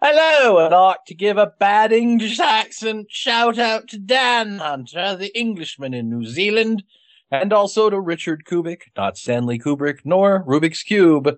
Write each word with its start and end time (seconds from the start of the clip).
Hello, 0.00 0.58
I'd 0.58 0.72
like 0.72 1.04
to 1.08 1.14
give 1.16 1.38
a 1.38 1.52
bad 1.58 1.90
English 1.90 2.38
accent 2.38 3.08
shout 3.10 3.58
out 3.58 3.88
to 3.88 3.98
Dan 3.98 4.58
Hunter, 4.58 5.16
the 5.16 5.36
Englishman 5.36 5.92
in 5.92 6.08
New 6.08 6.24
Zealand, 6.24 6.84
and 7.32 7.52
also 7.52 7.90
to 7.90 7.98
Richard 7.98 8.44
Kubik, 8.48 8.82
not 8.96 9.18
Stanley 9.18 9.58
Kubrick, 9.58 10.02
nor 10.04 10.44
Rubik's 10.44 10.84
Cube, 10.84 11.28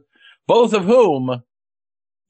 both 0.46 0.74
of 0.74 0.84
whom 0.84 1.42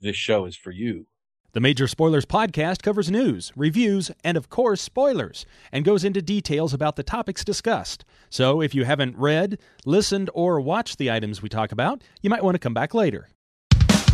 this 0.01 0.15
show 0.15 0.45
is 0.45 0.57
for 0.57 0.71
you. 0.71 1.09
The 1.51 1.59
Major 1.59 1.89
Spoilers 1.89 2.27
podcast 2.27 2.83
covers 2.83 3.11
news, 3.11 3.53
reviews, 3.57 4.13
and 4.23 4.37
of 4.37 4.49
course, 4.49 4.81
spoilers, 4.81 5.45
and 5.73 5.85
goes 5.85 6.05
into 6.05 6.23
details 6.23 6.73
about 6.73 6.95
the 6.95 7.03
topics 7.03 7.45
discussed. 7.45 8.05
So 8.29 8.63
if 8.63 8.73
you 8.73 8.85
haven't 8.85 9.19
read, 9.19 9.59
listened, 9.85 10.31
or 10.33 10.61
watched 10.61 10.99
the 10.99 11.11
items 11.11 11.43
we 11.43 11.49
talk 11.49 11.73
about, 11.73 12.05
you 12.23 12.31
might 12.31 12.45
want 12.45 12.55
to 12.55 12.61
come 12.61 12.73
back 12.73 12.95
later. 12.95 13.31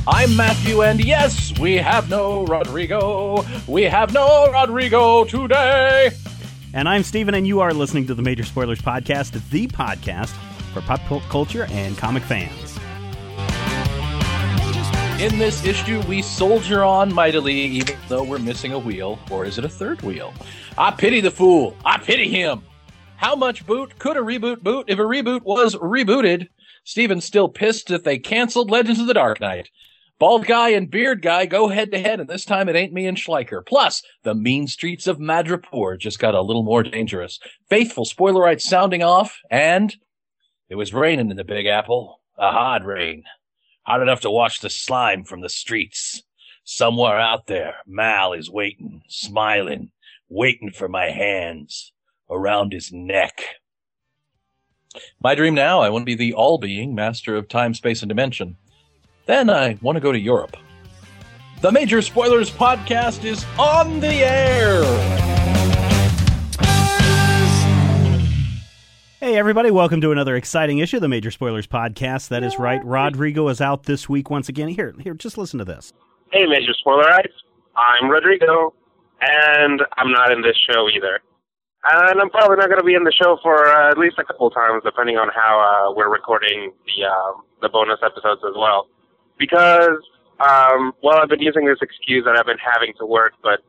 I'm 0.09 0.37
Matthew, 0.37 0.83
and 0.83 1.05
yes, 1.05 1.59
we 1.59 1.74
have 1.78 2.09
no 2.09 2.45
Rodrigo. 2.45 3.45
We 3.66 3.83
have 3.83 4.15
no 4.15 4.52
Rodrigo 4.52 5.24
today. 5.24 6.13
And 6.73 6.88
I'm 6.88 7.02
Steven, 7.02 7.35
and 7.35 7.45
you 7.45 7.59
are 7.59 7.74
listening 7.74 8.07
to 8.07 8.15
the 8.15 8.23
Major 8.23 8.45
Spoilers 8.45 8.80
Podcast, 8.80 9.32
the 9.51 9.66
podcast 9.66 10.30
for 10.73 10.80
pop 10.82 11.01
culture 11.29 11.66
and 11.71 11.98
comic 11.98 12.23
fans. 12.23 12.79
In 15.21 15.38
this 15.38 15.65
issue, 15.65 16.01
we 16.02 16.23
soldier 16.23 16.85
on 16.85 17.13
mightily, 17.13 17.54
even 17.54 17.96
though 18.07 18.23
we're 18.23 18.38
missing 18.38 18.74
a 18.74 18.79
wheel. 18.79 19.18
Or 19.29 19.45
is 19.45 19.59
it 19.59 19.65
a 19.65 19.68
third 19.68 20.02
wheel? 20.02 20.32
I 20.79 20.93
pity 20.93 21.20
the 21.20 21.32
fool. 21.32 21.76
I 21.85 21.98
pity 21.98 22.29
him. 22.29 22.63
How 23.16 23.35
much 23.35 23.66
boot 23.66 23.98
could 23.98 24.16
a 24.16 24.20
reboot 24.20 24.60
boot 24.60 24.85
if 24.88 25.01
a 25.01 25.02
reboot 25.02 25.43
was 25.43 25.74
rebooted? 25.74 26.48
Steven's 26.85 27.24
still 27.24 27.48
pissed 27.48 27.88
that 27.88 28.04
they 28.04 28.18
canceled 28.18 28.70
Legends 28.70 29.01
of 29.01 29.09
the 29.09 29.15
Dark 29.15 29.41
Knight. 29.41 29.70
Bald 30.19 30.47
guy 30.47 30.71
and 30.71 30.91
beard 30.91 31.21
guy 31.21 31.45
go 31.45 31.69
head 31.69 31.91
to 31.93 31.99
head, 31.99 32.21
and 32.21 32.29
this 32.29 32.47
time 32.47 32.69
it 32.69 32.77
ain't 32.77 32.93
me 32.93 33.07
and 33.07 33.19
Schleicher. 33.19 33.65
Plus, 33.65 34.03
the 34.23 34.35
mean 34.35 34.67
streets 34.67 35.07
of 35.07 35.19
Madripoor 35.19 35.99
just 35.99 36.19
got 36.19 36.35
a 36.35 36.41
little 36.41 36.63
more 36.63 36.83
dangerous. 36.83 37.39
Faithful 37.69 38.07
spoilerites 38.07 38.63
sounding 38.63 39.03
off, 39.03 39.39
and 39.51 39.95
it 40.71 40.77
was 40.77 40.95
raining 40.95 41.31
in 41.31 41.37
the 41.37 41.45
Big 41.45 41.67
Apple. 41.67 42.21
A 42.39 42.51
hard 42.51 42.85
rain. 42.85 43.25
Hard 43.83 44.03
enough 44.03 44.21
to 44.23 44.31
wash 44.31 44.61
the 44.61 44.71
slime 44.71 45.25
from 45.25 45.43
the 45.43 45.49
streets. 45.51 46.23
Somewhere 46.65 47.21
out 47.21 47.47
there, 47.47 47.77
Mal 47.87 48.33
is 48.33 48.51
waiting, 48.51 49.03
smiling, 49.09 49.91
waiting 50.29 50.71
for 50.71 50.89
my 50.89 51.11
hands 51.11 51.93
around 52.29 52.73
his 52.73 52.91
neck. 52.91 53.43
My 55.23 55.35
dream 55.35 55.55
now, 55.55 55.81
I 55.81 55.91
want 55.91 56.03
to 56.03 56.07
be 56.07 56.15
the 56.17 56.33
all 56.33 56.59
being 56.59 56.95
master 56.95 57.37
of 57.37 57.49
time, 57.49 57.75
space, 57.75 58.03
and 58.03 58.09
dimension. 58.09 58.57
Then 59.27 59.51
I 59.51 59.77
want 59.82 59.96
to 59.96 60.01
go 60.01 60.13
to 60.13 60.19
Europe. 60.19 60.57
The 61.60 61.73
Major 61.73 62.01
Spoilers 62.01 62.49
podcast 62.49 63.24
is 63.24 63.45
on 63.59 63.99
the 63.99 64.25
air. 64.25 64.84
Hey, 69.19 69.37
everybody, 69.37 69.72
welcome 69.72 70.00
to 70.03 70.12
another 70.12 70.37
exciting 70.37 70.78
issue 70.78 70.98
of 70.98 71.03
the 71.03 71.09
Major 71.09 71.32
Spoilers 71.32 71.66
Podcast. 71.66 72.28
That 72.28 72.44
is 72.44 72.60
right. 72.60 72.81
Rodrigo 72.84 73.48
is 73.48 73.60
out 73.60 73.82
this 73.82 74.09
week 74.09 74.31
once 74.31 74.48
again. 74.48 74.69
Here, 74.69 74.94
here, 75.00 75.14
just 75.14 75.37
listen 75.37 75.58
to 75.58 75.64
this. 75.64 75.93
Hey, 76.31 76.47
Major 76.47 76.72
Spoilerites. 76.87 77.34
I'm 77.76 78.08
Rodrigo, 78.08 78.75
and 79.20 79.82
I'm 79.97 80.12
not 80.12 80.31
in 80.31 80.43
this 80.43 80.56
show 80.70 80.88
either. 80.88 81.19
And 81.82 82.20
I'm 82.20 82.31
probably 82.31 82.58
not 82.58 82.69
going 82.69 82.78
to 82.78 82.87
be 82.87 82.94
in 82.94 83.03
the 83.03 83.12
show 83.12 83.38
for 83.43 83.66
uh, 83.66 83.91
at 83.91 83.98
least 83.98 84.16
a 84.20 84.25
couple 84.25 84.48
times, 84.50 84.84
depending 84.84 85.16
on 85.16 85.31
how 85.34 85.58
uh, 85.91 85.94
we're 85.97 86.12
recording 86.12 86.70
the 86.87 87.06
uh, 87.06 87.32
the 87.62 87.69
bonus 87.69 87.98
episodes 88.04 88.43
as 88.47 88.54
well. 88.56 88.87
Because, 89.38 90.00
um, 90.41 90.92
well, 91.02 91.19
I've 91.19 91.28
been 91.28 91.42
using 91.42 91.66
this 91.66 91.78
excuse 91.82 92.24
that 92.24 92.36
I've 92.36 92.47
been 92.47 92.62
having 92.62 92.94
to 92.98 93.06
work, 93.06 93.32
but 93.42 93.60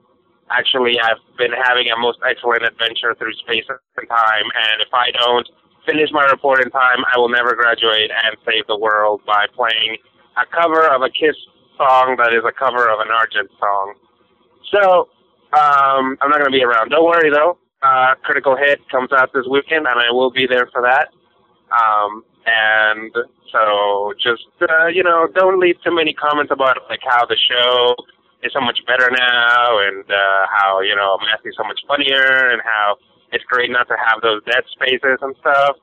actually 0.50 1.00
I've 1.00 1.20
been 1.38 1.52
having 1.52 1.88
a 1.92 2.00
most 2.00 2.20
excellent 2.28 2.64
adventure 2.64 3.16
through 3.16 3.34
space 3.44 3.66
and 3.68 4.10
time, 4.10 4.48
and 4.56 4.82
if 4.82 4.94
I 4.94 5.12
don't 5.12 5.48
finish 5.86 6.10
my 6.12 6.24
report 6.26 6.64
in 6.64 6.70
time, 6.72 7.04
I 7.14 7.18
will 7.18 7.30
never 7.30 7.56
graduate 7.56 8.12
and 8.12 8.36
save 8.46 8.68
the 8.68 8.78
world 8.78 9.22
by 9.26 9.46
playing 9.56 9.98
a 10.38 10.46
cover 10.46 10.88
of 10.88 11.02
a 11.02 11.10
Kiss 11.10 11.36
song 11.78 12.16
that 12.18 12.34
is 12.34 12.44
a 12.48 12.52
cover 12.52 12.90
of 12.90 13.00
an 13.00 13.08
Argent 13.12 13.50
song. 13.60 13.94
So, 14.72 15.10
um, 15.54 16.18
I'm 16.20 16.30
not 16.30 16.40
going 16.40 16.52
to 16.52 16.58
be 16.58 16.64
around. 16.64 16.90
Don't 16.90 17.06
worry 17.06 17.30
though. 17.32 17.58
Uh, 17.82 18.16
Critical 18.24 18.58
Hit 18.58 18.80
comes 18.90 19.12
out 19.12 19.32
this 19.34 19.46
weekend, 19.50 19.86
and 19.88 20.00
I 20.00 20.12
will 20.12 20.32
be 20.32 20.48
there 20.48 20.68
for 20.74 20.82
that. 20.82 21.10
Um, 21.72 22.24
and 22.48 23.12
so 23.52 24.14
just, 24.16 24.48
uh, 24.64 24.88
you 24.88 25.04
know, 25.04 25.28
don't 25.36 25.60
leave 25.60 25.76
too 25.84 25.94
many 25.94 26.14
comments 26.14 26.52
about 26.52 26.78
like 26.90 27.02
how 27.04 27.26
the 27.26 27.36
show 27.36 27.96
is 28.42 28.54
so 28.54 28.62
much 28.62 28.80
better 28.88 29.12
now 29.12 29.80
and 29.84 30.06
uh, 30.08 30.48
how 30.48 30.80
you 30.80 30.96
know 30.96 31.18
Matthew's 31.26 31.56
so 31.58 31.68
much 31.68 31.80
funnier 31.88 32.52
and 32.52 32.62
how 32.64 32.96
it's 33.34 33.44
great 33.46 33.70
not 33.70 33.88
to 33.90 33.96
have 34.00 34.22
those 34.22 34.42
dead 34.46 34.64
spaces 34.72 35.20
and 35.22 35.36
stuff. 35.42 35.76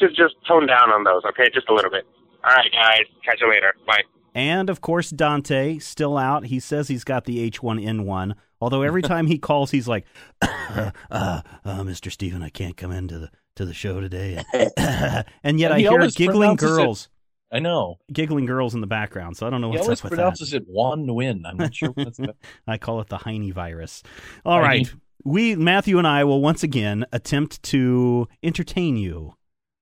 Just 0.00 0.16
just 0.16 0.34
tone 0.46 0.66
down 0.66 0.90
on 0.90 1.04
those, 1.04 1.22
okay? 1.24 1.50
Just 1.54 1.68
a 1.68 1.74
little 1.74 1.90
bit. 1.90 2.04
All 2.44 2.50
right, 2.50 2.70
guys. 2.72 3.06
Catch 3.24 3.40
you 3.40 3.50
later. 3.50 3.74
Bye. 3.86 4.02
And 4.34 4.70
of 4.70 4.80
course, 4.80 5.10
Dante 5.10 5.78
still 5.78 6.16
out. 6.16 6.46
He 6.46 6.60
says 6.60 6.88
he's 6.88 7.04
got 7.04 7.24
the 7.24 7.50
H1N1. 7.50 8.34
Although 8.60 8.82
every 8.82 9.02
time 9.12 9.26
he 9.26 9.38
calls, 9.38 9.70
he's 9.70 9.88
like, 9.88 10.04
uh, 10.42 10.90
uh, 11.10 11.42
uh, 11.64 11.82
"Mr. 11.82 12.10
Steven, 12.10 12.42
I 12.42 12.48
can't 12.48 12.76
come 12.76 12.92
into 12.92 13.18
the 13.18 13.30
to 13.58 13.66
the 13.66 13.74
show 13.74 14.00
today." 14.00 14.42
and 14.54 15.60
yet 15.60 15.70
And 15.70 15.74
I 15.74 15.78
he 15.78 15.82
hear 15.86 16.06
giggling 16.08 16.56
pronounces 16.56 16.70
it- 16.70 16.82
girls, 16.82 17.08
I 17.52 17.58
know. 17.60 17.96
giggling 18.12 18.46
girls 18.46 18.74
in 18.74 18.80
the 18.80 18.86
background. 18.86 19.36
So 19.36 19.46
I 19.46 19.50
don't 19.50 19.60
know 19.60 19.70
He 19.70 19.76
what's 19.78 19.86
always 19.88 20.00
up 20.00 20.04
with 20.04 20.10
that. 20.12 20.16
pronounces 20.16 20.52
it 20.54 20.64
Juan 20.66 21.06
Nguyen. 21.06 21.42
I'm 21.46 21.56
not 21.56 21.74
sure 21.74 21.90
what's 21.90 22.18
that. 22.18 22.36
I 22.66 22.76
call 22.78 23.00
it 23.00 23.08
the 23.08 23.18
Heine 23.18 23.52
virus. 23.52 24.02
All 24.44 24.58
Heine. 24.60 24.62
right. 24.64 24.92
We, 25.24 25.56
Matthew 25.56 25.98
and 25.98 26.06
I, 26.06 26.24
will 26.24 26.40
once 26.40 26.62
again 26.62 27.04
attempt 27.12 27.62
to 27.64 28.28
entertain 28.42 28.96
you 28.96 29.34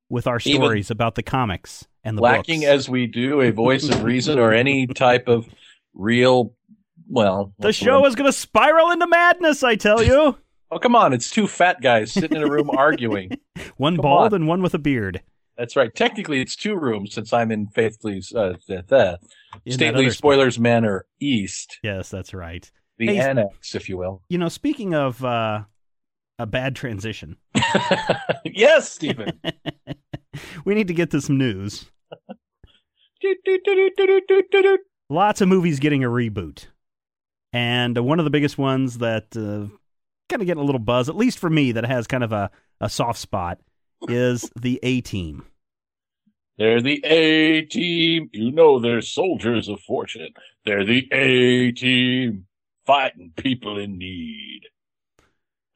with 0.08 0.26
our 0.26 0.38
Even 0.44 0.62
stories 0.62 0.90
about 0.90 1.14
the 1.16 1.22
comics 1.22 1.86
and 2.04 2.16
the 2.16 2.22
Lacking 2.22 2.60
books. 2.60 2.70
as 2.70 2.88
we 2.88 3.06
do 3.06 3.40
a 3.42 3.50
voice 3.50 3.88
of 3.88 4.02
reason 4.04 4.38
or 4.38 4.52
any 4.52 4.86
type 4.86 5.28
of 5.28 5.46
real, 5.92 6.54
well, 7.08 7.52
the 7.58 7.72
show 7.72 8.00
word? 8.02 8.08
is 8.08 8.14
going 8.14 8.26
to 8.30 8.32
spiral 8.32 8.90
into 8.92 9.06
madness, 9.08 9.62
I 9.62 9.74
tell 9.76 10.02
you. 10.02 10.38
Oh, 10.70 10.78
come 10.78 10.96
on. 10.96 11.12
It's 11.12 11.30
two 11.30 11.46
fat 11.46 11.80
guys 11.80 12.12
sitting 12.12 12.36
in 12.36 12.42
a 12.42 12.50
room 12.50 12.70
arguing. 12.70 13.30
one 13.76 13.96
Come 13.96 14.02
bald 14.02 14.32
on. 14.32 14.40
and 14.42 14.48
one 14.48 14.62
with 14.62 14.74
a 14.74 14.78
beard. 14.78 15.22
That's 15.56 15.76
right. 15.76 15.94
Technically, 15.94 16.40
it's 16.40 16.56
two 16.56 16.76
rooms 16.76 17.14
since 17.14 17.32
I'm 17.32 17.50
in 17.50 17.68
Faithfully's 17.68 18.32
uh, 18.34 18.54
the, 18.68 18.84
the 19.64 19.72
Stately 19.72 20.10
Spoilers 20.10 20.58
Manor 20.58 21.06
East, 21.20 21.78
Yes, 21.82 22.10
that's 22.10 22.34
right. 22.34 22.70
the 22.98 23.06
Hey, 23.06 23.18
annex, 23.20 23.74
if 23.74 23.88
you 23.88 23.96
will. 23.96 24.22
You 24.28 24.36
know, 24.38 24.48
speaking 24.50 24.94
of 24.94 25.24
uh, 25.24 25.62
a 26.38 26.46
bad 26.46 26.76
transition, 26.76 27.36
yes, 28.44 28.90
Stephen. 28.92 29.40
we 30.66 30.74
need 30.74 30.88
to 30.88 30.94
get 30.94 31.10
to 31.12 31.22
some 31.22 31.38
news. 31.38 31.86
Lots 35.08 35.40
of 35.40 35.48
movies 35.48 35.78
getting 35.80 36.04
a 36.04 36.08
reboot. 36.08 36.66
And 37.52 37.96
one 37.98 38.18
of 38.18 38.24
the 38.24 38.30
biggest 38.30 38.58
ones 38.58 38.98
that 38.98 39.34
uh, 39.36 39.74
kind 40.28 40.42
of 40.42 40.46
getting 40.46 40.62
a 40.62 40.66
little 40.66 40.78
buzz, 40.80 41.08
at 41.08 41.16
least 41.16 41.38
for 41.38 41.50
me, 41.50 41.72
that 41.72 41.84
has 41.84 42.06
kind 42.06 42.24
of 42.24 42.32
a, 42.32 42.50
a 42.80 42.88
soft 42.88 43.18
spot, 43.18 43.58
is 44.08 44.50
the 44.60 44.80
A 44.82 45.00
Team. 45.00 45.44
They're 46.58 46.80
the 46.80 47.04
A 47.04 47.62
team. 47.62 48.30
You 48.32 48.50
know 48.50 48.78
they're 48.78 49.02
soldiers 49.02 49.68
of 49.68 49.80
fortune. 49.80 50.30
They're 50.64 50.84
the 50.84 51.06
A 51.12 51.72
team 51.72 52.46
fighting 52.86 53.32
people 53.36 53.78
in 53.78 53.98
need. 53.98 54.62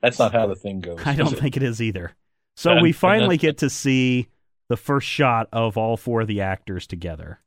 That's 0.01 0.19
not 0.19 0.33
how 0.33 0.47
the 0.47 0.55
thing 0.55 0.81
goes. 0.81 1.01
I 1.05 1.15
don't 1.15 1.33
it? 1.33 1.39
think 1.39 1.57
it 1.57 1.63
is 1.63 1.83
either. 1.83 2.15
So 2.57 2.81
we 2.81 2.93
finally 2.93 3.37
get 3.37 3.59
to 3.59 3.71
see 3.71 4.29
the 4.69 4.77
first 4.77 5.07
shot 5.07 5.49
of 5.53 5.77
all 5.77 5.97
four 5.97 6.23
of 6.23 6.29
the 6.29 6.41
actors 6.41 6.87
together. 6.87 7.41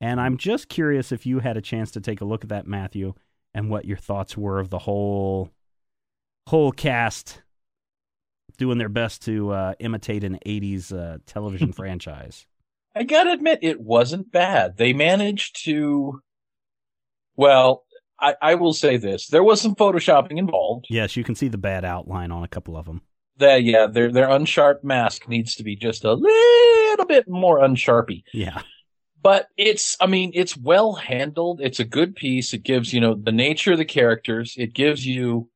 And 0.00 0.20
I'm 0.20 0.38
just 0.38 0.68
curious 0.68 1.12
if 1.12 1.26
you 1.26 1.40
had 1.40 1.56
a 1.56 1.62
chance 1.62 1.90
to 1.92 2.00
take 2.00 2.20
a 2.20 2.24
look 2.24 2.42
at 2.44 2.50
that, 2.50 2.66
Matthew, 2.66 3.14
and 3.52 3.68
what 3.68 3.84
your 3.84 3.96
thoughts 3.98 4.36
were 4.36 4.58
of 4.58 4.70
the 4.70 4.78
whole 4.78 5.50
whole 6.46 6.72
cast 6.72 7.42
doing 8.58 8.78
their 8.78 8.88
best 8.88 9.22
to 9.22 9.50
uh, 9.50 9.74
imitate 9.80 10.22
an 10.22 10.38
80s 10.46 10.92
uh, 10.92 11.18
television 11.26 11.72
franchise. 11.72 12.46
I 12.94 13.04
gotta 13.04 13.32
admit, 13.32 13.60
it 13.62 13.80
wasn't 13.80 14.32
bad. 14.32 14.76
They 14.76 14.92
managed 14.92 15.64
to. 15.64 16.20
Well, 17.36 17.84
I, 18.18 18.34
I 18.42 18.54
will 18.56 18.72
say 18.72 18.96
this: 18.96 19.28
there 19.28 19.44
was 19.44 19.60
some 19.60 19.74
photoshopping 19.74 20.38
involved. 20.38 20.86
Yes, 20.90 21.16
you 21.16 21.24
can 21.24 21.34
see 21.34 21.48
the 21.48 21.58
bad 21.58 21.84
outline 21.84 22.32
on 22.32 22.42
a 22.42 22.48
couple 22.48 22.76
of 22.76 22.86
them. 22.86 23.02
That 23.36 23.62
yeah, 23.62 23.86
their 23.86 24.10
their 24.10 24.28
unsharp 24.28 24.82
mask 24.82 25.28
needs 25.28 25.54
to 25.56 25.62
be 25.62 25.76
just 25.76 26.04
a 26.04 26.12
little 26.12 27.06
bit 27.06 27.28
more 27.28 27.60
unsharpy. 27.60 28.24
Yeah. 28.32 28.62
But 29.22 29.48
it's, 29.58 29.98
I 30.00 30.06
mean, 30.06 30.32
it's 30.34 30.56
well 30.56 30.94
handled. 30.94 31.60
It's 31.60 31.78
a 31.78 31.84
good 31.84 32.16
piece. 32.16 32.54
It 32.54 32.62
gives 32.62 32.92
you 32.92 33.00
know 33.00 33.14
the 33.14 33.32
nature 33.32 33.72
of 33.72 33.78
the 33.78 33.84
characters. 33.84 34.54
It 34.56 34.74
gives 34.74 35.06
you, 35.06 35.49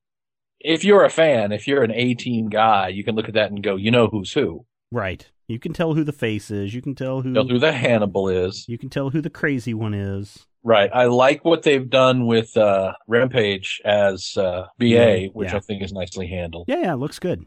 if 0.65 0.83
you're 0.83 1.05
a 1.05 1.11
fan, 1.11 1.53
if 1.53 1.69
you're 1.69 1.85
an 1.85 1.93
A 1.93 2.15
team 2.15 2.49
guy, 2.49 2.89
you 2.89 3.05
can 3.05 3.15
look 3.15 3.29
at 3.29 3.35
that 3.35 3.51
and 3.51 3.63
go, 3.63 3.77
you 3.77 3.91
know 3.91 4.09
who's 4.09 4.33
who. 4.33 4.65
Right. 4.91 5.31
You 5.47 5.59
can 5.59 5.75
tell 5.75 5.93
who 5.93 6.05
the 6.05 6.13
face 6.13 6.51
is. 6.51 6.75
You 6.75 6.81
can 6.81 6.95
tell 6.95 7.21
who. 7.21 7.31
Know 7.31 7.45
who 7.45 7.59
the 7.59 7.73
Hannibal 7.73 8.29
is. 8.29 8.67
You 8.67 8.79
can 8.79 8.89
tell 8.89 9.11
who 9.11 9.21
the 9.21 9.31
crazy 9.31 9.75
one 9.75 9.93
is. 9.93 10.47
Right. 10.63 10.91
I 10.93 11.05
like 11.05 11.45
what 11.45 11.63
they've 11.63 11.89
done 11.89 12.27
with 12.27 12.57
uh, 12.57 12.95
Rampage 13.07 13.83
as 13.85 14.35
uh, 14.39 14.67
BA, 14.79 14.87
Yeah, 14.87 15.27
which 15.35 15.51
yeah. 15.51 15.57
I 15.57 15.61
think 15.61 15.83
is 15.83 15.93
nicely 15.93 16.27
handled. 16.27 16.65
Yeah, 16.67 16.81
yeah, 16.81 16.93
it 16.95 16.97
looks 16.97 17.19
good. 17.19 17.45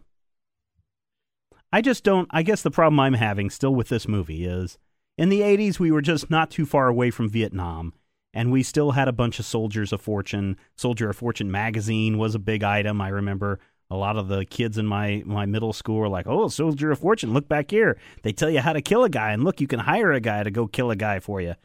I 1.74 1.82
just 1.82 2.04
don't. 2.04 2.28
I 2.32 2.44
guess 2.44 2.62
the 2.62 2.72
problem 2.72 3.00
I'm 3.00 3.16
having 3.16 3.50
still 3.50 3.74
with 3.74 3.90
this 3.90 4.08
movie 4.08 4.46
is 4.46 4.78
in 5.18 5.30
the 5.30 5.42
80s, 5.42 5.80
we 5.80 5.92
were 5.92 6.02
just 6.02 6.30
not 6.30 6.52
too 6.52 6.66
far 6.66 6.88
away 6.88 7.10
from 7.10 7.30
Vietnam, 7.30 7.94
and 8.38 8.52
we 8.52 8.62
still 8.62 8.92
had 8.92 9.08
a 9.08 9.12
bunch 9.12 9.40
of 9.40 9.46
Soldiers 9.46 9.92
of 9.92 10.00
Fortune. 10.00 10.58
Soldier 10.76 11.10
of 11.10 11.16
Fortune 11.16 11.50
magazine 11.50 12.20
was 12.20 12.36
a 12.36 12.40
big 12.40 12.62
item. 12.64 13.02
I 13.02 13.10
remember 13.10 13.60
a 13.90 13.96
lot 13.96 14.16
of 14.16 14.28
the 14.28 14.46
kids 14.46 14.78
in 14.78 14.86
my, 14.86 15.24
my 15.26 15.48
middle 15.48 15.74
school 15.74 15.98
were 15.98 16.08
like, 16.08 16.28
oh, 16.28 16.48
Soldier 16.48 16.92
of 16.92 17.00
Fortune, 17.00 17.34
look 17.34 17.48
back 17.48 17.72
here. 17.72 17.98
They 18.22 18.34
tell 18.34 18.52
you 18.52 18.60
how 18.60 18.74
to 18.74 18.82
kill 18.82 19.04
a 19.04 19.10
guy, 19.10 19.32
and 19.32 19.44
look, 19.44 19.60
you 19.60 19.66
can 19.66 19.80
hire 19.80 20.12
a 20.12 20.20
guy 20.20 20.44
to 20.44 20.52
go 20.52 20.68
kill 20.68 20.92
a 20.92 20.96
guy 20.96 21.20
for 21.20 21.42
you. 21.42 21.56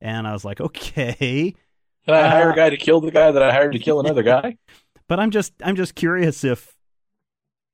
And 0.00 0.26
I 0.26 0.32
was 0.32 0.44
like, 0.44 0.60
okay. 0.60 1.54
Can 2.06 2.14
I 2.14 2.28
hire 2.28 2.50
Uh, 2.50 2.52
a 2.54 2.56
guy 2.56 2.70
to 2.70 2.76
kill 2.76 3.00
the 3.00 3.12
guy 3.12 3.30
that 3.30 3.42
I 3.42 3.52
hired 3.52 3.72
to 3.74 3.78
kill 3.78 4.00
another 4.00 4.24
guy? 4.24 4.56
But 5.08 5.20
I'm 5.20 5.30
just 5.30 5.52
I'm 5.62 5.76
just 5.76 5.94
curious 5.94 6.42
if 6.42 6.74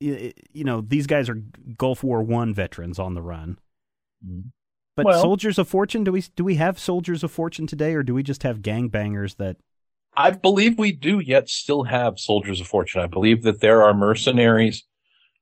you 0.01 0.35
know 0.65 0.83
these 0.83 1.07
guys 1.07 1.31
are 1.31 1.43
Gulf 1.79 2.05
War 2.05 2.23
One 2.23 2.53
veterans 2.53 2.99
on 2.99 3.15
the 3.15 3.23
run. 3.23 3.59
But 4.97 5.07
Well- 5.07 5.23
soldiers 5.23 5.59
of 5.59 5.69
fortune, 5.69 6.05
do 6.05 6.13
we 6.13 6.23
do 6.37 6.45
we 6.45 6.57
have 6.57 6.79
soldiers 6.79 7.23
of 7.25 7.31
fortune 7.33 7.67
today, 7.67 7.95
or 7.95 8.03
do 8.03 8.15
we 8.15 8.23
just 8.23 8.43
have 8.43 8.59
gangbangers 8.61 9.37
that? 9.37 9.57
I 10.15 10.31
believe 10.31 10.79
we 10.79 10.93
do 10.93 11.21
yet 11.21 11.49
still 11.49 11.85
have 11.85 12.19
soldiers 12.19 12.61
of 12.61 12.67
fortune. 12.67 13.01
I 13.01 13.07
believe 13.07 13.43
that 13.45 13.61
there 13.61 13.83
are 13.83 13.95
mercenaries. 13.95 14.85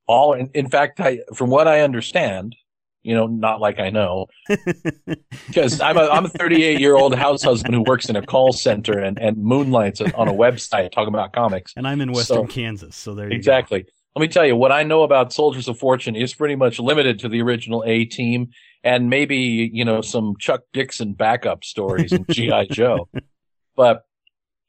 All 0.07 0.33
in, 0.35 0.51
in 0.55 0.69
fact, 0.69 1.01
I, 1.01 1.21
from 1.35 1.51
what 1.51 1.67
I 1.67 1.81
understand, 1.81 2.55
you 3.03 3.15
know, 3.17 3.27
not 3.27 3.61
like 3.61 3.81
I 3.81 3.91
know, 3.91 4.27
because 5.49 5.81
I'm 5.81 5.97
a 5.97 6.07
I'm 6.09 6.27
a 6.27 6.29
38 6.29 6.79
year 6.81 6.95
old 6.95 7.15
house 7.15 7.43
husband 7.43 7.75
who 7.75 7.83
works 7.83 8.09
in 8.09 8.17
a 8.17 8.23
call 8.25 8.53
center 8.53 8.99
and 8.99 9.19
and 9.19 9.37
moonlights 9.39 10.01
on 10.01 10.29
a 10.29 10.33
website 10.45 10.93
talking 10.93 11.13
about 11.13 11.33
comics. 11.33 11.73
and 11.77 11.87
I'm 11.89 12.01
in 12.01 12.13
Western 12.13 12.37
So- 12.37 12.47
Kansas, 12.47 12.95
so 12.97 13.15
there 13.15 13.29
you 13.29 13.35
Exactly. 13.37 13.85
Let 14.17 14.23
me 14.23 14.29
tell 14.29 14.45
you 14.45 14.57
what 14.57 14.73
I 14.73 14.83
know 14.83 15.05
about 15.05 15.33
Soldiers 15.33 15.69
of 15.69 15.79
Fortune 15.79 16.17
is 16.17 16.35
pretty 16.35 16.57
much 16.57 16.81
limited 16.81 17.21
to 17.21 17.29
the 17.29 17.41
original 17.43 17.85
A 17.87 18.05
team 18.07 18.49
and 18.83 19.11
maybe, 19.11 19.71
you 19.73 19.85
know, 19.85 20.01
some 20.01 20.35
Chuck 20.39 20.63
Dixon 20.73 21.13
backup 21.13 21.65
stories 21.65 22.13
in 22.13 22.25
G.I. 22.31 22.67
Joe. 22.71 23.09
But 23.77 24.05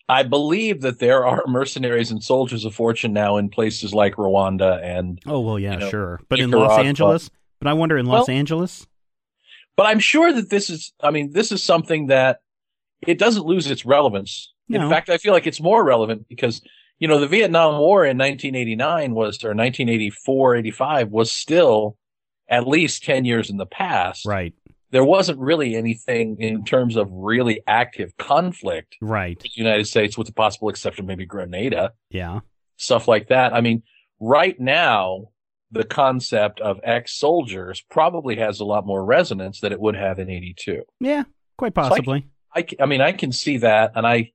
I 0.10 0.24
believe 0.24 0.82
that 0.82 1.00
there 1.00 1.26
are 1.26 1.44
mercenaries 1.48 2.12
and 2.12 2.22
soldiers 2.24 2.66
of 2.66 2.76
fortune 2.76 3.14
now 3.14 3.38
in 3.38 3.50
places 3.50 3.94
like 3.94 4.16
Rwanda 4.16 4.84
and. 4.84 5.20
Oh 5.26 5.40
well, 5.40 5.58
yeah, 5.60 5.74
you 5.74 5.80
know, 5.80 5.90
sure. 5.90 6.20
But 6.30 6.40
in 6.40 6.52
Los 6.52 6.78
Angeles, 6.80 7.30
but 7.60 7.68
I 7.70 7.74
wonder 7.74 7.98
in 7.98 8.06
Los 8.06 8.28
Well- 8.28 8.38
Angeles. 8.38 8.86
but 9.78 9.86
I'm 9.86 10.00
sure 10.00 10.34
that 10.34 10.50
this 10.50 10.70
is 10.70 10.94
I 11.02 11.12
mean, 11.12 11.32
this 11.32 11.52
is 11.52 11.64
something 11.64 12.08
that 12.08 12.42
it 13.08 13.18
doesn't 13.18 13.46
lose 13.46 13.70
its 13.72 13.86
relevance. 13.86 14.54
No. 14.68 14.84
In 14.84 14.90
fact, 14.90 15.10
I 15.10 15.18
feel 15.18 15.34
like 15.34 15.48
it's 15.48 15.62
more 15.62 15.84
relevant 15.84 16.28
because 16.28 16.62
you 17.00 17.08
know, 17.08 17.20
the 17.20 17.28
Vietnam 17.28 17.80
War 17.80 18.06
in 18.06 18.16
1989 18.20 19.16
was, 19.16 19.44
or 19.44 19.56
1984, 19.56 20.58
85 20.58 21.10
was 21.10 21.32
still 21.32 21.98
at 22.52 22.68
least 22.68 23.04
10 23.04 23.26
years 23.26 23.50
in 23.50 23.58
the 23.58 23.66
past. 23.66 24.26
Right, 24.26 24.54
There 24.92 25.04
wasn't 25.06 25.40
really 25.40 25.76
anything 25.76 26.38
in 26.40 26.64
terms 26.66 26.96
of 26.98 27.08
really 27.12 27.62
active 27.66 28.16
conflict 28.18 28.98
right, 29.02 29.38
in 29.38 29.44
the 29.56 29.64
United 29.64 29.88
States, 29.88 30.18
with 30.18 30.28
the 30.28 30.34
possible 30.34 30.70
exception 30.70 31.06
maybe 31.08 31.26
Grenada, 31.26 31.94
yeah, 32.12 32.42
stuff 32.78 33.08
like 33.08 33.30
that. 33.30 33.54
I 33.54 33.62
mean, 33.62 33.82
right 34.20 34.60
now, 34.60 35.30
the 35.72 35.86
concept 35.86 36.60
of 36.60 36.80
ex 36.84 37.14
soldiers 37.18 37.82
probably 37.90 38.36
has 38.36 38.60
a 38.60 38.66
lot 38.66 38.86
more 38.86 39.04
resonance 39.06 39.62
than 39.62 39.72
it 39.72 39.80
would 39.80 39.96
have 39.96 40.20
in 40.20 40.30
82. 40.30 40.84
yeah, 41.00 41.24
quite 41.58 41.74
like- 42.08 42.24
I, 42.54 42.66
I 42.84 42.86
mean, 42.86 43.00
I 43.00 43.14
can 43.14 43.32
see 43.32 43.60
that. 43.60 43.94
And 43.96 44.06
I, 44.06 44.34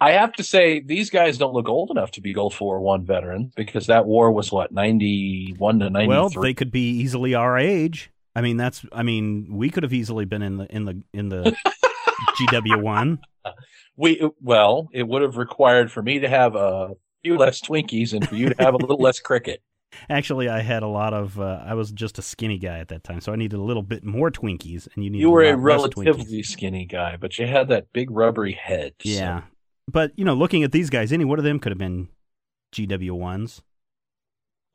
I 0.00 0.12
have 0.12 0.32
to 0.34 0.42
say, 0.42 0.80
these 0.80 1.10
guys 1.10 1.36
don't 1.36 1.52
look 1.52 1.68
old 1.68 1.90
enough 1.90 2.10
to 2.12 2.20
be 2.22 2.32
Gulf 2.32 2.60
War 2.60 2.80
One 2.80 3.04
veterans 3.04 3.52
because 3.54 3.86
that 3.88 4.06
war 4.06 4.32
was 4.32 4.50
what, 4.50 4.72
91 4.72 5.78
to 5.80 5.90
93? 5.90 6.08
Well, 6.08 6.28
they 6.30 6.54
could 6.54 6.70
be 6.70 6.88
easily 7.00 7.34
our 7.34 7.58
age. 7.58 8.10
I 8.34 8.40
mean, 8.40 8.56
that's. 8.56 8.84
I 8.92 9.02
mean, 9.02 9.48
we 9.50 9.70
could 9.70 9.82
have 9.82 9.92
easily 9.92 10.24
been 10.24 10.42
in 10.42 10.56
the 10.56 10.66
in 10.74 10.84
the 10.84 11.02
in 11.12 11.28
the 11.28 11.54
GW 12.40 12.80
one. 12.82 13.18
we, 13.96 14.22
well, 14.40 14.88
it 14.92 15.06
would 15.06 15.22
have 15.22 15.36
required 15.36 15.90
for 15.90 16.02
me 16.02 16.20
to 16.20 16.28
have 16.28 16.54
a 16.54 16.90
few 17.22 17.36
less 17.36 17.60
Twinkies 17.60 18.12
and 18.14 18.26
for 18.28 18.36
you 18.36 18.48
to 18.50 18.54
have 18.62 18.74
a 18.74 18.78
little 18.78 18.98
less 18.98 19.18
cricket. 19.20 19.62
Actually, 20.08 20.48
I 20.48 20.60
had 20.60 20.84
a 20.84 20.88
lot 20.88 21.12
of. 21.12 21.38
Uh, 21.40 21.62
I 21.66 21.74
was 21.74 21.90
just 21.90 22.18
a 22.18 22.22
skinny 22.22 22.58
guy 22.58 22.78
at 22.78 22.88
that 22.88 23.02
time, 23.02 23.20
so 23.20 23.32
I 23.32 23.36
needed 23.36 23.58
a 23.58 23.62
little 23.62 23.82
bit 23.82 24.04
more 24.04 24.30
Twinkies, 24.30 24.88
and 24.94 25.04
you 25.04 25.10
needed 25.10 25.22
You 25.22 25.30
were 25.30 25.42
a 25.42 25.56
less 25.56 25.58
relatively 25.58 26.42
skinny 26.44 26.86
guy, 26.86 27.16
but 27.20 27.36
you 27.38 27.46
had 27.48 27.68
that 27.68 27.92
big 27.92 28.10
rubbery 28.10 28.52
head. 28.52 28.92
so- 29.00 29.08
Yeah, 29.10 29.42
but 29.92 30.12
you 30.16 30.24
know, 30.24 30.34
looking 30.34 30.62
at 30.62 30.72
these 30.72 30.90
guys, 30.90 31.12
any 31.12 31.24
one 31.24 31.38
of 31.38 31.44
them 31.44 31.58
could 31.58 31.72
have 31.72 31.78
been 31.78 32.08
GW 32.74 33.12
ones. 33.12 33.62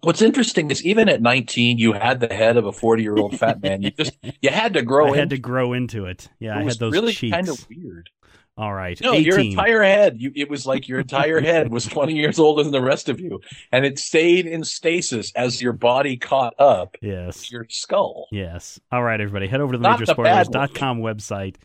What's 0.01 0.21
interesting 0.21 0.69
is 0.69 0.85
even 0.85 1.09
at 1.09 1.21
19, 1.21 1.77
you 1.79 1.93
had 1.93 2.19
the 2.19 2.31
head 2.31 2.57
of 2.57 2.65
a 2.65 2.71
40 2.71 3.01
year 3.01 3.15
old 3.15 3.37
fat 3.39 3.61
man. 3.61 3.81
You 3.81 3.91
just, 3.91 4.15
you 4.41 4.49
had 4.51 4.73
to 4.73 4.83
grow 4.83 5.07
I 5.07 5.09
in. 5.13 5.15
had 5.15 5.29
to 5.31 5.37
grow 5.37 5.73
into 5.73 6.05
it. 6.05 6.27
Yeah, 6.39 6.55
it 6.57 6.61
I 6.61 6.63
had 6.65 6.79
those 6.79 6.93
really 6.93 7.13
cheeks. 7.13 7.33
kind 7.33 7.49
of 7.49 7.65
weird. 7.69 8.09
All 8.57 8.73
right, 8.73 8.97
No, 9.01 9.11
your 9.11 9.37
entire 9.37 9.83
head. 9.83 10.15
You, 10.21 10.31
it 10.33 10.49
was 10.49 10.65
like 10.65 10.87
your 10.87 11.01
entire 11.01 11.41
head 11.41 11.71
was 11.71 11.85
20 11.89 12.13
years 12.13 12.39
older 12.39 12.63
than 12.63 12.71
the 12.71 12.81
rest 12.81 13.09
of 13.09 13.19
you. 13.19 13.41
And 13.73 13.85
it 13.85 13.99
stayed 13.99 14.45
in 14.45 14.63
stasis 14.63 15.33
as 15.35 15.61
your 15.61 15.73
body 15.73 16.15
caught 16.15 16.53
up 16.57 16.95
Yes. 17.01 17.51
your 17.51 17.65
skull. 17.69 18.27
Yes. 18.31 18.79
All 18.93 19.03
right, 19.03 19.19
everybody, 19.19 19.47
head 19.47 19.59
over 19.59 19.73
to 19.73 19.77
the 19.77 19.83
Not 19.83 19.99
majorspoilers.com 19.99 20.99
website. 21.01 21.55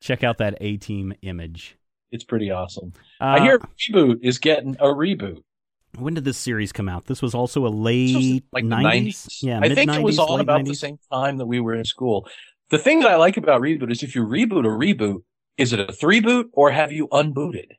Check 0.00 0.24
out 0.24 0.38
that 0.38 0.56
A 0.60 0.76
Team 0.78 1.12
image. 1.22 1.76
It's 2.12 2.24
pretty 2.24 2.50
awesome. 2.50 2.92
Uh, 3.20 3.24
I 3.24 3.40
hear 3.40 3.58
Reboot 3.58 4.18
is 4.22 4.38
getting 4.38 4.76
a 4.76 4.86
reboot. 4.86 5.42
When 5.98 6.14
did 6.14 6.24
this 6.24 6.38
series 6.38 6.72
come 6.72 6.88
out? 6.88 7.06
This 7.06 7.20
was 7.20 7.34
also 7.34 7.66
a 7.66 7.68
late 7.68 8.44
like 8.52 8.64
90s? 8.64 9.06
90s. 9.06 9.42
Yeah, 9.42 9.60
I 9.60 9.74
think 9.74 9.92
it 9.92 10.02
was 10.02 10.16
mid-90s, 10.16 10.28
on 10.28 10.36
late 10.36 10.42
about 10.42 10.60
90s. 10.62 10.68
the 10.68 10.74
same 10.74 10.98
time 11.12 11.36
that 11.38 11.46
we 11.46 11.60
were 11.60 11.74
in 11.74 11.84
school. 11.84 12.28
The 12.70 12.78
thing 12.78 13.00
that 13.00 13.10
I 13.10 13.16
like 13.16 13.36
about 13.36 13.60
Reboot 13.60 13.90
is 13.90 14.02
if 14.02 14.14
you 14.14 14.24
reboot 14.24 14.64
a 14.64 14.68
reboot, 14.68 15.22
is 15.56 15.72
it 15.72 15.80
a 15.80 15.92
three 15.92 16.20
boot 16.20 16.48
or 16.52 16.70
have 16.70 16.92
you 16.92 17.08
unbooted? 17.08 17.72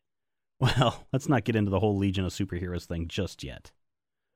Well, 0.60 1.08
let's 1.14 1.30
not 1.30 1.46
get 1.46 1.56
into 1.56 1.72
the 1.72 1.80
whole 1.80 1.98
Legion 1.98 2.26
of 2.26 2.32
Superheroes 2.32 2.86
thing 2.86 3.08
just 3.08 3.44
yet. 3.44 3.72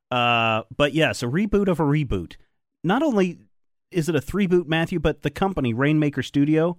Uh, 0.09 0.63
but 0.75 0.93
yes, 0.93 1.21
a 1.21 1.27
reboot 1.27 1.67
of 1.67 1.79
a 1.79 1.83
reboot. 1.83 2.35
Not 2.83 3.03
only 3.03 3.39
is 3.91 4.09
it 4.09 4.15
a 4.15 4.21
three 4.21 4.47
boot, 4.47 4.67
Matthew, 4.67 4.99
but 4.99 5.21
the 5.21 5.29
company, 5.29 5.73
Rainmaker 5.73 6.23
Studio, 6.23 6.77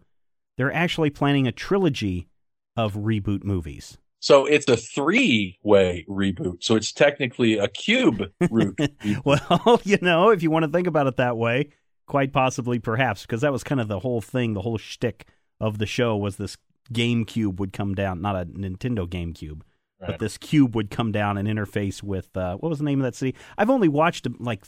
they're 0.56 0.72
actually 0.72 1.10
planning 1.10 1.46
a 1.46 1.52
trilogy 1.52 2.28
of 2.76 2.94
reboot 2.94 3.44
movies. 3.44 3.98
So 4.20 4.46
it's 4.46 4.68
a 4.68 4.76
three 4.76 5.58
way 5.62 6.04
reboot. 6.08 6.64
So 6.64 6.74
it's 6.74 6.92
technically 6.92 7.58
a 7.58 7.68
cube 7.68 8.30
root. 8.50 8.78
Well, 9.24 9.80
you 9.84 9.98
know, 10.02 10.30
if 10.30 10.42
you 10.42 10.50
want 10.50 10.64
to 10.64 10.70
think 10.70 10.86
about 10.86 11.06
it 11.06 11.16
that 11.16 11.36
way, 11.36 11.70
quite 12.06 12.32
possibly, 12.32 12.78
perhaps, 12.78 13.22
because 13.22 13.42
that 13.42 13.52
was 13.52 13.62
kind 13.62 13.80
of 13.80 13.88
the 13.88 14.00
whole 14.00 14.20
thing, 14.20 14.54
the 14.54 14.62
whole 14.62 14.78
shtick 14.78 15.26
of 15.60 15.78
the 15.78 15.86
show 15.86 16.16
was 16.16 16.36
this 16.36 16.56
GameCube 16.92 17.58
would 17.58 17.72
come 17.72 17.94
down, 17.94 18.20
not 18.20 18.36
a 18.36 18.46
Nintendo 18.46 19.06
GameCube, 19.06 19.62
but 20.00 20.18
this 20.18 20.38
cube 20.38 20.74
would 20.74 20.90
come 20.90 21.10
down 21.10 21.38
and 21.38 21.48
interface 21.48 22.02
with 22.02 22.36
uh, 22.36 22.56
what 22.56 22.68
was 22.68 22.78
the 22.78 22.84
name 22.84 23.00
of 23.00 23.04
that 23.04 23.14
city? 23.14 23.34
I've 23.56 23.70
only 23.70 23.88
watched 23.88 24.26
like 24.38 24.64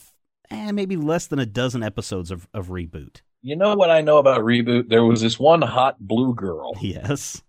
eh, 0.51 0.73
maybe 0.73 0.97
less 0.97 1.27
than 1.27 1.39
a 1.39 1.47
dozen 1.47 1.83
episodes 1.83 2.31
of, 2.31 2.49
of 2.55 2.69
Reboot. 2.69 3.21
You 3.43 3.57
know 3.57 3.77
what 3.77 3.91
I 3.91 4.01
know 4.01 4.19
about 4.19 4.41
reboot? 4.41 4.89
There 4.89 5.05
was 5.05 5.21
this 5.21 5.39
one 5.39 5.63
hot 5.63 5.97
blue 6.01 6.35
girl. 6.35 6.75
Yes. 6.81 7.43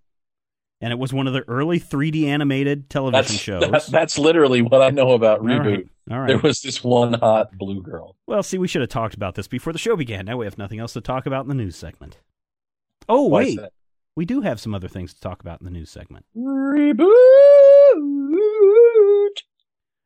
And 0.82 0.94
it 0.94 1.00
was 1.00 1.12
one 1.12 1.28
of 1.28 1.34
the 1.34 1.42
early 1.50 1.78
3D 1.80 2.26
animated 2.26 2.90
television 2.90 3.22
That's 3.22 3.34
shows. 3.34 3.70
that- 3.70 3.86
that's 3.92 4.18
literally 4.18 4.62
what 4.62 4.82
I 4.82 4.90
know 4.92 5.12
about 5.12 5.42
reboot. 5.42 5.66
right. 5.66 5.88
All 6.12 6.20
right. 6.20 6.28
There 6.28 6.38
was 6.40 6.62
this 6.62 6.84
one 6.84 7.14
hot 7.14 7.56
blue 7.58 7.82
girl. 7.82 8.16
Well, 8.26 8.42
see, 8.44 8.58
we 8.58 8.68
should 8.68 8.82
have 8.82 8.90
talked 8.90 9.14
about 9.14 9.36
this 9.36 9.48
before 9.48 9.74
the 9.74 9.80
show 9.80 9.96
began. 9.96 10.26
Now 10.26 10.38
we 10.38 10.46
have 10.46 10.58
nothing 10.58 10.80
else 10.80 10.94
to 10.94 11.02
talk 11.02 11.26
about 11.26 11.44
in 11.44 11.50
the 11.50 11.56
news 11.56 11.76
segment. 11.76 12.18
Oh, 13.08 13.24
Why 13.28 13.40
wait. 13.44 13.60
We 14.16 14.26
do 14.26 14.42
have 14.42 14.60
some 14.60 14.74
other 14.74 14.88
things 14.88 15.14
to 15.14 15.20
talk 15.22 15.42
about 15.42 15.62
in 15.62 15.66
the 15.66 15.72
news 15.72 15.90
segment. 15.92 16.26
Reboot. 16.36 17.10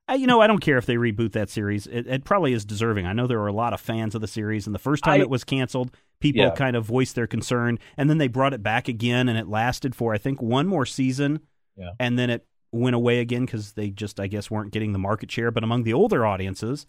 Uh, 0.09 0.13
you 0.15 0.27
know, 0.27 0.41
I 0.41 0.47
don't 0.47 0.59
care 0.59 0.77
if 0.77 0.85
they 0.85 0.95
reboot 0.95 1.31
that 1.31 1.49
series. 1.49 1.87
It, 1.87 2.07
it 2.07 2.23
probably 2.25 2.51
is 2.53 2.65
deserving. 2.65 3.05
I 3.05 3.13
know 3.13 3.25
there 3.25 3.39
were 3.39 3.47
a 3.47 3.53
lot 3.53 3.71
of 3.73 3.79
fans 3.79 4.15
of 4.15 4.21
the 4.21 4.27
series, 4.27 4.65
and 4.67 4.75
the 4.75 4.79
first 4.79 5.03
time 5.03 5.21
I- 5.21 5.23
it 5.23 5.29
was 5.29 5.43
canceled, 5.45 5.91
people 6.19 6.41
Yeah. 6.43 6.51
kind 6.51 6.75
of 6.75 6.85
voiced 6.85 7.15
their 7.15 7.27
concern, 7.27 7.79
and 7.95 8.09
then 8.09 8.17
they 8.17 8.27
brought 8.27 8.53
it 8.53 8.61
back 8.61 8.87
again, 8.89 9.29
and 9.29 9.37
it 9.37 9.47
lasted 9.47 9.95
for 9.95 10.13
I 10.13 10.17
think 10.17 10.41
one 10.41 10.67
more 10.67 10.85
season, 10.85 11.39
Yeah. 11.77 11.91
and 11.99 12.19
then 12.19 12.29
it 12.29 12.45
went 12.73 12.95
away 12.95 13.19
again 13.19 13.45
because 13.45 13.73
they 13.73 13.91
just 13.91 14.19
I 14.19 14.27
guess 14.27 14.51
weren't 14.51 14.73
getting 14.73 14.91
the 14.91 14.99
market 14.99 15.31
share. 15.31 15.51
But 15.51 15.63
among 15.63 15.83
the 15.83 15.93
older 15.93 16.25
audiences, 16.25 16.85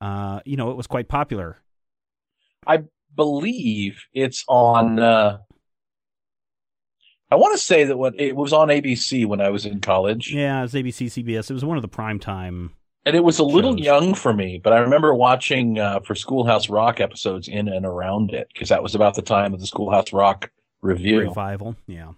uh, 0.00 0.40
you 0.46 0.56
know, 0.56 0.70
it 0.70 0.76
was 0.76 0.86
quite 0.86 1.08
popular. 1.08 1.58
I 2.66 2.84
believe 3.14 4.04
it's 4.14 4.42
on. 4.48 4.98
Uh, 4.98 5.38
I 7.30 7.36
want 7.36 7.54
to 7.54 7.58
say 7.58 7.84
that 7.84 7.96
when 7.96 8.14
it 8.18 8.36
was 8.36 8.52
on 8.52 8.68
ABC 8.68 9.26
when 9.26 9.40
I 9.40 9.50
was 9.50 9.66
in 9.66 9.80
college, 9.80 10.32
Yeah, 10.32 10.58
it 10.60 10.62
was 10.62 10.74
ABC, 10.74 11.06
CBS. 11.06 11.50
It 11.50 11.54
was 11.54 11.64
one 11.64 11.76
of 11.76 11.82
the 11.82 11.88
prime 11.88 12.18
time. 12.20 12.72
and 13.06 13.16
it 13.16 13.24
was 13.24 13.38
a 13.38 13.44
little 13.44 13.76
Shows. 13.76 13.84
young 13.84 14.14
for 14.14 14.32
me. 14.32 14.60
But 14.62 14.72
I 14.72 14.78
remember 14.78 15.14
watching 15.14 15.78
uh, 15.78 16.00
for 16.00 16.14
Schoolhouse 16.14 16.68
Rock 16.68 17.00
episodes 17.00 17.48
in 17.48 17.68
and 17.68 17.84
around 17.84 18.32
it 18.32 18.48
because 18.52 18.68
that 18.68 18.82
was 18.82 18.94
about 18.94 19.14
the 19.14 19.22
time 19.22 19.52
of 19.54 19.60
the 19.60 19.66
Schoolhouse 19.66 20.12
Rock 20.12 20.50
review. 20.82 21.20
revival. 21.20 21.76
Yeah. 21.86 22.12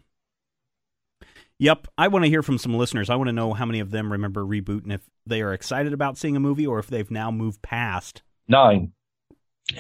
Yep. 1.59 1.87
I 1.97 2.09
want 2.09 2.25
to 2.25 2.29
hear 2.29 2.43
from 2.43 2.59
some 2.59 2.75
listeners. 2.75 3.09
I 3.09 3.15
want 3.17 3.29
to 3.29 3.33
know 3.33 3.55
how 3.55 3.65
many 3.65 3.81
of 3.81 3.91
them 3.91 4.13
remember 4.13 4.45
reboot 4.45 4.83
and 4.83 4.93
if 4.93 5.01
they 5.25 5.41
are 5.41 5.55
excited 5.55 5.93
about 5.95 6.19
seeing 6.19 6.37
a 6.37 6.41
movie 6.41 6.67
or 6.67 6.79
if 6.79 6.89
they've 6.89 7.11
now 7.11 7.31
moved 7.31 7.63
past 7.63 8.23
Nine, 8.49 8.93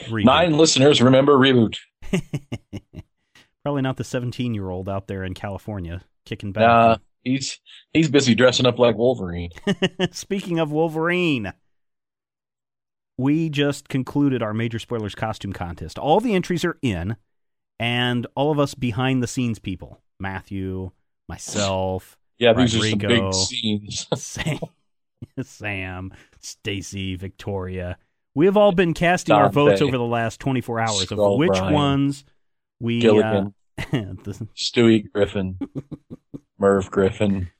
reboot. 0.08 0.24
nine 0.24 0.56
listeners 0.56 1.02
remember 1.02 1.34
reboot. 1.36 1.76
Probably 3.66 3.82
not 3.82 3.96
the 3.96 4.04
17 4.04 4.54
year 4.54 4.70
old 4.70 4.88
out 4.88 5.08
there 5.08 5.24
in 5.24 5.34
California 5.34 6.00
kicking 6.24 6.52
Nah, 6.54 6.92
back. 6.94 7.00
he's 7.24 7.58
he's 7.92 8.08
busy 8.08 8.32
dressing 8.36 8.64
up 8.64 8.78
like 8.78 8.94
Wolverine. 8.96 9.50
Speaking 10.12 10.60
of 10.60 10.70
Wolverine, 10.70 11.52
we 13.18 13.50
just 13.50 13.88
concluded 13.88 14.40
our 14.40 14.54
major 14.54 14.78
spoilers 14.78 15.16
costume 15.16 15.52
contest. 15.52 15.98
All 15.98 16.20
the 16.20 16.32
entries 16.32 16.64
are 16.64 16.78
in, 16.80 17.16
and 17.80 18.24
all 18.36 18.52
of 18.52 18.60
us 18.60 18.74
behind 18.74 19.20
the 19.20 19.26
scenes 19.26 19.58
people 19.58 20.00
Matthew, 20.20 20.92
myself, 21.28 22.16
Yeah, 22.38 22.52
these 22.52 22.72
are 22.76 22.88
some 22.88 23.00
big 23.00 23.34
scenes. 23.34 24.06
Sam, 24.14 24.60
Sam, 25.42 26.12
Stacy, 26.38 27.16
Victoria. 27.16 27.98
We 28.36 28.46
have 28.46 28.56
all 28.56 28.70
been 28.70 28.94
casting 28.94 29.34
our 29.34 29.50
votes 29.50 29.82
over 29.82 29.98
the 29.98 30.04
last 30.04 30.38
24 30.38 30.78
hours 30.78 31.00
Skull 31.00 31.32
of 31.32 31.38
which 31.40 31.48
Brian. 31.48 31.74
ones 31.74 32.24
we. 32.80 32.98
Uh, 32.98 33.00
Gilligan, 33.00 33.54
the- 34.24 34.48
Stewie 34.56 35.10
Griffin, 35.12 35.58
Merv 36.58 36.90
Griffin. 36.90 37.50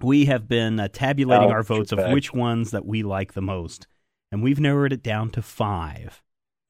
we 0.00 0.26
have 0.26 0.48
been 0.48 0.78
uh, 0.78 0.88
tabulating 0.88 1.50
Alex 1.50 1.54
our 1.54 1.62
votes 1.62 1.92
of 1.92 2.12
which 2.12 2.32
ones 2.32 2.70
that 2.72 2.84
we 2.84 3.02
like 3.02 3.32
the 3.32 3.42
most, 3.42 3.86
and 4.30 4.42
we've 4.42 4.60
narrowed 4.60 4.92
it 4.92 5.02
down 5.02 5.30
to 5.30 5.42
five. 5.42 6.22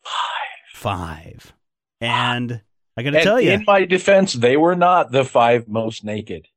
Five. 0.02 0.74
Five. 0.74 1.52
And 2.00 2.62
I 2.96 3.02
got 3.02 3.10
to 3.10 3.22
tell 3.22 3.40
you, 3.40 3.52
in 3.52 3.64
my 3.66 3.84
defense, 3.84 4.32
they 4.32 4.56
were 4.56 4.76
not 4.76 5.10
the 5.10 5.24
five 5.24 5.68
most 5.68 6.04
naked. 6.04 6.48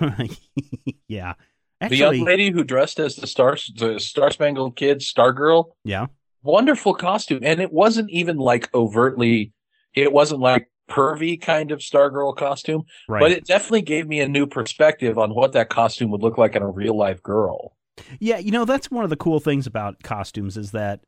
yeah, 1.08 1.34
the 1.80 1.96
young 1.96 2.24
lady 2.24 2.50
who 2.50 2.64
dressed 2.64 2.98
as 2.98 3.16
the 3.16 3.26
star, 3.26 3.56
the 3.76 4.00
Star 4.00 4.30
Spangled 4.30 4.76
Kid, 4.76 4.98
Stargirl, 5.00 5.66
yeah, 5.84 6.06
wonderful 6.44 6.94
costume, 6.94 7.40
and 7.42 7.60
it 7.60 7.72
wasn't 7.72 8.10
even 8.10 8.36
like 8.36 8.72
overtly. 8.74 9.52
It 9.94 10.12
wasn't 10.12 10.40
like 10.40 10.68
pervy 10.88 11.40
kind 11.40 11.70
of 11.70 11.78
Stargirl 11.78 12.36
costume, 12.36 12.84
right. 13.08 13.20
but 13.20 13.32
it 13.32 13.46
definitely 13.46 13.82
gave 13.82 14.06
me 14.06 14.20
a 14.20 14.28
new 14.28 14.46
perspective 14.46 15.18
on 15.18 15.34
what 15.34 15.52
that 15.52 15.70
costume 15.70 16.10
would 16.10 16.22
look 16.22 16.38
like 16.38 16.54
in 16.54 16.62
a 16.62 16.70
real 16.70 16.96
life 16.96 17.22
girl. 17.22 17.76
Yeah, 18.18 18.38
you 18.38 18.50
know, 18.50 18.64
that's 18.64 18.90
one 18.90 19.04
of 19.04 19.10
the 19.10 19.16
cool 19.16 19.40
things 19.40 19.66
about 19.66 20.02
costumes 20.02 20.56
is 20.56 20.72
that 20.72 21.00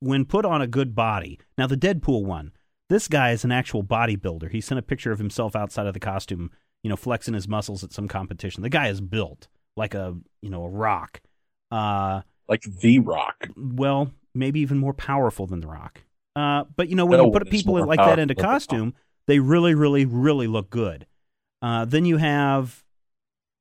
when 0.00 0.24
put 0.24 0.44
on 0.44 0.60
a 0.60 0.66
good 0.66 0.94
body. 0.94 1.38
Now, 1.56 1.66
the 1.66 1.76
Deadpool 1.76 2.24
one, 2.24 2.52
this 2.88 3.08
guy 3.08 3.30
is 3.30 3.44
an 3.44 3.52
actual 3.52 3.82
bodybuilder. 3.82 4.50
He 4.50 4.60
sent 4.60 4.78
a 4.78 4.82
picture 4.82 5.12
of 5.12 5.18
himself 5.18 5.56
outside 5.56 5.86
of 5.86 5.94
the 5.94 6.00
costume, 6.00 6.50
you 6.82 6.90
know, 6.90 6.96
flexing 6.96 7.34
his 7.34 7.48
muscles 7.48 7.82
at 7.82 7.92
some 7.92 8.08
competition. 8.08 8.62
The 8.62 8.68
guy 8.68 8.88
is 8.88 9.00
built 9.00 9.48
like 9.76 9.94
a, 9.94 10.16
you 10.42 10.50
know, 10.50 10.64
a 10.64 10.68
rock. 10.68 11.20
Uh, 11.70 12.22
Like 12.48 12.62
The 12.80 12.98
Rock. 13.00 13.48
well, 13.56 14.10
maybe 14.36 14.60
even 14.60 14.78
more 14.78 14.94
powerful 14.94 15.46
than 15.46 15.60
the 15.60 15.66
rock. 15.66 16.02
Uh, 16.34 16.64
but 16.76 16.88
you 16.88 16.96
know, 16.96 17.06
when 17.06 17.18
No 17.18 17.26
you 17.26 17.32
put 17.32 17.50
people 17.50 17.74
like 17.86 17.98
that 17.98 18.18
into 18.18 18.34
powerful 18.34 18.36
than 18.36 18.36
The 18.36 18.42
Rock. 18.42 18.52
costume, 18.52 18.94
they 19.26 19.38
really, 19.38 19.74
really, 19.74 20.04
really 20.04 20.46
look 20.46 20.70
good. 20.70 21.06
Uh, 21.62 21.84
then 21.84 22.04
you 22.04 22.18
have 22.18 22.84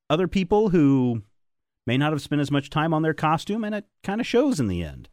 other 0.09 0.27
people 0.27 0.69
who 0.69 1.23
may 1.87 1.97
not 1.97 2.11
have 2.11 2.21
spent 2.21 2.41
as 2.41 2.51
much 2.51 2.69
time 2.69 2.93
on 2.93 3.01
their 3.01 3.13
costume, 3.13 3.63
and 3.63 3.73
it 3.73 3.85
kind 4.03 4.19
of 4.19 4.27
shows 4.27 4.59
in 4.59 4.67
the 4.67 4.83
end. 4.83 5.09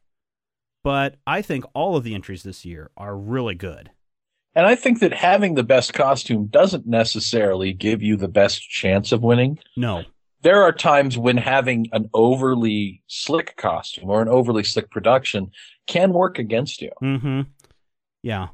But 0.85 1.17
I 1.27 1.43
think 1.43 1.65
all 1.75 1.97
of 1.97 2.03
the 2.03 2.15
entries 2.15 2.43
this 2.43 2.65
year 2.65 2.91
are 2.97 3.17
really 3.17 3.55
good. 3.55 3.91
And 4.55 4.67
I 4.67 4.75
think 4.75 5.01
that 5.01 5.15
having 5.15 5.55
the 5.55 5.63
best 5.63 5.95
costume 5.95 6.47
doesn't 6.47 6.87
necessarily 6.87 7.73
give 7.73 8.03
you 8.03 8.17
the 8.17 8.29
best 8.29 8.69
chance 8.69 9.13
of 9.13 9.23
winning. 9.23 9.59
No, 9.77 10.05
There 10.43 10.63
are 10.63 10.73
times 10.73 11.17
when 11.17 11.37
having 11.37 11.87
an 11.93 12.11
overly 12.13 13.03
slick 13.07 13.57
costume 13.57 14.11
or 14.11 14.23
an 14.23 14.29
overly 14.29 14.65
slick 14.65 14.91
production 14.91 15.53
can 15.87 16.13
work 16.13 16.39
against 16.39 16.83
you. 16.83 16.91
Mm-hmm. 17.03 17.43
Yeah, 18.23 18.49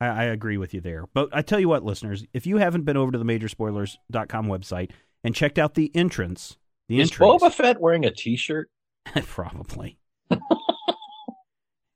I, 0.00 0.06
I 0.06 0.24
agree 0.24 0.56
with 0.56 0.72
you 0.72 0.80
there. 0.80 1.06
But 1.12 1.30
I 1.32 1.42
tell 1.42 1.58
you 1.58 1.68
what, 1.68 1.84
listeners, 1.84 2.24
if 2.32 2.46
you 2.46 2.58
haven't 2.58 2.84
been 2.84 2.96
over 2.96 3.10
to 3.10 3.18
the 3.18 3.24
majorspoilers.com 3.24 4.46
website 4.46 4.90
and 5.24 5.34
checked 5.34 5.58
out 5.58 5.74
the 5.74 5.90
entrance, 5.94 6.56
the 6.88 7.00
entrance. 7.00 7.12
Is 7.12 7.20
entries, 7.20 7.42
Boba 7.42 7.52
Fett 7.52 7.80
wearing 7.80 8.04
a 8.04 8.10
t-shirt? 8.10 8.70
probably. 9.26 9.98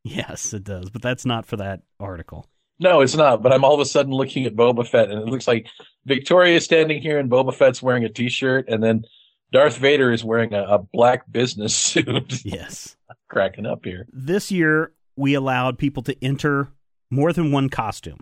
yes, 0.05 0.53
it 0.53 0.65
does, 0.65 0.91
but 0.91 1.03
that's 1.03 1.25
not 1.25 1.47
for 1.47 1.57
that 1.59 1.83
article. 2.01 2.47
No, 2.79 3.01
it's 3.01 3.17
not. 3.17 3.43
But 3.43 3.53
I'm 3.53 3.65
all 3.65 3.75
of 3.75 3.81
a 3.81 3.87
sudden 3.87 4.13
looking 4.13 4.45
at 4.45 4.55
Boba 4.55 4.87
Fett, 4.87 5.11
and 5.11 5.21
it 5.21 5.27
looks 5.27 5.49
like 5.49 5.69
Victoria 6.05 6.57
is 6.57 6.65
standing 6.65 7.01
here, 7.01 7.19
and 7.19 7.31
Boba 7.31 7.55
Fett's 7.55 7.83
wearing 7.83 8.05
a 8.05 8.09
T-shirt, 8.09 8.69
and 8.69 8.83
then 8.83 9.05
Darth 9.53 9.79
Vader 9.79 10.13
is 10.13 10.25
wearing 10.25 10.53
a, 10.53 10.63
a 10.63 10.79
black 10.79 11.31
business 11.31 11.75
suit. 11.77 12.45
Yes. 12.45 12.97
Cracking 13.29 13.67
up 13.67 13.85
here. 13.85 14.07
This 14.13 14.51
year, 14.51 14.93
we 15.17 15.35
allowed 15.35 15.79
people 15.79 16.03
to 16.05 16.25
enter 16.25 16.69
more 17.11 17.33
than 17.33 17.53
one 17.53 17.69
costume. 17.69 18.21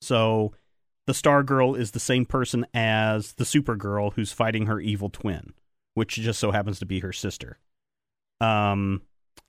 So 0.00 0.52
the 1.06 1.12
Stargirl 1.12 1.78
is 1.78 1.92
the 1.92 2.00
same 2.00 2.26
person 2.26 2.66
as 2.74 3.34
the 3.34 3.44
Supergirl 3.44 4.12
who's 4.14 4.32
fighting 4.32 4.66
her 4.66 4.80
evil 4.80 5.10
twin, 5.10 5.54
which 5.94 6.14
just 6.14 6.38
so 6.38 6.50
happens 6.50 6.78
to 6.80 6.86
be 6.86 7.00
her 7.00 7.12
sister. 7.12 7.58
Um, 8.40 9.02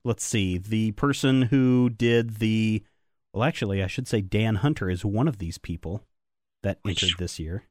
let's 0.03 0.23
see. 0.23 0.57
The 0.57 0.91
person 0.91 1.43
who 1.43 1.89
did 1.89 2.37
the 2.37 2.83
well, 3.33 3.43
actually, 3.43 3.83
I 3.83 3.87
should 3.87 4.07
say 4.07 4.21
Dan 4.21 4.55
Hunter 4.55 4.89
is 4.89 5.03
one 5.03 5.27
of 5.27 5.39
these 5.39 5.57
people 5.57 6.05
that 6.63 6.79
entered 6.87 7.15
this 7.19 7.37
year. 7.37 7.63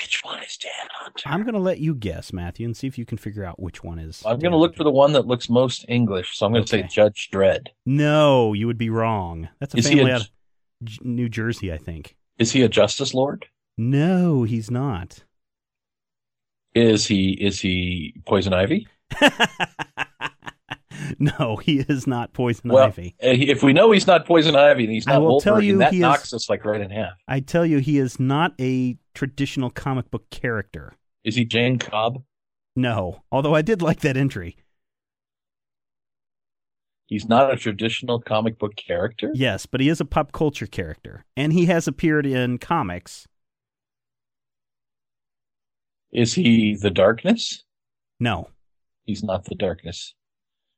Which 0.00 0.22
one 0.24 0.42
is 0.42 0.56
Dan 0.56 0.70
Hunter? 0.92 1.22
I'm 1.28 1.42
going 1.42 1.54
to 1.54 1.60
let 1.60 1.78
you 1.80 1.94
guess, 1.94 2.32
Matthew, 2.32 2.64
and 2.66 2.76
see 2.76 2.86
if 2.86 2.96
you 2.98 3.04
can 3.04 3.18
figure 3.18 3.44
out 3.44 3.60
which 3.60 3.82
one 3.82 3.98
is. 3.98 4.22
I'm 4.24 4.38
going 4.38 4.52
to 4.52 4.56
look 4.58 4.76
for 4.76 4.84
the 4.84 4.90
one 4.92 5.12
that 5.14 5.26
looks 5.26 5.50
most 5.50 5.84
English, 5.88 6.36
so 6.38 6.46
I'm 6.46 6.52
going 6.52 6.64
to 6.64 6.76
Okay. 6.76 6.86
say 6.88 6.94
Judge 6.94 7.28
Dredd. 7.32 7.66
No, 7.84 8.52
you 8.52 8.66
would 8.68 8.78
be 8.78 8.90
wrong. 8.90 9.48
That's 9.58 9.74
a 9.74 9.78
Is 9.78 9.88
family 9.88 10.10
a- 10.12 10.14
out 10.16 10.20
of 10.22 10.30
New 11.04 11.28
Jersey, 11.28 11.72
I 11.72 11.78
think. 11.78 12.16
Is 12.38 12.52
he 12.52 12.62
a 12.62 12.68
Justice 12.68 13.12
Lord? 13.12 13.46
No, 13.76 14.44
he's 14.44 14.70
not. 14.70 15.24
Is 16.74 17.06
he 17.06 17.30
is 17.32 17.60
he 17.60 18.14
Poison 18.26 18.52
Ivy? 18.52 18.86
no, 21.18 21.56
he 21.56 21.78
is 21.80 22.06
not 22.06 22.32
Poison 22.32 22.70
Well, 22.70 22.84
Ivy. 22.86 23.16
Uh, 23.22 23.28
If 23.30 23.62
we 23.62 23.72
know 23.72 23.90
he's 23.90 24.06
not 24.06 24.26
Poison 24.26 24.54
Ivy 24.54 24.84
and 24.84 24.92
he's 24.92 25.06
not 25.06 25.16
I 25.16 25.18
not 25.18 25.24
will 25.24 25.40
tell 25.40 25.60
you 25.60 25.78
that 25.78 25.90
he 25.92 25.98
is- 25.98 26.02
knocks 26.02 26.32
us 26.32 26.48
like 26.48 26.64
right 26.64 26.80
in 26.80 26.90
half. 26.90 27.12
I 27.26 27.40
tell 27.40 27.64
you, 27.66 27.78
he 27.78 27.98
is 27.98 28.20
not 28.20 28.52
a 28.60 28.96
traditional 29.22 29.68
comic 29.68 30.08
book 30.12 30.30
character. 30.30 30.94
Is 31.24 31.34
he 31.34 31.44
Jane 31.44 31.76
Cobb? 31.76 32.22
No, 32.76 33.24
although 33.32 33.52
I 33.52 33.62
did 33.62 33.82
like 33.82 33.98
that 34.00 34.16
entry. 34.16 34.56
He's 37.06 37.28
not 37.28 37.52
a 37.52 37.56
traditional 37.56 38.20
comic 38.20 38.60
book 38.60 38.76
character. 38.76 39.32
Yes, 39.34 39.66
but 39.66 39.80
he 39.80 39.88
is 39.88 40.00
a 40.00 40.04
pop 40.04 40.30
culture 40.30 40.66
character, 40.68 41.24
and 41.36 41.52
he 41.52 41.66
has 41.66 41.88
appeared 41.88 42.26
in 42.26 42.58
comics. 42.58 43.26
Is 46.12 46.34
he 46.34 46.76
the 46.80 46.90
Darkness? 46.90 47.64
No, 48.20 48.48
He's 49.04 49.24
not 49.24 49.46
the 49.46 49.54
Darkness. 49.56 50.14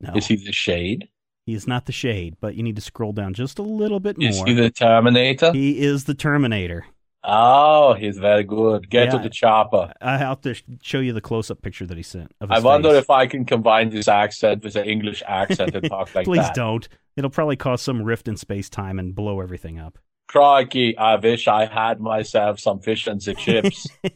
no, 0.00 0.14
Is 0.14 0.28
he 0.28 0.36
the 0.36 0.52
Shade? 0.52 1.08
he 1.44 1.52
is 1.52 1.66
not 1.66 1.84
the 1.86 1.92
Shade. 1.92 2.36
But 2.40 2.54
you 2.54 2.62
need 2.62 2.76
to 2.76 2.82
scroll 2.82 3.12
down 3.12 3.34
just 3.34 3.58
a 3.58 3.62
little 3.62 4.00
bit 4.00 4.16
more. 4.16 4.30
Is 4.30 4.42
he 4.44 4.54
the 4.54 4.70
Terminator? 4.70 5.52
He 5.52 5.80
is 5.80 6.04
the 6.04 6.14
Terminator. 6.14 6.86
Oh, 7.22 7.94
he's 7.94 8.18
very 8.18 8.44
good. 8.44 8.88
Get 8.88 9.06
Yeah. 9.06 9.10
to 9.12 9.18
the 9.18 9.30
chopper. 9.30 9.92
I 10.00 10.16
have 10.16 10.40
to 10.42 10.54
show 10.82 11.00
you 11.00 11.12
the 11.12 11.20
close-up 11.20 11.60
picture 11.62 11.86
that 11.86 11.96
he 11.96 12.02
sent. 12.02 12.32
Of 12.40 12.48
his 12.50 12.58
I 12.62 12.66
wonder 12.66 12.90
face. 12.90 12.98
if 13.02 13.10
I 13.10 13.26
can 13.26 13.44
combine 13.44 13.90
this 13.90 14.08
accent 14.08 14.64
with 14.64 14.74
an 14.76 14.86
English 14.86 15.22
accent 15.26 15.74
and 15.74 15.88
talk 15.88 16.14
like 16.14 16.24
Please 16.26 16.38
that. 16.38 16.54
Please 16.54 16.56
don't. 16.56 16.88
It'll 17.16 17.30
probably 17.30 17.56
cause 17.56 17.82
some 17.82 18.02
rift 18.02 18.26
in 18.28 18.36
space 18.36 18.70
time 18.70 18.98
and 18.98 19.14
blow 19.14 19.40
everything 19.40 19.78
up. 19.78 19.98
Crikey, 20.28 20.96
I 20.96 21.16
wish 21.16 21.48
I 21.48 21.66
had 21.66 22.00
myself 22.00 22.60
some 22.60 22.78
fish 22.78 23.06
and 23.08 23.20
the 23.20 23.34
chips. 23.34 23.86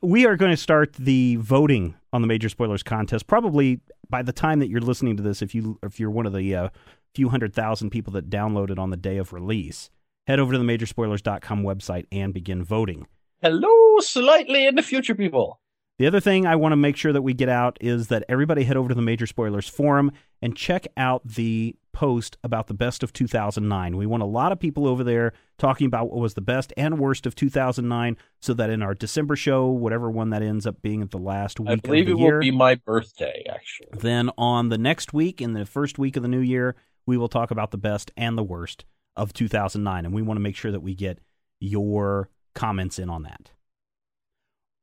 We 0.00 0.24
are 0.24 0.36
going 0.36 0.52
to 0.52 0.56
start 0.56 0.92
the 0.94 1.36
voting 1.36 1.96
on 2.12 2.22
the 2.22 2.28
major 2.28 2.48
spoilers 2.48 2.84
contest 2.84 3.26
probably 3.26 3.80
by 4.08 4.22
the 4.22 4.32
time 4.32 4.60
that 4.60 4.68
you're 4.70 4.80
listening 4.80 5.16
to 5.16 5.22
this, 5.24 5.42
if 5.42 5.54
you 5.56 5.78
if 5.82 5.98
you're 5.98 6.10
one 6.10 6.24
of 6.24 6.32
the 6.32 6.54
uh, 6.54 6.68
few 7.14 7.28
hundred 7.28 7.52
thousand 7.52 7.90
people 7.90 8.12
that 8.12 8.30
downloaded 8.30 8.78
on 8.78 8.90
the 8.90 8.96
day 8.96 9.16
of 9.16 9.32
release, 9.32 9.90
head 10.26 10.38
over 10.38 10.52
to 10.52 10.58
the 10.58 10.64
majorspoilers.com 10.64 11.62
website 11.62 12.06
and 12.10 12.34
begin 12.34 12.64
voting. 12.64 13.06
Hello, 13.42 14.00
slightly 14.00 14.66
in 14.66 14.74
the 14.74 14.82
future, 14.82 15.14
people. 15.14 15.60
The 15.98 16.06
other 16.06 16.20
thing 16.20 16.44
I 16.46 16.56
want 16.56 16.72
to 16.72 16.76
make 16.76 16.96
sure 16.96 17.12
that 17.12 17.22
we 17.22 17.32
get 17.32 17.48
out 17.48 17.78
is 17.80 18.08
that 18.08 18.24
everybody 18.28 18.64
head 18.64 18.76
over 18.76 18.88
to 18.88 18.94
the 18.94 19.02
Major 19.02 19.26
Spoilers 19.26 19.68
forum 19.68 20.12
and 20.42 20.54
check 20.54 20.86
out 20.96 21.26
the 21.26 21.74
post 21.94 22.36
about 22.44 22.66
the 22.66 22.74
best 22.74 23.02
of 23.02 23.14
2009. 23.14 23.96
We 23.96 24.04
want 24.04 24.22
a 24.22 24.26
lot 24.26 24.52
of 24.52 24.60
people 24.60 24.86
over 24.86 25.02
there 25.02 25.32
talking 25.56 25.86
about 25.86 26.10
what 26.10 26.20
was 26.20 26.34
the 26.34 26.42
best 26.42 26.74
and 26.76 26.98
worst 26.98 27.24
of 27.24 27.34
2009 27.34 28.18
so 28.40 28.52
that 28.52 28.68
in 28.68 28.82
our 28.82 28.92
December 28.92 29.36
show, 29.36 29.68
whatever 29.68 30.10
one 30.10 30.28
that 30.30 30.42
ends 30.42 30.66
up 30.66 30.82
being 30.82 31.00
at 31.00 31.10
the 31.10 31.18
last 31.18 31.58
week 31.58 31.70
I 31.70 31.76
believe 31.76 32.08
of 32.08 32.18
the 32.18 32.22
it 32.22 32.24
year, 32.26 32.34
will 32.34 32.40
be 32.42 32.50
my 32.50 32.74
birthday, 32.74 33.44
actually. 33.48 33.88
then 33.94 34.30
on 34.36 34.68
the 34.68 34.76
next 34.76 35.14
week, 35.14 35.40
in 35.40 35.54
the 35.54 35.64
first 35.64 35.98
week 35.98 36.18
of 36.18 36.22
the 36.22 36.28
new 36.28 36.40
year, 36.40 36.76
we 37.06 37.16
will 37.16 37.28
talk 37.28 37.50
about 37.50 37.70
the 37.70 37.78
best 37.78 38.10
and 38.18 38.36
the 38.36 38.44
worst 38.44 38.84
of 39.16 39.32
2009. 39.32 40.04
And 40.04 40.14
we 40.14 40.22
want 40.22 40.36
to 40.36 40.42
make 40.42 40.56
sure 40.56 40.70
that 40.72 40.80
we 40.80 40.94
get 40.94 41.18
your 41.60 42.28
comments 42.54 42.98
in 42.98 43.08
on 43.10 43.22
that. 43.22 43.50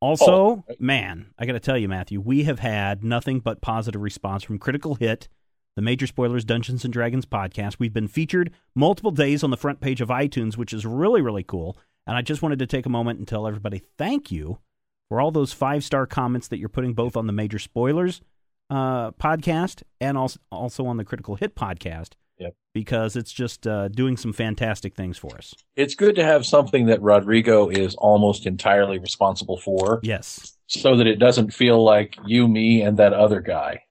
Also, 0.01 0.25
Oh, 0.31 0.63
man, 0.79 1.27
I 1.39 1.45
got 1.45 1.53
to 1.53 1.59
tell 1.59 1.77
you, 1.77 1.87
Matthew, 1.87 2.19
we 2.19 2.43
have 2.43 2.59
had 2.59 3.03
nothing 3.03 3.39
but 3.39 3.61
positive 3.61 4.01
response 4.01 4.43
from 4.43 4.59
Critical 4.59 4.95
Hit, 4.95 5.29
the 5.75 5.81
Major 5.81 6.05
Spoilers 6.07 6.43
Dungeons 6.43 6.83
and 6.83 6.91
Dragons 6.91 7.25
podcast. 7.25 7.77
We've 7.79 7.93
been 7.93 8.09
featured 8.09 8.51
multiple 8.75 9.11
days 9.11 9.43
on 9.43 9.49
the 9.49 9.57
front 9.57 9.79
page 9.79 10.01
of 10.01 10.09
iTunes, 10.09 10.57
which 10.57 10.73
is 10.73 10.85
really, 10.85 11.21
really 11.21 11.43
cool. 11.43 11.77
And 12.05 12.17
I 12.17 12.21
just 12.21 12.41
wanted 12.41 12.59
to 12.59 12.67
take 12.67 12.85
a 12.85 12.89
moment 12.89 13.19
and 13.19 13.27
tell 13.27 13.47
everybody 13.47 13.81
thank 13.97 14.29
you 14.29 14.59
for 15.07 15.21
all 15.21 15.31
those 15.31 15.53
five 15.53 15.85
star 15.85 16.05
comments 16.05 16.49
that 16.49 16.57
you're 16.57 16.67
putting 16.69 16.93
both 16.93 17.15
on 17.15 17.25
the 17.27 17.33
Major 17.33 17.57
Spoilers 17.59 18.21
uh, 18.69 19.11
podcast 19.11 19.83
and 20.01 20.17
also, 20.17 20.39
also 20.51 20.85
on 20.85 20.97
the 20.97 21.05
Critical 21.05 21.35
Hit 21.35 21.55
podcast. 21.55 22.11
Yep. 22.39 22.55
Because 22.73 23.15
it's 23.15 23.31
just 23.31 23.67
uh, 23.67 23.87
doing 23.89 24.17
some 24.17 24.33
fantastic 24.33 24.95
things 24.95 25.17
for 25.17 25.35
us. 25.37 25.53
It's 25.75 25.95
good 25.95 26.15
to 26.15 26.23
have 26.23 26.45
something 26.45 26.87
that 26.87 27.01
Rodrigo 27.01 27.69
is 27.69 27.95
almost 27.95 28.45
entirely 28.45 28.97
responsible 28.99 29.57
for 29.57 29.99
Yes. 30.03 30.57
so 30.67 30.95
that 30.97 31.07
it 31.07 31.17
doesn't 31.17 31.53
feel 31.53 31.83
like 31.83 32.15
you, 32.25 32.47
me, 32.47 32.81
and 32.81 32.97
that 32.97 33.13
other 33.13 33.39
guy. 33.41 33.83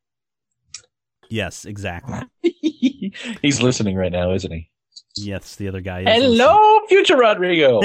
Yes, 1.29 1.65
exactly. 1.65 2.21
He's 3.43 3.63
listening 3.63 3.97
right 3.97 4.13
now, 4.13 4.33
isn't 4.33 4.53
he? 4.53 4.69
Yes, 5.17 5.57
the 5.57 5.69
other 5.69 5.81
guy 5.81 6.01
is. 6.01 6.09
Hello, 6.09 6.81
future 6.89 7.17
Rodrigo. 7.17 7.81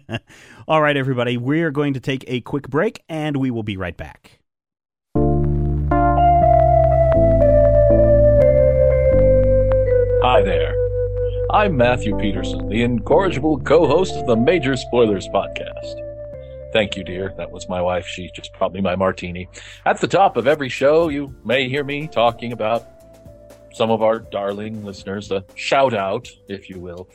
All 0.68 0.80
right, 0.82 0.96
everybody. 0.96 1.36
We're 1.36 1.70
going 1.70 1.94
to 1.94 2.00
take 2.00 2.24
a 2.26 2.40
quick 2.40 2.68
break 2.68 3.02
and 3.08 3.36
we 3.36 3.50
will 3.50 3.62
be 3.62 3.76
right 3.76 3.96
back. 3.96 4.40
Hi 10.24 10.40
there. 10.40 10.74
I'm 11.50 11.76
Matthew 11.76 12.16
Peterson, 12.16 12.70
the 12.70 12.82
incorrigible 12.82 13.60
co 13.60 13.86
host 13.86 14.14
of 14.14 14.26
the 14.26 14.34
Major 14.34 14.74
Spoilers 14.74 15.28
podcast. 15.28 16.00
Thank 16.72 16.96
you, 16.96 17.04
dear. 17.04 17.34
That 17.36 17.50
was 17.50 17.68
my 17.68 17.82
wife. 17.82 18.06
She 18.06 18.30
just 18.34 18.50
brought 18.54 18.72
me 18.72 18.80
my 18.80 18.96
martini. 18.96 19.50
At 19.84 20.00
the 20.00 20.08
top 20.08 20.38
of 20.38 20.46
every 20.48 20.70
show, 20.70 21.10
you 21.10 21.34
may 21.44 21.68
hear 21.68 21.84
me 21.84 22.08
talking 22.08 22.52
about 22.52 22.86
some 23.74 23.90
of 23.90 24.00
our 24.00 24.18
darling 24.18 24.82
listeners, 24.82 25.30
a 25.30 25.44
shout 25.56 25.92
out, 25.92 26.26
if 26.48 26.70
you 26.70 26.80
will. 26.80 27.06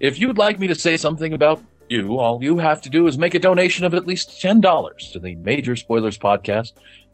If 0.00 0.18
you'd 0.18 0.36
like 0.36 0.58
me 0.58 0.66
to 0.66 0.74
say 0.74 0.96
something 0.96 1.34
about 1.34 1.62
you, 1.88 2.18
all 2.18 2.42
you 2.42 2.58
have 2.58 2.82
to 2.82 2.90
do 2.90 3.06
is 3.06 3.16
make 3.16 3.34
a 3.34 3.38
donation 3.38 3.84
of 3.84 3.94
at 3.94 4.08
least 4.08 4.42
$10 4.42 5.12
to 5.12 5.20
the 5.20 5.36
Major 5.36 5.76
Spoilers 5.76 6.18
podcast, 6.18 6.72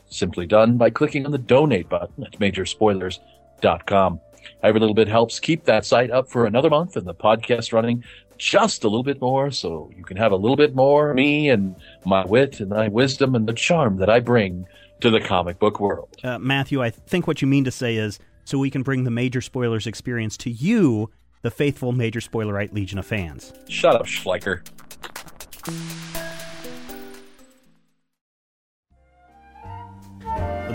simply 0.09 0.47
done 0.47 0.79
by 0.79 0.89
clicking 0.89 1.27
on 1.27 1.33
the 1.33 1.37
donate 1.37 1.91
button 1.91 2.25
at 2.25 2.39
majorspoilers.com. 2.39 4.21
Every 4.63 4.81
little 4.81 4.95
bit 4.95 5.09
helps 5.09 5.41
keep 5.41 5.65
that 5.65 5.85
site 5.85 6.11
up 6.11 6.29
for 6.29 6.47
another 6.47 6.71
month 6.71 6.97
and 6.97 7.07
the 7.07 7.15
podcast 7.15 7.73
running 7.73 8.05
just 8.39 8.85
a 8.85 8.89
little 8.89 9.03
bit 9.03 9.21
more 9.21 9.51
so 9.51 9.91
you 9.95 10.03
can 10.03 10.17
have 10.17 10.33
a 10.33 10.37
little 10.37 10.57
bit 10.57 10.75
more 10.75 11.13
me 11.13 11.51
and 11.51 11.77
my 12.07 12.25
wit 12.25 12.61
and 12.61 12.71
my 12.71 12.89
wisdom 12.89 13.35
and 13.35 13.47
the 13.47 13.53
charm 13.53 13.99
that 13.99 14.09
I 14.09 14.21
bring 14.21 14.67
to 15.01 15.11
the 15.11 15.21
comic 15.21 15.59
book 15.59 15.79
world. 15.79 16.17
Uh, 16.25 16.39
Matthew, 16.39 16.83
I 16.83 16.91
think 16.91 17.27
what 17.27 17.43
you 17.43 17.49
mean 17.49 17.65
to 17.65 17.71
say 17.71 17.97
is 17.97 18.19
so 18.45 18.59
we 18.59 18.71
can 18.71 18.83
bring 18.83 19.05
the 19.05 19.11
major 19.11 19.41
spoilers 19.41 19.87
experience 19.87 20.37
to 20.39 20.51
you, 20.51 21.11
the 21.43 21.51
faithful 21.51 21.93
Major 21.93 22.21
Spoilerite 22.21 22.73
Legion 22.73 22.99
of 22.99 23.07
fans. 23.07 23.53
Shut 23.69 23.95
up, 23.95 24.07
Schleicher. 24.07 24.63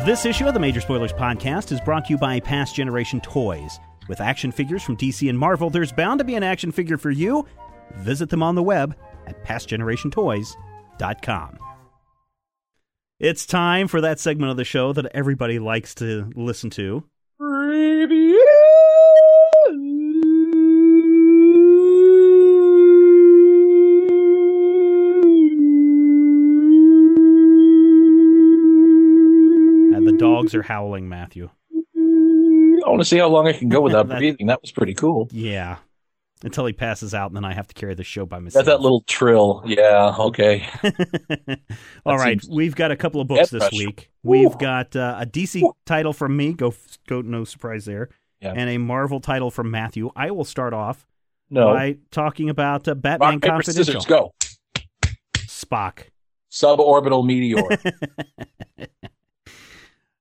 This 0.06 0.26
issue 0.28 0.48
of 0.48 0.54
the 0.54 0.60
Major 0.60 0.82
Spoilers 0.82 1.12
podcast 1.12 1.72
is 1.72 1.82
brought 1.82 2.06
to 2.06 2.12
you 2.12 2.20
by 2.20 2.40
Past 2.40 2.76
Generation 2.76 3.20
Toys. 3.22 3.80
With 4.08 4.22
action 4.22 4.52
figures 4.52 4.84
from 4.84 4.98
DC 4.98 5.28
and 5.28 5.40
Marvel, 5.40 5.72
there's 5.72 5.92
bound 5.92 6.20
to 6.20 6.24
be 6.24 6.36
an 6.36 6.44
action 6.44 6.72
figure 6.72 7.00
for 7.00 7.10
you. 7.10 7.48
Visit 7.96 8.30
them 8.30 8.44
on 8.44 8.54
the 8.54 8.62
web 8.62 8.96
at 9.26 9.44
pastgenerationtoys.com. 9.44 11.58
It's 13.20 13.48
time 13.48 13.88
for 13.88 14.00
that 14.00 14.20
segment 14.20 14.52
of 14.52 14.58
the 14.58 14.64
show 14.64 14.94
that 14.94 15.08
everybody 15.16 15.58
likes 15.58 15.96
to 15.96 16.32
listen 16.36 16.70
to. 16.70 17.04
Dogs 30.46 30.56
are 30.56 30.64
howling, 30.64 31.10
Matthew. 31.10 31.50
I 31.76 32.90
want 32.90 33.02
to 33.02 33.06
see 33.06 33.18
how 33.18 33.28
long 33.30 33.48
I 33.48 33.54
can 33.54 33.70
go 33.70 33.82
without 33.82 34.08
That- 34.10 34.18
breathing. 34.20 34.48
That 34.48 34.62
was 34.62 34.72
pretty 34.72 34.94
cool. 34.94 35.28
Yeah. 35.32 35.78
Until 36.44 36.66
he 36.66 36.74
passes 36.74 37.16
out, 37.16 37.28
and 37.28 37.36
then 37.36 37.46
I 37.46 37.54
have 37.54 37.68
to 37.70 37.74
carry 37.74 37.96
the 37.96 38.04
show 38.04 38.26
by 38.26 38.36
Got 38.38 38.44
myself. 38.44 38.66
that 38.66 38.82
little 38.82 39.02
trill. 39.08 39.64
Yeah, 39.66 40.14
okay. 40.20 40.68
All 42.06 42.18
right, 42.18 42.40
we've 42.50 42.76
got 42.76 42.92
a 42.92 42.96
couple 42.98 43.22
of 43.22 43.28
books 43.28 43.50
this 43.50 43.62
pressure. 43.70 43.86
week. 43.88 44.12
We've 44.22 44.56
got 44.58 44.96
uh, 44.96 45.16
a 45.22 45.26
DC 45.26 45.64
title 45.86 46.12
from 46.14 46.36
me. 46.38 46.54
Go, 46.54 46.74
go, 47.08 47.22
no 47.22 47.46
surprise 47.46 47.86
there. 47.86 48.10
Yeah. 48.42 48.54
And 48.56 48.70
a 48.70 48.78
Marvel 48.78 49.22
title 49.22 49.50
from 49.50 49.72
Matthew. 49.72 50.12
I 50.16 50.32
will 50.32 50.44
start 50.44 50.74
off 50.74 51.08
No. 51.50 51.74
by 51.74 51.98
talking 52.12 52.50
about 52.50 52.88
uh, 52.88 52.96
Batman 52.96 53.36
Rock, 53.36 53.42
paper, 53.42 53.52
Confidential. 53.54 54.02
scissors, 54.02 54.06
go. 54.06 54.34
Spock. 55.38 56.04
Suborbital 56.52 57.26
meteor. 57.26 57.64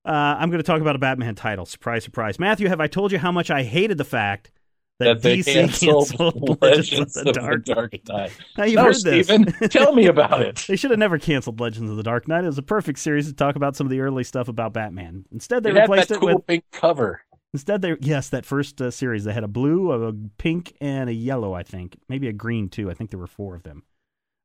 Uh, 0.04 0.36
I'm 0.38 0.50
going 0.50 0.58
to 0.58 0.66
talk 0.66 0.80
about 0.80 0.96
a 0.96 0.98
Batman 0.98 1.34
title. 1.34 1.64
Surprise, 1.66 2.04
surprise. 2.04 2.38
Matthew, 2.38 2.68
have 2.68 2.80
I 2.80 2.86
told 2.88 3.12
you 3.12 3.18
how 3.18 3.32
much 3.32 3.50
I 3.50 3.62
hated 3.62 3.98
the 3.98 4.04
fact 4.04 4.50
that, 4.98 5.22
that 5.22 5.22
DC 5.22 5.44
canceled, 5.44 6.10
canceled 6.10 6.58
Legends 6.62 7.16
of 7.16 7.24
the 7.24 7.32
Dark, 7.32 7.66
Knight? 7.66 8.02
Knight. 8.08 8.32
Now, 8.56 8.64
you've 8.64 8.80
No, 8.80 8.82
heard 8.82 9.02
this. 9.02 9.28
Steven, 9.28 9.46
tell 9.70 9.92
me 9.94 10.06
about 10.06 10.42
it. 10.42 10.64
They 10.68 10.76
should 10.76 10.90
have 10.90 10.98
never 10.98 11.18
canceled 11.18 11.60
Legends 11.60 11.90
of 11.90 11.96
the 11.96 12.02
Dark 12.02 12.28
Knight. 12.28 12.44
It 12.44 12.48
was 12.48 12.58
a 12.58 12.62
perfect 12.62 12.98
series 12.98 13.26
to 13.28 13.34
talk 13.34 13.56
about 13.56 13.76
some 13.76 13.86
of 13.86 13.90
the 13.90 14.00
early 14.00 14.24
stuff 14.24 14.48
about 14.48 14.72
Batman. 14.74 15.24
Instead, 15.32 15.62
they 15.62 15.70
It 15.70 15.74
replaced 15.74 16.10
it 16.10 16.20
cool 16.20 16.34
with 16.36 16.46
pink 16.46 16.64
cover. 16.72 17.22
instead 17.52 17.82
they 17.82 17.96
yes 18.00 18.28
that 18.30 18.44
first 18.46 18.80
uh, 18.82 18.90
series 18.90 19.24
they 19.24 19.32
had 19.32 19.44
a 19.44 19.48
blue, 19.48 19.90
a 19.92 20.12
pink, 20.38 20.76
and 20.80 21.08
a 21.08 21.14
yellow. 21.14 21.54
I 21.54 21.62
think 21.62 21.96
maybe 22.08 22.28
a 22.28 22.32
green 22.32 22.68
too. 22.68 22.90
I 22.90 22.94
think 22.94 23.10
there 23.10 23.18
were 23.20 23.26
four 23.26 23.54
of 23.54 23.62
them. 23.62 23.84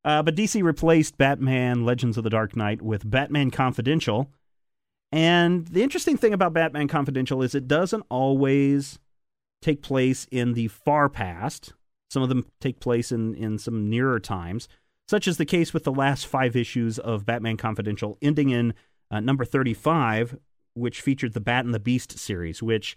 Uh, 0.06 0.24
but 0.24 0.36
DC 0.36 0.64
replaced 0.64 1.18
Batman 1.18 1.86
Legends 1.86 2.18
of 2.18 2.24
the 2.24 2.30
Dark 2.30 2.56
Knight 2.56 2.82
with 2.82 3.10
Batman 3.10 3.52
Confidential. 3.52 4.32
And 5.12 5.68
the 5.68 5.82
interesting 5.82 6.18
thing 6.18 6.34
about 6.34 6.54
Batman 6.54 6.88
Confidential 6.88 7.42
is 7.42 7.56
it 7.56 7.68
doesn't 7.68 8.06
always 8.10 9.00
take 9.62 9.82
place 9.82 10.28
in 10.32 10.54
the 10.54 10.68
far 10.68 11.10
past. 11.10 11.74
Some 12.10 12.24
of 12.24 12.30
them 12.30 12.46
take 12.60 12.80
place 12.80 13.12
in, 13.12 13.36
in 13.36 13.58
some 13.58 13.90
nearer 13.90 14.20
times, 14.20 14.68
such 15.08 15.28
as 15.28 15.38
the 15.38 15.46
case 15.46 15.74
with 15.74 15.84
the 15.84 15.92
last 15.92 16.26
five 16.28 16.56
issues 16.56 17.00
of 17.00 17.26
Batman 17.26 17.58
Confidential, 17.58 18.18
ending 18.22 18.50
in 18.50 18.74
uh, 19.12 19.20
number 19.20 19.46
35, 19.46 20.38
which 20.76 21.02
featured 21.02 21.34
the 21.34 21.40
Bat 21.40 21.66
and 21.66 21.74
the 21.74 21.80
Beast 21.80 22.18
series, 22.18 22.62
which, 22.62 22.96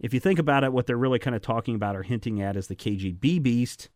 if 0.00 0.12
you 0.12 0.20
think 0.20 0.38
about 0.38 0.64
it, 0.64 0.72
what 0.72 0.86
they're 0.86 0.96
really 0.96 1.18
kind 1.18 1.36
of 1.36 1.42
talking 1.42 1.74
about 1.74 1.96
or 1.96 2.02
hinting 2.02 2.42
at 2.42 2.56
is 2.56 2.66
the 2.66 2.76
KGB 2.76 3.42
Beast 3.42 3.88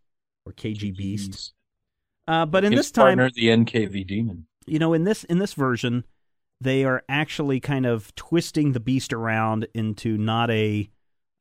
or 0.47 0.53
KG 0.53 0.97
Beast. 0.97 1.53
Uh, 2.27 2.47
but 2.47 2.65
in 2.65 2.73
His 2.73 2.81
this 2.81 2.91
time, 2.91 3.19
partner, 3.19 3.31
the 3.35 3.49
NKVDemon. 3.49 4.43
you 4.67 4.79
know 4.79 4.93
in 4.93 5.05
this 5.05 5.25
in 5.25 5.39
this 5.39 5.55
version 5.55 6.05
they 6.61 6.85
are 6.85 7.03
actually 7.09 7.61
kind 7.61 7.87
of 7.87 8.15
twisting 8.15 8.73
the 8.73 8.81
beast 8.81 9.13
around 9.13 9.67
into 9.75 10.19
not 10.19 10.51
a 10.51 10.91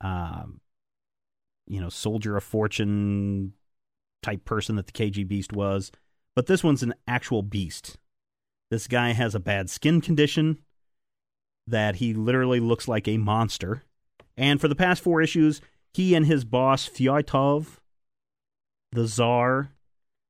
um, 0.00 0.60
you 1.66 1.80
know 1.80 1.88
soldier 1.88 2.36
of 2.36 2.44
fortune 2.44 3.52
type 4.22 4.44
person 4.44 4.76
that 4.76 4.86
the 4.86 4.92
kg 4.92 5.26
beast 5.26 5.52
was 5.52 5.90
but 6.38 6.46
this 6.46 6.62
one's 6.62 6.84
an 6.84 6.94
actual 7.08 7.42
beast. 7.42 7.96
This 8.70 8.86
guy 8.86 9.10
has 9.10 9.34
a 9.34 9.40
bad 9.40 9.68
skin 9.68 10.00
condition 10.00 10.58
that 11.66 11.96
he 11.96 12.14
literally 12.14 12.60
looks 12.60 12.86
like 12.86 13.08
a 13.08 13.16
monster. 13.16 13.82
And 14.36 14.60
for 14.60 14.68
the 14.68 14.76
past 14.76 15.02
four 15.02 15.20
issues 15.20 15.60
he 15.92 16.14
and 16.14 16.26
his 16.26 16.44
boss 16.44 16.88
Fyatov 16.88 17.78
the 18.92 19.08
czar 19.08 19.72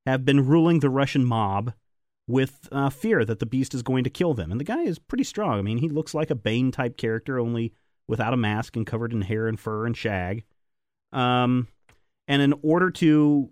have 0.07 0.25
been 0.25 0.47
ruling 0.47 0.81
the 0.81 0.89
russian 0.89 1.25
mob 1.25 1.75
with 2.29 2.69
uh, 2.71 2.91
fear 2.91 3.25
that 3.25 3.41
the 3.41 3.47
beast 3.47 3.75
is 3.75 3.83
going 3.83 4.05
to 4.05 4.11
kill 4.11 4.35
them. 4.35 4.53
And 4.53 4.61
the 4.61 4.65
guy 4.65 4.83
is 4.83 4.99
pretty 4.99 5.25
strong. 5.25 5.59
I 5.59 5.63
mean, 5.63 5.79
he 5.79 5.89
looks 5.89 6.15
like 6.15 6.31
a 6.31 6.37
Bane 6.37 6.71
type 6.71 6.97
character, 6.97 7.41
only 7.41 7.73
without 8.07 8.35
a 8.35 8.37
mask 8.37 8.77
and 8.77 8.87
covered 8.87 9.13
in 9.13 9.23
hair 9.23 9.49
and 9.49 9.59
fur 9.59 9.87
and 9.87 9.97
shag. 9.97 10.45
Um, 11.11 11.69
and 12.29 12.43
in 12.43 12.55
order 12.63 12.91
to 12.91 13.51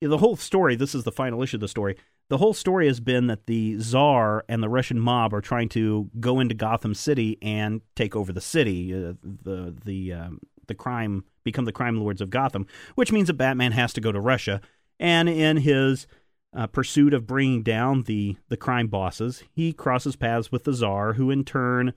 the 0.00 0.18
whole 0.18 0.36
story, 0.36 0.74
this 0.74 0.94
is 0.94 1.04
the 1.04 1.12
final 1.12 1.42
issue 1.42 1.58
of 1.58 1.60
the 1.60 1.68
story. 1.68 1.96
The 2.30 2.38
whole 2.38 2.54
story 2.54 2.86
has 2.86 3.00
been 3.00 3.26
that 3.28 3.46
the 3.46 3.78
czar 3.78 4.44
and 4.48 4.62
the 4.62 4.68
Russian 4.68 4.98
mob 4.98 5.34
are 5.34 5.40
trying 5.40 5.68
to 5.70 6.10
go 6.18 6.40
into 6.40 6.54
Gotham 6.54 6.94
City 6.94 7.38
and 7.40 7.80
take 7.94 8.16
over 8.16 8.32
the 8.32 8.40
city. 8.40 8.92
Uh, 8.92 9.14
the 9.22 9.74
the 9.84 10.12
um, 10.12 10.40
the 10.66 10.74
crime 10.74 11.24
become 11.44 11.64
the 11.64 11.72
crime 11.72 11.98
lords 11.98 12.20
of 12.20 12.30
Gotham, 12.30 12.66
which 12.94 13.12
means 13.12 13.28
that 13.28 13.34
Batman 13.34 13.72
has 13.72 13.92
to 13.94 14.00
go 14.00 14.12
to 14.12 14.20
Russia. 14.20 14.60
And 15.00 15.28
in 15.28 15.58
his 15.58 16.06
uh, 16.54 16.66
pursuit 16.66 17.14
of 17.14 17.26
bringing 17.26 17.62
down 17.62 18.02
the 18.04 18.36
the 18.48 18.56
crime 18.56 18.88
bosses, 18.88 19.42
he 19.52 19.72
crosses 19.72 20.16
paths 20.16 20.50
with 20.50 20.64
the 20.64 20.72
czar, 20.72 21.14
who 21.14 21.30
in 21.30 21.44
turn 21.44 21.92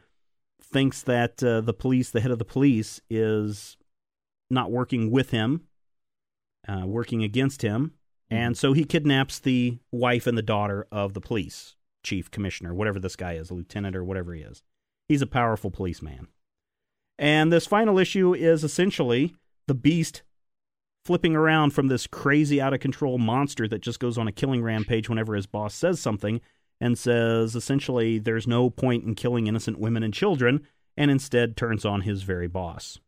thinks 0.61 1.01
that 1.03 1.43
uh, 1.43 1.61
the 1.61 1.73
police, 1.73 2.09
the 2.09 2.21
head 2.21 2.31
of 2.31 2.39
the 2.39 2.45
police, 2.45 3.01
is 3.09 3.77
not 4.49 4.71
working 4.71 5.11
with 5.11 5.31
him, 5.31 5.61
uh, 6.67 6.85
working 6.85 7.23
against 7.23 7.61
him, 7.61 7.93
and 8.29 8.57
so 8.57 8.73
he 8.73 8.83
kidnaps 8.83 9.39
the 9.39 9.79
wife 9.91 10.27
and 10.27 10.37
the 10.37 10.41
daughter 10.41 10.87
of 10.91 11.13
the 11.13 11.21
police 11.21 11.75
chief, 12.03 12.31
commissioner, 12.31 12.73
whatever 12.73 12.99
this 12.99 13.15
guy 13.15 13.33
is, 13.33 13.49
a 13.49 13.53
lieutenant 13.53 13.95
or 13.95 14.03
whatever 14.03 14.33
he 14.33 14.41
is. 14.41 14.63
He's 15.07 15.21
a 15.21 15.27
powerful 15.27 15.71
policeman. 15.71 16.27
And 17.17 17.51
this 17.51 17.67
final 17.67 17.99
issue 17.99 18.33
is 18.33 18.63
essentially 18.63 19.35
the 19.67 19.75
beast 19.75 20.23
flipping 21.05 21.35
around 21.35 21.71
from 21.71 21.87
this 21.87 22.07
crazy 22.07 22.61
out 22.61 22.73
of 22.73 22.79
control 22.79 23.17
monster 23.17 23.67
that 23.67 23.81
just 23.81 23.99
goes 23.99 24.17
on 24.17 24.27
a 24.27 24.31
killing 24.31 24.61
rampage 24.61 25.09
whenever 25.09 25.35
his 25.35 25.45
boss 25.45 25.73
says 25.73 25.99
something 25.99 26.41
and 26.79 26.97
says 26.97 27.55
essentially 27.55 28.19
there's 28.19 28.47
no 28.47 28.69
point 28.69 29.03
in 29.03 29.15
killing 29.15 29.47
innocent 29.47 29.79
women 29.79 30.03
and 30.03 30.13
children 30.13 30.65
and 30.97 31.09
instead 31.09 31.55
turns 31.55 31.85
on 31.85 32.01
his 32.01 32.23
very 32.23 32.47
boss. 32.47 32.99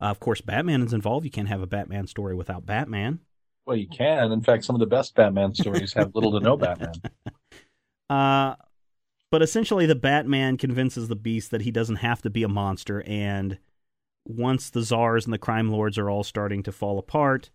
Uh, 0.00 0.06
of 0.06 0.20
course, 0.20 0.40
Batman 0.40 0.82
is 0.82 0.92
involved. 0.92 1.24
You 1.24 1.30
can't 1.30 1.48
have 1.48 1.62
a 1.62 1.66
Batman 1.66 2.06
story 2.06 2.34
without 2.34 2.66
Batman. 2.66 3.20
Well, 3.66 3.76
you 3.76 3.88
can. 3.88 4.32
In 4.32 4.40
fact, 4.40 4.64
some 4.64 4.74
of 4.74 4.80
the 4.80 4.86
best 4.86 5.14
Batman 5.14 5.54
stories 5.54 5.92
have 5.92 6.14
little 6.14 6.32
to 6.32 6.40
no 6.40 6.56
Batman. 6.56 6.94
Uh, 8.10 8.54
but 9.30 9.42
essentially, 9.42 9.84
the 9.84 9.94
Batman 9.94 10.56
convinces 10.56 11.08
the 11.08 11.14
Beast 11.14 11.50
that 11.50 11.60
he 11.60 11.70
doesn't 11.70 11.96
have 11.96 12.22
to 12.22 12.30
be 12.30 12.42
a 12.42 12.48
monster. 12.48 13.02
And 13.06 13.58
once 14.28 14.70
the 14.70 14.82
czars 14.82 15.24
and 15.24 15.32
the 15.34 15.38
crime 15.38 15.70
lords 15.70 15.98
are 15.98 16.08
all 16.10 16.22
starting 16.22 16.62
to 16.64 16.70
fall 16.72 16.98
apart, 16.98 17.50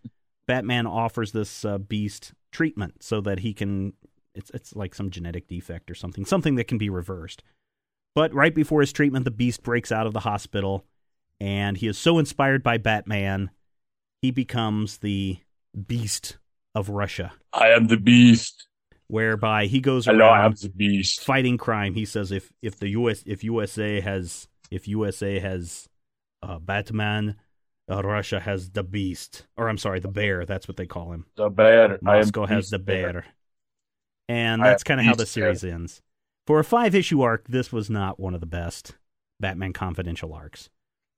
Batman 0.46 0.86
offers 0.86 1.32
this 1.32 1.64
uh, 1.64 1.78
Beast 1.78 2.34
treatment 2.52 3.02
so 3.02 3.20
that 3.22 3.38
he 3.40 3.54
can. 3.54 3.94
It's 4.34 4.50
it's 4.50 4.74
like 4.74 4.94
some 4.94 5.10
genetic 5.10 5.46
defect 5.46 5.90
or 5.90 5.94
something, 5.94 6.24
something 6.26 6.56
that 6.56 6.68
can 6.68 6.76
be 6.78 6.90
reversed. 6.90 7.42
But 8.14 8.34
right 8.34 8.54
before 8.54 8.80
his 8.80 8.92
treatment, 8.92 9.24
the 9.24 9.30
Beast 9.30 9.62
breaks 9.62 9.90
out 9.92 10.06
of 10.06 10.12
the 10.12 10.20
hospital, 10.20 10.84
and 11.40 11.76
he 11.76 11.86
is 11.86 11.96
so 11.96 12.18
inspired 12.18 12.62
by 12.62 12.78
Batman, 12.78 13.50
he 14.22 14.30
becomes 14.32 14.98
the 14.98 15.38
Beast 15.86 16.38
of 16.74 16.88
Russia, 16.88 17.32
I 17.52 17.68
am 17.68 17.86
the 17.86 17.96
beast. 17.96 18.66
whereby 19.08 19.66
he 19.66 19.80
goes 19.80 20.06
Hello, 20.06 20.26
I 20.26 20.44
am 20.44 20.52
around 20.52 20.56
the 20.58 20.68
beast. 20.70 21.20
fighting 21.20 21.56
crime. 21.58 21.94
He 21.94 22.04
says 22.04 22.32
if 22.32 22.52
if 22.62 22.78
the 22.78 22.88
US 22.90 23.22
if 23.26 23.44
USA 23.44 24.00
has 24.00 24.48
if 24.70 24.88
USA 24.88 25.38
has 25.38 25.88
uh, 26.44 26.58
Batman, 26.58 27.36
uh, 27.90 28.02
Russia 28.02 28.40
has 28.40 28.70
the 28.70 28.82
Beast, 28.84 29.46
or 29.56 29.68
I'm 29.68 29.78
sorry, 29.78 30.00
the 30.00 30.08
Bear. 30.08 30.44
That's 30.44 30.68
what 30.68 30.76
they 30.76 30.86
call 30.86 31.12
him. 31.12 31.26
The 31.36 31.50
bear. 31.50 31.98
I 32.04 32.18
Moscow 32.18 32.46
has 32.46 32.70
the 32.70 32.78
Bear, 32.78 33.24
and 34.28 34.62
that's 34.62 34.84
kind 34.84 35.00
of 35.00 35.06
how 35.06 35.14
the 35.14 35.24
Beast 35.24 35.34
Bear. 35.34 35.54
series 35.54 35.64
ends. 35.64 36.02
For 36.46 36.60
a 36.60 36.64
five 36.64 36.94
issue 36.94 37.22
arc, 37.22 37.48
this 37.48 37.72
was 37.72 37.88
not 37.88 38.20
one 38.20 38.34
of 38.34 38.40
the 38.40 38.46
best 38.46 38.96
Batman 39.40 39.72
Confidential 39.72 40.32
arcs 40.34 40.68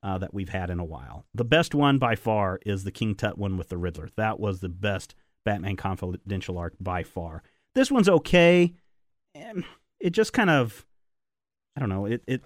uh, 0.03 0.19
that 0.19 0.33
we've 0.33 0.49
had 0.49 0.71
in 0.71 0.79
a 0.79 0.85
while. 0.85 1.25
The 1.35 1.45
best 1.45 1.75
one 1.75 1.99
by 1.99 2.15
far 2.15 2.61
is 2.65 2.85
the 2.85 2.93
King 2.93 3.15
Tut 3.15 3.37
one 3.37 3.57
with 3.57 3.69
the 3.69 3.77
Riddler. 3.77 4.09
That 4.17 4.39
was 4.39 4.61
the 4.61 4.69
best 4.69 5.15
Batman 5.45 5.77
Confidential 5.77 6.59
arc 6.59 6.75
by 6.81 7.03
far. 7.03 7.43
This 7.75 7.91
one's 7.91 8.09
okay. 8.09 8.75
and 9.35 9.65
It 10.01 10.11
just 10.11 10.33
kind 10.33 10.51
of, 10.51 10.87
I 11.77 11.81
don't 11.81 11.89
know, 11.89 12.07
it, 12.07 12.23
it 12.27 12.43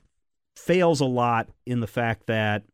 fails 0.67 1.01
a 1.01 1.05
lot 1.07 1.49
in 1.67 1.81
the 1.81 1.87
fact 1.87 2.27
that 2.27 2.65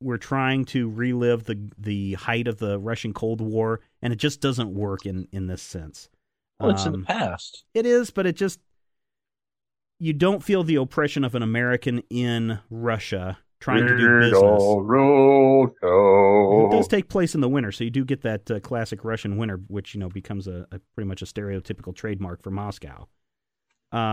we're 0.00 0.18
trying 0.18 0.64
to 0.66 0.90
relive 0.90 1.44
the 1.44 1.70
the 1.78 2.14
height 2.14 2.48
of 2.48 2.58
the 2.58 2.78
Russian 2.78 3.12
Cold 3.14 3.40
War, 3.40 3.80
and 4.02 4.12
it 4.12 4.16
just 4.16 4.40
doesn't 4.40 4.74
work 4.74 5.06
in 5.06 5.28
in 5.32 5.46
this 5.46 5.62
sense. 5.62 6.10
Well, 6.60 6.70
it's 6.70 6.86
in 6.86 6.92
Um, 6.92 6.92
the 6.92 6.98
past. 6.98 7.64
it 7.74 7.86
is, 7.86 8.10
but 8.10 8.26
it 8.26 8.36
just 8.36 8.60
you 9.98 10.12
don't 10.12 10.42
feel 10.42 10.64
the 10.64 10.76
oppression 10.76 11.24
of 11.24 11.34
an 11.34 11.42
American 11.42 12.02
in 12.10 12.58
Russia 12.70 13.38
trying 13.60 13.86
to 13.86 13.94
do 13.94 14.10
business. 14.10 14.78
It 16.56 16.68
does 16.68 16.86
take 16.88 17.08
place 17.08 17.34
in 17.34 17.40
the 17.40 17.48
winter, 17.48 17.72
so 17.72 17.84
you 17.84 17.90
do 17.90 18.04
get 18.04 18.22
that 18.22 18.50
uh, 18.50 18.60
classic 18.60 19.04
Russian 19.04 19.36
winter, 19.36 19.56
which 19.68 19.94
you 19.94 20.00
know 20.00 20.08
becomes 20.08 20.46
a, 20.46 20.66
a 20.70 20.78
pretty 20.94 21.08
much 21.08 21.22
a 21.22 21.26
stereotypical 21.26 21.94
trademark 21.94 22.42
for 22.42 22.50
Moscow. 22.50 23.08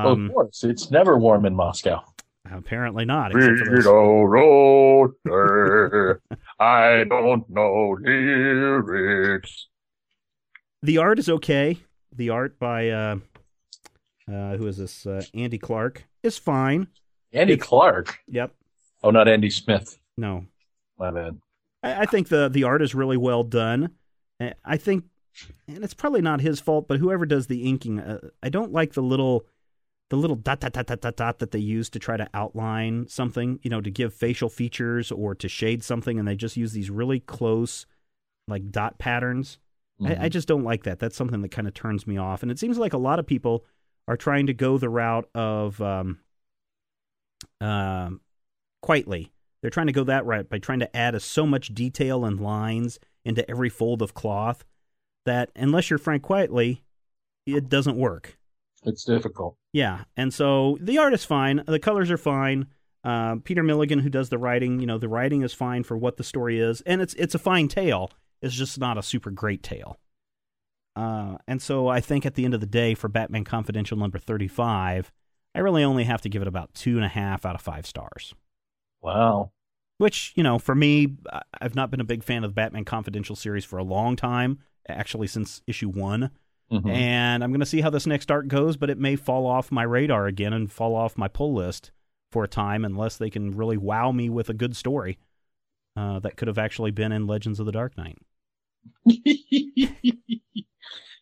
Well, 0.01 0.13
Um, 0.13 0.27
of 0.29 0.33
course, 0.33 0.63
it's 0.63 0.91
never 0.91 1.17
warm 1.17 1.45
in 1.45 1.55
Moscow. 1.55 2.03
Apparently 2.51 3.05
not. 3.05 3.31
Except 3.35 3.83
for 3.83 5.11
I 6.59 7.03
don't 7.03 7.49
know 7.49 7.97
lyrics. 8.01 9.67
the 10.81 10.97
art 10.97 11.19
is 11.19 11.29
okay. 11.29 11.77
The 12.15 12.29
art 12.29 12.57
by 12.59 12.89
uh, 12.89 13.15
uh, 14.31 14.57
who 14.57 14.67
is 14.67 14.77
this? 14.77 15.05
Uh, 15.05 15.21
Andy 15.33 15.57
Clarke 15.57 16.05
is 16.23 16.37
fine. 16.37 16.87
Andy 17.33 17.53
It's- 17.53 17.67
Clarke. 17.67 18.17
Yep. 18.27 18.53
Oh, 19.03 19.11
not 19.11 19.27
Andy 19.29 19.49
Smith. 19.49 19.97
No, 20.17 20.45
My 20.97 21.11
bad. 21.11 21.37
I, 21.83 22.01
I 22.01 22.05
think 22.05 22.27
the 22.27 22.49
the 22.49 22.63
art 22.65 22.81
is 22.81 22.93
really 22.93 23.15
well 23.17 23.43
done. 23.43 23.91
Uh, 24.41 24.49
I 24.65 24.75
think, 24.77 25.05
and 25.67 25.83
it's 25.83 25.93
probably 25.93 26.21
not 26.21 26.41
his 26.41 26.59
fault, 26.59 26.87
but 26.89 26.99
whoever 26.99 27.25
does 27.25 27.47
the 27.47 27.63
inking, 27.63 27.99
uh, 27.99 28.19
I 28.43 28.49
don't 28.49 28.73
like 28.73 28.93
the 28.93 29.01
little 29.03 29.45
the 30.09 30.17
little 30.17 30.35
dot 30.35 30.59
dot 30.59 30.73
dot 30.73 30.87
dot 30.87 31.01
dot 31.01 31.15
dot 31.15 31.39
that 31.39 31.51
they 31.51 31.59
use 31.59 31.89
to 31.91 31.99
try 31.99 32.17
to 32.17 32.27
outline 32.33 33.07
something, 33.07 33.59
you 33.61 33.69
know, 33.69 33.81
to 33.81 33.91
give 33.91 34.13
facial 34.13 34.49
features 34.49 35.11
or 35.11 35.35
to 35.35 35.47
shade 35.47 35.83
something, 35.83 36.17
and 36.17 36.27
they 36.27 36.35
just 36.35 36.57
use 36.57 36.73
these 36.73 36.89
really 36.89 37.19
close 37.19 37.85
like 38.47 38.71
dot 38.71 38.97
patterns. 38.97 39.59
I, 40.03 40.25
I 40.25 40.29
just 40.29 40.47
don't 40.47 40.63
like 40.63 40.83
that. 40.83 40.99
That's 40.99 41.15
something 41.15 41.41
that 41.41 41.51
kind 41.51 41.67
of 41.67 41.73
turns 41.73 42.07
me 42.07 42.17
off. 42.17 42.41
And 42.41 42.51
it 42.51 42.57
seems 42.57 42.77
like 42.77 42.93
a 42.93 42.97
lot 42.97 43.19
of 43.19 43.27
people 43.27 43.65
are 44.07 44.15
trying 44.17 44.47
to 44.47 44.53
go 44.53 44.77
the 44.77 44.89
route 44.89 45.27
of 45.35 45.81
um, 45.81 46.19
um, 47.59 48.21
Quitely. 48.83 49.31
They're 49.61 49.69
trying 49.69 49.87
to 49.87 49.93
go 49.93 50.05
that 50.05 50.25
route 50.25 50.49
by 50.49 50.57
trying 50.57 50.79
to 50.79 50.95
add 50.95 51.15
a, 51.15 51.19
so 51.19 51.45
much 51.45 51.73
detail 51.75 52.23
and 52.23 52.39
lines 52.39 52.99
into 53.25 53.47
every 53.51 53.67
fold 53.67 54.01
of 54.01 54.13
cloth 54.13 54.63
that 55.25 55.51
unless 55.55 55.89
you're 55.89 55.99
Frank 55.99 56.23
Quitely, 56.23 56.79
it 57.45 57.67
doesn't 57.67 57.97
work. 57.97 58.38
It's 58.83 59.03
difficult. 59.03 59.57
Yeah, 59.73 60.05
and 60.15 60.33
so 60.33 60.77
the 60.79 60.97
art 60.97 61.13
is 61.13 61.25
fine. 61.25 61.63
The 61.67 61.79
colors 61.79 62.09
are 62.11 62.17
fine. 62.17 62.67
Uh, 63.03 63.35
Peter 63.43 63.63
Milligan, 63.63 63.99
who 63.99 64.09
does 64.09 64.29
the 64.29 64.37
writing, 64.37 64.79
you 64.79 64.85
know, 64.85 64.97
the 64.97 65.07
writing 65.07 65.41
is 65.41 65.53
fine 65.53 65.83
for 65.83 65.97
what 65.97 66.17
the 66.17 66.23
story 66.23 66.59
is, 66.59 66.81
and 66.81 67.01
it's 67.01 67.13
it's 67.15 67.35
a 67.35 67.39
fine 67.39 67.67
tale. 67.67 68.11
It's 68.41 68.55
just 68.55 68.79
not 68.79 68.97
a 68.97 69.03
super 69.03 69.31
great 69.31 69.63
tale. 69.63 69.99
Uh, 70.95 71.37
and 71.47 71.61
so 71.61 71.87
I 71.87 72.01
think 72.01 72.25
at 72.25 72.35
the 72.35 72.45
end 72.45 72.53
of 72.53 72.59
the 72.61 72.65
day, 72.65 72.93
for 72.93 73.07
Batman 73.07 73.43
Confidential 73.43 73.97
number 73.97 74.17
thirty-five, 74.17 75.11
I 75.55 75.59
really 75.59 75.83
only 75.83 76.05
have 76.05 76.21
to 76.21 76.29
give 76.29 76.41
it 76.41 76.47
about 76.47 76.73
two 76.73 76.95
and 76.95 77.05
a 77.05 77.09
half 77.09 77.45
out 77.45 77.55
of 77.55 77.61
five 77.61 77.85
stars. 77.85 78.33
Wow. 79.01 79.51
Which 79.97 80.33
you 80.35 80.43
know, 80.43 80.59
for 80.59 80.75
me, 80.75 81.17
I've 81.61 81.75
not 81.75 81.91
been 81.91 82.01
a 82.01 82.05
big 82.05 82.23
fan 82.23 82.43
of 82.43 82.51
the 82.51 82.55
Batman 82.55 82.85
Confidential 82.85 83.35
series 83.35 83.65
for 83.65 83.77
a 83.77 83.83
long 83.83 84.15
time, 84.15 84.59
actually 84.87 85.27
since 85.27 85.61
issue 85.67 85.89
one. 85.89 86.31
Mhm. 86.71 86.89
And 86.89 87.43
I'm 87.43 87.51
going 87.51 87.59
to 87.61 87.65
see 87.65 87.81
how 87.81 87.89
this 87.89 88.05
next 88.05 88.29
arc 88.29 88.47
goes, 88.47 88.77
but 88.77 88.89
it 88.89 88.97
may 88.97 89.15
fall 89.15 89.45
off 89.47 89.71
my 89.71 89.83
radar 89.83 90.27
again 90.27 90.53
and 90.53 90.71
fall 90.71 90.95
off 90.95 91.17
my 91.17 91.27
pull 91.27 91.53
list 91.53 91.91
for 92.31 92.43
a 92.43 92.47
time 92.47 92.85
unless 92.85 93.17
they 93.17 93.29
can 93.29 93.55
really 93.57 93.77
wow 93.77 94.11
me 94.11 94.29
with 94.29 94.49
a 94.49 94.53
good 94.53 94.75
story 94.75 95.17
uh, 95.95 96.19
that 96.19 96.37
could 96.37 96.47
have 96.47 96.59
actually 96.59 96.91
been 96.91 97.11
in 97.11 97.25
Legends 97.25 97.59
of 97.59 97.65
the 97.65 97.71
Dark 97.71 97.97
Knight. 97.97 98.17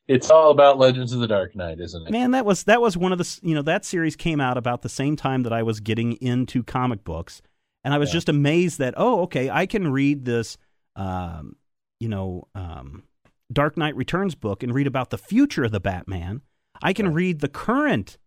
it's 0.07 0.29
all 0.29 0.51
about 0.51 0.77
Legends 0.77 1.13
of 1.13 1.19
the 1.19 1.27
Dark 1.27 1.55
Knight, 1.55 1.79
isn't 1.79 2.07
it? 2.07 2.11
Man, 2.11 2.31
that 2.31 2.45
was 2.45 2.63
that 2.65 2.81
was 2.81 2.95
one 2.97 3.11
of 3.11 3.17
the 3.17 3.39
you 3.41 3.55
know 3.55 3.61
that 3.63 3.85
series 3.85 4.15
came 4.15 4.39
out 4.39 4.57
about 4.57 4.81
the 4.81 4.89
same 4.89 5.15
time 5.15 5.43
that 5.43 5.53
I 5.53 5.63
was 5.63 5.79
getting 5.79 6.13
into 6.13 6.63
comic 6.63 7.03
books, 7.03 7.41
and 7.83 7.93
I 7.93 7.97
was 7.97 8.09
Yeah. 8.09 8.13
just 8.13 8.29
amazed 8.29 8.79
that 8.79 8.93
oh 8.97 9.21
okay 9.23 9.49
I 9.49 9.65
can 9.65 9.91
read 9.91 10.25
this 10.25 10.57
um, 10.95 11.55
you 11.99 12.09
know 12.09 12.47
um, 12.55 13.03
Dark 13.51 13.77
Knight 13.77 13.95
Returns 13.95 14.35
book 14.35 14.63
and 14.63 14.73
read 14.73 14.87
about 14.87 15.09
the 15.09 15.17
future 15.17 15.63
of 15.63 15.71
the 15.71 15.79
Batman. 15.79 16.41
I 16.81 16.93
can 16.93 17.07
Right. 17.07 17.15
read 17.15 17.39
the 17.39 17.47
current 17.47 18.17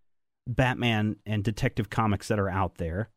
Batman 0.47 1.17
and 1.27 1.45
detective 1.45 1.91
comics 1.91 2.29
that 2.29 2.39
are 2.39 2.49
out 2.49 2.77
there, 2.77 3.11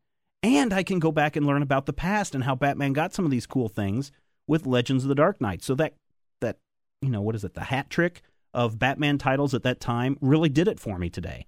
and 0.44 0.74
I 0.74 0.84
can 0.84 1.00
go 1.00 1.12
back 1.12 1.36
and 1.36 1.46
learn 1.46 1.62
about 1.62 1.86
the 1.86 1.94
past 1.94 2.36
and 2.36 2.44
how 2.44 2.56
Batman 2.56 2.94
got 2.94 3.14
some 3.14 3.26
of 3.26 3.32
these 3.32 3.48
cool 3.48 3.70
things 3.70 4.12
with 4.48 4.68
Legends 4.68 5.04
of 5.06 5.10
the 5.10 5.16
Dark 5.16 5.40
Knight. 5.40 5.64
So 5.64 5.74
that 5.76 5.96
that 6.42 6.58
you 7.02 7.10
know 7.10 7.22
what 7.22 7.36
is 7.36 7.44
it 7.44 7.54
the 7.54 7.64
hat 7.66 7.90
trick 7.90 8.22
of 8.54 8.78
Batman 8.78 9.18
titles 9.18 9.54
at 9.54 9.64
that 9.64 9.80
time 9.80 10.18
really 10.22 10.50
did 10.50 10.68
it 10.68 10.80
for 10.80 11.00
me 11.00 11.10
today. 11.10 11.46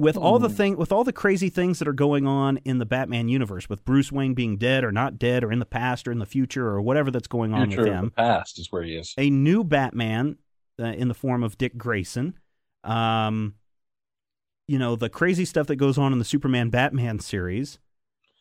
With 0.00 0.16
all 0.16 0.38
the 0.38 0.48
Hmm. 0.48 0.54
thing, 0.54 0.76
with 0.76 0.92
all 0.92 1.04
the 1.04 1.12
crazy 1.12 1.48
things 1.50 1.78
that 1.78 1.86
are 1.88 1.92
going 1.92 2.26
on 2.26 2.56
in 2.64 2.78
the 2.78 2.86
Batman 2.86 3.28
universe, 3.28 3.68
with 3.68 3.84
Bruce 3.84 4.10
Wayne 4.10 4.34
being 4.34 4.56
dead 4.56 4.82
or 4.84 4.92
not 4.92 5.18
dead, 5.18 5.44
or 5.44 5.52
in 5.52 5.58
the 5.58 5.66
past 5.66 6.08
or 6.08 6.12
in 6.12 6.18
the 6.18 6.26
future, 6.26 6.66
or 6.68 6.80
whatever 6.80 7.10
that's 7.10 7.28
going 7.28 7.52
on 7.52 7.68
Future 7.68 7.82
with 7.82 7.88
of 7.90 7.94
the 7.94 8.00
him, 8.06 8.10
past 8.12 8.58
is 8.58 8.72
where 8.72 8.82
he 8.82 8.96
is. 8.96 9.14
a 9.18 9.28
new 9.30 9.62
Batman 9.64 10.36
uh, 10.80 10.84
in 10.86 11.08
the 11.08 11.14
form 11.14 11.42
of 11.42 11.58
Dick 11.58 11.76
Grayson. 11.76 12.34
Um, 12.84 13.54
you 14.66 14.78
know 14.78 14.96
the 14.96 15.08
crazy 15.08 15.44
stuff 15.44 15.66
that 15.66 15.76
goes 15.76 15.98
on 15.98 16.12
in 16.12 16.18
the 16.18 16.24
Superman 16.24 16.70
Batman 16.70 17.18
series. 17.18 17.78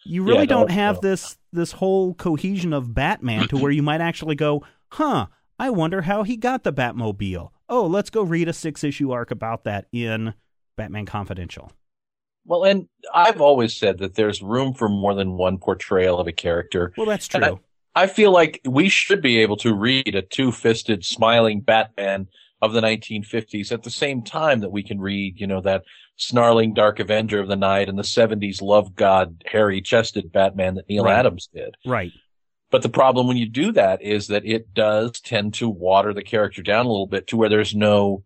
You 0.06 0.24
really 0.24 0.42
Yeah, 0.42 0.46
don't 0.46 0.70
no, 0.70 0.76
have 0.76 0.96
no. 0.96 1.02
this 1.02 1.38
this 1.52 1.72
whole 1.74 2.14
cohesion 2.14 2.72
of 2.74 2.94
Batman 2.94 3.48
to 3.50 3.58
where 3.58 3.72
you 3.72 3.84
might 3.84 4.02
actually 4.02 4.36
go, 4.36 4.64
huh? 4.90 5.28
I 5.58 5.72
wonder 5.72 6.04
how 6.04 6.24
he 6.24 6.38
got 6.38 6.64
the 6.64 6.72
Batmobile. 6.72 7.50
Oh, 7.68 7.86
let's 7.86 8.10
go 8.10 8.22
read 8.24 8.48
a 8.48 8.54
six 8.54 8.84
issue 8.84 9.12
arc 9.12 9.30
about 9.32 9.66
that 9.66 9.88
in 9.92 10.34
Batman 10.80 11.06
Confidential. 11.06 11.72
Well, 12.46 12.64
and 12.64 12.88
I've 13.14 13.42
always 13.42 13.76
said 13.76 13.98
that 14.00 14.16
there's 14.16 14.42
room 14.42 14.74
for 14.74 14.88
more 14.90 15.14
than 15.14 15.34
one 15.38 15.58
portrayal 15.58 16.18
of 16.20 16.26
a 16.28 16.32
character. 16.32 16.94
Well, 16.98 17.06
that's 17.06 17.28
And 17.34 17.44
I- 17.44 17.48
true. 17.50 17.60
I 17.96 18.08
feel 18.08 18.32
like 18.32 18.62
we 18.66 18.88
should 18.88 19.22
be 19.22 19.40
able 19.40 19.58
to 19.58 19.74
read 19.74 20.16
a 20.16 20.22
two-fisted, 20.22 21.04
smiling 21.04 21.60
Batman 21.60 22.28
of 22.62 22.72
the 22.72 22.80
1950s 22.82 23.72
at 23.74 23.84
the 23.84 23.90
same 23.90 24.22
time 24.24 24.62
that 24.62 24.72
we 24.72 24.84
can 24.84 25.00
read, 25.02 25.40
you 25.40 25.48
know, 25.48 25.60
that 25.62 25.84
snarling 26.16 26.74
Dark 26.74 27.00
Avenger 27.00 27.40
of 27.42 27.50
the 27.50 27.56
Night 27.58 27.90
and 27.90 27.98
the 28.00 28.04
70s 28.04 28.62
love 28.62 28.96
god, 28.96 29.44
hairy-chested 29.46 30.32
Batman 30.32 30.76
that 30.76 30.88
Neal 30.88 31.04
Right. 31.06 31.18
Adams 31.20 31.50
did. 31.54 31.76
right. 31.86 32.12
But 32.72 32.84
the 32.84 32.90
problem 32.90 33.28
when 33.28 33.38
you 33.38 33.50
do 33.50 33.72
that 33.74 34.02
is 34.04 34.28
that 34.28 34.46
it 34.46 34.74
does 34.76 35.20
tend 35.20 35.56
to 35.56 35.68
water 35.68 36.14
the 36.14 36.22
character 36.24 36.62
down 36.62 36.86
a 36.86 36.90
little 36.90 37.08
bit 37.08 37.26
to 37.28 37.38
where 37.38 37.50
there's 37.50 37.74
no 37.76 38.24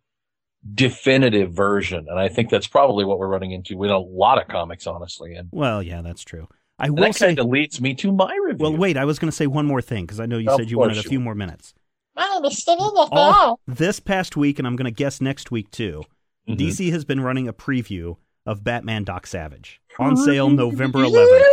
definitive 0.74 1.52
version. 1.54 2.08
And 2.10 2.20
I 2.20 2.30
think 2.30 2.50
that's 2.50 2.68
probably 2.68 3.06
what 3.06 3.20
we're 3.20 3.28
running 3.28 3.52
into 3.52 3.78
with 3.78 3.92
a 3.92 3.98
lot 3.98 4.42
of 4.42 4.48
comics, 4.48 4.88
honestly. 4.88 5.34
And, 5.36 5.50
Well, 5.52 5.82
yeah, 5.84 6.02
that's 6.02 6.24
true. 6.24 6.48
I 6.80 6.86
and 6.86 6.96
will 6.96 7.04
that 7.04 7.16
say. 7.16 7.28
kind 7.28 7.40
of 7.40 7.48
leads 7.48 7.80
me 7.82 7.94
to 7.96 8.12
my 8.12 8.36
review. 8.46 8.64
Well, 8.64 8.76
wait. 8.78 8.98
I 8.98 9.06
was 9.06 9.20
going 9.20 9.30
to 9.30 9.36
say 9.36 9.48
one 9.48 9.66
more 9.66 9.82
thing 9.82 10.06
because 10.06 10.20
I 10.20 10.26
know 10.26 10.38
you 10.38 10.50
Of 10.50 10.58
said 10.58 10.70
you 10.70 10.78
course 10.78 10.88
wanted 10.90 11.06
a 11.06 11.10
few 11.10 11.20
will. 11.20 11.26
more 11.26 11.36
minutes. 11.36 11.74
Mom 12.16 12.46
is 12.46 12.58
still 12.58 12.78
All, 13.12 13.60
this 13.68 14.00
past 14.00 14.38
week, 14.38 14.60
and 14.60 14.68
I'm 14.68 14.76
going 14.76 14.86
to 14.86 14.92
guess 14.92 15.20
next 15.22 15.50
week 15.52 15.72
too. 15.72 16.04
Mhm. 16.48 16.58
DC 16.58 16.92
has 16.92 17.06
been 17.06 17.22
running 17.22 17.48
a 17.48 17.54
preview 17.54 18.18
of 18.46 18.64
Batman 18.64 19.04
Doc 19.04 19.26
Savage 19.28 19.82
on 20.00 20.16
sale 20.18 20.50
November 20.50 21.00
11th. 21.00 21.44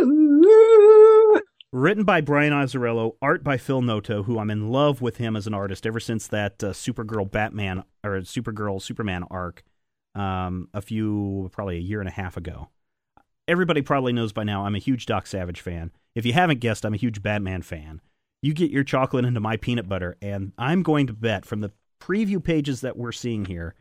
Written 1.72 2.02
by 2.02 2.20
Brian 2.20 2.52
Azzarello, 2.52 3.14
art 3.22 3.44
by 3.44 3.56
Phil 3.56 3.80
Noto, 3.80 4.24
who 4.24 4.40
I'm 4.40 4.50
in 4.50 4.70
love 4.70 5.00
with 5.00 5.18
him 5.18 5.36
as 5.36 5.46
an 5.46 5.54
artist 5.54 5.86
ever 5.86 6.00
since 6.00 6.26
that 6.26 6.64
uh, 6.64 6.72
Supergirl 6.72 7.30
Batman 7.30 7.84
or 8.02 8.18
Supergirl 8.22 8.82
Superman 8.82 9.22
arc 9.30 9.62
um, 10.16 10.68
a 10.74 10.82
few, 10.82 11.48
probably 11.52 11.76
a 11.76 11.80
year 11.80 12.00
and 12.00 12.08
a 12.08 12.12
half 12.12 12.36
ago. 12.36 12.70
Everybody 13.46 13.82
probably 13.82 14.12
knows 14.12 14.32
by 14.32 14.42
now 14.42 14.66
I'm 14.66 14.74
a 14.74 14.80
huge 14.80 15.06
Doc 15.06 15.28
Savage 15.28 15.60
fan. 15.60 15.92
If 16.16 16.26
you 16.26 16.32
haven't 16.32 16.58
guessed, 16.58 16.84
I'm 16.84 16.94
a 16.94 16.96
huge 16.96 17.22
Batman 17.22 17.62
fan. 17.62 18.00
You 18.42 18.52
get 18.52 18.72
your 18.72 18.82
chocolate 18.82 19.24
into 19.24 19.38
my 19.38 19.56
peanut 19.56 19.88
butter, 19.88 20.16
and 20.20 20.50
I'm 20.58 20.82
going 20.82 21.06
to 21.06 21.12
bet 21.12 21.46
from 21.46 21.60
the 21.60 21.70
preview 22.00 22.42
pages 22.42 22.80
that 22.80 22.96
we're 22.96 23.12
seeing 23.12 23.44
here, 23.44 23.76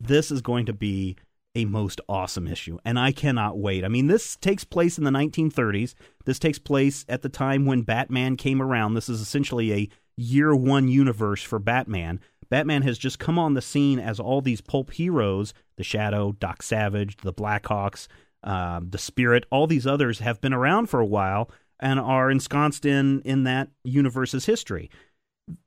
this 0.00 0.30
is 0.30 0.40
going 0.40 0.64
to 0.64 0.72
be 0.72 1.16
a 1.54 1.64
most 1.64 2.00
awesome 2.08 2.46
issue, 2.48 2.78
and 2.84 2.98
I 2.98 3.12
cannot 3.12 3.58
wait. 3.58 3.84
I 3.84 3.88
mean, 3.88 4.08
this 4.08 4.36
takes 4.36 4.64
place 4.64 4.98
in 4.98 5.04
the 5.04 5.10
1930s. 5.10 5.94
This 6.24 6.38
takes 6.38 6.58
place 6.58 7.04
at 7.08 7.22
the 7.22 7.28
time 7.28 7.64
when 7.64 7.82
Batman 7.82 8.36
came 8.36 8.60
around. 8.60 8.94
This 8.94 9.08
is 9.08 9.20
essentially 9.20 9.72
a 9.72 9.88
year 10.16 10.54
one 10.54 10.88
universe 10.88 11.42
for 11.42 11.58
Batman. 11.58 12.20
Batman 12.50 12.82
has 12.82 12.98
just 12.98 13.18
come 13.18 13.38
on 13.38 13.54
the 13.54 13.62
scene 13.62 13.98
as 13.98 14.20
all 14.20 14.40
these 14.40 14.60
pulp 14.60 14.92
heroes 14.92 15.54
the 15.76 15.84
Shadow, 15.84 16.32
Doc 16.32 16.62
Savage, 16.62 17.16
the 17.18 17.32
Blackhawks, 17.32 18.06
um, 18.44 18.90
the 18.90 18.98
Spirit, 18.98 19.44
all 19.50 19.66
these 19.66 19.86
others 19.86 20.20
have 20.20 20.40
been 20.40 20.52
around 20.52 20.86
for 20.86 21.00
a 21.00 21.06
while 21.06 21.50
and 21.80 21.98
are 21.98 22.30
ensconced 22.30 22.84
in, 22.84 23.22
in 23.22 23.44
that 23.44 23.70
universe's 23.82 24.46
history. 24.46 24.90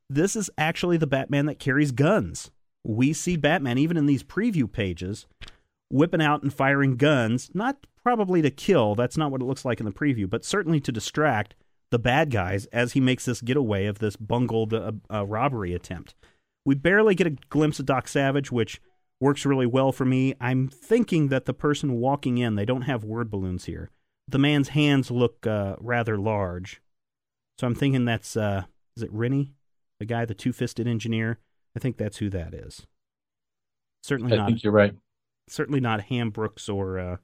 This 0.10 0.36
is 0.36 0.50
actually 0.58 0.98
the 0.98 1.08
Batman 1.08 1.48
that 1.48 1.60
carries 1.60 1.92
guns. 1.92 2.52
We 2.86 3.12
see 3.12 3.36
Batman, 3.36 3.78
even 3.78 3.98
in 3.98 4.06
these 4.06 4.24
preview 4.24 4.72
pages, 4.72 5.26
whipping 5.90 6.22
out 6.22 6.44
and 6.44 6.54
firing 6.54 6.98
guns, 6.98 7.50
not 7.54 7.88
probably 8.04 8.42
to 8.42 8.50
kill, 8.50 8.96
that's 8.96 9.18
not 9.18 9.32
what 9.32 9.42
it 9.42 9.46
looks 9.46 9.66
like 9.66 9.80
in 9.80 9.86
the 9.86 9.92
preview, 9.92 10.30
but 10.30 10.46
certainly 10.46 10.80
to 10.80 10.92
distract 10.92 11.56
the 11.90 12.00
bad 12.00 12.30
guys 12.30 12.66
as 12.68 12.94
he 12.94 13.00
makes 13.00 13.26
this 13.26 13.42
getaway 13.42 13.86
of 13.86 14.00
this 14.00 14.16
bungled 14.16 14.74
uh, 14.74 14.92
uh, 15.12 15.26
robbery 15.26 15.74
attempt. 15.74 16.14
We 16.66 16.76
barely 16.76 17.16
get 17.16 17.28
a 17.28 17.38
glimpse 17.50 17.80
of 17.80 17.86
Doc 17.86 18.08
Savage, 18.08 18.52
which 18.52 18.82
works 19.22 19.46
really 19.46 19.66
well 19.66 19.92
for 19.92 20.06
me. 20.06 20.36
I'm 20.42 20.68
thinking 20.68 21.30
that 21.30 21.46
the 21.46 21.54
person 21.54 21.94
walking 21.94 22.38
in, 22.38 22.56
they 22.56 22.66
don't 22.66 22.82
have 22.82 23.04
word 23.04 23.32
balloons 23.32 23.66
here. 23.66 23.90
The 24.28 24.38
man's 24.38 24.70
hands 24.70 25.10
look 25.10 25.48
uh, 25.48 25.78
rather 25.80 26.18
large. 26.18 26.82
So 27.58 27.66
I'm 27.66 27.76
thinking 27.76 28.04
that's, 28.04 28.36
uh, 28.36 28.64
is 28.98 29.04
it 29.04 29.12
Renny? 29.12 29.54
The 30.00 30.06
guy, 30.06 30.26
the 30.26 30.34
two 30.34 30.52
fisted 30.52 30.88
engineer? 30.88 31.40
I 31.76 31.80
think 31.80 31.98
that's 31.98 32.18
who 32.18 32.30
that 32.32 32.54
is. 32.54 32.86
Certainly 34.04 34.34
I 34.34 34.38
not 34.38 34.48
think 34.48 34.64
you're 34.64 34.74
right. 34.74 34.94
Certainly 35.48 35.80
not 35.80 36.02
Ham 36.04 36.30
Brooks 36.30 36.70
or, 36.70 37.00
uh, 37.00 37.18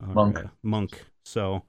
or, 0.00 0.14
Monk. 0.14 0.38
uh, 0.38 0.48
Monk. 0.62 1.04
So 1.24 1.62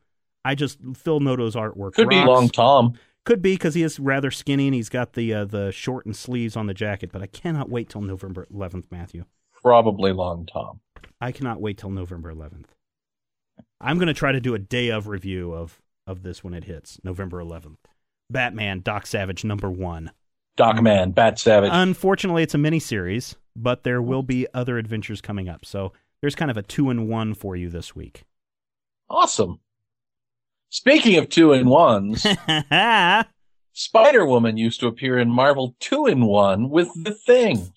I 0.46 0.56
just 0.56 0.80
Phil 0.96 1.20
Noto's 1.20 1.56
artwork 1.56 1.94
Could 1.94 2.10
be. 2.10 2.16
Long 2.16 2.50
Tom. 2.50 2.94
Could 3.26 3.42
be 3.42 3.54
because 3.54 3.74
he 3.74 3.84
is 3.84 4.00
rather 4.00 4.32
skinny 4.32 4.68
and 4.68 4.76
he's 4.76 4.90
got 4.90 5.14
the 5.14 5.34
uh, 5.34 5.46
the 5.46 5.72
shortened 5.72 6.18
sleeves 6.18 6.58
on 6.58 6.68
the 6.68 6.74
jacket. 6.74 7.12
But 7.12 7.22
I 7.22 7.28
cannot 7.28 7.70
wait 7.70 7.90
till 7.90 8.02
November 8.02 8.46
11th, 8.54 8.86
Matthew. 8.92 9.26
Probably 9.62 10.12
Long 10.12 10.46
Tom. 10.46 10.82
I 11.22 11.32
cannot 11.32 11.62
wait 11.62 11.78
till 11.78 11.90
November 11.90 12.34
11th. 12.34 12.66
I'm 13.80 13.98
going 13.98 14.08
to 14.08 14.14
try 14.14 14.34
to 14.34 14.42
do 14.42 14.54
a 14.56 14.60
day 14.60 14.90
of 14.90 15.08
review 15.08 15.54
of 15.54 15.82
of 16.06 16.24
this 16.24 16.44
when 16.44 16.54
it 16.54 16.66
hits 16.66 17.00
November 17.04 17.42
11th. 17.42 17.78
Batman 18.30 18.82
Doc 18.82 19.06
Savage 19.08 19.46
number 19.46 19.70
one. 19.72 20.12
Doc 20.56 20.82
Man, 20.82 21.12
Bat 21.12 21.40
Savage. 21.40 21.72
Unfortunately, 21.74 22.44
it's 22.44 22.54
a 22.54 22.60
mini 22.60 22.80
series, 22.80 23.36
but 23.56 23.84
there 23.84 24.02
will 24.02 24.24
be 24.24 24.48
other 24.54 24.78
adventures 24.78 25.22
coming 25.22 25.48
up. 25.50 25.66
So 25.66 25.94
there's 26.22 26.36
kind 26.36 26.52
of 26.52 26.58
a 26.58 26.64
two 26.64 26.90
in 26.90 27.08
one 27.08 27.34
for 27.34 27.56
you 27.56 27.70
this 27.70 27.96
week. 27.96 28.24
awesome. 29.10 29.60
Speaking 30.70 31.18
of 31.18 31.30
two 31.30 31.54
in 31.54 31.68
ones, 31.68 32.26
Spider 33.74 34.26
Woman 34.26 34.58
used 34.58 34.80
to 34.80 34.88
appear 34.88 35.20
in 35.20 35.30
Marvel 35.30 35.76
two 35.80 36.08
in 36.08 36.26
one 36.26 36.70
with 36.70 36.90
The 36.96 37.14
Thing. 37.14 37.74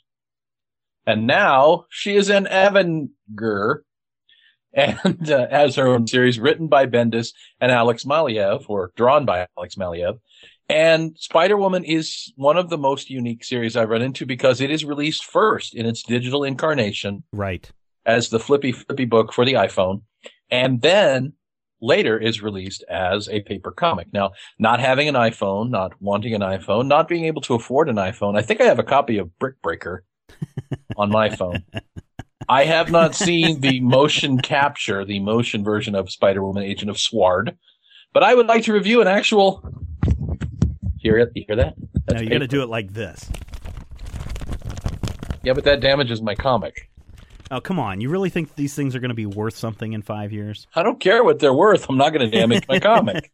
And 1.06 1.26
now 1.26 1.84
she 1.90 2.16
is 2.16 2.30
an 2.30 2.48
Avenger 2.50 3.84
and 4.72 5.30
uh, 5.30 5.48
has 5.50 5.76
her 5.76 5.88
own 5.88 6.06
series 6.06 6.38
written 6.38 6.68
by 6.68 6.86
Bendis 6.86 7.32
and 7.60 7.72
Alex 7.72 8.04
Maleev, 8.04 8.64
or 8.68 8.92
drawn 8.96 9.24
by 9.24 9.46
Alex 9.56 9.74
Maleev. 9.76 10.18
And 10.68 11.16
Spider 11.18 11.56
Woman 11.56 11.84
is 11.84 12.32
one 12.36 12.56
of 12.56 12.70
the 12.70 12.78
most 12.78 13.08
unique 13.08 13.44
series 13.44 13.76
I've 13.76 13.88
run 13.88 14.02
into 14.02 14.26
because 14.26 14.60
it 14.60 14.70
is 14.70 14.84
released 14.84 15.24
first 15.24 15.74
in 15.74 15.86
its 15.86 16.02
digital 16.02 16.42
incarnation 16.42 17.22
right. 17.32 17.70
as 18.04 18.30
the 18.30 18.40
flippy 18.40 18.72
flippy 18.72 19.04
book 19.04 19.32
for 19.32 19.44
the 19.44 19.54
iPhone, 19.54 20.02
and 20.50 20.82
then 20.82 21.34
later 21.80 22.18
is 22.18 22.42
released 22.42 22.84
as 22.88 23.28
a 23.28 23.42
paper 23.42 23.70
comic. 23.70 24.08
Now, 24.12 24.32
not 24.58 24.80
having 24.80 25.08
an 25.08 25.14
iPhone, 25.14 25.70
not 25.70 25.92
wanting 26.00 26.34
an 26.34 26.40
iPhone, 26.40 26.86
not 26.86 27.08
being 27.08 27.26
able 27.26 27.42
to 27.42 27.54
afford 27.54 27.88
an 27.88 27.96
iPhone, 27.96 28.36
I 28.36 28.42
think 28.42 28.60
I 28.60 28.64
have 28.64 28.78
a 28.78 28.84
copy 28.84 29.18
of 29.18 29.38
Brick 29.38 29.60
Breaker 29.62 30.04
on 30.96 31.10
my 31.10 31.30
phone. 31.30 31.62
I 32.48 32.64
have 32.64 32.90
not 32.90 33.14
seen 33.14 33.60
the 33.60 33.80
motion 33.80 34.38
capture, 34.38 35.04
the 35.04 35.20
motion 35.20 35.64
version 35.64 35.94
of 35.94 36.10
Spider 36.10 36.42
Woman 36.42 36.62
Agent 36.62 36.90
of 36.90 36.98
Sword, 36.98 37.56
but 38.12 38.22
I 38.22 38.34
would 38.34 38.46
like 38.46 38.64
to 38.64 38.72
review 38.72 39.00
an 39.00 39.08
actual. 39.08 39.62
You 41.34 41.44
hear 41.46 41.56
that? 41.56 41.74
No, 42.10 42.20
you 42.20 42.28
got 42.28 42.38
to 42.38 42.48
do 42.48 42.62
it 42.62 42.68
like 42.68 42.92
this. 42.92 43.30
Yeah, 45.42 45.52
but 45.52 45.64
that 45.64 45.80
damages 45.80 46.20
my 46.20 46.34
comic. 46.34 46.90
Oh, 47.50 47.60
come 47.60 47.78
on. 47.78 48.00
You 48.00 48.08
really 48.08 48.30
think 48.30 48.56
these 48.56 48.74
things 48.74 48.96
are 48.96 49.00
going 49.00 49.10
to 49.10 49.14
be 49.14 49.26
worth 49.26 49.56
something 49.56 49.92
in 49.92 50.02
five 50.02 50.32
years? 50.32 50.66
I 50.74 50.82
don't 50.82 50.98
care 50.98 51.22
what 51.22 51.38
they're 51.38 51.54
worth. 51.54 51.88
I'm 51.88 51.96
not 51.96 52.12
going 52.12 52.28
to 52.28 52.36
damage 52.36 52.64
my 52.68 52.80
comic. 52.80 53.30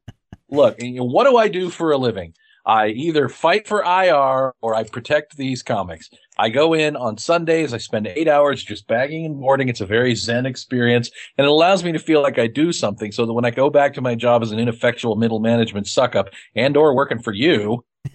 Look, 0.50 0.76
what 0.80 1.24
do 1.24 1.36
I 1.36 1.48
do 1.48 1.70
for 1.70 1.90
a 1.90 1.96
living? 1.96 2.34
I 2.66 2.88
either 2.88 3.28
fight 3.28 3.68
for 3.68 3.84
IR 3.84 4.52
or 4.60 4.74
I 4.74 4.82
protect 4.82 5.36
these 5.36 5.62
comics. 5.62 6.10
I 6.36 6.50
go 6.50 6.74
in 6.74 6.96
on 6.96 7.16
Sundays. 7.16 7.72
I 7.72 7.78
spend 7.78 8.08
eight 8.08 8.26
hours 8.26 8.64
just 8.64 8.88
bagging 8.88 9.24
and 9.24 9.40
boarding. 9.40 9.68
It's 9.68 9.80
a 9.80 9.86
very 9.86 10.16
zen 10.16 10.46
experience 10.46 11.10
and 11.38 11.44
it 11.44 11.50
allows 11.50 11.84
me 11.84 11.92
to 11.92 12.00
feel 12.00 12.22
like 12.22 12.38
I 12.38 12.48
do 12.48 12.72
something 12.72 13.12
so 13.12 13.24
that 13.24 13.32
when 13.32 13.44
I 13.44 13.52
go 13.52 13.70
back 13.70 13.94
to 13.94 14.00
my 14.00 14.16
job 14.16 14.42
as 14.42 14.50
an 14.50 14.58
ineffectual 14.58 15.14
middle 15.14 15.38
management 15.38 15.86
suck 15.86 16.16
up 16.16 16.28
and 16.56 16.76
or 16.76 16.94
working 16.94 17.20
for 17.20 17.32
you. 17.32 17.84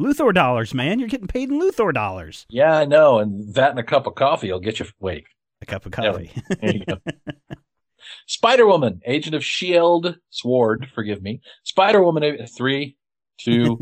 Luthor 0.00 0.34
dollars, 0.34 0.74
man. 0.74 0.98
You're 0.98 1.08
getting 1.08 1.28
paid 1.28 1.50
in 1.50 1.60
Luthor 1.60 1.94
dollars. 1.94 2.46
Yeah, 2.50 2.76
I 2.76 2.84
know. 2.84 3.20
And 3.20 3.54
that 3.54 3.70
and 3.70 3.78
a 3.78 3.84
cup 3.84 4.06
of 4.06 4.16
coffee 4.16 4.50
will 4.50 4.60
get 4.60 4.80
you. 4.80 4.86
Wait. 4.98 5.24
A 5.62 5.66
cup 5.66 5.86
of 5.86 5.92
coffee. 5.92 6.32
Spider 8.26 8.66
Woman, 8.66 9.00
Agent 9.06 9.34
of 9.34 9.42
S.H.I.E.L.D. 9.42 10.14
Sword, 10.30 10.88
forgive 10.94 11.22
me. 11.22 11.40
Spider 11.64 12.02
Woman 12.02 12.24
uh, 12.24 12.46
3, 12.56 12.96
two. 13.44 13.78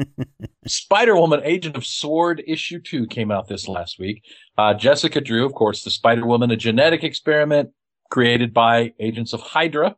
Spider 0.67 1.17
Woman, 1.17 1.41
Agent 1.45 1.77
of 1.77 1.87
Sword, 1.87 2.43
issue 2.47 2.81
two 2.81 3.07
came 3.07 3.31
out 3.31 3.49
this 3.49 3.69
last 3.69 3.99
week. 3.99 4.25
Uh, 4.57 4.75
Jessica 4.75 5.21
Drew, 5.21 5.45
of 5.45 5.55
course, 5.55 5.85
the 5.85 5.91
Spider 5.91 6.27
Woman, 6.27 6.51
a 6.51 6.57
genetic 6.57 7.05
experiment 7.05 7.71
created 8.11 8.55
by 8.55 8.93
agents 9.01 9.33
of 9.33 9.41
Hydra, 9.41 9.97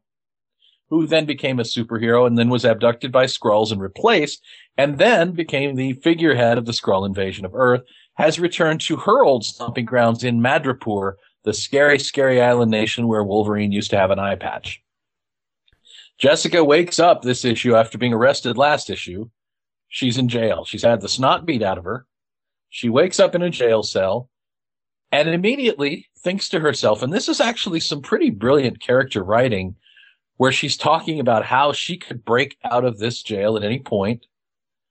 who 0.88 1.06
then 1.06 1.24
became 1.24 1.60
a 1.60 1.64
superhero 1.64 2.26
and 2.26 2.36
then 2.36 2.48
was 2.48 2.64
abducted 2.64 3.12
by 3.12 3.24
Skrulls 3.24 3.70
and 3.70 3.80
replaced, 3.80 4.42
and 4.76 4.98
then 4.98 5.32
became 5.32 5.76
the 5.76 5.92
figurehead 5.94 6.58
of 6.58 6.66
the 6.66 6.72
Skrull 6.72 7.06
invasion 7.06 7.44
of 7.44 7.54
Earth, 7.54 7.82
has 8.14 8.40
returned 8.40 8.80
to 8.82 8.96
her 8.96 9.24
old 9.24 9.44
stomping 9.44 9.84
grounds 9.84 10.24
in 10.24 10.40
Madripoor, 10.40 11.14
the 11.44 11.54
scary, 11.54 11.98
scary 11.98 12.40
island 12.40 12.70
nation 12.70 13.08
where 13.08 13.24
Wolverine 13.24 13.72
used 13.72 13.90
to 13.90 13.96
have 13.96 14.10
an 14.10 14.18
eye 14.18 14.34
patch. 14.34 14.82
Jessica 16.18 16.62
wakes 16.62 16.98
up 16.98 17.22
this 17.22 17.46
issue 17.46 17.74
after 17.74 17.96
being 17.96 18.12
arrested 18.12 18.58
last 18.58 18.90
issue 18.90 19.30
She's 19.90 20.16
in 20.16 20.28
jail. 20.28 20.64
She's 20.64 20.82
had 20.84 21.00
the 21.02 21.08
snot 21.08 21.44
beat 21.44 21.62
out 21.62 21.76
of 21.76 21.84
her. 21.84 22.06
She 22.70 22.88
wakes 22.88 23.20
up 23.20 23.34
in 23.34 23.42
a 23.42 23.50
jail 23.50 23.82
cell 23.82 24.30
and 25.12 25.28
immediately 25.28 26.06
thinks 26.18 26.48
to 26.50 26.60
herself, 26.60 27.02
and 27.02 27.12
this 27.12 27.28
is 27.28 27.40
actually 27.40 27.80
some 27.80 28.00
pretty 28.00 28.30
brilliant 28.30 28.80
character 28.80 29.22
writing 29.24 29.74
where 30.36 30.52
she's 30.52 30.76
talking 30.76 31.18
about 31.20 31.44
how 31.44 31.72
she 31.72 31.98
could 31.98 32.24
break 32.24 32.56
out 32.64 32.84
of 32.84 32.98
this 32.98 33.22
jail 33.22 33.56
at 33.56 33.64
any 33.64 33.80
point. 33.80 34.24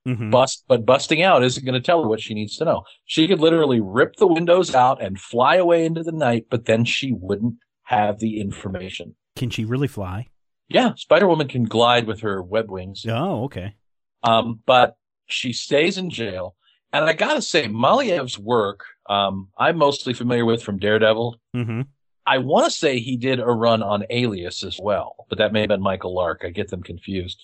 Mhm. 0.06 0.30
Bust, 0.32 0.64
but 0.68 0.86
busting 0.86 1.22
out 1.22 1.44
isn't 1.44 1.66
going 1.66 1.74
to 1.74 1.86
tell 1.86 2.02
her 2.04 2.08
what 2.10 2.22
she 2.22 2.34
needs 2.34 2.58
to 2.58 2.66
know. 2.66 2.84
She 3.06 3.28
could 3.28 3.40
literally 3.40 3.80
rip 3.80 4.18
the 4.18 4.28
windows 4.28 4.76
out 4.76 5.02
and 5.02 5.20
fly 5.20 5.56
away 5.56 5.86
into 5.86 6.04
the 6.04 6.12
night, 6.12 6.48
but 6.50 6.66
then 6.66 6.84
she 6.86 7.14
wouldn't 7.14 7.56
have 7.84 8.20
the 8.20 8.40
information. 8.40 9.16
Can 9.36 9.50
she 9.50 9.66
really 9.66 9.88
fly? 9.88 10.28
Yeah, 10.68 10.94
Spider 10.96 11.28
Woman 11.28 11.48
can 11.48 11.64
glide 11.64 12.06
with 12.06 12.20
her 12.22 12.44
web 12.44 12.70
wings. 12.70 13.06
Oh, 13.08 13.46
okay. 13.46 13.76
Um, 14.24 14.60
but 14.66 14.96
she 15.28 15.54
stays 15.54 15.98
in 15.98 16.10
jail. 16.10 16.56
And 16.92 17.06
I 17.06 17.14
gotta 17.14 17.42
say, 17.42 17.68
Maleev's 17.68 18.38
work, 18.40 18.86
um, 19.08 19.50
I'm 19.58 19.78
mostly 19.78 20.14
familiar 20.14 20.46
with 20.46 20.64
from 20.64 20.80
Daredevil. 20.80 21.40
hmm 21.54 21.82
I 22.26 22.38
want 22.38 22.66
to 22.66 22.72
say 22.72 23.00
he 23.00 23.18
did 23.18 23.40
a 23.40 23.46
run 23.46 23.82
on 23.82 24.04
Alias 24.12 24.64
as 24.64 24.78
well, 24.80 25.16
but 25.30 25.40
that 25.40 25.52
may 25.52 25.62
have 25.62 25.70
been 25.70 25.82
Michael 25.82 26.14
Lark. 26.14 26.44
I 26.46 26.50
get 26.50 26.68
them 26.68 26.84
confused. 26.84 27.42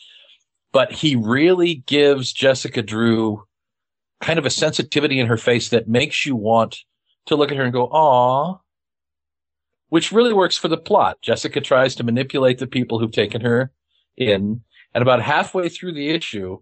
But 0.71 0.91
he 0.91 1.15
really 1.15 1.75
gives 1.87 2.31
Jessica 2.31 2.83
Drew 2.83 3.45
kind 4.21 4.37
of 4.37 4.45
a 4.45 4.51
sensitivity 4.51 5.19
in 5.19 5.25
her 5.25 5.37
face 5.37 5.69
that 5.69 5.87
makes 5.87 6.23
you 6.23 6.35
want 6.35 6.77
to 7.25 7.35
look 7.35 7.49
at 7.49 7.57
her 7.57 7.63
and 7.63 7.73
go, 7.73 7.87
"Aw," 7.87 8.59
which 9.89 10.11
really 10.11 10.33
works 10.33 10.57
for 10.57 10.67
the 10.67 10.77
plot. 10.77 11.19
Jessica 11.21 11.61
tries 11.61 11.95
to 11.95 12.03
manipulate 12.03 12.59
the 12.59 12.67
people 12.67 12.99
who've 12.99 13.11
taken 13.11 13.41
her 13.41 13.71
in, 14.17 14.61
and 14.93 15.01
about 15.01 15.21
halfway 15.21 15.67
through 15.67 15.93
the 15.93 16.09
issue, 16.09 16.59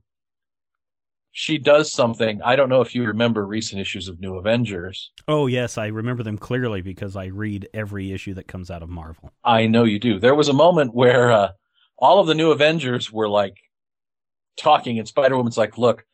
she 1.36 1.58
does 1.58 1.92
something. 1.92 2.42
I 2.44 2.56
don't 2.56 2.70
know 2.70 2.82
if 2.82 2.94
you 2.94 3.04
remember 3.04 3.46
recent 3.46 3.82
issues 3.82 4.08
of 4.08 4.22
New 4.22 4.36
Avengers. 4.36 5.12
Oh, 5.28 5.48
yes, 5.48 5.80
I 5.80 5.88
remember 5.88 6.22
them 6.22 6.38
clearly 6.38 6.82
because 6.82 7.16
I 7.16 7.26
read 7.26 7.68
every 7.74 8.12
issue 8.12 8.36
that 8.36 8.48
comes 8.48 8.70
out 8.70 8.84
of 8.84 8.90
Marvel. 8.90 9.32
I 9.44 9.66
know 9.66 9.84
you 9.84 10.00
do. 10.00 10.20
There 10.20 10.36
was 10.36 10.48
a 10.48 10.54
moment 10.54 10.94
where 10.94 11.32
uh, 11.32 11.50
all 11.98 12.20
of 12.20 12.28
the 12.28 12.36
new 12.36 12.52
Avengers 12.52 13.12
were 13.12 13.28
like 13.28 13.58
talking, 14.58 15.00
and 15.00 15.08
Spider 15.08 15.36
Woman's 15.36 15.58
like, 15.58 15.76
"Look, 15.76 16.06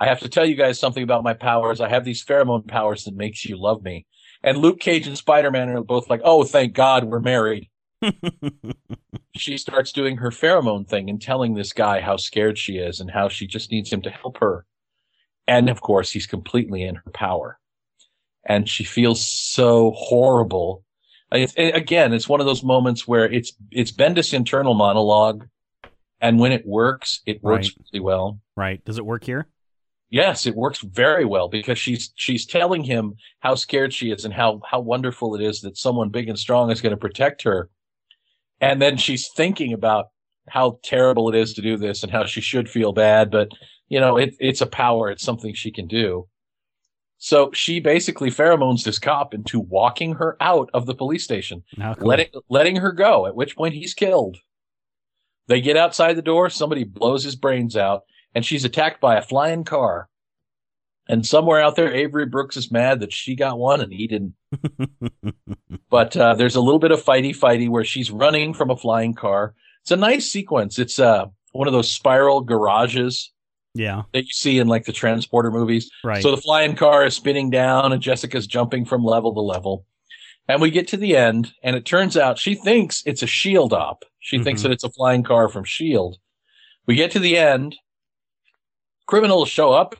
I 0.00 0.06
have 0.06 0.20
to 0.20 0.28
tell 0.28 0.46
you 0.46 0.54
guys 0.54 0.78
something 0.78 1.02
about 1.02 1.24
my 1.24 1.34
powers. 1.34 1.80
I 1.80 1.88
have 1.88 2.04
these 2.04 2.24
pheromone 2.24 2.66
powers 2.68 3.02
that 3.04 3.16
makes 3.16 3.44
you 3.44 3.60
love 3.60 3.82
me." 3.82 4.06
And 4.44 4.58
Luke 4.58 4.78
Cage 4.78 5.08
and 5.08 5.18
Spider 5.18 5.50
Man 5.50 5.68
are 5.70 5.82
both 5.82 6.08
like, 6.08 6.20
"Oh, 6.22 6.44
thank 6.44 6.72
God 6.74 7.02
we're 7.02 7.18
married." 7.18 7.68
she 9.36 9.58
starts 9.58 9.90
doing 9.90 10.18
her 10.18 10.30
pheromone 10.30 10.86
thing 10.86 11.10
and 11.10 11.20
telling 11.20 11.54
this 11.54 11.72
guy 11.72 12.00
how 12.00 12.16
scared 12.16 12.56
she 12.56 12.78
is 12.78 13.00
and 13.00 13.10
how 13.10 13.28
she 13.28 13.48
just 13.48 13.72
needs 13.72 13.92
him 13.92 14.02
to 14.02 14.10
help 14.10 14.38
her. 14.38 14.64
And 15.48 15.68
of 15.68 15.80
course, 15.80 16.12
he's 16.12 16.26
completely 16.26 16.82
in 16.84 16.94
her 16.96 17.10
power. 17.12 17.58
And 18.46 18.68
she 18.68 18.84
feels 18.84 19.26
so 19.26 19.92
horrible. 19.96 20.84
It's, 21.32 21.54
it- 21.56 21.74
again, 21.74 22.12
it's 22.12 22.28
one 22.28 22.40
of 22.40 22.46
those 22.46 22.62
moments 22.62 23.08
where 23.08 23.24
it's, 23.24 23.52
it's 23.72 23.90
Bendis' 23.90 24.32
internal 24.32 24.74
monologue. 24.74 25.46
And 26.20 26.38
when 26.38 26.52
it 26.52 26.64
works, 26.66 27.20
it 27.26 27.42
works 27.42 27.68
Right. 27.68 27.86
really 27.92 28.04
well. 28.04 28.40
right. 28.56 28.84
Does 28.84 28.98
it 28.98 29.06
work 29.06 29.24
here? 29.24 29.48
Yes, 30.10 30.46
it 30.46 30.54
works 30.56 30.80
very 30.80 31.26
well 31.26 31.48
because 31.48 31.78
she's 31.78 32.12
she's 32.16 32.46
telling 32.46 32.82
him 32.82 33.14
how 33.40 33.54
scared 33.54 33.92
she 33.92 34.10
is 34.10 34.24
and 34.24 34.32
how 34.32 34.62
how 34.66 34.80
wonderful 34.80 35.34
it 35.34 35.42
is 35.42 35.60
that 35.60 35.76
someone 35.76 36.08
big 36.08 36.30
and 36.30 36.38
strong 36.38 36.70
is 36.70 36.80
going 36.80 36.92
to 36.94 36.96
protect 36.96 37.42
her. 37.42 37.68
And 38.58 38.80
then 38.80 38.96
she's 38.96 39.28
thinking 39.36 39.74
about 39.74 40.06
how 40.48 40.78
terrible 40.82 41.28
it 41.28 41.34
is 41.34 41.52
to 41.54 41.60
do 41.62 41.76
this 41.76 42.02
and 42.02 42.10
how 42.10 42.24
she 42.24 42.40
should 42.40 42.70
feel 42.70 42.92
bad, 42.92 43.30
but 43.30 43.50
you 43.88 44.00
know, 44.00 44.16
it, 44.16 44.34
it's 44.38 44.60
a 44.60 44.66
power, 44.66 45.10
it's 45.10 45.24
something 45.24 45.54
she 45.54 45.70
can 45.70 45.86
do. 45.86 46.28
So 47.18 47.50
she 47.52 47.80
basically 47.80 48.30
pheromones 48.30 48.84
this 48.84 48.98
cop 48.98 49.34
into 49.34 49.58
walking 49.58 50.14
her 50.14 50.36
out 50.40 50.70
of 50.72 50.86
the 50.86 50.94
police 50.94 51.24
station 51.24 51.64
cool. 51.76 51.94
letting 52.06 52.28
letting 52.48 52.76
her 52.76 52.92
go. 52.92 53.26
At 53.26 53.34
which 53.34 53.56
point 53.56 53.74
he's 53.74 53.92
killed. 53.92 54.38
They 55.48 55.60
get 55.60 55.76
outside 55.76 56.14
the 56.14 56.22
door. 56.22 56.48
Somebody 56.48 56.84
blows 56.84 57.24
his 57.24 57.34
brains 57.34 57.76
out, 57.76 58.02
and 58.34 58.44
she's 58.44 58.64
attacked 58.64 59.00
by 59.00 59.16
a 59.16 59.22
flying 59.22 59.64
car. 59.64 60.08
And 61.08 61.26
somewhere 61.26 61.60
out 61.60 61.74
there, 61.74 61.92
Avery 61.92 62.26
Brooks 62.26 62.56
is 62.56 62.70
mad 62.70 63.00
that 63.00 63.14
she 63.14 63.34
got 63.34 63.58
one 63.58 63.80
and 63.80 63.92
he 63.92 64.06
didn't. 64.06 64.34
But 65.90 66.16
uh, 66.16 66.34
there's 66.34 66.56
a 66.56 66.60
little 66.60 66.78
bit 66.78 66.90
of 66.90 67.02
fighty 67.02 67.36
fighty 67.36 67.68
where 67.68 67.84
she's 67.84 68.10
running 68.10 68.52
from 68.52 68.70
a 68.70 68.76
flying 68.76 69.14
car. 69.14 69.54
It's 69.82 69.90
a 69.90 69.96
nice 69.96 70.30
sequence. 70.30 70.78
It's 70.78 70.98
uh, 70.98 71.26
one 71.52 71.66
of 71.66 71.72
those 71.72 71.90
spiral 71.90 72.42
garages 72.42 73.32
yeah, 73.78 74.02
that 74.12 74.24
you 74.24 74.32
see 74.32 74.58
in 74.58 74.68
like 74.68 74.84
the 74.84 74.92
transporter 74.92 75.50
movies. 75.50 75.90
right. 76.04 76.22
So 76.22 76.30
the 76.30 76.40
flying 76.42 76.74
car 76.76 77.04
is 77.06 77.14
spinning 77.14 77.50
down 77.50 77.92
and 77.92 78.02
Jessica's 78.02 78.46
jumping 78.46 78.84
from 78.84 79.04
level 79.04 79.32
to 79.34 79.40
level. 79.40 79.84
And 80.48 80.60
we 80.62 80.70
get 80.70 80.88
to 80.88 80.96
the 80.96 81.16
end 81.16 81.52
and 81.62 81.76
it 81.76 81.84
turns 81.84 82.16
out 82.16 82.38
she 82.38 82.54
thinks 82.54 83.02
it's 83.06 83.22
a 83.22 83.26
shield 83.26 83.72
op. 83.72 84.04
She 84.20 84.38
thinks 84.38 84.60
Mhm. 84.60 84.64
that 84.64 84.72
it's 84.72 84.84
a 84.84 84.90
flying 84.90 85.22
car 85.22 85.48
from 85.48 85.64
shield. 85.64 86.16
We 86.86 86.94
get 86.94 87.10
to 87.12 87.18
the 87.18 87.36
end. 87.36 87.76
Criminals 89.06 89.48
show 89.48 89.72
up 89.72 89.94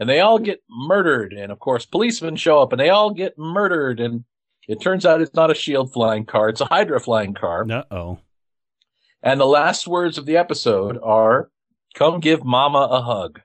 and 0.00 0.08
they 0.08 0.20
all 0.20 0.38
get 0.38 0.62
murdered. 0.68 1.32
And 1.32 1.50
of 1.52 1.58
course, 1.58 1.86
policemen 1.86 2.36
show 2.36 2.60
up 2.60 2.72
and 2.72 2.80
they 2.80 2.90
all 2.90 3.10
get 3.10 3.38
murdered. 3.38 4.00
And 4.00 4.24
it 4.68 4.80
turns 4.80 5.04
out 5.06 5.20
it's 5.20 5.34
not 5.34 5.50
a 5.50 5.54
shield 5.54 5.92
flying 5.92 6.24
car. 6.24 6.48
It's 6.48 6.60
a 6.60 6.66
Hydra 6.66 7.00
flying 7.00 7.34
car. 7.34 7.66
uh 7.70 7.84
oh. 7.90 8.18
And 9.22 9.40
the 9.40 9.46
last 9.46 9.86
words 9.88 10.18
of 10.18 10.26
the 10.26 10.36
episode 10.36 10.98
are, 11.02 11.50
come 11.94 12.20
give 12.20 12.44
mama 12.44 12.80
a 12.90 13.00
hug 13.00 13.40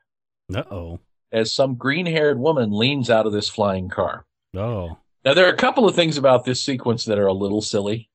Uh 0.53 0.63
oh. 0.71 0.99
as 1.31 1.53
some 1.53 1.75
green 1.75 2.05
haired 2.05 2.39
woman 2.39 2.71
leans 2.71 3.09
out 3.09 3.25
of 3.25 3.33
this 3.33 3.47
flying 3.49 3.89
car. 3.89 4.25
Oh. 4.55 4.97
Now, 5.25 5.33
there 5.33 5.45
are 5.47 5.53
a 5.53 5.57
couple 5.57 5.87
of 5.87 5.95
things 5.95 6.17
about 6.17 6.45
this 6.45 6.61
sequence 6.61 7.05
that 7.05 7.19
are 7.19 7.27
a 7.27 7.33
little 7.33 7.61
silly. 7.61 8.09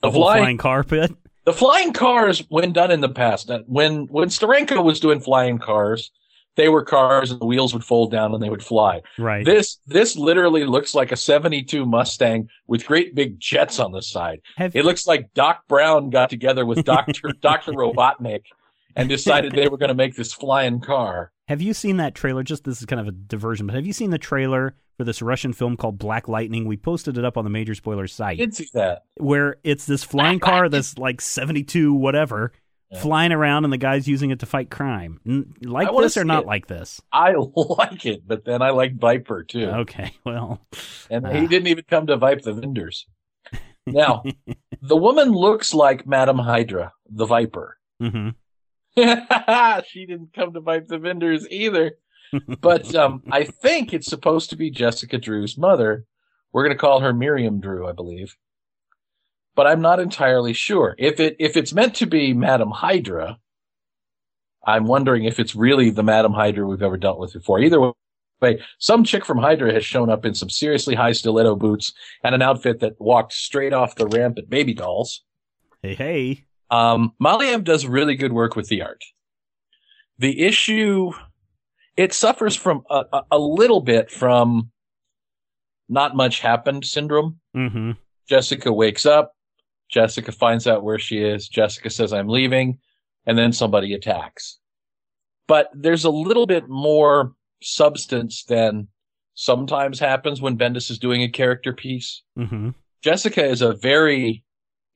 The 0.00 0.08
The 0.08 0.12
flying, 0.12 0.42
flying 0.42 0.58
carpet. 0.58 1.12
the 1.44 1.52
flying 1.52 1.92
cars, 1.92 2.44
when 2.48 2.72
done 2.72 2.90
in 2.90 3.00
the 3.00 3.08
past, 3.08 3.50
uh, 3.50 3.60
when 3.66 4.06
when 4.06 4.28
Steranko 4.28 4.82
was 4.82 5.00
doing 5.00 5.20
flying 5.20 5.58
cars, 5.58 6.10
they 6.56 6.68
were 6.68 6.84
cars 6.84 7.30
and 7.30 7.40
the 7.40 7.46
wheels 7.46 7.74
would 7.74 7.84
fold 7.84 8.10
down 8.10 8.32
and 8.32 8.42
they 8.42 8.48
would 8.48 8.64
fly. 8.64 9.02
Right. 9.18 9.44
This 9.44 9.78
this 9.86 10.16
literally 10.16 10.64
looks 10.64 10.94
like 10.94 11.12
a 11.12 11.16
'72 11.16 11.84
Mustang 11.84 12.48
with 12.66 12.86
great 12.86 13.14
big 13.14 13.38
jets 13.40 13.78
on 13.78 13.92
the 13.92 14.00
side. 14.02 14.40
Have, 14.56 14.74
It 14.74 14.84
looks 14.84 15.06
like 15.06 15.34
Doc 15.34 15.64
Brown 15.68 16.08
got 16.10 16.30
together 16.30 16.64
with 16.64 16.84
Doctor 16.94 17.32
Doctor 17.40 17.72
Robotnik 17.72 18.42
and 18.96 19.08
decided 19.08 19.52
they 19.52 19.68
were 19.68 19.76
going 19.78 19.88
to 19.88 19.94
make 19.94 20.14
this 20.16 20.32
flying 20.32 20.80
car. 20.80 21.32
have 21.48 21.60
you 21.62 21.74
seen 21.74 21.96
that 21.98 22.14
trailer? 22.14 22.42
Just 22.42 22.64
this 22.64 22.80
is 22.80 22.86
kind 22.86 23.00
of 23.00 23.08
a 23.08 23.12
diversion, 23.12 23.66
but 23.66 23.74
have 23.76 23.86
you 23.86 23.92
seen 23.92 24.10
the 24.10 24.18
trailer 24.18 24.74
for 24.96 25.04
this 25.04 25.22
Russian 25.22 25.52
film 25.52 25.76
called 25.76 25.98
Black 25.98 26.28
Lightning? 26.28 26.66
We 26.66 26.76
posted 26.76 27.16
it 27.18 27.24
up 27.24 27.36
on 27.36 27.44
the 27.44 27.50
Major 27.50 27.74
Spoilers 27.74 28.12
I 28.20 28.34
site, 28.34 28.38
did 28.38 28.54
see 28.54 28.68
that. 28.74 29.04
where 29.16 29.56
it's 29.64 29.86
this 29.86 30.04
flying 30.04 30.40
car 30.40 30.68
that's 30.68 30.98
like 30.98 31.20
72 31.20 31.92
whatever. 31.94 32.52
Yeah. 32.92 33.00
Flying 33.02 33.30
around 33.30 33.62
and 33.62 33.72
the 33.72 33.78
guy's 33.78 34.08
using 34.08 34.30
it 34.30 34.40
to 34.40 34.46
fight 34.46 34.68
crime. 34.68 35.20
Like 35.62 35.96
this 35.96 36.16
or 36.16 36.24
not 36.24 36.42
it. 36.42 36.46
like 36.48 36.66
this? 36.66 37.00
I 37.12 37.34
like 37.54 38.04
it, 38.04 38.26
but 38.26 38.44
then 38.44 38.62
I 38.62 38.70
like 38.70 38.96
Viper 38.96 39.44
too. 39.44 39.66
Okay, 39.66 40.12
well, 40.24 40.60
And 41.08 41.24
Ah. 41.24 41.30
he 41.30 41.46
didn't 41.46 41.68
even 41.68 41.84
come 41.88 42.08
to 42.08 42.16
Vipe 42.16 42.42
the 42.42 42.52
vendors. 42.52 43.06
Now, 43.86 44.24
the 44.82 44.96
woman 44.96 45.30
looks 45.30 45.72
like 45.72 46.04
Madame 46.04 46.38
Hydra, 46.38 46.92
the 47.08 47.26
Viper. 47.26 47.76
hmm 48.00 48.30
she 49.88 50.06
didn't 50.06 50.32
come 50.34 50.52
to 50.52 50.60
Vipe 50.60 50.88
the 50.88 50.98
vendors 50.98 51.46
either. 51.50 51.92
But 52.60 52.94
um, 52.94 53.24
I 53.32 53.42
think 53.42 53.92
it's 53.92 54.06
supposed 54.06 54.50
to 54.50 54.56
be 54.56 54.70
Jessica 54.70 55.18
Drew's 55.18 55.58
mother. 55.58 56.04
We're 56.52 56.62
going 56.62 56.76
to 56.76 56.80
call 56.80 57.00
her 57.00 57.12
Miriam 57.12 57.60
Drew, 57.60 57.88
I 57.88 57.92
believe. 57.92 58.36
But 59.56 59.66
I'm 59.66 59.80
not 59.80 59.98
entirely 59.98 60.52
sure. 60.52 60.94
If 60.96 61.18
it 61.18 61.34
if 61.40 61.56
it's 61.56 61.72
meant 61.72 61.96
to 61.96 62.06
be 62.06 62.32
Madam 62.32 62.70
Hydra, 62.70 63.38
I'm 64.64 64.86
wondering 64.86 65.24
if 65.24 65.40
it's 65.40 65.56
really 65.56 65.90
the 65.90 66.02
Madam 66.02 66.32
Hydra 66.32 66.66
we've 66.66 66.82
ever 66.82 66.96
dealt 66.96 67.18
with 67.18 67.32
before. 67.32 67.58
Either 67.58 67.92
way, 68.40 68.62
some 68.78 69.04
chick 69.04 69.24
from 69.24 69.38
Hydra 69.38 69.72
has 69.72 69.84
shown 69.84 70.08
up 70.08 70.24
in 70.24 70.34
some 70.34 70.50
seriously 70.50 70.94
high 70.94 71.12
stiletto 71.12 71.56
boots 71.56 71.92
and 72.22 72.34
an 72.34 72.42
outfit 72.42 72.80
that 72.80 73.00
walked 73.00 73.32
straight 73.32 73.72
off 73.72 73.96
the 73.96 74.06
ramp 74.06 74.38
at 74.38 74.48
Baby 74.48 74.74
Dolls. 74.74 75.22
hey, 75.82 75.94
hey, 75.94 76.44
Um, 76.70 77.12
Maleev 77.20 77.64
does 77.64 77.84
really 77.86 78.14
good 78.14 78.32
work 78.32 78.56
with 78.56 78.68
the 78.68 78.82
art. 78.82 79.02
the 80.18 80.42
issue 80.42 81.10
it 81.96 82.12
suffers 82.12 82.54
from 82.54 82.82
a, 82.88 83.04
a, 83.12 83.22
a 83.32 83.38
little 83.38 83.80
bit 83.80 84.10
from 84.10 84.70
not 85.88 86.14
much 86.14 86.40
happened 86.40 86.84
syndrome. 86.84 87.40
Mm-hmm. 87.56 87.92
Jessica 88.28 88.72
wakes 88.72 89.04
up. 89.06 89.32
Jessica 89.90 90.30
finds 90.30 90.66
out 90.66 90.84
where 90.84 90.98
she 90.98 91.18
is. 91.18 91.48
Jessica 91.48 91.90
says, 91.90 92.12
I'm 92.12 92.28
leaving. 92.28 92.78
And 93.26 93.36
then 93.36 93.52
somebody 93.52 93.92
attacks. 93.92 94.58
But 95.48 95.68
there's 95.74 96.04
a 96.04 96.10
little 96.10 96.46
bit 96.46 96.68
more 96.68 97.34
substance 97.60 98.44
than 98.44 98.88
sometimes 99.34 99.98
happens 99.98 100.40
when 100.40 100.56
Bendis 100.56 100.90
is 100.90 100.98
doing 100.98 101.22
a 101.22 101.28
character 101.28 101.72
piece. 101.72 102.22
Mm-hmm. 102.38 102.70
Jessica 103.02 103.44
is 103.44 103.62
a 103.62 103.74
very 103.74 104.44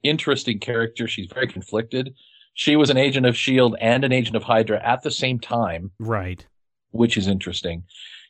interesting 0.05 0.61
character. 0.61 1.09
She's 1.09 1.31
very 1.33 1.47
conflicted. 1.49 2.15
She 2.55 2.77
was 2.77 2.91
an 2.91 2.97
agent 2.97 3.27
of 3.27 3.35
S.H.I.E.L.D. 3.35 3.77
and 3.81 4.05
an 4.05 4.13
agent 4.13 4.37
of 4.37 4.45
Hydra 4.45 4.81
at 4.87 5.03
the 5.03 5.11
same 5.11 5.41
time, 5.41 5.91
Right. 5.99 6.47
which 6.91 7.17
is 7.17 7.27
interesting. 7.27 7.83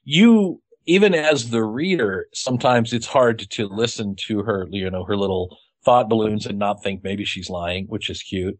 You, 0.04 0.62
even 0.86 1.14
as 1.14 1.50
the 1.50 1.62
reader, 1.62 2.26
sometimes 2.32 2.92
it's 2.94 3.06
hard 3.06 3.38
to 3.50 3.66
listen 3.66 4.16
to 4.26 4.42
her, 4.42 4.66
you 4.70 4.88
know, 4.90 5.04
her 5.04 5.16
little 5.16 5.58
thought 5.84 6.08
balloons 6.08 6.46
and 6.46 6.58
not 6.58 6.82
think 6.82 7.04
maybe 7.04 7.24
she's 7.26 7.50
lying, 7.50 7.84
which 7.88 8.08
is 8.08 8.22
cute. 8.22 8.58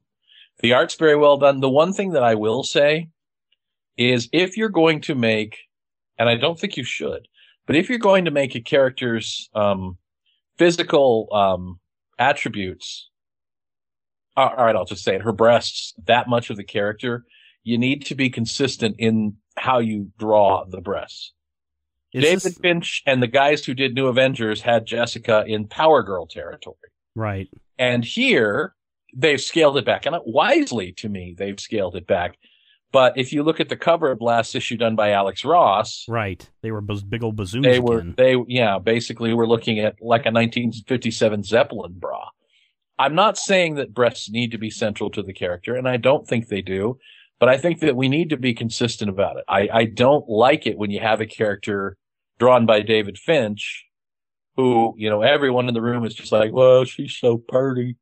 The 0.61 0.75
art's 0.75 0.95
very 0.97 1.17
well 1.17 1.39
done. 1.39 1.61
The 1.61 1.71
one 1.71 1.93
thing 1.95 2.11
that 2.13 2.23
I 2.23 2.35
will 2.35 2.63
say 2.63 3.09
is 3.97 4.29
if 4.33 4.57
you're 4.59 4.69
going 4.69 5.01
to 5.03 5.15
make, 5.15 5.57
and 6.19 6.29
I 6.29 6.37
don't 6.37 6.59
think 6.59 6.77
you 6.77 6.85
should, 6.85 7.27
but 7.67 7.77
if 7.77 7.89
you're 7.89 7.99
going 7.99 8.27
to 8.27 8.31
make 8.31 8.55
a 8.55 8.61
character's, 8.61 9.49
um, 9.55 9.97
physical, 10.59 11.29
um, 11.33 11.81
attributes, 12.19 13.11
all 14.37 14.55
right, 14.57 14.75
I'll 14.75 14.85
just 14.85 15.05
say 15.05 15.15
it, 15.17 15.23
her 15.23 15.33
breasts, 15.33 15.95
that 16.07 16.29
much 16.29 16.51
of 16.51 16.57
the 16.57 16.65
character, 16.65 17.25
you 17.63 17.79
need 17.79 18.05
to 18.07 18.15
be 18.15 18.31
consistent 18.31 18.97
in 18.99 19.37
how 19.57 19.79
you 19.79 20.11
draw 20.19 20.65
the 20.65 20.81
breasts. 20.81 21.33
Is 22.13 22.23
David 22.25 22.43
this- 22.43 22.59
Finch 22.59 23.03
and 23.07 23.23
the 23.23 23.27
guys 23.29 23.65
who 23.65 23.75
did 23.75 23.95
New 23.95 24.07
Avengers 24.09 24.61
had 24.61 24.87
Jessica 24.87 25.45
in 25.47 25.67
Power 25.69 26.03
Girl 26.03 26.27
territory. 26.27 26.77
right. 27.15 27.49
And 27.79 28.05
here 28.05 28.75
they've 29.17 29.41
scaled 29.41 29.77
it 29.77 29.85
back 29.85 30.07
and 30.07 30.17
wisely 30.25 30.93
to 30.93 31.09
me, 31.09 31.35
they've 31.37 31.59
scaled 31.59 31.97
it 31.97 32.07
back. 32.07 32.37
But 32.95 33.19
if 33.19 33.33
you 33.33 33.43
look 33.43 33.59
at 33.59 33.69
the 33.69 33.77
cover 33.77 34.13
of 34.13 34.21
last 34.21 34.55
issue 34.55 34.77
done 34.77 34.95
by 34.95 35.11
Alex 35.11 35.45
Ross, 35.45 36.07
Right. 36.09 36.49
They 36.63 36.71
were 36.71 36.81
big 36.81 37.25
old 37.25 37.35
bazooms 37.35 37.67
they 37.67 37.81
were, 37.81 37.99
again. 37.99 38.15
they, 38.17 38.37
yeah, 38.47 38.79
basically 38.79 39.35
we're 39.35 39.49
looking 39.49 39.81
at 39.81 39.97
like 40.01 40.27
a 40.27 40.31
1957 40.31 41.43
Zeppelin 41.43 41.95
bra. 41.99 42.29
I'm 42.97 43.17
not 43.17 43.37
saying 43.37 43.75
that 43.75 43.93
breasts 43.93 44.31
need 44.31 44.53
to 44.53 44.59
be 44.59 44.71
central 44.71 45.11
to 45.11 45.23
the 45.25 45.33
character, 45.33 45.75
and 45.75 45.89
I 45.89 45.97
don't 45.97 46.25
think 46.25 46.47
they 46.47 46.63
do, 46.63 46.99
but 47.41 47.49
I 47.49 47.59
think 47.59 47.81
that 47.81 47.97
we 47.97 48.09
need 48.09 48.31
to 48.31 48.37
be 48.37 48.55
consistent 48.55 49.11
about 49.11 49.39
it. 49.39 49.45
I, 49.49 49.69
I 49.73 49.85
don't 49.87 50.29
like 50.29 50.65
it 50.65 50.79
when 50.79 50.93
you 50.93 51.01
have 51.01 51.21
a 51.21 51.27
character 51.27 51.97
drawn 52.39 52.65
by 52.65 52.83
David 52.83 53.19
Finch 53.19 53.85
who, 54.57 54.95
you 54.97 55.11
know, 55.11 55.23
everyone 55.23 55.67
in 55.67 55.75
the 55.75 55.83
room 55.83 56.05
is 56.05 56.15
just 56.15 56.31
like, 56.31 56.53
well, 56.53 56.85
she's 56.85 57.17
so 57.17 57.39
pretty 57.39 57.97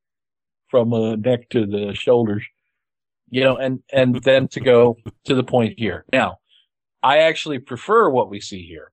from 0.68 0.92
uh, 0.92 1.16
neck 1.16 1.48
to 1.48 1.64
the 1.64 1.94
shoulders, 1.94 2.44
you 3.32 3.42
know, 3.42 3.56
and, 3.56 3.80
and 3.92 4.14
then 4.22 4.46
to 4.48 4.60
go 4.60 4.98
to 5.24 5.34
the 5.34 5.42
point 5.42 5.78
here. 5.78 6.04
Now, 6.12 6.38
I 7.02 7.18
actually 7.18 7.58
prefer 7.58 8.08
what 8.08 8.30
we 8.30 8.40
see 8.40 8.64
here. 8.64 8.92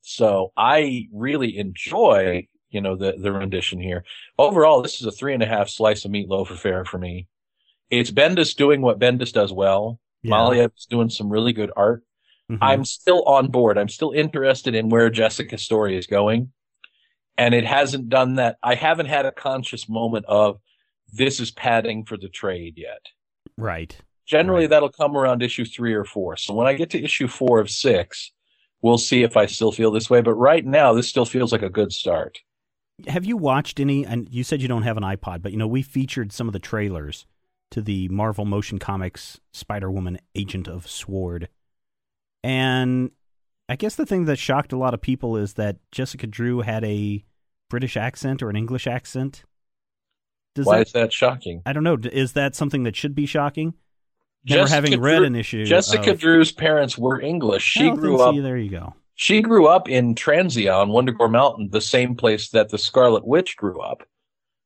So 0.00 0.52
I 0.56 1.08
really 1.12 1.58
enjoy, 1.58 2.48
you 2.70 2.80
know, 2.80 2.96
the, 2.96 3.14
the 3.20 3.30
rendition 3.32 3.78
here. 3.80 4.04
Overall, 4.38 4.82
this 4.82 5.00
is 5.00 5.06
a 5.06 5.12
three 5.12 5.34
and 5.34 5.42
a 5.42 5.46
half 5.46 5.68
slice 5.68 6.04
of 6.04 6.10
meatloaf 6.10 6.50
affair 6.50 6.84
for 6.84 6.98
me. 6.98 7.28
It's 7.90 8.10
Bendis 8.10 8.56
doing 8.56 8.80
what 8.80 8.98
Bendis 8.98 9.32
does 9.32 9.52
well. 9.52 10.00
Yeah. 10.22 10.66
is 10.74 10.86
doing 10.86 11.10
some 11.10 11.28
really 11.30 11.52
good 11.52 11.70
art. 11.76 12.02
Mhm. 12.50 12.58
I'm 12.60 12.84
still 12.84 13.22
on 13.24 13.48
board. 13.48 13.76
I'm 13.78 13.88
still 13.88 14.12
interested 14.12 14.74
in 14.74 14.88
where 14.88 15.10
Jessica's 15.10 15.62
story 15.62 15.96
is 15.96 16.06
going. 16.06 16.52
And 17.36 17.54
it 17.54 17.66
hasn't 17.66 18.08
done 18.08 18.36
that. 18.36 18.56
I 18.62 18.76
haven't 18.76 19.06
had 19.06 19.26
a 19.26 19.32
conscious 19.32 19.88
moment 19.88 20.24
of 20.26 20.58
this 21.12 21.38
is 21.38 21.50
padding 21.50 22.04
for 22.04 22.16
the 22.16 22.28
trade 22.28 22.74
yet. 22.76 23.02
Right. 23.56 23.96
Generally, 24.26 24.62
Right. 24.64 24.70
that'll 24.70 24.88
come 24.90 25.16
around 25.16 25.42
issue 25.42 25.64
three 25.64 25.94
or 25.94 26.04
four. 26.04 26.36
So 26.36 26.52
when 26.54 26.66
I 26.66 26.74
get 26.74 26.90
to 26.90 27.02
issue 27.02 27.28
four 27.28 27.60
of 27.60 27.70
six, 27.70 28.32
we'll 28.82 28.98
see 28.98 29.22
if 29.22 29.36
I 29.36 29.46
still 29.46 29.70
feel 29.70 29.90
this 29.92 30.10
way. 30.10 30.20
But 30.20 30.34
right 30.34 30.64
now, 30.66 30.92
this 30.92 31.08
still 31.08 31.24
feels 31.24 31.52
like 31.52 31.62
a 31.62 31.70
good 31.70 31.92
start. 31.92 32.38
Have 33.06 33.24
you 33.24 33.36
watched 33.36 33.78
any? 33.78 34.04
And 34.04 34.28
you 34.32 34.42
said 34.42 34.60
you 34.62 34.68
don't 34.68 34.82
have 34.82 34.96
an 34.96 35.02
iPod, 35.02 35.42
but 35.42 35.52
you 35.52 35.58
know 35.58 35.66
we 35.68 35.82
featured 35.82 36.32
some 36.32 36.48
of 36.48 36.52
the 36.52 36.58
trailers 36.58 37.26
to 37.70 37.82
the 37.82 38.08
Marvel 38.08 38.44
Motion 38.44 38.78
Comics 38.78 39.38
Spider 39.52 39.90
Woman 39.90 40.18
Agent 40.34 40.66
of 40.66 40.88
Sword, 40.88 41.48
and 42.42 43.10
I 43.68 43.76
guess 43.76 43.96
the 43.96 44.06
thing 44.06 44.24
that 44.26 44.38
shocked 44.38 44.72
a 44.72 44.78
lot 44.78 44.94
of 44.94 45.00
people 45.00 45.36
is 45.36 45.54
that 45.54 45.76
Jessica 45.92 46.26
Drew 46.26 46.60
had 46.60 46.84
a 46.84 47.24
British 47.68 47.96
accent 47.96 48.42
or 48.42 48.48
an 48.48 48.56
English 48.56 48.86
accent. 48.86 49.44
Does 50.56 50.66
Why 50.66 50.78
that, 50.78 50.86
is 50.86 50.92
that 50.94 51.12
shocking? 51.12 51.62
I 51.66 51.72
don't 51.74 51.84
know. 51.84 51.98
Is 52.10 52.32
that 52.32 52.54
something 52.54 52.84
that 52.84 52.96
should 52.96 53.14
be 53.14 53.26
shocking? 53.26 53.74
Never 54.48 54.62
Jessica 54.62 54.74
having 54.74 55.00
read 55.00 55.18
Drew- 55.18 55.26
an 55.26 55.36
issue. 55.36 55.64
Jessica 55.66 56.12
of, 56.12 56.18
Drew's 56.18 56.50
parents 56.50 56.96
were 56.96 57.20
English. 57.20 57.62
She 57.62 57.90
grew 57.90 58.20
up. 58.20 58.34
there 58.34 58.56
you 58.56 58.70
go. 58.70 58.94
She 59.14 59.42
grew 59.42 59.66
up 59.66 59.88
in 59.88 60.14
Transia 60.14 60.74
on 60.74 60.88
Wundagore 60.88 61.30
Mountain, 61.30 61.70
the 61.70 61.80
same 61.80 62.14
place 62.14 62.48
that 62.50 62.70
the 62.70 62.78
Scarlet 62.78 63.26
Witch 63.26 63.56
grew 63.56 63.80
up. 63.80 64.02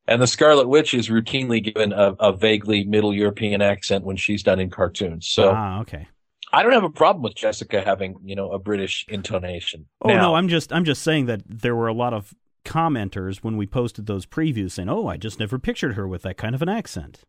And 0.06 0.22
the 0.22 0.26
Scarlet 0.26 0.68
Witch 0.68 0.94
is 0.94 1.08
routinely 1.08 1.62
given 1.62 1.92
a, 1.92 2.14
a 2.20 2.32
vaguely 2.32 2.84
Middle 2.84 3.14
European 3.14 3.62
accent 3.62 4.04
when 4.04 4.16
she's 4.16 4.42
done 4.42 4.60
in 4.60 4.70
cartoons. 4.70 5.28
So 5.28 5.50
ah, 5.54 5.80
okay. 5.80 6.08
I 6.52 6.62
don't 6.62 6.72
have 6.72 6.84
a 6.84 6.90
problem 6.90 7.22
with 7.22 7.34
Jessica 7.34 7.80
having, 7.80 8.16
you 8.24 8.34
know, 8.34 8.50
a 8.50 8.58
British 8.58 9.06
intonation. 9.08 9.86
Oh 10.02 10.08
Now- 10.08 10.22
no, 10.22 10.34
I'm 10.34 10.48
just 10.48 10.72
I'm 10.72 10.84
just 10.84 11.02
saying 11.02 11.26
that 11.26 11.42
there 11.46 11.76
were 11.76 11.88
a 11.88 11.94
lot 11.94 12.12
of 12.12 12.34
commenters 12.64 13.38
when 13.38 13.56
we 13.56 13.66
posted 13.66 14.06
those 14.06 14.26
previews 14.26 14.72
saying, 14.72 14.88
"Oh, 14.88 15.06
I 15.06 15.16
just 15.16 15.38
never 15.40 15.58
pictured 15.58 15.94
her 15.94 16.06
with 16.06 16.22
that 16.22 16.36
kind 16.36 16.54
of 16.54 16.62
an 16.62 16.68
accent." 16.68 17.24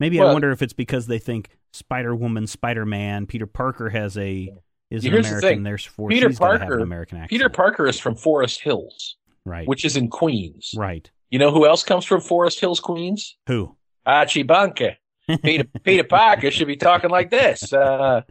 Maybe 0.00 0.20
I 0.20 0.24
wonder 0.32 0.50
if 0.50 0.60
it's 0.60 0.72
because 0.72 1.06
they 1.06 1.18
think 1.18 1.50
Spider 1.72 2.14
Woman, 2.14 2.46
Spider 2.46 2.84
Man, 2.84 3.26
Peter 3.26 3.46
Parker 3.46 3.90
has 3.90 4.16
a 4.18 4.52
is 4.90 5.04
an 5.04 5.12
the 5.12 5.18
American, 5.18 5.40
thing. 5.40 5.62
therefore 5.62 6.08
Peter 6.08 6.28
she's 6.28 6.38
got 6.38 6.46
to 6.48 6.52
have 6.58 6.60
Parker- 6.62 6.76
an 6.76 6.82
American 6.82 7.18
accent. 7.18 7.30
Peter 7.30 7.48
Parker 7.48 7.86
is 7.86 7.98
from 7.98 8.16
Forest 8.16 8.60
Hills, 8.60 9.16
right? 9.44 9.66
which 9.68 9.84
is 9.84 9.96
in 9.96 10.08
Queens. 10.08 10.72
right? 10.76 11.10
You 11.30 11.38
know 11.38 11.50
who 11.52 11.66
else 11.66 11.82
comes 11.82 12.04
from 12.04 12.20
Forest 12.20 12.60
Hills, 12.60 12.80
Queens? 12.80 13.36
Who? 13.46 13.76
Archie 14.04 14.42
Bunker. 14.42 14.96
Peter 15.42 15.64
Peter 15.84 16.04
Parker 16.04 16.50
should 16.50 16.66
be 16.66 16.76
talking 16.76 17.10
like 17.10 17.30
this. 17.30 17.72
Uh, 17.72 18.22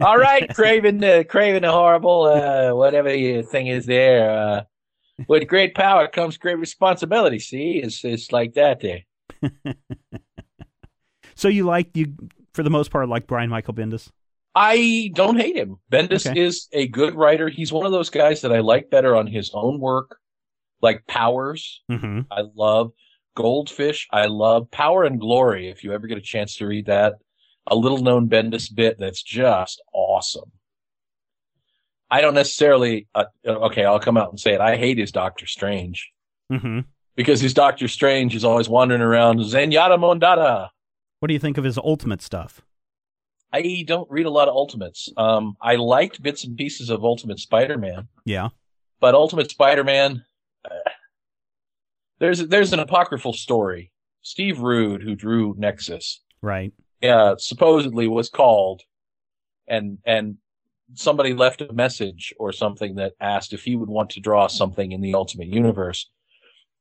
all 0.00 0.18
right, 0.18 0.48
Kraven, 0.48 1.00
the 1.00 1.24
Kraven 1.28 1.60
the 1.60 1.70
horrible, 1.70 2.22
uh, 2.22 2.74
whatever 2.74 3.14
your 3.14 3.42
thing 3.42 3.66
is 3.66 3.84
there. 3.86 4.30
Uh, 4.30 4.62
with 5.28 5.46
great 5.48 5.74
power 5.74 6.08
comes 6.08 6.36
great 6.36 6.58
responsibility. 6.58 7.38
See, 7.38 7.80
it's 7.82 8.04
it's 8.04 8.32
like 8.32 8.54
that 8.54 8.80
there. 8.80 9.02
So 11.36 11.48
you 11.48 11.64
like 11.64 11.96
you 11.96 12.14
for 12.52 12.62
the 12.62 12.70
most 12.70 12.90
part 12.90 13.08
like 13.08 13.26
Brian 13.26 13.50
Michael 13.50 13.74
Bendis? 13.74 14.08
I 14.54 15.10
don't 15.14 15.36
hate 15.36 15.56
him. 15.56 15.78
Bendis 15.90 16.26
Okay. 16.30 16.40
is 16.40 16.68
a 16.72 16.86
good 16.86 17.14
writer. 17.16 17.48
He's 17.48 17.72
one 17.72 17.86
of 17.86 17.92
those 17.92 18.08
guys 18.10 18.42
that 18.42 18.52
I 18.52 18.60
like 18.60 18.88
better 18.88 19.16
on 19.16 19.26
his 19.26 19.50
own 19.52 19.80
work, 19.80 20.18
like 20.80 21.04
Powers. 21.08 21.82
Mm-hmm. 21.90 22.20
I 22.30 22.42
love 22.54 22.92
Goldfish. 23.34 24.06
I 24.12 24.26
love 24.26 24.70
Power 24.70 25.02
and 25.02 25.18
Glory. 25.18 25.68
If 25.68 25.82
you 25.82 25.92
ever 25.92 26.06
get 26.06 26.18
a 26.18 26.22
chance 26.22 26.54
to 26.58 26.66
read 26.68 26.86
that, 26.86 27.14
a 27.66 27.74
little 27.74 27.98
known 27.98 28.28
Bendis 28.28 28.72
bit 28.72 28.96
that's 29.00 29.22
just 29.22 29.82
awesome. 29.92 30.52
I 32.14 32.20
don't 32.20 32.34
necessarily, 32.34 33.08
uh, 33.14 33.24
okay, 33.46 33.84
I'll 33.84 33.98
come 33.98 34.16
out 34.16 34.30
and 34.30 34.38
say 34.38 34.52
it. 34.54 34.60
I 34.60 34.76
hate 34.76 34.98
his 34.98 35.10
Doctor 35.12 35.46
Strange 35.46 36.10
Mm-hmm. 36.52 36.80
because 37.16 37.40
his 37.40 37.54
Doctor 37.54 37.88
Strange 37.88 38.34
is 38.36 38.44
always 38.44 38.68
wandering 38.68 39.00
around 39.00 39.40
Zenyatta 39.40 39.98
Mondatta. 39.98 40.68
What 41.20 41.28
do 41.28 41.32
you 41.34 41.40
think 41.40 41.58
of 41.58 41.64
his 41.64 41.78
Ultimate 41.78 42.22
stuff? 42.22 42.60
I 43.52 43.84
don't 43.86 44.08
read 44.10 44.26
a 44.26 44.30
lot 44.30 44.48
of 44.48 44.54
Ultimates. 44.54 45.08
Um, 45.16 45.56
I 45.60 45.76
liked 45.76 46.22
bits 46.22 46.44
and 46.44 46.56
pieces 46.56 46.90
of 46.90 47.02
Ultimate 47.04 47.38
Spider-Man, 47.38 48.08
Yeah. 48.24 48.48
but 49.00 49.14
Ultimate 49.14 49.50
Spider-Man, 49.50 50.24
uh, 50.64 50.90
there's 52.18 52.46
there's 52.48 52.72
an 52.72 52.80
apocryphal 52.80 53.32
story. 53.32 53.90
Steve 54.22 54.60
Rude, 54.60 55.02
who 55.02 55.14
drew 55.14 55.54
Nexus, 55.58 56.20
Right. 56.42 56.72
uh, 57.02 57.36
supposedly 57.38 58.06
was 58.08 58.28
called, 58.28 58.82
and 59.66 59.98
and 60.04 60.36
somebody 60.94 61.32
left 61.32 61.62
a 61.62 61.72
message 61.72 62.34
or 62.38 62.52
something 62.52 62.96
that 62.96 63.14
asked 63.20 63.52
if 63.52 63.64
he 63.64 63.76
would 63.76 63.88
want 63.88 64.10
to 64.10 64.20
draw 64.20 64.46
something 64.46 64.92
in 64.92 65.00
the 65.00 65.14
Ultimate 65.14 65.48
Universe. 65.48 66.10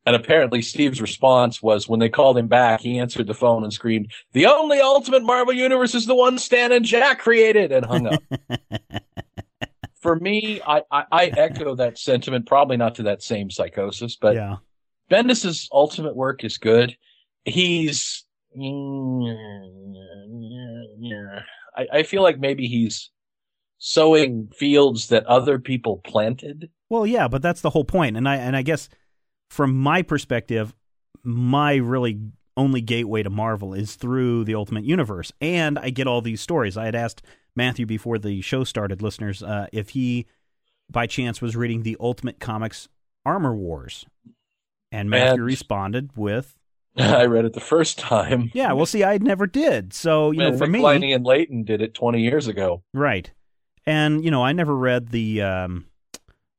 And 0.06 0.16
apparently 0.16 0.62
Steve's 0.62 1.02
response 1.02 1.64
was 1.64 1.88
when 1.88 2.02
they 2.02 2.10
called 2.10 2.38
him 2.38 2.48
back, 2.48 2.82
he 2.82 3.00
answered 3.00 3.28
the 3.28 3.34
phone 3.34 3.64
and 3.64 3.72
screamed, 3.72 4.12
the 4.34 4.48
only 4.48 4.82
Ultimate 4.82 5.24
Marvel 5.24 5.54
Universe 5.54 5.96
is 5.96 6.06
the 6.06 6.16
one 6.16 6.38
Stan 6.38 6.74
and 6.74 6.84
Jack 6.84 7.20
created 7.20 7.72
and 7.72 7.86
hung 7.86 8.08
up. 8.08 8.22
For 10.02 10.18
me, 10.18 10.60
I, 10.68 10.82
I, 10.92 11.06
I 11.10 11.26
echo 11.28 11.76
that 11.76 11.98
sentiment, 11.98 12.46
probably 12.46 12.76
not 12.76 12.96
to 12.96 13.04
that 13.04 13.24
same 13.24 13.50
psychosis, 13.50 14.18
but 14.18 14.36
yeah. 14.36 14.58
Bendis's 15.10 15.70
ultimate 15.72 16.16
work 16.16 16.44
is 16.44 16.58
good. 16.58 16.98
He's 17.46 18.26
I, 21.76 21.88
I 21.92 22.04
feel 22.04 22.22
like 22.22 22.40
maybe 22.40 22.68
he's 22.68 23.10
sowing 23.78 24.50
fields 24.56 25.08
that 25.08 25.26
other 25.26 25.60
people 25.60 25.98
planted. 26.06 26.70
Well, 26.90 27.06
yeah, 27.08 27.28
but 27.28 27.42
that's 27.42 27.62
the 27.62 27.72
whole 27.72 27.86
point. 27.86 28.18
And 28.18 28.28
I 28.30 28.36
and 28.38 28.56
I 28.56 28.62
guess 28.62 28.90
from 29.50 29.76
my 29.78 30.02
perspective, 30.02 30.74
my 31.24 31.76
really 31.76 32.20
only 32.56 32.82
gateway 32.82 33.24
to 33.24 33.30
Marvel 33.30 33.74
is 33.74 33.96
through 33.96 34.44
the 34.44 34.56
Ultimate 34.56 34.84
Universe, 34.86 35.32
and 35.42 35.80
I 35.80 35.90
get 35.90 36.08
all 36.08 36.22
these 36.22 36.42
stories. 36.42 36.78
I 36.78 36.86
had 36.86 36.96
asked 36.96 37.24
Matthew 37.56 37.86
before 37.86 38.18
the 38.20 38.42
show 38.42 38.64
started, 38.64 39.02
listeners, 39.02 39.42
uh, 39.42 39.68
if 39.74 39.90
he 39.90 40.28
by 40.90 41.08
chance 41.08 41.42
was 41.42 41.56
reading 41.56 41.82
the 41.84 41.98
Ultimate 42.00 42.40
Comics 42.40 42.88
Armor 43.26 43.56
Wars, 43.56 44.06
and 44.92 45.10
Matthew 45.10 45.34
And- 45.42 45.46
responded 45.46 46.12
with, 46.16 46.56
I 46.98 47.26
read 47.26 47.46
it 47.46 47.54
the 47.54 47.60
first 47.60 47.98
time. 47.98 48.52
"Yeah, 48.54 48.74
well, 48.74 48.86
see, 48.86 49.04
I 49.04 49.18
never 49.18 49.48
did. 49.48 49.94
So 49.94 50.30
you 50.32 50.38
know, 50.40 50.56
for 50.58 50.66
Nick 50.68 50.74
me, 50.74 50.80
Lightning 50.82 51.14
and 51.14 51.26
Layton 51.26 51.64
did 51.64 51.82
it 51.82 51.96
20 51.96 52.22
years 52.22 52.48
ago. 52.48 52.84
Right. 52.94 53.32
And 53.86 54.24
you 54.24 54.32
know, 54.32 54.44
I 54.44 54.54
never 54.54 54.76
read 54.76 55.10
the 55.10 55.42
um 55.42 55.86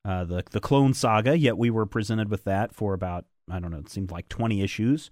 uh 0.04 0.24
the 0.24 0.42
the 0.50 0.60
Clone 0.60 0.94
Saga, 0.94 1.36
yet 1.38 1.56
we 1.56 1.70
were 1.70 1.86
presented 1.86 2.30
with 2.30 2.44
that 2.44 2.74
for 2.74 2.94
about 2.94 3.24
I 3.50 3.60
don't 3.60 3.70
know, 3.70 3.78
it 3.78 3.88
seemed 3.90 4.10
like 4.10 4.28
20 4.28 4.62
issues 4.62 5.10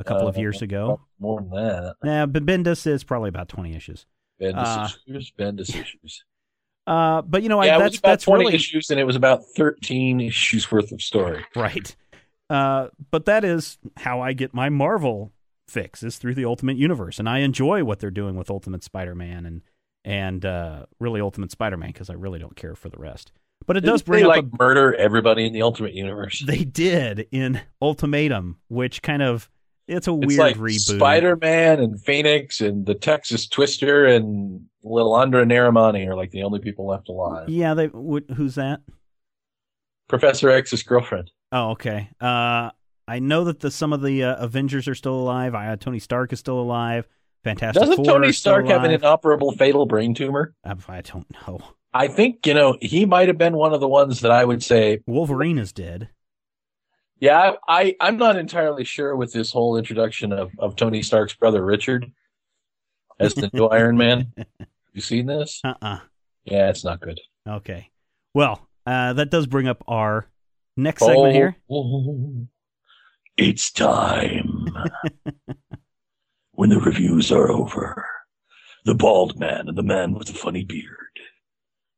a 0.00 0.04
couple 0.04 0.28
of 0.28 0.36
Uh, 0.36 0.40
years 0.40 0.62
ago. 0.62 1.00
More 1.18 1.40
than 1.40 1.50
that. 1.50 1.96
Yeah, 2.04 2.26
but 2.26 2.44
Bendis 2.46 2.86
is 2.86 3.04
probably 3.04 3.28
about 3.28 3.48
20 3.48 3.74
issues. 3.74 4.06
Bendis 4.40 4.54
Uh, 4.56 4.88
issues. 5.08 5.32
Bendis 5.38 5.68
issues. 5.80 6.24
Uh 6.86 7.22
but 7.22 7.42
you 7.44 7.48
know, 7.48 7.62
yeah, 7.62 7.74
I, 7.74 7.76
it 7.76 7.78
that's 7.78 7.92
was 7.92 7.98
about 8.00 8.08
that's 8.10 8.24
20 8.24 8.40
really 8.44 8.54
issues, 8.54 8.90
and 8.90 8.98
it 8.98 9.04
was 9.04 9.14
about 9.16 9.42
13 9.56 10.20
issues 10.20 10.70
worth 10.72 10.90
of 10.92 11.00
story. 11.00 11.44
right. 11.54 11.94
Uh 12.50 12.88
but 13.10 13.24
that 13.26 13.44
is 13.44 13.78
how 13.98 14.20
I 14.20 14.32
get 14.32 14.52
my 14.52 14.68
Marvel 14.68 15.32
fix 15.68 16.02
is 16.02 16.18
through 16.18 16.34
the 16.34 16.44
Ultimate 16.44 16.76
Universe 16.76 17.18
and 17.20 17.28
I 17.28 17.38
enjoy 17.38 17.84
what 17.84 18.00
they're 18.00 18.10
doing 18.10 18.34
with 18.36 18.50
Ultimate 18.50 18.82
Spider-Man 18.82 19.46
and 19.46 19.62
and 20.04 20.44
uh 20.44 20.86
really 21.00 21.20
Ultimate 21.20 21.50
Spider-Man 21.50 21.88
because 21.90 22.10
I 22.10 22.14
really 22.14 22.38
don't 22.38 22.56
care 22.56 22.74
for 22.74 22.88
the 22.88 22.98
rest. 22.98 23.32
But 23.66 23.76
it 23.76 23.82
does 23.82 24.02
Didn't 24.02 24.06
bring 24.06 24.24
they 24.24 24.28
up 24.28 24.36
like 24.36 24.44
a 24.44 24.62
murder 24.62 24.94
everybody 24.94 25.46
in 25.46 25.52
the 25.52 25.62
Ultimate 25.62 25.94
Universe. 25.94 26.42
They 26.46 26.64
did 26.64 27.28
in 27.30 27.60
Ultimatum, 27.80 28.58
which 28.68 29.02
kind 29.02 29.22
of 29.22 29.48
it's 29.88 30.08
a 30.08 30.14
It's 30.14 30.26
weird 30.26 30.38
like 30.38 30.56
reboot. 30.56 30.96
Spider 30.96 31.36
Man 31.36 31.80
and 31.80 32.00
Phoenix 32.00 32.60
and 32.60 32.86
the 32.86 32.94
Texas 32.94 33.46
Twister 33.46 34.06
and 34.06 34.66
Lilandra 34.84 35.44
Neramani 35.44 36.06
are 36.08 36.16
like 36.16 36.30
the 36.30 36.42
only 36.42 36.60
people 36.60 36.86
left 36.86 37.08
alive. 37.08 37.48
Yeah, 37.48 37.74
they. 37.74 37.86
Wh- 37.86 38.32
who's 38.34 38.56
that? 38.56 38.80
Professor 40.08 40.50
X's 40.50 40.82
girlfriend. 40.82 41.30
Oh, 41.52 41.70
okay. 41.70 42.10
Uh, 42.20 42.70
I 43.08 43.18
know 43.18 43.44
that 43.44 43.60
the 43.60 43.70
some 43.70 43.92
of 43.92 44.02
the 44.02 44.24
uh, 44.24 44.44
Avengers 44.44 44.88
are 44.88 44.94
still 44.94 45.14
alive. 45.14 45.54
I, 45.54 45.68
uh, 45.68 45.76
Tony 45.76 45.98
Stark 45.98 46.32
is 46.32 46.38
still 46.38 46.60
alive. 46.60 47.08
Fantastic 47.44 47.80
Doesn't 47.80 47.96
Four 47.96 48.04
Tony 48.04 48.32
Stark 48.32 48.66
have 48.68 48.84
an 48.84 48.92
inoperable 48.92 49.52
fatal 49.52 49.86
brain 49.86 50.14
tumor? 50.14 50.54
I, 50.64 50.74
I 50.88 51.00
don't 51.00 51.26
know. 51.48 51.60
I 51.92 52.08
think, 52.08 52.46
you 52.46 52.54
know, 52.54 52.76
he 52.80 53.04
might 53.04 53.28
have 53.28 53.36
been 53.38 53.56
one 53.56 53.74
of 53.74 53.80
the 53.80 53.88
ones 53.88 54.20
that 54.20 54.30
I 54.30 54.44
would 54.44 54.62
say, 54.62 55.00
Wolverine 55.06 55.58
is 55.58 55.72
dead. 55.72 56.08
yeah, 57.20 57.52
I, 57.68 57.96
I'm 58.00 58.16
not 58.16 58.36
entirely 58.36 58.84
sure 58.84 59.14
with 59.16 59.32
this 59.32 59.52
whole 59.52 59.76
introduction 59.76 60.32
of, 60.32 60.52
of 60.58 60.76
Tony 60.76 61.02
Stark's 61.02 61.34
brother 61.34 61.64
Richard 61.64 62.10
as 63.18 63.34
the 63.34 63.50
new 63.52 63.66
Iron 63.66 63.96
Man. 63.96 64.32
You 64.94 65.00
seen 65.00 65.24
this? 65.24 65.58
Uh 65.64 65.72
uh 65.80 65.98
Yeah, 66.44 66.68
it's 66.68 66.84
not 66.84 67.00
good. 67.00 67.18
Okay. 67.48 67.90
Well, 68.34 68.68
uh, 68.84 69.14
that 69.14 69.30
does 69.30 69.46
bring 69.46 69.66
up 69.66 69.82
our 69.88 70.26
next 70.76 71.02
segment 71.02 71.34
here. 71.34 71.56
Oh, 71.70 72.46
it's 73.38 73.70
time. 73.72 74.66
when 76.62 76.70
the 76.70 76.78
reviews 76.78 77.32
are 77.32 77.50
over, 77.50 78.06
the 78.84 78.94
bald 78.94 79.36
man 79.36 79.66
and 79.66 79.76
the 79.76 79.82
man 79.82 80.14
with 80.14 80.28
the 80.28 80.32
funny 80.32 80.62
beard 80.62 81.18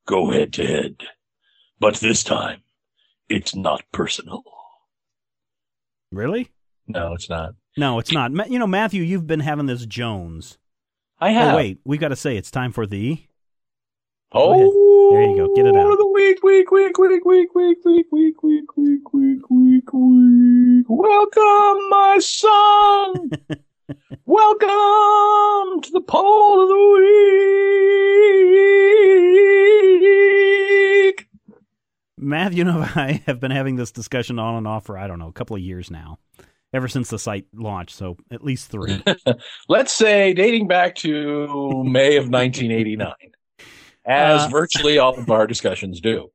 go 0.06 0.30
head 0.30 0.54
to 0.54 0.66
head. 0.66 0.96
But 1.78 1.96
this 1.96 2.24
time, 2.24 2.62
it's 3.28 3.54
not 3.54 3.84
personal. 3.92 4.42
Really? 6.10 6.50
No, 6.86 7.12
it's 7.12 7.28
not. 7.28 7.56
No, 7.76 7.98
it's 7.98 8.10
not. 8.10 8.32
Ma- 8.32 8.46
You 8.48 8.58
know, 8.58 8.66
Matthew, 8.66 9.02
you've 9.02 9.26
been 9.26 9.40
having 9.40 9.66
this 9.66 9.84
Jones. 9.84 10.56
I 11.20 11.32
have. 11.32 11.52
Oh 11.52 11.56
wait, 11.58 11.80
we 11.84 11.98
got 11.98 12.08
to 12.08 12.16
say 12.16 12.38
it's 12.38 12.50
time 12.50 12.72
for 12.72 12.86
the. 12.86 13.22
Oh, 14.32 15.10
There 15.12 15.22
you 15.28 15.36
go. 15.36 15.54
Get 15.54 15.66
it 15.66 15.76
out. 15.76 15.94
The 15.98 16.10
week, 16.14 16.42
week, 16.42 16.70
week, 16.70 16.96
week, 16.98 17.22
week, 17.26 17.54
week, 17.54 17.84
week, 17.84 18.10
week, 18.10 18.42
week, 18.42 18.76
week, 18.76 19.12
week, 19.12 19.50
week, 19.50 19.92
week. 19.92 20.86
Welcome, 20.88 21.88
my 21.90 22.18
son. 22.22 23.30
Welcome 24.24 25.82
to 25.82 25.91
the 25.93 26.01
poll 26.01 26.62
of 26.62 26.68
the 26.68 26.74
week. 31.14 31.28
Matthew 32.16 32.66
and 32.66 32.70
I 32.97 33.22
have 33.26 33.41
been 33.41 33.51
having 33.51 33.76
this 33.76 33.93
discussion 33.93 34.39
on 34.39 34.55
and 34.57 34.66
off 34.66 34.87
for 34.87 34.97
I 34.97 35.07
don't 35.07 35.18
know 35.18 35.28
a 35.28 35.32
couple 35.32 35.57
of 35.57 35.62
years 35.62 35.91
now, 35.91 36.18
ever 36.72 36.89
since 36.89 37.11
the 37.11 37.18
site 37.18 37.47
launched. 37.55 37.95
So 37.95 38.16
at 38.30 38.43
least 38.43 38.70
three. 38.70 39.03
Let's 39.68 39.93
say 39.93 40.32
dating 40.32 40.66
back 40.68 40.95
to 40.97 41.85
May 41.85 42.16
of 42.16 42.30
1989, 42.30 43.12
as 44.07 44.43
Uh, 44.45 44.49
virtually 44.49 44.99
all 44.99 45.18
of 45.18 45.30
our 45.30 45.47
discussions 45.47 46.01
do. 46.01 46.30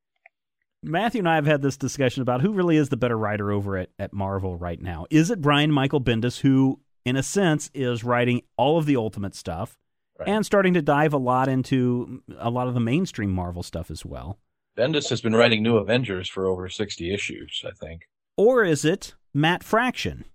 Matthew 0.83 1.19
and 1.19 1.27
I 1.27 1.35
have 1.35 1.45
had 1.45 1.61
this 1.61 1.75
discussion 1.75 2.21
about 2.21 2.41
who 2.41 2.53
really 2.53 2.77
is 2.77 2.87
the 2.89 2.95
better 2.95 3.17
writer 3.17 3.51
over 3.51 3.75
at, 3.75 3.89
at 3.99 4.13
Marvel 4.13 4.55
right 4.55 4.79
now. 4.81 5.07
Is 5.09 5.29
it 5.29 5.41
Brian 5.41 5.71
Michael 5.73 5.99
Bendis, 5.99 6.39
who, 6.39 6.79
in 7.05 7.15
a 7.15 7.23
sense, 7.23 7.69
is 7.73 8.03
writing 8.03 8.41
all 8.57 8.77
of 8.77 8.85
the 8.85 8.95
Ultimate 8.95 9.35
stuff 9.35 9.77
Right. 10.19 10.27
and 10.29 10.45
starting 10.45 10.73
to 10.73 10.81
dive 10.81 11.13
a 11.13 11.17
lot 11.17 11.47
into 11.47 12.21
a 12.37 12.49
lot 12.49 12.67
of 12.67 12.73
the 12.73 12.79
mainstream 12.81 13.31
Marvel 13.31 13.63
stuff 13.63 13.89
as 13.89 14.05
well? 14.05 14.37
Bendis 14.77 15.09
has 15.09 15.21
been 15.21 15.35
writing 15.35 15.63
New 15.63 15.77
Avengers 15.77 16.27
for 16.29 16.45
over 16.45 16.67
60 16.69 17.13
issues, 17.13 17.63
I 17.65 17.71
think. 17.71 18.03
Or 18.37 18.63
is 18.63 18.83
it 18.85 19.15
Matt 19.33 19.63
Fraction, 19.63 20.25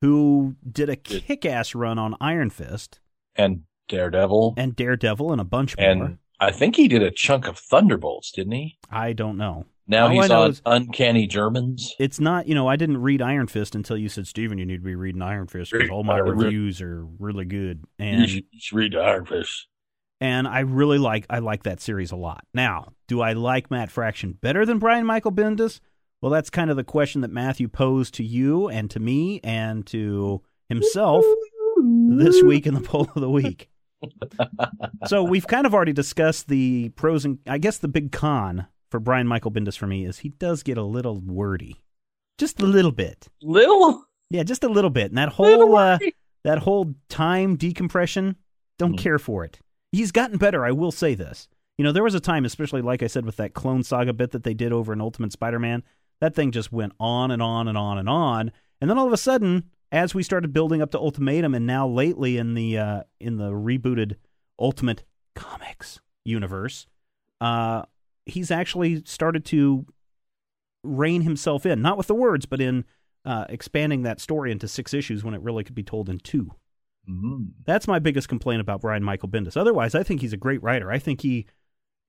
who 0.00 0.56
did 0.70 0.88
a 0.88 0.96
kick 0.96 1.44
ass 1.44 1.74
run 1.74 1.98
on 1.98 2.16
Iron 2.20 2.50
Fist 2.50 3.00
And 3.36 3.62
Daredevil. 3.88 4.54
and 4.56 4.74
Daredevil 4.76 5.32
and 5.32 5.40
a 5.40 5.44
bunch 5.44 5.76
more? 5.76 5.86
And 5.88 6.18
I 6.40 6.50
think 6.52 6.76
he 6.76 6.88
did 6.88 7.02
a 7.02 7.10
chunk 7.10 7.46
of 7.48 7.58
Thunderbolts, 7.58 8.30
didn't 8.32 8.52
he? 8.52 8.78
I 8.90 9.12
don't 9.12 9.36
know. 9.36 9.66
Now 9.86 10.06
All 10.06 10.12
he's 10.22 10.30
on 10.30 10.50
is- 10.50 10.62
Uncanny 10.64 11.26
Germans. 11.26 11.94
It's 11.98 12.18
not, 12.18 12.48
you 12.48 12.54
know, 12.54 12.66
I 12.66 12.76
didn't 12.76 12.98
read 13.02 13.20
Iron 13.20 13.46
Fist 13.46 13.74
until 13.74 13.96
you 13.98 14.08
said, 14.08 14.26
Steven, 14.26 14.56
you 14.58 14.64
need 14.64 14.78
to 14.78 14.82
be 14.82 14.94
reading 14.94 15.20
Iron 15.22 15.46
Fist 15.46 15.72
because 15.72 15.90
all 15.90 16.04
my 16.04 16.18
re- 16.18 16.30
reviews 16.30 16.80
are 16.80 17.04
really 17.18 17.44
good. 17.44 17.84
You 17.98 18.04
And 18.06 18.28
should, 18.30 18.44
you 18.50 18.60
should 18.60 18.76
read 18.76 18.96
Iron 18.96 19.26
Fist. 19.26 19.66
and 20.20 20.48
I 20.48 20.60
really 20.60 20.96
like 20.98 21.26
I 21.28 21.40
like 21.40 21.64
that 21.64 21.80
series 21.80 22.12
a 22.12 22.16
lot. 22.16 22.44
Now, 22.54 22.92
do 23.08 23.20
I 23.20 23.34
like 23.34 23.70
Matt 23.70 23.90
Fraction 23.90 24.38
better 24.40 24.64
than 24.64 24.78
Brian 24.78 25.04
Michael 25.04 25.32
Bendis? 25.32 25.80
Well, 26.22 26.30
that's 26.32 26.48
kind 26.48 26.70
of 26.70 26.76
the 26.76 26.84
question 26.84 27.20
that 27.20 27.30
Matthew 27.30 27.68
posed 27.68 28.14
to 28.14 28.24
you 28.24 28.68
and 28.70 28.90
to 28.90 28.98
me 29.00 29.40
and 29.44 29.84
to 29.88 30.40
himself 30.70 31.22
this 32.08 32.42
week 32.44 32.66
in 32.66 32.72
the 32.72 32.80
poll 32.80 33.06
of 33.14 33.20
the 33.20 33.28
week. 33.28 33.68
so 35.06 35.22
we've 35.22 35.46
kind 35.46 35.66
of 35.66 35.74
already 35.74 35.92
discussed 35.92 36.48
the 36.48 36.88
pros 36.90 37.24
and 37.26 37.38
I 37.46 37.58
guess 37.58 37.76
the 37.78 37.88
big 37.88 38.12
con 38.12 38.66
for 38.94 39.00
Brian 39.00 39.26
Michael 39.26 39.50
Bendis 39.50 39.76
for 39.76 39.88
me 39.88 40.04
is 40.04 40.20
he 40.20 40.28
does 40.28 40.62
get 40.62 40.78
a 40.78 40.82
little 40.84 41.18
wordy, 41.20 41.82
just 42.38 42.60
a 42.62 42.64
little 42.64 42.92
bit. 42.92 43.26
Little, 43.42 44.04
Yeah, 44.30 44.44
just 44.44 44.62
a 44.62 44.68
little 44.68 44.88
bit. 44.88 45.10
And 45.10 45.18
that 45.18 45.30
whole 45.30 45.74
uh, 45.76 45.98
that 46.44 46.58
whole 46.60 46.94
time 47.08 47.56
decompression, 47.56 48.36
don't 48.78 48.92
Mhm. 48.94 48.98
care 48.98 49.18
for 49.18 49.44
it. 49.44 49.58
He's 49.90 50.12
gotten 50.12 50.38
better, 50.38 50.64
I 50.64 50.70
will 50.70 50.92
say 50.92 51.16
this. 51.16 51.48
You 51.76 51.82
know, 51.84 51.90
there 51.90 52.04
was 52.04 52.14
a 52.14 52.20
time, 52.20 52.44
especially 52.44 52.82
like 52.82 53.02
I 53.02 53.08
said 53.08 53.26
with 53.26 53.34
that 53.38 53.52
Clone 53.52 53.82
Saga 53.82 54.12
bit 54.12 54.30
that 54.30 54.44
they 54.44 54.54
did 54.54 54.72
over 54.72 54.92
in 54.92 55.00
Ultimate 55.00 55.32
Spider-Man, 55.32 55.82
that 56.20 56.36
thing 56.36 56.52
just 56.52 56.70
went 56.70 56.92
on 57.00 57.32
and 57.32 57.42
on 57.42 57.66
and 57.66 57.76
on 57.76 57.98
and 57.98 58.08
on. 58.08 58.52
And 58.80 58.88
then 58.88 58.96
all 58.96 59.08
of 59.08 59.12
a 59.12 59.16
sudden, 59.16 59.64
as 59.90 60.14
we 60.14 60.22
started 60.22 60.52
building 60.52 60.80
up 60.82 60.92
to 60.92 60.98
Ultimatum 61.00 61.52
and 61.52 61.66
now 61.66 61.88
lately 61.88 62.36
in 62.38 62.54
the 62.54 62.78
uh, 62.78 63.02
in 63.18 63.38
the 63.38 63.50
rebooted 63.50 64.14
Ultimate 64.60 65.02
Comics 65.34 65.98
universe, 66.24 66.86
uh, 67.40 67.82
he's 68.26 68.50
actually 68.50 69.02
started 69.04 69.44
to 69.46 69.86
rein 70.82 71.22
himself 71.22 71.64
in, 71.66 71.80
not 71.82 71.96
with 71.96 72.06
the 72.06 72.14
words, 72.14 72.46
but 72.46 72.60
in 72.60 72.84
uh, 73.24 73.46
expanding 73.48 74.02
that 74.02 74.20
story 74.20 74.52
into 74.52 74.68
six 74.68 74.92
issues 74.92 75.24
when 75.24 75.34
it 75.34 75.40
really 75.40 75.64
could 75.64 75.74
be 75.74 75.82
told 75.82 76.08
in 76.08 76.18
two. 76.18 76.50
Mhm. 77.08 77.50
That's 77.64 77.88
my 77.88 77.98
biggest 77.98 78.28
complaint 78.28 78.60
about 78.60 78.80
Brian 78.82 79.02
Michael 79.02 79.28
Bendis. 79.28 79.56
Otherwise, 79.56 79.94
I 79.94 80.02
think 80.02 80.20
he's 80.20 80.32
a 80.32 80.38
great 80.38 80.62
writer. 80.62 80.90
I 80.90 80.98
think 80.98 81.22
he, 81.22 81.46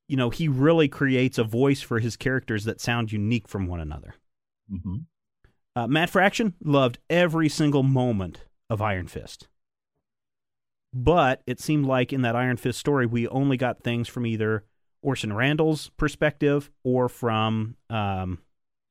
you 0.08 0.18
know, 0.18 0.30
he 0.30 0.48
really 0.48 0.88
creates 0.88 1.38
a 1.38 1.44
voice 1.44 1.82
for 1.82 2.00
his 2.00 2.16
characters 2.18 2.66
that 2.66 2.82
sound 2.82 3.12
unique 3.12 3.48
from 3.48 3.68
one 3.68 3.80
another. 3.80 4.16
Mhm. 4.72 5.06
Uh, 5.76 5.88
Matt 5.88 6.10
Fraction 6.10 6.54
loved 6.62 7.00
every 7.10 7.50
single 7.50 7.84
moment 7.84 8.46
of 8.70 8.82
Iron 8.82 9.08
Fist. 9.08 9.48
But 10.94 11.42
it 11.46 11.60
seemed 11.60 11.86
like 11.86 12.14
in 12.14 12.22
that 12.22 12.36
Iron 12.36 12.56
Fist 12.58 12.80
story, 12.80 13.06
we 13.06 13.28
only 13.28 13.58
got 13.58 13.84
things 13.84 14.08
from 14.08 14.26
either 14.26 14.64
Orson 15.06 15.34
Randall's 15.34 15.90
perspective 15.98 16.72
or 16.84 17.08
from 17.08 17.78
um, 17.90 18.40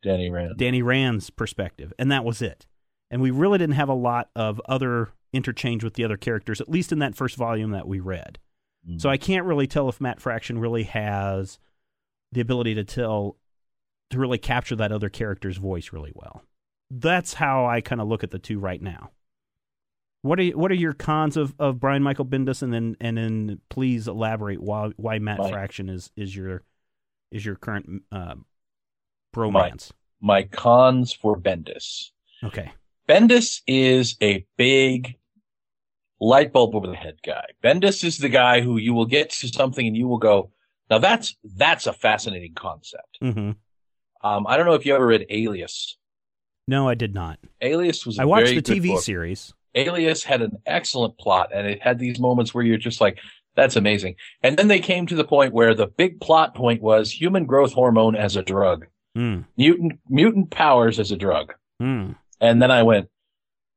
Danny 0.03 0.31
Rand. 0.31 0.57
Danny 0.57 0.81
Rand's 0.81 1.29
perspective, 1.31 1.93
and 1.99 2.11
that 2.13 2.25
was 2.25 2.41
it. 2.41 2.67
And 3.11 3.21
we 3.21 3.31
really 3.31 3.59
didn't 3.59 3.75
have 3.75 3.89
a 3.89 3.95
lot 3.95 4.31
of 4.35 4.61
other 4.67 5.11
interchange 5.33 5.83
with 5.83 5.95
the 5.95 6.05
other 6.05 6.17
characters, 6.17 6.61
at 6.61 6.69
least 6.69 6.93
in 6.93 7.01
that 7.01 7.15
first 7.15 7.37
volume 7.37 7.73
that 7.73 7.89
we 7.89 8.01
read. 8.01 8.39
So 8.99 9.09
I 9.09 9.17
can't 9.17 9.47
really 9.47 9.67
tell 9.67 9.89
if 9.89 10.01
Matt 10.01 10.21
Fraction 10.21 10.59
really 10.59 10.83
has 10.85 11.59
the 12.33 12.41
ability 12.43 12.75
to 12.75 12.85
tell 12.85 13.39
to 14.11 14.19
really 14.19 14.39
capture 14.39 14.77
that 14.77 14.93
other 14.93 15.09
character's 15.09 15.57
voice 15.57 15.91
really 15.93 16.13
well. 16.15 16.43
That's 16.91 17.35
how 17.35 17.67
I 17.67 17.81
kind 17.81 18.01
of 18.01 18.09
look 18.09 18.23
at 18.23 18.31
the 18.31 18.39
two 18.39 18.59
right 18.59 18.81
now. 18.81 19.11
What 20.25 20.39
are 20.39 20.43
you, 20.43 20.57
what 20.57 20.71
are 20.71 20.75
your 20.75 20.95
cons 20.95 21.37
of, 21.37 21.55
of 21.59 21.79
Brian 21.79 22.03
Michael 22.03 22.25
Bendis, 22.25 22.63
and 22.63 22.73
then 22.73 22.97
and 22.99 23.19
then 23.19 23.61
please 23.69 24.09
elaborate 24.09 24.59
why 24.59 24.91
why 24.97 25.19
Matt 25.19 25.37
Mike. 25.37 25.53
Fraction 25.53 25.91
is 25.91 26.11
is 26.17 26.35
your 26.35 26.63
is 27.31 27.45
your 27.45 27.57
current 27.57 28.05
uh, 28.11 28.37
bromance? 29.37 29.91
My 30.23 30.45
cons 30.45 31.13
for 31.13 31.39
Bendis. 31.39 32.11
Okay, 32.43 32.73
Bendis 33.07 33.61
is 33.67 34.17
a 34.23 34.47
big 34.57 35.17
light 36.23 36.55
bulb 36.55 36.75
over 36.75 36.87
the 36.87 36.97
head 36.97 37.19
guy. 37.23 37.45
Bendis 37.63 38.03
is 38.03 38.17
the 38.17 38.31
guy 38.31 38.63
who 38.63 38.79
you 38.79 38.95
will 38.95 39.05
get 39.05 39.29
to 39.29 39.49
something 39.49 39.87
and 39.87 39.95
you 39.95 40.09
will 40.09 40.17
go, 40.17 40.51
now 40.89 41.01
that's 41.01 41.37
that's 41.45 41.87
a 41.87 41.93
fascinating 41.93 42.55
concept. 42.55 43.19
hmm 43.21 43.51
Um, 44.23 44.47
I 44.47 44.57
don't 44.57 44.65
know 44.65 44.73
if 44.73 44.87
you 44.87 44.95
ever 44.95 45.07
read 45.07 45.27
Alias. 45.29 45.99
no, 46.67 46.89
I 46.89 46.95
did 46.95 47.13
not. 47.13 47.39
Alias 47.61 48.07
was 48.07 48.19
a 48.19 48.23
I 48.23 48.25
watched 48.25 48.55
the 48.55 48.63
TV 48.63 48.89
book. 48.95 49.03
series. 49.03 49.53
Alias 49.75 50.23
had 50.25 50.43
an 50.43 50.53
excellent 50.67 51.19
plot 51.19 51.51
and 51.55 51.67
it 51.67 51.83
had 51.83 51.99
these 51.99 52.19
moments 52.21 52.55
where 52.55 52.65
you're 52.65 52.77
just 52.79 53.01
like, 53.01 53.19
that's 53.57 53.77
amazing. 53.77 54.17
And 54.43 54.57
then 54.57 54.69
they 54.69 54.81
came 54.81 55.07
to 55.07 55.15
the 55.15 55.25
point 55.25 55.53
where 55.53 55.75
the 55.75 55.87
big 55.87 56.21
plot 56.21 56.55
point 56.55 56.83
was 56.83 57.11
human 57.11 57.45
growth 57.47 57.73
hormone 57.73 58.17
as 58.17 58.37
a 58.37 58.43
drug, 58.43 58.87
Mm. 59.17 59.45
mutant, 59.57 60.01
mutant 60.09 60.51
powers 60.51 60.99
as 60.99 61.13
a 61.13 61.17
drug. 61.17 61.55
Mm. 61.81 62.17
And 62.41 62.61
then 62.61 62.71
I 62.73 62.83
went, 62.83 63.09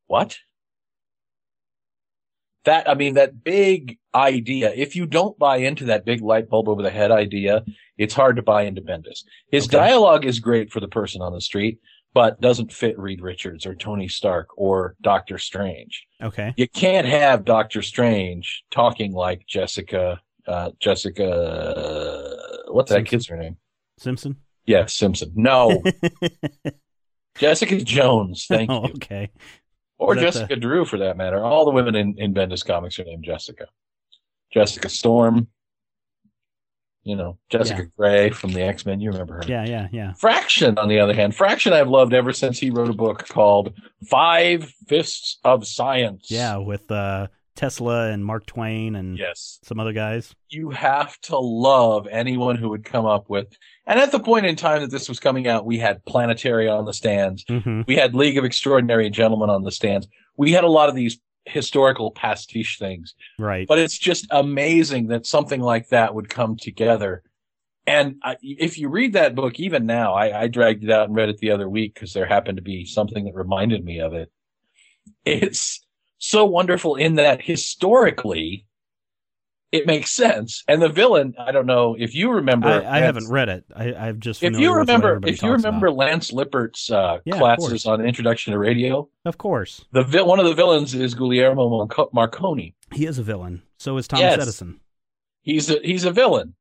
what? 0.07 0.37
That, 2.65 2.89
I 2.89 2.95
mean, 2.95 3.13
that 3.13 3.43
big 3.43 3.97
idea, 4.13 4.73
if 4.75 4.95
you 4.95 5.05
don't 5.05 5.37
buy 5.39 5.57
into 5.57 5.85
that 5.85 6.05
big 6.05 6.21
light 6.21 6.49
bulb 6.49 6.67
over 6.67 6.81
the 6.81 6.89
head 6.89 7.11
idea, 7.11 7.63
it's 7.97 8.13
hard 8.13 8.35
to 8.35 8.41
buy 8.41 8.63
into 8.63 8.81
Bendis. 8.81 9.23
His 9.51 9.65
Okay. 9.65 9.77
dialogue 9.77 10.25
is 10.25 10.39
great 10.39 10.71
for 10.71 10.79
the 10.81 10.87
person 10.87 11.21
on 11.21 11.31
the 11.33 11.39
street, 11.39 11.79
but 12.17 12.41
doesn't 12.41 12.73
fit 12.73 12.97
Reed 12.97 13.21
Richards 13.21 13.67
or 13.67 13.75
Tony 13.75 14.07
Stark 14.07 14.47
or 14.57 14.95
Doctor 15.01 15.37
Strange. 15.37 16.07
Okay. 16.19 16.51
You 16.57 16.67
can't 16.67 17.05
have 17.05 17.45
Doctor 17.45 17.83
Strange 17.83 18.63
talking 18.71 19.11
like 19.13 19.45
Jessica, 19.45 20.19
uh, 20.47 20.71
Jessica, 20.79 22.35
what's 22.69 22.89
that 22.89 23.05
kid's 23.05 23.27
her 23.27 23.37
name? 23.37 23.57
Simpson. 23.99 24.37
Yes, 24.65 24.95
Simpson. 24.95 25.31
No, 25.35 25.83
Jessica 27.37 27.83
Jones. 27.83 28.47
Thank 28.47 28.71
oh, 28.71 28.87
you. 28.87 28.93
okay. 28.95 29.29
Or 29.99 30.15
Jessica 30.15 30.55
Drew, 30.55 30.85
for 30.85 30.97
that 30.97 31.17
matter. 31.17 31.45
All 31.45 31.65
the 31.65 31.71
women 31.71 31.93
in, 31.93 32.15
in 32.17 32.33
Bendis 32.33 32.65
comics 32.65 32.97
are 32.97 33.03
named 33.03 33.25
Jessica. 33.25 33.67
Jessica 34.51 34.89
Storm. 34.89 35.49
You 37.07 37.15
know, 37.15 37.37
Jessica 37.49 37.85
Gray 37.97 38.29
from 38.31 38.51
the 38.51 38.61
X 38.61 38.85
Men. 38.85 38.99
You 38.99 39.11
remember 39.11 39.35
her. 39.35 39.43
Yeah, 39.47 39.65
yeah, 39.65 39.87
yeah. 39.91 40.13
Fraction, 40.13 40.77
on 40.77 40.89
the 40.89 40.99
other 40.99 41.13
hand, 41.13 41.35
Fraction 41.35 41.71
I've 41.73 41.87
loved 41.87 42.13
ever 42.13 42.33
since 42.33 42.59
he 42.59 42.69
wrote 42.69 42.89
a 42.89 42.93
book 42.93 43.27
called 43.27 43.73
Five 44.09 44.71
Fists 44.87 45.39
of 45.43 45.65
Science. 45.65 46.27
Yeah, 46.29 46.57
with 46.57 46.91
uh, 46.91 47.27
Tesla 47.55 48.11
and 48.11 48.23
Mark 48.23 48.45
Twain 48.45 48.95
and 48.95 49.17
Yes. 49.17 49.59
some 49.63 49.79
other 49.79 49.93
guys. 49.93 50.33
You 50.49 50.69
have 50.69 51.19
to 51.21 51.37
love 51.37 52.07
anyone 52.11 52.55
who 52.55 52.69
would 52.69 52.85
come 52.85 53.05
up 53.05 53.29
with. 53.29 53.47
And 53.85 53.99
at 53.99 54.11
the 54.11 54.19
point 54.19 54.45
in 54.45 54.55
time 54.55 54.81
that 54.81 54.91
this 54.91 55.09
was 55.09 55.19
coming 55.19 55.47
out, 55.47 55.65
we 55.65 55.77
had 55.79 56.03
Planetary 56.05 56.67
on 56.69 56.85
the 56.85 56.93
stands. 56.93 57.43
Mm-hmm. 57.45 57.81
We 57.87 57.95
had 57.95 58.13
League 58.13 58.37
of 58.37 58.45
Extraordinary 58.45 59.09
Gentlemen 59.09 59.49
on 59.49 59.63
the 59.63 59.71
stands. 59.71 60.07
We 60.37 60.51
had 60.51 60.63
a 60.65 60.69
lot 60.69 60.89
of 60.89 60.95
these 60.95 61.19
historical 61.47 62.11
pastiche 62.11 62.77
things. 62.77 63.15
Right. 63.39 63.67
But 63.67 63.79
it's 63.79 63.97
just 63.97 64.27
amazing 64.29 65.07
that 65.07 65.25
something 65.25 65.61
like 65.61 65.89
that 65.89 66.13
would 66.13 66.29
come 66.29 66.57
together. 66.57 67.23
And 67.85 68.17
I, 68.21 68.35
if 68.41 68.77
you 68.77 68.89
read 68.89 69.13
that 69.13 69.33
book, 69.33 69.59
even 69.59 69.85
now, 69.85 70.13
I, 70.13 70.41
I 70.43 70.47
dragged 70.47 70.83
it 70.83 70.91
out 70.91 71.07
and 71.07 71.15
read 71.15 71.29
it 71.29 71.37
the 71.37 71.51
other 71.51 71.69
week 71.69 71.93
because 71.93 72.13
there 72.13 72.25
happened 72.25 72.57
to 72.57 72.61
be 72.61 72.85
something 72.85 73.25
that 73.25 73.33
reminded 73.33 73.83
me 73.83 73.99
of 73.99 74.13
it. 74.13 74.29
It's 75.23 75.85
so 76.17 76.45
wonderful 76.45 76.95
in 76.95 77.15
that 77.15 77.41
historically, 77.41 78.65
it 79.71 79.85
makes 79.85 80.11
sense. 80.11 80.63
And 80.67 80.81
the 80.81 80.89
villain, 80.89 81.35
I 81.37 81.51
don't 81.51 81.65
know 81.65 81.95
if 81.99 82.15
you 82.15 82.31
remember. 82.31 82.67
I, 82.69 82.97
I 82.97 82.99
haven't 82.99 83.29
read 83.29 83.49
it. 83.49 83.65
I, 83.75 83.93
I've 83.93 84.19
just 84.19 84.41
If 84.41 84.57
you 84.57 84.73
remember 84.73 85.19
if 85.23 85.41
you 85.41 85.51
remember 85.51 85.87
about. 85.87 85.97
Lance 85.97 86.31
Lippert's 86.31 86.89
uh, 86.89 87.19
Yeah, 87.25 87.37
classes 87.37 87.85
on 87.85 88.05
Introduction 88.05 88.53
to 88.53 88.59
Radio, 88.59 89.09
of 89.25 89.37
course, 89.37 89.83
the 89.91 90.03
one 90.23 90.39
of 90.39 90.45
the 90.45 90.53
villains 90.53 90.93
is 90.95 91.13
Guglielmo 91.13 91.87
Marconi. 92.13 92.75
he 92.93 93.05
is 93.05 93.19
a 93.19 93.23
villain. 93.23 93.61
So 93.77 93.97
is 93.97 94.07
Thomas 94.07 94.21
Yes. 94.21 94.41
Edison. 94.41 94.79
He's 95.41 95.69
a 95.69 95.79
he's 95.83 96.05
a 96.05 96.11
villain 96.11 96.55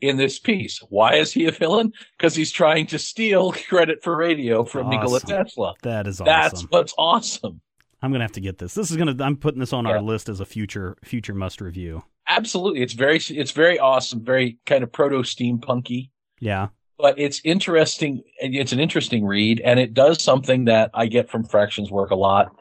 in 0.00 0.16
this 0.16 0.38
piece. 0.38 0.78
Why 0.88 1.16
is 1.16 1.32
he 1.32 1.44
a 1.46 1.50
villain? 1.52 1.92
Because 2.16 2.34
he's 2.34 2.50
trying 2.50 2.86
to 2.88 2.98
steal 2.98 3.52
credit 3.68 4.02
for 4.02 4.16
radio 4.16 4.64
from 4.64 4.88
Nikola 4.88 5.20
Tesla. 5.20 5.74
That 5.82 6.06
is 6.06 6.20
awesome. 6.20 6.26
That's 6.26 6.62
what's 6.70 6.94
awesome. 6.96 7.60
I'm 8.02 8.12
gonna 8.12 8.24
have 8.24 8.32
to 8.32 8.40
get 8.40 8.56
this. 8.56 8.72
This 8.72 8.90
is 8.90 8.96
gonna. 8.96 9.14
I'm 9.22 9.36
putting 9.36 9.60
this 9.60 9.74
on 9.74 9.86
our 9.86 10.00
list 10.00 10.30
as 10.30 10.40
a 10.40 10.46
future 10.46 10.96
future 11.04 11.34
must 11.34 11.60
review. 11.60 12.02
Absolutely, 12.30 12.82
it's 12.82 12.92
very 12.92 13.16
it's 13.16 13.50
very 13.50 13.78
awesome, 13.78 14.24
very 14.24 14.58
kind 14.66 14.82
of 14.82 14.92
proto 14.92 15.18
steampunky. 15.18 16.10
Yeah. 16.40 16.68
But 16.98 17.18
it's 17.18 17.40
interesting. 17.44 18.22
It's 18.38 18.72
an 18.72 18.80
interesting 18.80 19.24
read, 19.24 19.60
and 19.60 19.80
it 19.80 19.94
does 19.94 20.22
something 20.22 20.66
that 20.66 20.90
I 20.94 21.06
get 21.06 21.30
from 21.30 21.44
Fractions 21.44 21.90
work 21.90 22.10
a 22.10 22.16
lot. 22.16 22.54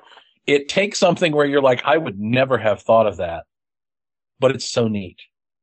It 0.47 0.69
takes 0.69 0.97
something 0.97 1.33
where 1.33 1.45
you're 1.45 1.61
like, 1.61 1.81
I 1.85 1.97
would 1.97 2.19
never 2.19 2.57
have 2.57 2.81
thought 2.81 3.05
of 3.05 3.17
that, 3.17 3.43
but 4.39 4.51
it's 4.51 4.69
so 4.69 4.87
neat. 4.87 5.19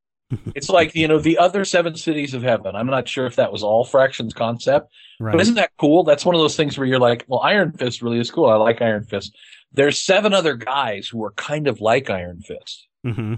it's 0.54 0.68
like 0.68 0.94
you 0.94 1.09
know 1.09 1.18
the 1.18 1.38
other 1.38 1.64
seven 1.64 1.96
cities 1.96 2.34
of 2.34 2.42
heaven. 2.42 2.76
I'm 2.76 2.86
not 2.86 3.09
sure 3.09 3.26
if 3.26 3.36
that 3.36 3.52
was 3.52 3.62
all 3.62 3.84
Fractions 3.84 4.34
concept, 4.34 4.90
Right. 5.18 5.32
But 5.32 5.40
isn't 5.40 5.54
that 5.54 5.72
cool? 5.78 6.04
That's 6.04 6.24
one 6.24 6.34
of 6.34 6.40
those 6.40 6.57
things 6.57 6.76
where 6.76 6.86
you're 6.86 6.98
like, 6.98 7.24
well, 7.26 7.40
Iron 7.40 7.72
Fist 7.72 8.02
really 8.02 8.18
is 8.18 8.30
cool. 8.30 8.46
I 8.46 8.57
like 8.57 8.82
Iron 8.82 9.04
Fist. 9.04 9.36
There's 9.72 9.98
seven 9.98 10.34
other 10.34 10.54
guys 10.54 11.09
who 11.09 11.24
are 11.24 11.32
kind 11.32 11.68
of 11.68 11.80
like 11.80 12.11
Iron 12.11 12.40
Fist, 12.40 12.86
mm-hmm. 13.04 13.34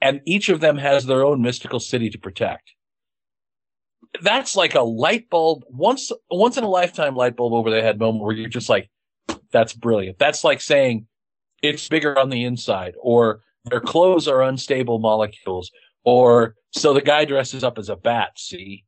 And 0.00 0.20
each 0.24 0.48
of 0.48 0.60
them 0.60 0.78
has 0.78 1.06
their 1.06 1.24
own 1.24 1.42
mystical 1.42 1.80
city 1.80 2.10
to 2.10 2.18
protect. 2.18 2.72
That's 4.22 4.56
like 4.56 4.74
a 4.74 4.82
light 4.82 5.28
bulb, 5.28 5.64
once 5.68 6.10
once 6.30 6.56
in 6.56 6.64
a 6.64 6.68
lifetime 6.68 7.14
light 7.14 7.36
bulb 7.36 7.52
over 7.52 7.70
the 7.70 7.82
head 7.82 7.98
moment 7.98 8.24
where 8.24 8.34
you're 8.34 8.48
just 8.48 8.68
like, 8.68 8.90
that's 9.50 9.74
brilliant. 9.74 10.18
That's 10.18 10.44
like 10.44 10.60
saying 10.60 11.06
it's 11.62 11.88
bigger 11.88 12.18
on 12.18 12.30
the 12.30 12.44
inside, 12.44 12.94
or 13.00 13.40
their 13.64 13.80
clothes 13.80 14.28
are 14.28 14.42
unstable 14.42 14.98
molecules, 14.98 15.70
or 16.04 16.54
so 16.70 16.94
the 16.94 17.02
guy 17.02 17.24
dresses 17.24 17.64
up 17.64 17.78
as 17.78 17.88
a 17.88 17.96
bat. 17.96 18.38
See, 18.38 18.84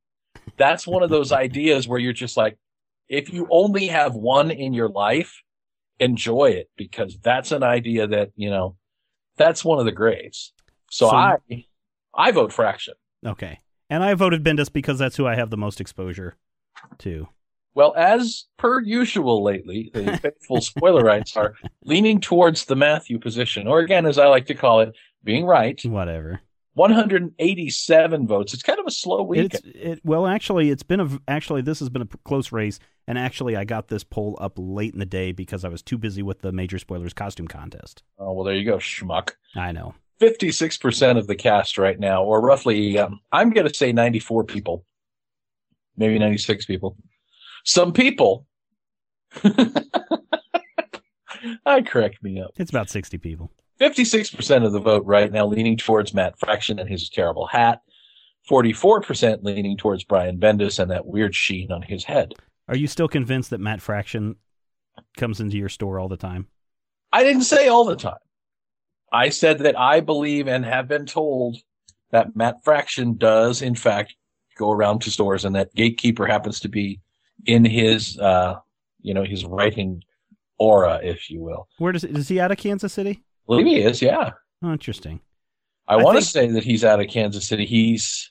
that's 0.57 0.87
one 0.87 1.03
of 1.03 1.11
those 1.11 1.33
ideas 1.33 1.89
where 1.89 1.99
you're 1.99 2.13
just 2.13 2.37
like, 2.37 2.59
if 3.09 3.33
you 3.33 3.47
only 3.51 3.89
have 3.89 4.15
one 4.15 4.51
in 4.51 4.73
your 4.73 4.89
life, 4.89 5.43
enjoy 5.99 6.51
it 6.51 6.71
because 6.77 7.19
that's 7.23 7.53
an 7.53 7.63
idea 7.63 8.07
that, 8.07 8.31
you 8.37 8.51
know, 8.51 8.77
that's 9.37 9.65
one 9.65 9.79
of 9.79 9.85
the 9.85 9.93
greats. 9.93 10.53
So, 10.91 11.09
So- 11.09 11.17
I, 11.17 11.37
I 12.15 12.31
vote 12.31 12.53
fraction. 12.53 12.95
Okay. 13.25 13.59
And 13.89 14.05
I 14.05 14.15
voted 14.15 14.45
Bendis 14.45 14.73
because 14.73 14.99
that's 14.99 15.17
who 15.17 15.27
I 15.27 15.35
have 15.35 15.51
the 15.51 15.57
most 15.57 15.81
exposure 15.81 16.37
to. 16.99 17.29
Well, 17.75 17.95
as 17.97 18.47
per 18.57 18.81
usual 18.81 19.43
lately, 19.43 19.91
the 19.95 20.17
faithful 20.23 20.59
spoilerites 20.59 21.37
are 21.37 21.55
leaning 21.85 22.21
towards 22.21 22.65
the 22.65 22.77
Matthew 22.77 23.19
position, 23.19 23.67
or 23.67 23.81
again, 23.81 24.07
as 24.07 24.19
I 24.19 24.27
like 24.27 24.47
to 24.47 24.55
call 24.55 24.81
it, 24.81 24.95
being 25.25 25.45
right. 25.45 25.81
Whatever. 25.85 26.41
187 26.75 28.27
votes. 28.27 28.55
It's 28.55 28.63
kind 28.63 28.79
of 28.79 28.87
a 28.87 28.91
slow 28.91 29.23
week. 29.23 29.55
It. 29.65 30.01
Well, 30.05 30.27
actually, 30.27 30.71
it's 30.71 30.83
been 30.83 31.01
a 31.01 31.09
actually 31.29 31.63
this 31.63 31.81
has 31.81 31.89
been 31.89 32.03
a 32.03 32.09
close 32.25 32.53
race, 32.53 32.79
and 33.07 33.19
actually, 33.19 33.57
I 33.57 33.65
got 33.65 33.89
this 33.89 34.05
poll 34.05 34.39
up 34.41 34.55
late 34.57 34.93
in 34.93 35.01
the 35.01 35.07
day 35.07 35.33
because 35.33 35.65
I 35.65 35.69
was 35.69 35.83
too 35.83 35.99
busy 35.99 36.23
with 36.23 36.41
the 36.41 36.53
major 36.53 36.79
spoilers 36.79 37.13
costume 37.13 37.49
contest. 37.49 38.03
Oh, 38.19 38.33
well, 38.33 38.45
there 38.45 38.55
you 38.55 38.65
go, 38.65 38.79
schmuck. 38.79 39.33
I 39.57 39.73
know. 39.73 39.95
56% 40.21 41.19
of 41.19 41.27
the 41.27 41.35
cast 41.35 41.79
right 41.79 41.99
now, 41.99 42.23
or 42.23 42.41
roughly, 42.41 42.99
um, 42.99 43.21
I'm 43.33 43.51
going 43.51 43.67
to 43.67 43.75
say 43.75 43.93
94 43.93 44.45
people, 44.45 44.85
maybe 45.97 46.19
96 46.19 46.67
people. 46.67 46.97
Some 47.65 47.93
people, 47.93 48.47
I 51.65 51.83
correct 51.83 52.23
me 52.23 52.41
up. 52.41 52.53
It's 52.57 52.71
about 52.71 52.91
sixty 52.91 53.19
people. 53.19 53.51
56% 53.81 54.67
of 54.67 54.73
the 54.73 54.81
vote 54.81 55.05
right 55.07 55.33
now 55.33 55.47
leaning 55.47 55.77
towards 55.77 56.13
Matt 56.13 56.39
Fraction 56.39 56.79
and 56.79 56.89
his 56.89 57.09
terrible 57.09 57.47
hat. 57.47 57.81
44% 58.51 59.43
leaning 59.43 59.77
towards 59.79 60.05
Brian 60.05 60.39
Bendis 60.39 60.79
and 60.79 60.91
that 60.91 61.07
weird 61.07 61.35
sheen 61.35 61.73
on 61.73 61.81
his 61.83 62.05
head. 62.05 62.35
Are 62.69 62.77
you 62.77 62.87
still 62.87 63.09
convinced 63.09 63.51
that 63.51 63.61
Matt 63.61 63.81
Fraction 63.81 64.37
comes 65.17 65.41
into 65.41 65.57
your 65.57 65.71
store 65.71 65.99
all 65.99 66.09
the 66.09 66.17
time? 66.19 66.49
I 67.13 67.23
didn't 67.23 67.45
say 67.45 67.69
all 67.69 67.85
the 67.85 67.97
time. 67.97 68.19
I 69.13 69.29
said 69.31 69.61
that 69.61 69.79
I 69.79 70.01
believe 70.01 70.47
and 70.47 70.65
have 70.65 70.89
been 70.89 71.07
told 71.07 71.57
that 72.11 72.37
Matt 72.37 72.63
Fraction 72.65 73.17
does, 73.17 73.63
in 73.63 73.75
fact, 73.75 74.15
go 74.57 74.71
around 74.71 75.01
to 75.03 75.11
stores 75.11 75.45
and 75.45 75.55
that 75.57 75.75
Gatekeeper 75.75 76.27
happens 76.27 76.61
to 76.61 76.69
be 76.69 77.01
in 77.47 77.65
his, 77.65 78.19
uh, 78.19 78.57
you 79.01 79.15
know, 79.15 79.25
his 79.25 79.45
writing 79.45 80.03
aura, 80.59 81.01
if 81.03 81.31
you 81.31 81.41
will. 81.41 81.69
Where 81.79 81.93
does 81.93 82.05
is 82.05 82.29
he 82.29 82.39
out 82.41 82.53
of 82.53 82.59
Kansas 82.59 82.93
City? 82.93 83.23
I 83.23 83.47
believe 83.47 83.67
he 83.67 83.81
is, 83.81 84.03
yeah. 84.03 84.33
Oh, 84.63 84.73
interesting. 84.73 85.21
I, 85.89 85.95
I 85.95 85.97
want 86.03 86.19
to 86.19 86.25
think- 86.25 86.31
say 86.31 86.53
that 86.53 86.65
he's 86.65 86.85
out 86.85 87.01
of 87.01 87.09
Kansas 87.09 87.49
City. 87.49 87.67
He's 87.67 88.31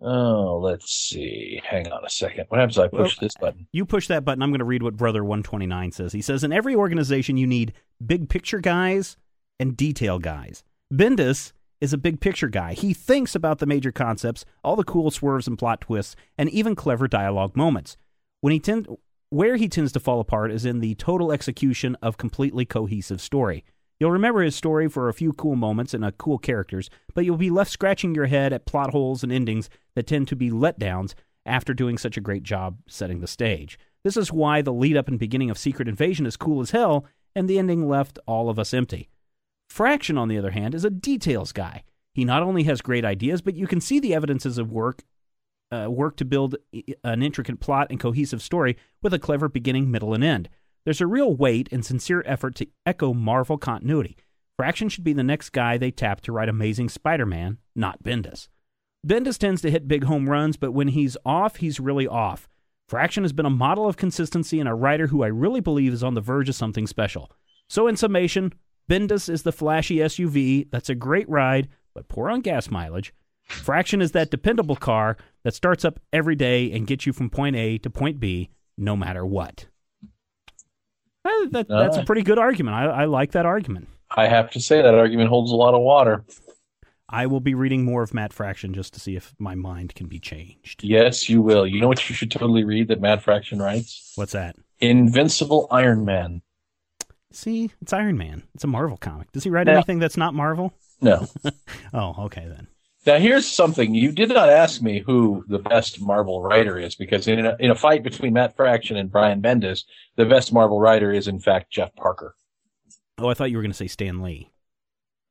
oh, 0.00 0.58
let's 0.62 0.90
see. 0.90 1.60
Hang 1.64 1.90
on 1.92 2.04
a 2.04 2.10
second. 2.10 2.46
What 2.48 2.58
happens 2.60 2.78
if 2.78 2.84
I 2.84 2.88
push 2.88 2.98
Well, 2.98 3.18
this 3.20 3.34
button? 3.40 3.66
You 3.72 3.84
push 3.84 4.08
that 4.08 4.24
button. 4.24 4.42
I'm 4.42 4.50
going 4.50 4.58
to 4.58 4.64
read 4.64 4.82
what 4.82 4.96
Brother 4.96 5.22
129 5.24 5.92
says. 5.92 6.12
He 6.12 6.22
says, 6.22 6.42
In 6.44 6.52
every 6.52 6.74
organization, 6.74 7.36
you 7.36 7.46
need 7.46 7.74
big 8.04 8.28
picture 8.28 8.60
guys 8.60 9.16
and 9.58 9.76
detail 9.76 10.18
guys. 10.18 10.62
Bendis 10.92 11.52
is 11.80 11.92
a 11.92 11.98
big 11.98 12.20
picture 12.20 12.48
guy. 12.48 12.72
He 12.72 12.94
thinks 12.94 13.34
about 13.34 13.58
the 13.58 13.66
major 13.66 13.92
concepts, 13.92 14.44
all 14.64 14.76
the 14.76 14.84
cool 14.84 15.10
swerves 15.10 15.46
and 15.46 15.58
plot 15.58 15.82
twists, 15.82 16.16
and 16.38 16.48
even 16.50 16.74
clever 16.74 17.06
dialogue 17.06 17.56
moments. 17.56 17.96
When 18.40 18.52
he 18.52 18.60
tend, 18.60 18.88
where 19.30 19.56
he 19.56 19.68
tends 19.68 19.92
to 19.92 20.00
fall 20.00 20.20
apart 20.20 20.52
is 20.52 20.64
in 20.64 20.80
the 20.80 20.94
total 20.94 21.32
execution 21.32 21.96
of 22.00 22.16
completely 22.16 22.64
cohesive 22.64 23.20
story. 23.20 23.64
You'll 23.98 24.12
remember 24.12 24.42
his 24.42 24.54
story 24.54 24.88
for 24.88 25.08
a 25.08 25.14
few 25.14 25.32
cool 25.32 25.56
moments 25.56 25.94
and 25.94 26.04
a 26.04 26.12
cool 26.12 26.38
characters, 26.38 26.90
but 27.14 27.24
you'll 27.24 27.36
be 27.36 27.50
left 27.50 27.70
scratching 27.70 28.14
your 28.14 28.26
head 28.26 28.52
at 28.52 28.66
plot 28.66 28.90
holes 28.90 29.22
and 29.22 29.32
endings 29.32 29.70
that 29.94 30.06
tend 30.06 30.28
to 30.28 30.36
be 30.36 30.50
letdowns 30.50 31.14
after 31.46 31.72
doing 31.72 31.96
such 31.96 32.16
a 32.16 32.20
great 32.20 32.42
job 32.42 32.78
setting 32.86 33.20
the 33.20 33.26
stage. 33.26 33.78
This 34.04 34.16
is 34.16 34.32
why 34.32 34.62
the 34.62 34.72
lead 34.72 34.96
up 34.96 35.08
and 35.08 35.18
beginning 35.18 35.50
of 35.50 35.58
Secret 35.58 35.88
Invasion 35.88 36.26
is 36.26 36.36
cool 36.36 36.60
as 36.60 36.72
hell, 36.72 37.06
and 37.34 37.48
the 37.48 37.58
ending 37.58 37.88
left 37.88 38.18
all 38.26 38.50
of 38.50 38.58
us 38.58 38.74
empty. 38.74 39.08
Fraction, 39.68 40.16
on 40.16 40.28
the 40.28 40.38
other 40.38 40.52
hand, 40.52 40.74
is 40.74 40.84
a 40.84 40.90
details 40.90 41.52
guy. 41.52 41.82
He 42.14 42.24
not 42.24 42.42
only 42.42 42.62
has 42.64 42.80
great 42.80 43.04
ideas, 43.04 43.42
but 43.42 43.56
you 43.56 43.66
can 43.66 43.80
see 43.80 44.00
the 44.00 44.14
evidences 44.14 44.58
of 44.58 44.72
work 44.72 45.04
uh, 45.70 45.90
work 45.90 46.16
to 46.16 46.24
build 46.24 46.56
an 47.02 47.22
intricate 47.22 47.60
plot 47.60 47.88
and 47.90 48.00
cohesive 48.00 48.40
story 48.40 48.76
with 49.02 49.12
a 49.12 49.18
clever 49.18 49.48
beginning, 49.48 49.90
middle, 49.90 50.14
and 50.14 50.22
end. 50.22 50.48
There's 50.84 51.00
a 51.00 51.06
real 51.06 51.34
weight 51.34 51.68
and 51.72 51.84
sincere 51.84 52.22
effort 52.24 52.54
to 52.56 52.68
echo 52.84 53.12
Marvel 53.12 53.58
continuity. 53.58 54.16
Fraction 54.56 54.88
should 54.88 55.04
be 55.04 55.12
the 55.12 55.24
next 55.24 55.50
guy 55.50 55.76
they 55.76 55.90
tap 55.90 56.20
to 56.22 56.32
write 56.32 56.48
Amazing 56.48 56.88
Spider-Man, 56.88 57.58
not 57.74 58.02
Bendis. 58.02 58.48
Bendis 59.06 59.38
tends 59.38 59.60
to 59.62 59.70
hit 59.70 59.88
big 59.88 60.04
home 60.04 60.30
runs, 60.30 60.56
but 60.56 60.72
when 60.72 60.88
he's 60.88 61.16
off, 61.24 61.56
he's 61.56 61.80
really 61.80 62.06
off. 62.06 62.48
Fraction 62.88 63.24
has 63.24 63.32
been 63.32 63.46
a 63.46 63.50
model 63.50 63.88
of 63.88 63.96
consistency 63.96 64.60
and 64.60 64.68
a 64.68 64.74
writer 64.74 65.08
who 65.08 65.22
I 65.22 65.28
really 65.28 65.60
believe 65.60 65.92
is 65.92 66.04
on 66.04 66.14
the 66.14 66.20
verge 66.20 66.48
of 66.48 66.54
something 66.54 66.86
special. 66.86 67.30
So, 67.68 67.88
in 67.88 67.96
summation, 67.96 68.54
Bendis 68.90 69.28
is 69.28 69.42
the 69.42 69.52
flashy 69.52 69.96
SUV 69.96 70.68
that's 70.70 70.88
a 70.88 70.94
great 70.94 71.28
ride, 71.28 71.68
but 71.94 72.08
poor 72.08 72.30
on 72.30 72.40
gas 72.40 72.70
mileage. 72.70 73.12
Fraction 73.42 74.00
is 74.02 74.12
that 74.12 74.30
dependable 74.30 74.76
car 74.76 75.16
that 75.44 75.54
starts 75.54 75.84
up 75.84 76.00
every 76.12 76.34
day 76.34 76.70
and 76.72 76.86
gets 76.86 77.06
you 77.06 77.12
from 77.12 77.30
point 77.30 77.56
A 77.56 77.78
to 77.78 77.90
point 77.90 78.18
B, 78.20 78.50
no 78.76 78.96
matter 78.96 79.24
what. 79.24 79.66
Uh, 81.24 81.30
that- 81.50 81.68
that's 81.68 81.96
a 81.96 82.04
pretty 82.04 82.22
good 82.22 82.38
argument. 82.38 82.76
I, 82.76 82.84
I 82.86 83.04
like 83.06 83.32
that 83.32 83.46
argument. 83.46 83.88
I 84.10 84.28
have 84.28 84.50
to 84.52 84.60
say 84.60 84.80
that 84.82 84.94
argument 84.94 85.28
holds 85.28 85.50
a 85.50 85.56
lot 85.56 85.74
of 85.74 85.80
water. 85.80 86.24
I 87.08 87.26
will 87.26 87.40
be 87.40 87.54
reading 87.54 87.84
more 87.84 88.02
of 88.02 88.14
Matt 88.14 88.32
Fraction 88.32 88.72
just 88.74 88.92
to 88.94 89.00
see 89.00 89.14
if 89.16 89.34
my 89.38 89.54
mind 89.54 89.94
can 89.94 90.06
be 90.08 90.18
changed. 90.18 90.82
Yes, 90.82 91.28
you 91.28 91.40
will. 91.40 91.66
You 91.66 91.80
know 91.80 91.88
what 91.88 92.08
you 92.08 92.14
should 92.16 92.30
totally 92.32 92.64
read 92.64 92.88
that 92.88 93.00
Matt 93.00 93.22
Fraction 93.22 93.60
writes? 93.60 94.12
What's 94.16 94.32
that? 94.32 94.56
Invincible 94.80 95.68
Iron 95.70 96.04
Man. 96.04 96.42
See, 97.36 97.70
it's 97.82 97.92
Iron 97.92 98.16
Man. 98.16 98.44
It's 98.54 98.64
a 98.64 98.66
Marvel 98.66 98.96
comic. 98.96 99.30
Does 99.32 99.44
he 99.44 99.50
write 99.50 99.66
Yeah. 99.66 99.74
anything 99.74 99.98
that's 99.98 100.16
not 100.16 100.32
Marvel? 100.34 100.72
No. 101.00 101.26
Oh, 101.92 102.14
okay 102.24 102.46
then. 102.48 102.68
Now 103.06 103.18
here's 103.18 103.46
something 103.46 103.94
you 103.94 104.10
did 104.10 104.30
not 104.30 104.48
ask 104.48 104.80
me 104.82 105.00
who 105.00 105.44
the 105.48 105.58
best 105.58 106.00
Marvel 106.00 106.42
writer 106.42 106.78
is 106.78 106.94
because 106.96 107.28
in 107.28 107.44
a, 107.46 107.54
in 107.60 107.70
a 107.70 107.74
fight 107.74 108.02
between 108.02 108.32
Matt 108.32 108.56
Fraction 108.56 108.96
and 108.96 109.10
Brian 109.12 109.40
Bendis, 109.42 109.84
the 110.16 110.24
best 110.24 110.52
Marvel 110.52 110.80
writer 110.80 111.12
is 111.12 111.28
in 111.28 111.38
fact 111.38 111.70
Jeff 111.70 111.94
Parker. 111.94 112.34
Oh, 113.18 113.28
I 113.28 113.34
thought 113.34 113.50
you 113.50 113.56
were 113.58 113.62
going 113.62 113.70
to 113.70 113.76
say 113.76 113.86
Stan 113.86 114.22
Lee. 114.22 114.50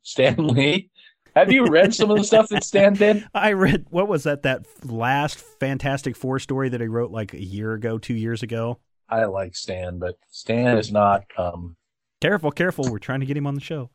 Stan 0.04 0.36
Lee. 0.38 0.90
Have 1.36 1.52
you 1.52 1.66
read 1.68 1.94
some 1.94 2.10
of 2.12 2.18
the 2.18 2.24
stuff 2.24 2.48
that 2.50 2.64
Stan 2.64 2.94
did? 2.94 3.28
I 3.34 3.52
read 3.54 3.88
what 3.90 4.08
was 4.08 4.24
that 4.24 4.44
that 4.44 4.62
last 4.86 5.40
Fantastic 5.60 6.16
Four 6.16 6.40
story 6.40 6.70
that 6.70 6.80
he 6.82 6.88
wrote 6.88 7.12
like 7.12 7.34
a 7.34 7.44
year 7.44 7.74
ago, 7.74 7.98
two 7.98 8.14
years 8.14 8.42
ago. 8.44 8.80
I 9.10 9.26
like 9.26 9.56
Stan, 9.56 10.00
but 10.00 10.16
Stan 10.30 10.78
is 10.78 10.92
not. 10.92 11.24
Um, 11.38 11.76
Careful, 12.22 12.52
careful. 12.52 12.90
We're 12.90 13.00
trying 13.00 13.20
to 13.20 13.26
get 13.26 13.38
him 13.38 13.46
on 13.48 13.56
the 13.56 13.62
show. 13.62 13.90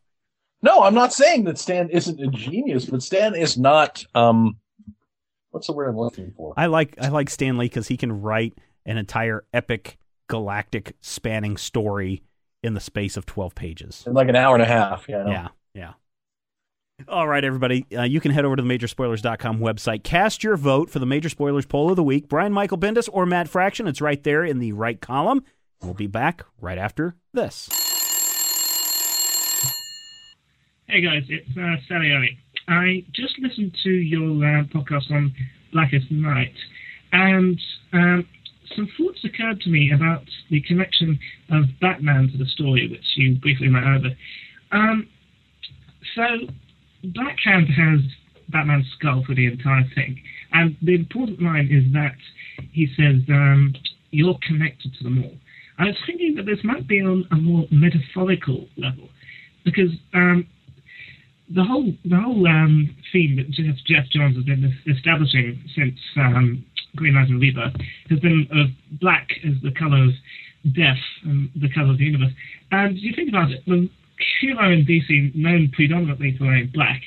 no, 0.63 0.83
I'm 0.83 0.95
not 0.95 1.13
saying 1.13 1.45
that 1.45 1.59
Stan 1.59 1.89
isn't 1.91 2.21
a 2.21 2.29
genius, 2.29 2.85
but 2.87 3.03
Stan 3.03 3.35
is 3.35 3.59
not. 3.59 4.05
Um, 4.15 4.57
what's 5.51 5.67
the 5.67 5.73
word 5.73 5.89
I'm 5.89 5.97
looking 5.99 6.33
for? 6.37 6.55
I 6.57 6.67
like 6.67 6.95
I 7.01 7.09
like 7.09 7.31
Stan 7.31 7.59
Lee 7.59 7.67
because 7.67 7.89
he 7.89 7.97
can 7.97 8.21
write 8.21 8.55
an 8.87 8.97
entire 8.99 9.45
epic, 9.53 9.99
galactic, 10.29 10.97
spanning 11.01 11.57
story 11.57 12.23
in 12.63 12.75
the 12.75 12.81
space 12.81 13.17
of 13.17 13.27
twelve 13.27 13.55
pages. 13.55 14.05
In 14.07 14.13
like 14.13 14.29
an 14.29 14.37
hour 14.37 14.55
and 14.55 14.63
a 14.63 14.67
half. 14.67 15.07
Yeah. 15.09 15.27
Yeah, 15.27 15.49
yeah. 15.75 15.93
All 17.09 17.27
right, 17.27 17.43
everybody. 17.43 17.87
Uh, 17.97 18.03
you 18.03 18.21
can 18.21 18.31
head 18.31 18.45
over 18.45 18.55
to 18.57 18.63
the 18.63 18.69
Majorspoilers.com 18.69 19.59
website. 19.61 20.05
Cast 20.05 20.45
your 20.45 20.59
vote 20.59 20.91
for 20.91 20.99
the 20.99 21.07
Major 21.07 21.31
Spoilers 21.31 21.65
poll 21.65 21.89
of 21.89 21.97
the 21.97 22.03
week. 22.05 22.29
Brian 22.29 22.53
Michael 22.53 22.77
Bendis 22.77 23.09
or 23.11 23.25
Matt 23.25 23.49
Fraction. 23.49 23.89
It's 23.89 24.03
right 24.03 24.23
there 24.23 24.45
in 24.45 24.59
the 24.59 24.73
right 24.73 25.01
column. 25.01 25.43
We'll 25.81 25.95
be 25.95 26.07
back 26.07 26.45
right 26.61 26.77
after 26.77 27.17
this. 27.33 27.71
Hey 30.91 31.03
guys, 31.03 31.23
it's 31.29 31.57
uh, 31.57 31.77
Salieri. 31.87 32.37
I 32.67 33.05
just 33.13 33.39
listened 33.39 33.77
to 33.85 33.91
your 33.91 34.33
uh, 34.45 34.65
podcast 34.75 35.09
on 35.13 35.33
Blackest 35.73 36.11
Night, 36.11 36.53
and 37.13 37.57
um, 37.93 38.27
some 38.75 38.89
thoughts 38.99 39.21
occurred 39.23 39.61
to 39.61 39.71
me 39.71 39.93
about 39.95 40.25
the 40.51 40.61
connection 40.63 41.17
of 41.53 41.67
Batman 41.81 42.29
to 42.33 42.39
the 42.39 42.47
story, 42.47 42.89
which 42.91 43.05
you 43.15 43.37
briefly 43.37 43.71
went 43.71 43.87
over. 43.87 44.09
Um, 44.73 45.07
so, 46.17 46.25
Blackhand 47.05 47.69
has 47.69 48.01
Batman's 48.49 48.87
skull 48.99 49.23
for 49.25 49.37
the 49.37 49.47
entire 49.47 49.85
thing, 49.95 50.21
and 50.53 50.77
the 50.83 50.97
important 50.97 51.41
line 51.41 51.69
is 51.71 51.93
that 51.93 52.17
he 52.73 52.89
says, 52.97 53.23
um, 53.29 53.75
"You're 54.11 54.39
connected 54.45 54.93
to 54.99 55.05
them 55.05 55.23
all." 55.23 55.37
I 55.79 55.85
was 55.85 55.97
thinking 56.05 56.35
that 56.35 56.47
this 56.47 56.65
might 56.65 56.89
be 56.89 57.01
on 57.01 57.29
a 57.31 57.37
more 57.37 57.69
metaphorical 57.71 58.67
level, 58.77 59.09
because 59.65 59.91
um, 60.15 60.49
the 61.55 61.65
whole 61.65 61.93
the 62.05 62.17
whole 62.17 62.47
um, 62.47 62.95
theme 63.13 63.37
that 63.37 63.51
Geoff, 63.51 63.77
Geoff 63.87 64.05
Johns 64.11 64.37
has 64.37 64.45
been 64.45 64.73
establishing 64.87 65.63
since 65.75 65.99
um, 66.17 66.65
Green 66.97 67.15
Lantern 67.15 67.41
Rebirth 67.41 67.75
has 68.09 68.21
been 68.21 68.47
of 68.53 68.69
black 69.01 69.29
as 69.45 69.55
the 69.63 69.73
color 69.73 70.05
of 70.05 70.11
death 70.75 71.03
and 71.25 71.51
the 71.57 71.69
color 71.73 71.91
of 71.91 71.99
the 71.99 72.05
universe. 72.05 72.33
And 72.71 72.97
you 72.97 73.13
think 73.15 73.29
about 73.29 73.51
it, 73.51 73.65
the 73.67 73.89
hero 74.41 74.71
in 74.71 74.85
DC 74.87 75.35
known 75.35 75.71
predominantly 75.73 76.37
for 76.39 76.45
wearing 76.45 76.71
black 76.73 77.03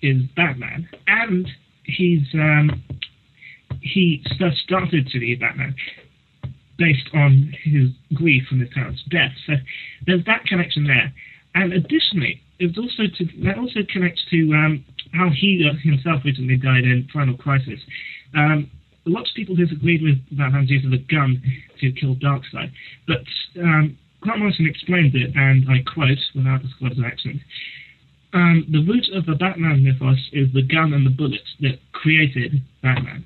is 0.00 0.22
Batman, 0.36 0.88
and 1.06 1.48
he's 1.84 2.26
um, 2.34 2.82
he 3.80 4.24
first 4.38 4.58
started 4.58 5.08
to 5.08 5.18
be 5.18 5.34
Batman 5.34 5.74
based 6.78 7.08
on 7.14 7.52
his 7.64 7.90
grief 8.14 8.44
from 8.48 8.60
his 8.60 8.68
parents' 8.74 9.02
death. 9.10 9.32
So 9.46 9.54
there's 10.06 10.24
that 10.26 10.44
connection 10.46 10.84
there. 10.84 11.12
And 11.54 11.72
additionally, 11.72 12.42
it's 12.62 12.78
also 12.78 13.10
to, 13.18 13.24
that 13.44 13.58
also 13.58 13.80
connects 13.92 14.22
to 14.30 14.38
um, 14.54 14.84
how 15.12 15.28
he 15.30 15.68
himself 15.82 16.22
recently 16.24 16.56
died 16.56 16.84
in 16.84 17.08
Final 17.12 17.36
Crisis. 17.36 17.80
Um, 18.34 18.70
lots 19.04 19.30
of 19.30 19.36
people 19.36 19.56
disagreed 19.56 20.02
with 20.02 20.18
Batman's 20.36 20.70
use 20.70 20.84
of 20.86 20.92
a 20.92 20.98
gun 20.98 21.42
to 21.80 21.92
kill 21.92 22.14
Darkseid, 22.16 22.70
but 23.06 23.24
um, 23.60 23.98
Grant 24.20 24.38
Morrison 24.38 24.66
explained 24.66 25.14
it, 25.14 25.34
and 25.34 25.66
I 25.68 25.82
quote, 25.82 26.18
without 26.34 26.62
disclosing 26.62 27.04
accent, 27.04 27.40
um, 28.32 28.64
the 28.70 28.84
root 28.86 29.10
of 29.12 29.26
the 29.26 29.34
Batman 29.34 29.84
mythos 29.84 30.30
is 30.32 30.48
the 30.54 30.62
gun 30.62 30.94
and 30.94 31.04
the 31.04 31.10
bullets 31.10 31.56
that 31.60 31.78
created 31.92 32.62
Batman. 32.82 33.24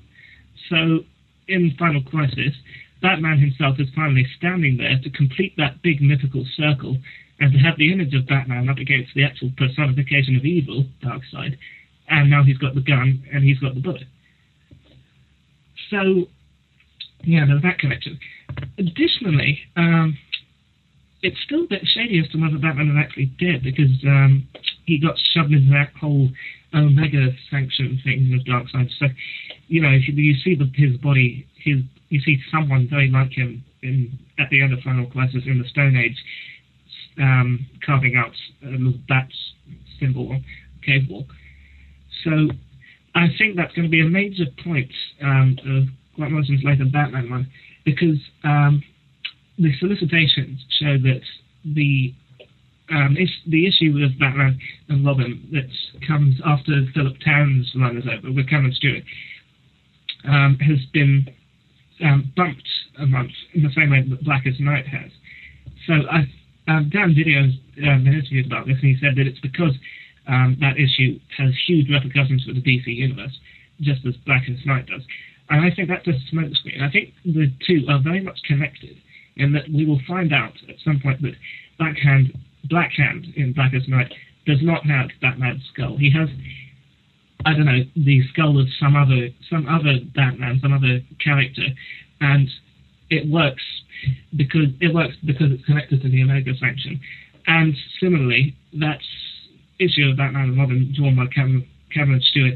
So, 0.69 1.05
in 1.47 1.75
Final 1.79 2.01
Crisis, 2.03 2.53
Batman 3.01 3.39
himself 3.39 3.79
is 3.79 3.87
finally 3.95 4.25
standing 4.37 4.77
there 4.77 4.99
to 5.01 5.09
complete 5.11 5.53
that 5.57 5.81
big 5.81 6.01
mythical 6.01 6.45
circle 6.57 6.97
and 7.39 7.53
to 7.53 7.59
have 7.59 7.77
the 7.77 7.91
image 7.93 8.13
of 8.13 8.27
Batman 8.27 8.69
up 8.69 8.77
against 8.77 9.13
the 9.13 9.23
actual 9.23 9.51
personification 9.57 10.35
of 10.35 10.45
evil, 10.45 10.85
Darkseid, 11.03 11.57
and 12.09 12.29
now 12.29 12.43
he's 12.43 12.57
got 12.57 12.73
the 12.75 12.81
gun 12.81 13.23
and 13.31 13.43
he's 13.43 13.59
got 13.59 13.75
the 13.75 13.81
bullet. 13.81 14.07
So, 15.89 16.27
yeah, 17.23 17.45
there's 17.45 17.61
that 17.61 17.79
connection. 17.79 18.19
Additionally, 18.77 19.59
um, 19.75 20.17
it's 21.21 21.37
still 21.45 21.63
a 21.63 21.67
bit 21.67 21.81
shady 21.85 22.19
as 22.19 22.29
to 22.31 22.37
whether 22.37 22.57
Batman 22.57 22.89
is 22.89 23.03
actually 23.03 23.31
dead 23.39 23.63
because 23.63 23.91
um, 24.05 24.47
he 24.85 24.99
got 24.99 25.15
shoved 25.33 25.51
into 25.51 25.71
that 25.71 25.91
whole 25.99 26.29
Omega 26.73 27.29
sanction 27.49 27.99
thing 28.03 28.31
with 28.31 28.45
Darkseid. 28.45 28.89
So, 28.99 29.07
you 29.67 29.81
know, 29.81 29.89
you, 29.89 30.13
you 30.13 30.35
see 30.43 30.55
the, 30.55 30.69
his 30.75 30.97
body, 30.97 31.47
his 31.63 31.77
you 32.09 32.21
see 32.21 32.39
someone 32.51 32.87
very 32.89 33.09
like 33.09 33.31
him 33.31 33.63
in 33.83 34.17
at 34.39 34.49
the 34.49 34.61
end 34.61 34.73
of 34.73 34.79
Final 34.79 35.07
Crisis 35.07 35.43
in 35.45 35.59
the 35.59 35.67
Stone 35.67 35.97
Age, 35.97 36.15
um, 37.19 37.65
carving 37.85 38.15
out 38.15 38.33
little 38.61 38.93
bat 39.07 39.29
symbol 39.99 40.27
wall. 40.27 41.25
So, 42.23 42.49
I 43.13 43.27
think 43.37 43.57
that's 43.57 43.73
going 43.73 43.85
to 43.85 43.91
be 43.91 44.01
a 44.01 44.07
major 44.07 44.45
point 44.63 44.91
um, 45.21 45.57
of 45.65 46.15
Grant 46.15 46.31
Morrison's 46.31 46.63
later 46.63 46.85
Batman 46.85 47.29
one 47.29 47.47
because 47.83 48.17
um, 48.43 48.83
the 49.57 49.71
solicitations 49.79 50.63
show 50.79 50.97
that 50.97 51.21
the 51.65 52.13
um, 52.89 53.17
is, 53.19 53.29
the 53.47 53.67
issue 53.67 53.93
with 53.93 54.17
Batman 54.19 54.59
and 54.87 55.05
Robin 55.05 55.47
that 55.51 55.67
comes 56.07 56.35
after 56.45 56.85
Philip 56.93 57.17
Tan's 57.19 57.71
run 57.75 57.97
is 57.97 58.05
over 58.05 58.31
with 58.31 58.49
Cameron 58.49 58.73
Stewart 58.73 59.03
um, 60.25 60.57
has 60.59 60.79
been 60.93 61.27
um, 62.03 62.31
bumped 62.35 62.67
a 62.99 63.05
month 63.05 63.31
in 63.53 63.63
the 63.63 63.71
same 63.75 63.91
way 63.91 64.03
that 64.07 64.23
Blackest 64.23 64.59
Night 64.59 64.87
has. 64.87 65.11
So 65.85 65.93
I've 66.09 66.29
um, 66.67 66.89
Dan 66.91 67.15
DiDio's 67.15 67.55
um, 67.87 68.03
been 68.03 68.13
interviewed 68.13 68.45
about 68.45 68.67
this, 68.67 68.77
and 68.81 68.95
he 68.95 68.97
said 68.99 69.15
that 69.15 69.27
it's 69.27 69.39
because 69.39 69.73
um, 70.27 70.57
that 70.59 70.75
issue 70.77 71.19
has 71.37 71.53
huge 71.67 71.89
repercussions 71.89 72.43
for 72.43 72.53
the 72.53 72.61
DC 72.61 72.87
universe, 72.87 73.37
just 73.81 74.05
as 74.05 74.15
Blackest 74.25 74.65
Night 74.65 74.87
does. 74.87 75.01
And 75.49 75.63
I 75.63 75.73
think 75.73 75.87
that's 75.87 76.07
a 76.07 76.19
smokescreen. 76.33 76.81
I 76.81 76.91
think 76.91 77.13
the 77.23 77.51
two 77.65 77.85
are 77.89 78.01
very 78.03 78.19
much 78.19 78.39
connected 78.45 78.97
in 79.37 79.53
that 79.53 79.69
we 79.73 79.85
will 79.85 80.01
find 80.07 80.33
out 80.33 80.53
at 80.67 80.75
some 80.83 80.99
point 80.99 81.21
that 81.21 81.35
Blackhand 81.79 82.33
Black 82.69 82.91
Hand 82.97 83.27
in 83.35 83.53
Blackest 83.53 83.87
Night 83.87 84.11
does 84.45 84.59
not 84.61 84.85
have 84.85 85.09
Batman's 85.21 85.63
skull. 85.71 85.95
He 85.97 86.11
has, 86.11 86.27
I 87.45 87.53
don't 87.53 87.65
know, 87.65 87.83
the 87.95 88.21
skull 88.33 88.59
of 88.59 88.67
some 88.79 88.95
other 88.95 89.29
some 89.49 89.67
other 89.69 89.99
Batman, 90.15 90.59
some 90.61 90.73
other 90.73 90.99
character, 91.23 91.67
and 92.19 92.49
it 93.09 93.29
works 93.29 93.63
because 94.35 94.67
it 94.81 94.93
works 94.93 95.15
because 95.25 95.51
it's 95.51 95.65
connected 95.65 96.01
to 96.01 96.09
the 96.09 96.23
Omega 96.23 96.51
Sanction. 96.57 96.99
And 97.47 97.75
similarly, 97.99 98.55
that 98.73 98.99
issue 99.79 100.09
of 100.09 100.17
Batman 100.17 100.49
and 100.49 100.57
Robin, 100.57 100.93
drawn 100.95 101.15
by 101.15 101.27
Cameron, 101.33 101.67
Cameron 101.93 102.21
Stewart, 102.21 102.53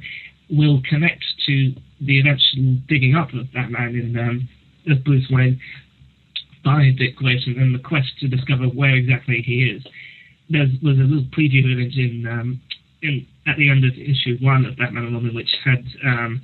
will 0.50 0.82
connect 0.90 1.24
to 1.48 1.74
the 2.02 2.20
eventual 2.20 2.78
digging 2.88 3.16
up 3.16 3.34
of 3.34 3.52
Batman 3.54 3.96
in 3.96 4.18
um, 4.18 4.50
of 4.92 5.04
Bruce 5.04 5.28
Wayne 5.30 5.60
by 6.64 6.92
Dick 6.98 7.16
Grayson 7.16 7.56
and 7.58 7.74
the 7.74 7.80
quest 7.80 8.10
to 8.20 8.28
discover 8.28 8.66
where 8.66 8.96
exactly 8.96 9.42
he 9.46 9.64
is. 9.64 9.84
There 10.50 10.68
was 10.84 10.98
a 10.98 11.08
little 11.08 11.26
preview 11.32 11.72
image 11.72 11.98
in, 11.98 12.28
um, 12.28 12.62
in 13.02 13.26
at 13.48 13.58
the 13.58 13.70
end 13.70 13.86
of 13.86 13.94
issue 13.94 14.38
one 14.42 14.66
of 14.66 14.78
Batman 14.78 15.06
and 15.06 15.14
Robin, 15.16 15.34
which 15.34 15.50
had 15.64 15.84
um, 16.06 16.42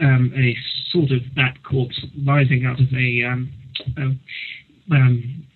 um, 0.00 0.32
a 0.36 0.56
sort 0.90 1.10
of 1.10 1.22
bat 1.34 1.56
corpse 1.62 1.98
rising 2.26 2.66
out 2.66 2.80
of 2.80 2.86
a, 2.92 3.24
um, 3.96 4.20
um, 4.90 5.46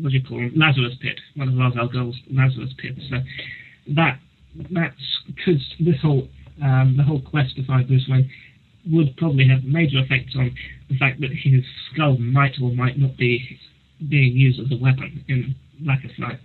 what 0.00 0.10
do 0.10 0.16
you 0.16 0.24
call 0.24 0.44
it, 0.44 0.56
Lazarus 0.56 0.94
pit, 1.00 1.20
one 1.36 1.48
of 1.48 1.56
Ra's 1.56 1.90
Ghul's 1.92 2.16
Lazarus 2.30 2.70
pits. 2.78 3.00
So 3.10 3.16
that 3.94 4.18
that's 4.70 5.20
because 5.26 5.62
this 5.80 6.00
whole 6.00 6.28
um, 6.62 6.96
the 6.96 7.02
whole 7.02 7.20
quest 7.20 7.56
to 7.56 7.64
find 7.66 7.86
Bruce 7.86 8.06
Wayne 8.08 8.30
would 8.90 9.16
probably 9.16 9.48
have 9.48 9.64
major 9.64 9.98
effects 9.98 10.34
on 10.36 10.54
the 10.88 10.96
fact 10.98 11.20
that 11.20 11.30
his 11.30 11.64
skull 11.92 12.16
might 12.18 12.52
or 12.60 12.72
might 12.72 12.98
not 12.98 13.16
be 13.16 13.58
being 14.08 14.32
used 14.32 14.58
as 14.60 14.66
a 14.72 14.82
weapon 14.82 15.24
in 15.28 15.54
Blackest 15.80 16.18
Night. 16.18 16.38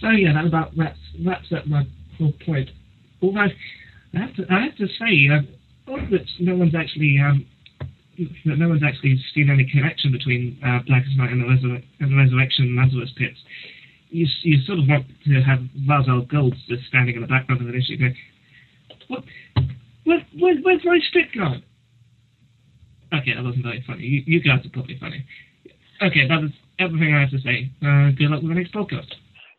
So 0.00 0.10
yeah, 0.10 0.32
that 0.32 0.46
about 0.46 0.76
wraps 0.76 0.98
wraps 1.24 1.52
up 1.52 1.66
my 1.66 1.86
whole 2.18 2.32
point. 2.44 2.70
Although 3.20 3.40
I 3.40 4.18
have 4.18 4.34
to 4.36 4.46
I 4.50 4.64
have 4.64 4.76
to 4.76 4.86
say 4.86 5.28
uh, 5.32 5.42
that 6.10 6.26
no 6.40 6.56
one's 6.56 6.74
actually 6.74 7.18
um, 7.20 7.46
that 8.18 8.58
no 8.58 8.68
one's 8.68 8.82
actually 8.82 9.18
seen 9.34 9.50
any 9.50 9.64
connection 9.70 10.12
between 10.12 10.58
uh, 10.64 10.80
Blackest 10.86 11.16
Night 11.16 11.30
and 11.30 11.40
the, 11.40 11.82
and 12.00 12.12
the 12.12 12.16
Resurrection 12.16 12.76
Lazarus 12.76 13.12
pits. 13.16 13.38
You, 14.10 14.26
you 14.42 14.60
sort 14.62 14.78
of 14.78 14.88
want 14.88 15.06
to 15.24 15.40
have 15.40 15.60
Ra's 15.88 16.06
al 16.08 16.22
Ghul 16.22 16.52
just 16.68 16.84
standing 16.88 17.16
in 17.16 17.22
the 17.22 17.26
background 17.26 17.62
of 17.62 17.68
an 17.68 17.74
issue 17.74 17.96
going, 17.96 18.16
what, 19.08 19.24
where, 20.04 20.26
where, 20.38 20.56
where's 20.60 20.84
my 20.84 20.98
stick 21.08 21.32
gone? 21.34 21.62
Okay, 23.12 23.34
that 23.34 23.44
wasn't 23.44 23.64
very 23.64 23.82
funny. 23.86 24.04
You, 24.04 24.22
you 24.26 24.40
guys 24.40 24.64
are 24.64 24.70
probably 24.70 24.98
funny. 24.98 25.24
Okay, 26.02 26.28
that 26.28 26.40
was 26.40 26.50
everything 26.78 27.14
I 27.14 27.20
have 27.20 27.30
to 27.30 27.40
say. 27.40 27.70
Uh, 27.80 28.10
good 28.16 28.28
luck 28.28 28.42
with 28.42 28.50
the 28.50 28.56
next 28.56 28.74
podcast. 28.74 29.08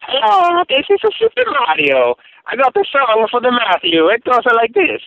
Hello, 0.02 0.64
this 0.70 0.86
is 0.90 1.00
Super 1.18 1.50
Mario. 1.50 2.16
I 2.46 2.56
got 2.56 2.74
the 2.74 2.86
song 2.92 3.28
for 3.32 3.40
the 3.40 3.52
Matthew. 3.52 4.08
It 4.10 4.24
goes 4.26 4.44
like 4.54 4.74
this. 4.74 5.02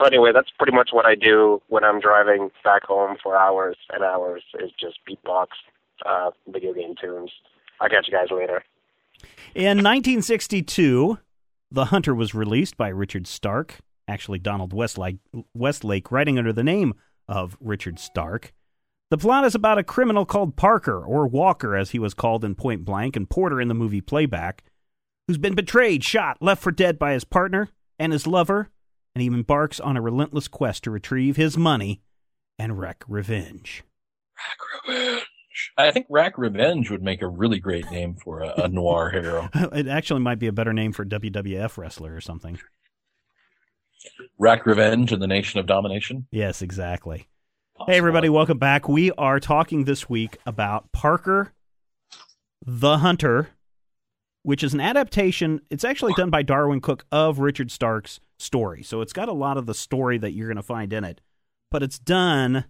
So 0.00 0.06
anyway, 0.06 0.30
that's 0.32 0.48
pretty 0.58 0.72
much 0.72 0.90
what 0.92 1.04
I 1.04 1.14
do 1.14 1.60
when 1.68 1.84
I'm 1.84 2.00
driving 2.00 2.50
back 2.64 2.84
home 2.84 3.18
for 3.22 3.36
hours 3.36 3.76
and 3.90 4.02
hours 4.02 4.42
is 4.58 4.70
just 4.80 4.98
beatbox 5.06 5.48
uh, 6.06 6.30
video 6.48 6.72
game 6.72 6.94
tunes. 6.98 7.30
I'll 7.80 7.90
catch 7.90 8.08
you 8.08 8.14
guys 8.14 8.28
later. 8.30 8.64
In 9.54 9.76
1962, 9.82 11.18
The 11.72 11.86
Hunter 11.86 12.14
was 12.14 12.34
released 12.34 12.76
by 12.76 12.88
Richard 12.88 13.26
Stark, 13.26 13.78
actually 14.08 14.40
Donald 14.40 14.72
Westlake, 14.72 15.18
Westlake 15.54 16.10
writing 16.10 16.36
under 16.36 16.52
the 16.52 16.64
name 16.64 16.94
of 17.28 17.56
Richard 17.60 17.98
Stark. 18.00 18.52
The 19.10 19.18
plot 19.18 19.44
is 19.44 19.54
about 19.54 19.78
a 19.78 19.84
criminal 19.84 20.24
called 20.24 20.56
Parker, 20.56 21.04
or 21.04 21.26
Walker 21.26 21.76
as 21.76 21.90
he 21.90 21.98
was 21.98 22.14
called 22.14 22.44
in 22.44 22.54
Point 22.56 22.84
Blank 22.84 23.16
and 23.16 23.30
Porter 23.30 23.60
in 23.60 23.68
the 23.68 23.74
movie 23.74 24.00
Payback, 24.00 24.60
who's 25.26 25.38
been 25.38 25.54
betrayed, 25.54 26.02
shot, 26.02 26.38
left 26.40 26.62
for 26.62 26.72
dead 26.72 26.98
by 26.98 27.12
his 27.12 27.24
partner 27.24 27.68
and 27.98 28.12
his 28.12 28.26
lover, 28.26 28.70
and 29.14 29.22
he 29.22 29.28
embarks 29.28 29.78
on 29.78 29.96
a 29.96 30.00
relentless 30.00 30.48
quest 30.48 30.84
to 30.84 30.90
retrieve 30.90 31.36
his 31.36 31.56
money 31.56 32.00
and 32.58 32.78
wreak 32.78 33.02
revenge. 33.06 33.84
Rack 34.36 34.86
Revenge. 34.88 35.26
I 35.76 35.90
think 35.90 36.06
Rack 36.08 36.38
Revenge 36.38 36.90
would 36.90 37.02
make 37.02 37.22
a 37.22 37.28
really 37.28 37.58
great 37.58 37.90
name 37.90 38.14
for 38.14 38.40
a, 38.40 38.62
a 38.62 38.68
noir 38.68 39.10
hero. 39.10 39.48
It 39.72 39.88
actually 39.88 40.20
might 40.20 40.38
be 40.38 40.46
a 40.46 40.52
better 40.52 40.72
name 40.72 40.92
for 40.92 41.02
a 41.02 41.06
WWF 41.06 41.76
wrestler 41.78 42.14
or 42.14 42.20
something. 42.20 42.58
Rack 44.38 44.66
Revenge 44.66 45.12
and 45.12 45.22
the 45.22 45.26
Nation 45.26 45.60
of 45.60 45.66
Domination. 45.66 46.26
Yes, 46.30 46.62
exactly. 46.62 47.26
Hey, 47.86 47.96
everybody, 47.96 48.28
welcome 48.28 48.58
back. 48.58 48.88
We 48.88 49.10
are 49.12 49.40
talking 49.40 49.84
this 49.84 50.08
week 50.08 50.38
about 50.46 50.92
Parker 50.92 51.52
the 52.64 52.98
Hunter, 52.98 53.50
which 54.42 54.62
is 54.62 54.74
an 54.74 54.80
adaptation. 54.80 55.60
It's 55.70 55.84
actually 55.84 56.12
done 56.14 56.30
by 56.30 56.42
Darwyn 56.42 56.80
Cooke 56.82 57.06
of 57.10 57.38
Richard 57.38 57.70
Stark's 57.70 58.20
story. 58.38 58.82
So 58.82 59.00
it's 59.00 59.12
got 59.12 59.28
a 59.28 59.34
lot 59.34 59.56
of 59.56 59.66
the 59.66 59.74
story 59.74 60.18
that 60.18 60.32
you're 60.32 60.48
going 60.48 60.56
to 60.56 60.62
find 60.62 60.92
in 60.92 61.04
it, 61.04 61.20
but 61.70 61.82
it's 61.82 61.98
done, 61.98 62.66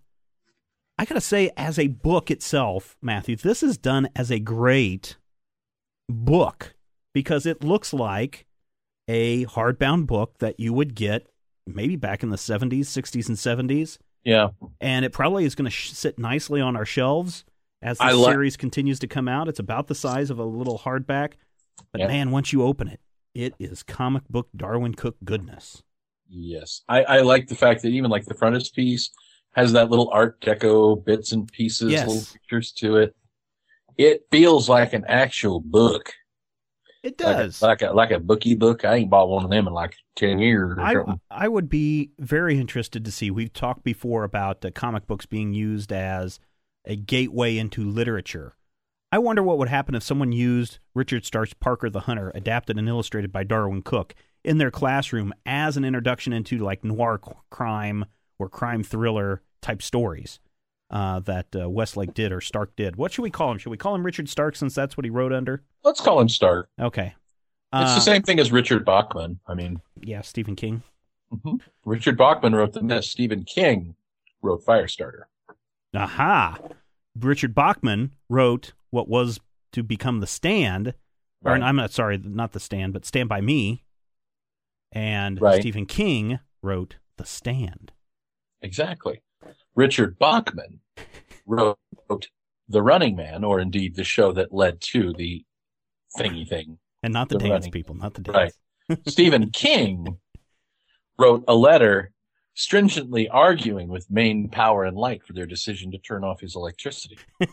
I 1.01 1.07
got 1.07 1.15
to 1.15 1.21
say, 1.23 1.51
as 1.57 1.79
a 1.79 1.87
book 1.87 2.31
itself, 2.31 2.95
Matthew. 3.01 3.35
This 3.35 3.63
is 3.63 3.79
done 3.79 4.11
as 4.15 4.31
a 4.31 4.39
great 4.39 5.17
book 6.11 6.75
because 7.15 7.47
it 7.47 7.65
looks 7.65 7.95
like 7.95 8.47
a 9.09 9.47
hardbound 9.47 10.07
book 10.07 10.39
that 10.41 10.61
you 10.61 10.75
would 10.75 10.95
get 10.95 11.27
maybe 11.67 11.97
back 11.97 12.23
in 12.23 12.29
the 12.29 12.37
70s, 12.37 12.81
60s, 12.81 13.29
and 13.29 13.39
70s 13.71 13.97
Yeah. 14.25 14.49
and 14.79 15.07
it 15.07 15.13
probably 15.13 15.47
is 15.47 15.55
going 15.55 15.65
to 15.65 15.71
sh- 15.71 15.91
sit 15.93 16.19
nicely 16.19 16.61
on 16.61 16.77
our 16.77 16.85
shelves 16.85 17.45
as 17.81 17.97
the 17.97 18.15
li- 18.15 18.25
series 18.25 18.57
continues 18.59 18.99
to 18.99 19.07
come 19.07 19.27
out. 19.27 19.49
It's 19.49 19.59
about 19.59 19.87
the 19.87 19.95
size 19.95 20.29
of 20.29 20.39
a 20.39 20.45
little 20.45 20.81
hardback, 20.81 21.33
but 21.93 22.01
Yeah. 22.03 22.09
man, 22.09 22.31
once 22.31 22.53
you 22.53 22.63
open 22.63 22.89
it, 22.89 23.01
it 23.35 23.55
is 23.59 23.83
comic 23.83 24.29
book 24.29 24.49
Darwyn 24.55 24.95
Cooke 24.95 25.17
goodness. 25.25 25.83
Yes. 26.29 26.83
I, 26.91 27.05
I 27.05 27.21
like 27.21 27.47
the 27.49 27.55
fact 27.57 27.81
that 27.83 27.89
even 27.89 28.11
like 28.11 28.27
the 28.27 28.35
frontispiece 28.35 29.11
has 29.53 29.73
that 29.73 29.91
little 29.91 30.09
art 30.13 30.41
deco 30.41 31.05
bits 31.05 31.33
and 31.33 31.51
pieces, 31.51 31.93
Yes. 31.93 32.07
little 32.09 32.25
pictures 32.33 32.73
to 32.73 32.97
it. 32.99 33.17
It 33.97 34.27
feels 34.31 34.69
like 34.69 34.93
an 34.93 35.05
actual 35.07 35.61
book. 35.61 36.13
It 37.03 37.21
Like 37.21 37.37
a- 37.37 37.43
does. 37.45 37.63
Like 37.63 37.83
a, 37.83 37.91
like 37.93 38.11
a, 38.11 38.21
bookie 38.21 38.55
book. 38.55 38.85
I 38.85 38.97
ain't 38.97 39.11
bought 39.11 39.29
one 39.29 39.45
of 39.45 39.51
them 39.51 39.67
in 39.67 39.73
like 39.73 39.95
10 40.17 40.39
years 40.39 40.77
or 40.77 40.81
I, 40.81 40.93
something. 40.95 41.21
I 41.31 41.49
would 41.49 41.69
be 41.69 42.11
very 42.19 42.59
interested 42.59 43.05
to 43.05 43.11
see. 43.13 43.31
We've 43.31 43.53
talked 43.53 43.83
before 43.85 44.23
about 44.25 44.65
uh, 44.65 44.71
comic 44.71 45.07
books 45.07 45.27
being 45.27 45.53
used 45.55 45.93
as 45.93 46.39
a 46.85 46.97
gateway 46.97 47.57
into 47.59 47.85
literature. 47.85 48.55
I 49.13 49.19
wonder 49.19 49.43
what 49.43 49.59
would 49.59 49.69
happen 49.69 49.95
if 49.95 50.03
someone 50.03 50.31
used 50.31 50.79
Richard 50.95 51.25
Stark's 51.25 51.55
Parker 51.55 51.91
the 51.91 52.01
Hunter, 52.01 52.31
adapted 52.35 52.79
and 52.79 52.89
illustrated 52.89 53.33
by 53.33 53.45
Darwyn 53.45 53.83
Cooke, 53.83 54.15
in 54.45 54.59
their 54.59 54.71
classroom 54.71 55.33
as 55.45 55.77
an 55.77 55.85
introduction 55.85 56.33
into 56.33 56.59
like 56.59 56.85
noir 56.85 57.21
crime 57.51 58.05
or 58.41 58.49
crime 58.49 58.83
thriller 58.83 59.43
type 59.63 59.83
stories 59.83 60.41
uh, 60.91 61.21
that 61.21 61.47
uh, 61.55 61.69
Westlake 61.69 62.15
did 62.15 62.33
or 62.33 62.41
Stark 62.41 62.75
did. 62.77 62.97
What 62.97 63.13
should 63.13 63.23
we 63.23 63.31
call 63.31 63.53
him? 63.53 63.59
Should 63.59 63.71
we 63.71 63.77
call 63.77 63.95
him 63.95 64.05
Richard 64.05 64.29
Stark 64.29 64.57
since 64.57 64.75
that's 64.75 64.97
what 64.97 65.05
he 65.05 65.11
wrote 65.11 65.33
under? 65.33 65.63
Let's 65.85 66.01
call 66.01 66.21
him 66.21 66.29
Stark. 66.29 66.69
Okay. 66.81 67.15
It's 67.73 67.93
Uh, 67.93 67.95
the 67.95 68.01
same 68.01 68.23
thing 68.23 68.41
as 68.41 68.51
Richard 68.51 68.85
Bachman. 68.85 69.39
I 69.47 69.55
mean, 69.55 69.81
Yeah, 70.01 70.23
Stephen 70.23 70.57
King. 70.57 70.83
mhm. 71.33 71.61
Richard 71.85 72.17
Bachman 72.19 72.55
wrote 72.55 72.73
The 72.73 72.83
Mist. 72.83 73.11
Stephen 73.13 73.45
King 73.45 73.95
wrote 74.43 74.65
Firestarter. 74.65 75.25
Aha. 75.95 76.59
Richard 77.15 77.55
Bachman 77.55 78.15
wrote 78.29 78.73
what 78.91 79.09
was 79.09 79.39
to 79.73 79.83
become 79.85 80.19
The 80.21 80.27
Stand. 80.27 80.95
Or 81.45 81.53
I'm 81.53 81.77
not 81.77 81.93
sorry, 81.93 82.19
not 82.19 82.53
The 82.53 82.61
Stand, 82.61 82.93
but 82.93 83.05
Stand 83.05 83.29
by 83.29 83.41
Me. 83.41 83.85
And 84.93 85.41
Right. 85.41 85.61
Stephen 85.61 85.87
King 85.87 86.41
wrote 86.63 86.97
The 87.17 87.25
Stand. 87.27 87.93
Exactly. 88.63 89.23
Richard 89.75 90.19
Bachman 90.19 90.81
wrote 91.47 91.79
The 92.69 92.83
Running 92.83 93.17
Man, 93.17 93.45
or 93.45 93.61
indeed 93.61 93.97
the 93.97 94.05
show 94.05 94.33
that 94.33 94.53
led 94.53 94.81
to 94.93 95.13
the 95.15 95.45
thingy 96.19 96.47
thing. 96.49 96.79
And 97.03 97.13
not 97.13 97.29
the, 97.29 97.39
The 97.39 97.45
dance 97.49 97.53
running. 97.63 97.73
people, 97.73 97.95
not 97.95 98.15
the 98.15 98.31
Right. 98.31 98.53
dance. 98.89 99.01
Stephen 99.13 99.51
King 99.51 100.19
wrote 101.19 101.45
a 101.49 101.55
letter 101.55 102.13
stringently 102.55 103.29
arguing 103.29 103.89
with 103.89 104.11
Maine 104.11 104.49
Power 104.49 104.85
and 104.85 104.97
Light 104.97 105.25
for 105.25 105.33
their 105.33 105.47
decision 105.47 105.91
to 105.93 105.99
turn 105.99 106.25
off 106.25 106.41
his 106.41 106.55
electricity. 106.57 107.19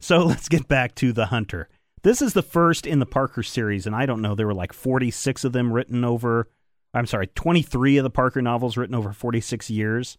So 0.00 0.18
let's 0.18 0.48
get 0.50 0.68
back 0.68 0.94
to 0.96 1.12
The 1.14 1.26
Hunter. 1.26 1.68
This 2.02 2.20
is 2.20 2.34
the 2.34 2.42
first 2.42 2.86
in 2.86 2.98
the 2.98 3.06
Parker 3.06 3.42
series, 3.42 3.86
and 3.86 3.96
I 3.96 4.04
don't 4.04 4.20
know, 4.20 4.34
there 4.34 4.46
were 4.46 4.52
like 4.54 4.74
46 4.74 5.44
of 5.44 5.52
them 5.52 5.72
written 5.72 6.04
over, 6.04 6.50
I'm 6.94 7.06
sorry, 7.06 7.26
23 7.28 7.98
of 7.98 8.04
the 8.04 8.10
Parker 8.10 8.40
novels 8.40 8.76
written 8.76 8.94
over 8.94 9.12
46 9.12 9.68
years. 9.70 10.16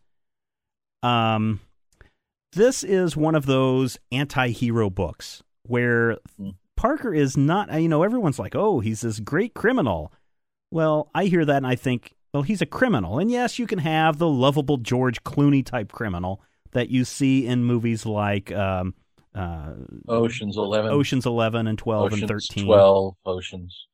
Um, 1.01 1.61
this 2.53 2.84
is 2.84 3.15
one 3.15 3.36
of 3.36 3.45
those 3.45 3.97
anti 4.11 4.49
hero 4.49 4.89
books 4.89 5.43
where 5.63 6.17
Hmm. 6.38 6.51
Parker 6.78 7.13
is 7.13 7.38
not, 7.38 7.71
you 7.82 7.88
know, 7.88 8.03
everyone's 8.03 8.38
like, 8.38 8.53
oh, 8.53 8.82
he's 8.82 9.01
this 9.01 9.19
great 9.19 9.53
criminal. 9.53 10.11
Well, 10.71 11.09
I 11.15 11.26
hear 11.26 11.45
that 11.45 11.57
and 11.57 11.67
I 11.67 11.76
think, 11.76 12.13
well, 12.34 12.43
he's 12.43 12.61
a 12.61 12.65
criminal. 12.65 13.17
And 13.17 13.32
yes, 13.32 13.57
you 13.57 13.65
can 13.65 13.80
have 13.80 14.17
the 14.17 14.28
lovable 14.28 14.78
George 14.78 15.23
Clooney 15.23 15.65
type 15.65 15.91
criminal 15.91 16.41
that 16.71 16.89
you 16.89 17.05
see 17.05 17.47
in 17.47 17.63
movies 17.63 18.05
like 18.05 18.51
um, 18.51 18.93
uh, 19.34 19.71
Ocean's 20.09 20.57
11. 20.57 20.91
Ocean's 20.91 21.26
11 21.26 21.65
and 21.67 21.78
12 21.78 22.05
and 22.05 22.13
Ocean's 22.23 22.47
13. 22.47 22.65
12, 22.65 23.15
Ocean's 23.26 23.88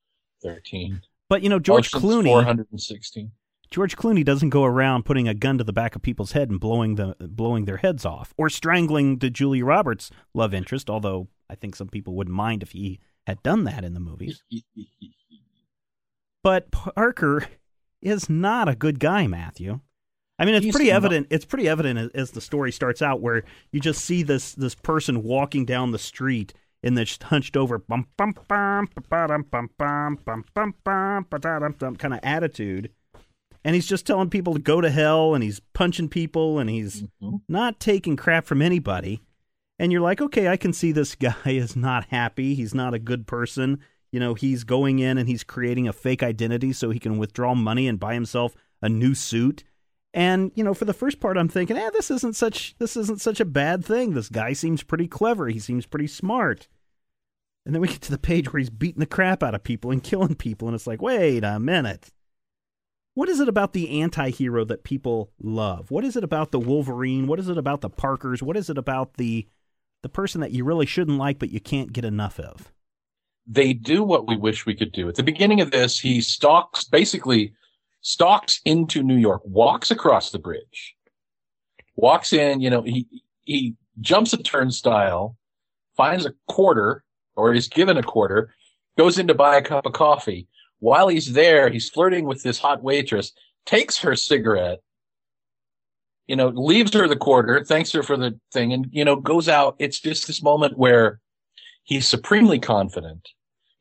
13. 0.44 1.02
But, 1.32 1.44
you 1.44 1.48
know, 1.48 1.60
George 1.60 1.96
Ocean's 1.96 2.04
Clooney. 2.04 2.26
416. 2.26 3.32
George 3.70 3.96
Clooney 3.96 4.26
doesn't 4.26 4.50
go 4.50 4.66
around 4.66 5.06
putting 5.06 5.30
a 5.30 5.34
gun 5.34 5.58
to 5.60 5.64
the 5.64 5.72
back 5.72 5.96
of 5.96 6.02
people's 6.02 6.34
head 6.34 6.50
and 6.50 6.60
blowing 6.60 6.96
the 6.96 7.16
blowing 7.22 7.64
their 7.64 7.78
heads 7.78 8.04
off 8.04 8.34
or 8.38 8.50
strangling 8.50 9.20
the 9.20 9.30
Julia 9.30 9.64
Roberts 9.64 10.12
love 10.34 10.54
interest, 10.54 10.90
although 10.90 11.30
I 11.50 11.56
think 11.56 11.78
some 11.78 11.88
people 11.88 12.16
wouldn't 12.16 12.36
mind 12.36 12.64
if 12.64 12.72
he 12.72 13.00
had 13.28 13.42
done 13.44 13.64
that 13.64 13.86
in 13.86 13.94
the 13.94 14.02
movies. 14.02 14.44
But 16.44 16.72
Parker 16.72 17.46
is 18.02 18.28
not 18.28 18.68
a 18.68 18.76
good 18.76 19.00
guy, 19.00 19.28
Matthew. 19.28 19.80
I 20.40 20.46
mean, 20.46 20.56
it's 20.56 20.66
He's 20.66 20.76
pretty 20.76 20.90
not. 20.90 20.96
evident. 20.96 21.28
It's 21.30 21.46
pretty 21.46 21.70
evident 21.70 22.00
as, 22.00 22.10
as 22.14 22.32
the 22.32 22.42
story 22.42 22.72
starts 22.72 23.02
out, 23.02 23.22
where 23.22 23.44
you 23.72 23.80
just 23.80 24.04
see 24.04 24.24
this 24.24 24.54
this 24.54 24.74
person 24.76 25.24
walking 25.24 25.66
down 25.66 25.92
the 25.92 26.00
street 26.00 26.54
in 26.84 26.96
this 26.96 27.18
hunched 27.24 27.56
over 27.56 27.78
bum 27.78 28.08
bum 28.18 28.34
bum 28.48 28.88
bum 29.10 29.46
bum 29.52 29.70
bum 29.78 30.20
bum 30.26 30.76
bum 30.84 31.26
bum 31.80 31.96
kind 31.98 32.14
of 32.14 32.20
attitude, 32.24 32.92
and 33.64 33.76
he's 33.76 33.88
just 33.88 34.06
telling 34.08 34.30
people 34.30 34.54
to 34.54 34.60
go 34.60 34.82
to 34.82 34.90
hell, 34.90 35.34
and 35.36 35.44
he's 35.44 35.60
punching 35.74 36.10
people, 36.10 36.60
and 36.60 36.70
he's 36.70 37.04
Mhm. 37.22 37.42
not 37.48 37.80
taking 37.80 38.16
crap 38.16 38.46
from 38.46 38.62
anybody. 38.62 39.22
And 39.80 39.92
you're 39.92 40.02
like, 40.02 40.22
okay, 40.22 40.48
I 40.48 40.58
can 40.58 40.74
see 40.74 40.92
this 40.92 41.16
guy 41.16 41.36
is 41.46 41.76
not 41.76 42.06
happy. 42.06 42.54
He's 42.56 42.74
not 42.76 42.94
a 42.94 43.00
good 43.00 43.26
person. 43.28 43.80
You 44.12 44.20
know, 44.20 44.34
he's 44.34 44.64
going 44.64 45.00
in 45.00 45.18
and 45.18 45.28
he's 45.30 45.44
creating 45.44 45.88
a 45.88 45.94
fake 45.94 46.22
identity 46.22 46.74
so 46.74 46.90
he 46.92 47.00
can 47.00 47.18
withdraw 47.18 47.56
money 47.56 47.88
and 47.88 48.00
buy 48.00 48.14
himself 48.14 48.56
a 48.82 48.90
new 48.90 49.16
suit. 49.16 49.64
And 50.14 50.52
you 50.56 50.64
know, 50.64 50.74
for 50.74 50.86
the 50.86 50.94
first 50.94 51.20
part, 51.20 51.38
I'm 51.38 51.48
thinking, 51.48 51.78
eh, 51.78 51.90
this 51.94 52.12
isn't 52.12 52.36
such 52.36 52.76
this 52.80 52.98
isn't 52.98 53.22
such 53.22 53.40
a 53.40 53.46
bad 53.46 53.86
thing. 53.86 54.14
This 54.14 54.30
guy 54.30 54.54
seems 54.54 54.84
pretty 54.84 55.08
clever. 55.08 55.48
He 55.48 55.60
seems 55.60 55.86
pretty 55.86 56.08
smart. 56.08 56.68
And 57.66 57.74
then 57.74 57.82
we 57.82 57.88
get 57.90 58.02
to 58.02 58.12
the 58.12 58.18
page 58.18 58.52
where 58.52 58.60
he's 58.60 58.70
beating 58.70 59.00
the 59.00 59.06
crap 59.06 59.42
out 59.44 59.56
of 59.56 59.64
people 59.64 59.92
and 59.92 60.04
killing 60.04 60.36
people, 60.36 60.68
and 60.68 60.76
it's 60.76 60.88
like, 60.88 61.02
wait 61.02 61.44
a 61.44 61.60
minute. 61.60 62.12
What 63.14 63.28
is 63.28 63.42
it 63.42 63.50
about 63.50 63.74
the 63.74 64.02
anti-hero 64.02 64.64
that 64.66 64.86
people 64.86 65.32
love? 65.42 65.92
What 65.92 66.06
is 66.06 66.16
it 66.16 66.24
about 66.24 66.52
the 66.52 66.60
Wolverine? 66.62 67.28
What 67.28 67.40
is 67.40 67.50
it 67.50 67.58
about 67.58 67.82
the 67.82 67.90
Parkers? 67.90 68.42
What 68.42 68.56
is 68.56 68.70
it 68.70 68.78
about 68.78 69.16
the 69.16 69.48
the 70.02 70.10
person 70.10 70.42
that 70.42 70.52
you 70.52 70.64
really 70.64 70.88
shouldn't 70.88 71.18
like 71.18 71.38
but 71.38 71.52
you 71.52 71.60
can't 71.60 71.94
get 71.94 72.06
enough 72.06 72.40
of? 72.40 72.72
they 73.48 73.74
do 73.74 74.04
what 74.04 74.28
we 74.28 74.38
wish 74.38 74.66
we 74.66 74.76
could 74.76 74.92
do. 74.92 75.10
At 75.10 75.16
the 75.16 75.24
beginning 75.24 75.62
of 75.62 75.72
this, 75.72 76.00
he 76.00 76.22
stalks, 76.22 76.84
basically 76.84 77.54
stalks 78.02 78.62
into 78.66 79.04
New 79.04 79.18
York, 79.18 79.42
walks 79.46 79.92
across 79.92 80.32
the 80.32 80.40
bridge, 80.40 80.96
walks 81.96 82.34
in, 82.34 82.62
you 82.62 82.70
know, 82.70 82.82
he, 82.82 83.08
he 83.44 83.76
jumps 84.00 84.34
a 84.34 84.38
turnstile, 84.38 85.38
finds 85.96 86.26
a 86.26 86.34
quarter 86.48 87.04
or 87.36 87.54
is 87.54 87.68
given 87.68 87.98
a 87.98 88.04
quarter, 88.04 88.54
goes 88.98 89.18
in 89.18 89.28
to 89.28 89.34
buy 89.34 89.56
a 89.56 89.62
cup 89.62 89.86
of 89.86 89.94
coffee. 89.94 90.48
While 90.80 91.08
he's 91.08 91.34
there, 91.34 91.70
he's 91.70 91.90
flirting 91.90 92.26
with 92.26 92.44
this 92.44 92.60
hot 92.60 92.84
waitress, 92.84 93.32
takes 93.66 93.98
her 94.00 94.16
cigarette, 94.16 94.80
you 96.28 96.36
know, 96.36 96.48
leaves 96.48 96.94
her 96.94 97.08
the 97.08 97.16
quarter, 97.16 97.64
thanks 97.64 97.92
her 97.92 98.04
for 98.04 98.18
the 98.18 98.40
thing 98.52 98.74
and, 98.74 98.88
you 98.92 99.06
know, 99.06 99.16
goes 99.16 99.48
out. 99.48 99.76
It's 99.80 100.00
just 100.00 100.28
this 100.28 100.42
moment 100.42 100.78
where 100.78 101.20
He's 101.84 102.08
supremely 102.08 102.60
confident. 102.60 103.30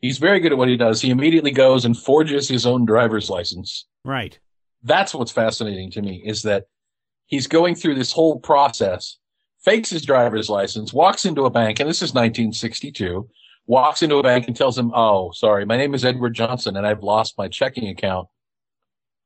He's 0.00 0.18
very 0.18 0.40
good 0.40 0.52
at 0.52 0.58
what 0.58 0.68
he 0.68 0.76
does. 0.76 1.00
He 1.00 1.10
immediately 1.10 1.50
goes 1.50 1.84
and 1.84 1.96
forges 1.96 2.48
his 2.48 2.66
own 2.66 2.86
driver's 2.86 3.28
license. 3.28 3.86
Right. 4.04 4.38
That's 4.82 5.14
what's 5.14 5.32
fascinating 5.32 5.90
to 5.92 6.02
me 6.02 6.22
is 6.24 6.42
that 6.42 6.64
he's 7.26 7.46
going 7.46 7.74
through 7.74 7.96
this 7.96 8.12
whole 8.12 8.38
process, 8.40 9.18
fakes 9.62 9.90
his 9.90 10.02
driver's 10.04 10.48
license, 10.48 10.92
walks 10.92 11.24
into 11.26 11.44
a 11.44 11.50
bank, 11.50 11.80
and 11.80 11.88
this 11.88 11.98
is 12.02 12.14
1962, 12.14 13.28
walks 13.66 14.02
into 14.02 14.16
a 14.16 14.22
bank 14.22 14.46
and 14.46 14.56
tells 14.56 14.78
him, 14.78 14.90
Oh, 14.94 15.30
sorry, 15.32 15.64
my 15.66 15.76
name 15.76 15.94
is 15.94 16.04
Edward 16.04 16.34
Johnson 16.34 16.76
and 16.76 16.86
I've 16.86 17.02
lost 17.02 17.36
my 17.36 17.48
checking 17.48 17.88
account. 17.88 18.28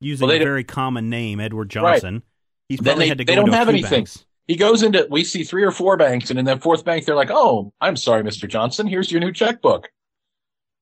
Using 0.01 0.27
Well, 0.27 0.37
a 0.37 0.41
very 0.41 0.65
common 0.65 1.09
name, 1.09 1.41
Edward 1.41 1.71
Johnson. 1.71 2.15
Right. 2.15 2.23
He's 2.69 2.81
then 2.81 2.99
they, 2.99 3.09
had 3.09 3.19
to 3.19 3.25
go 3.25 3.33
They 3.33 3.37
don't 3.37 3.53
have 3.53 3.69
anything. 3.69 3.91
banks. 3.91 4.25
He 4.47 4.57
goes 4.57 4.83
into, 4.83 5.07
we 5.11 5.25
see 5.25 5.45
three 5.45 5.65
or 5.65 5.71
four 5.71 5.97
banks, 5.97 6.29
and 6.31 6.39
in 6.39 6.45
that 6.47 6.63
fourth 6.63 6.85
bank, 6.85 7.07
they're 7.07 7.15
like, 7.15 7.31
Oh, 7.31 7.73
I'm 7.81 7.97
sorry, 7.97 8.23
Mr. 8.23 8.49
Johnson, 8.49 8.87
here's 8.87 9.11
your 9.11 9.21
new 9.21 9.33
checkbook. 9.33 9.89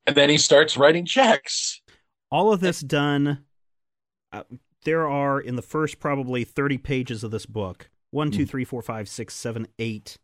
And 0.07 0.17
then 0.17 0.31
he 0.31 0.39
starts 0.39 0.77
writing 0.77 1.05
checks. 1.05 1.81
all 2.31 2.53
of 2.53 2.61
this 2.61 2.81
done 2.81 3.45
uh, 4.33 4.43
there 4.85 5.09
are 5.09 5.41
in 5.41 5.57
the 5.57 5.63
first 5.63 5.99
probably 6.01 6.45
30 6.45 6.79
pages 6.79 7.23
of 7.25 7.31
this 7.31 7.47
book 7.47 7.91
one 8.11 8.31
two 8.31 8.45
Hmm. 8.45 8.49
three 8.51 8.65
four 8.65 8.83
five 8.83 9.09
six 9.09 9.35
seven 9.35 9.67
eight 9.79 10.19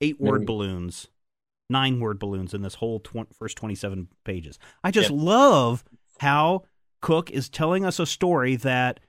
eight 0.00 0.20
word 0.20 0.44
balloons 0.46 1.08
nine 1.70 2.00
word 2.00 2.18
balloons 2.18 2.52
in 2.54 2.62
this 2.62 2.74
whole 2.76 3.00
tw- 3.00 3.32
first 3.32 3.56
27 3.56 4.08
pages 4.24 4.58
i 4.84 4.90
just 4.90 5.10
Yeah. 5.10 5.16
love 5.18 5.84
how 6.20 6.64
Cooke 7.00 7.30
is 7.30 7.48
telling 7.48 7.84
us 7.84 7.98
a 7.98 8.06
story 8.06 8.56
that 8.56 9.00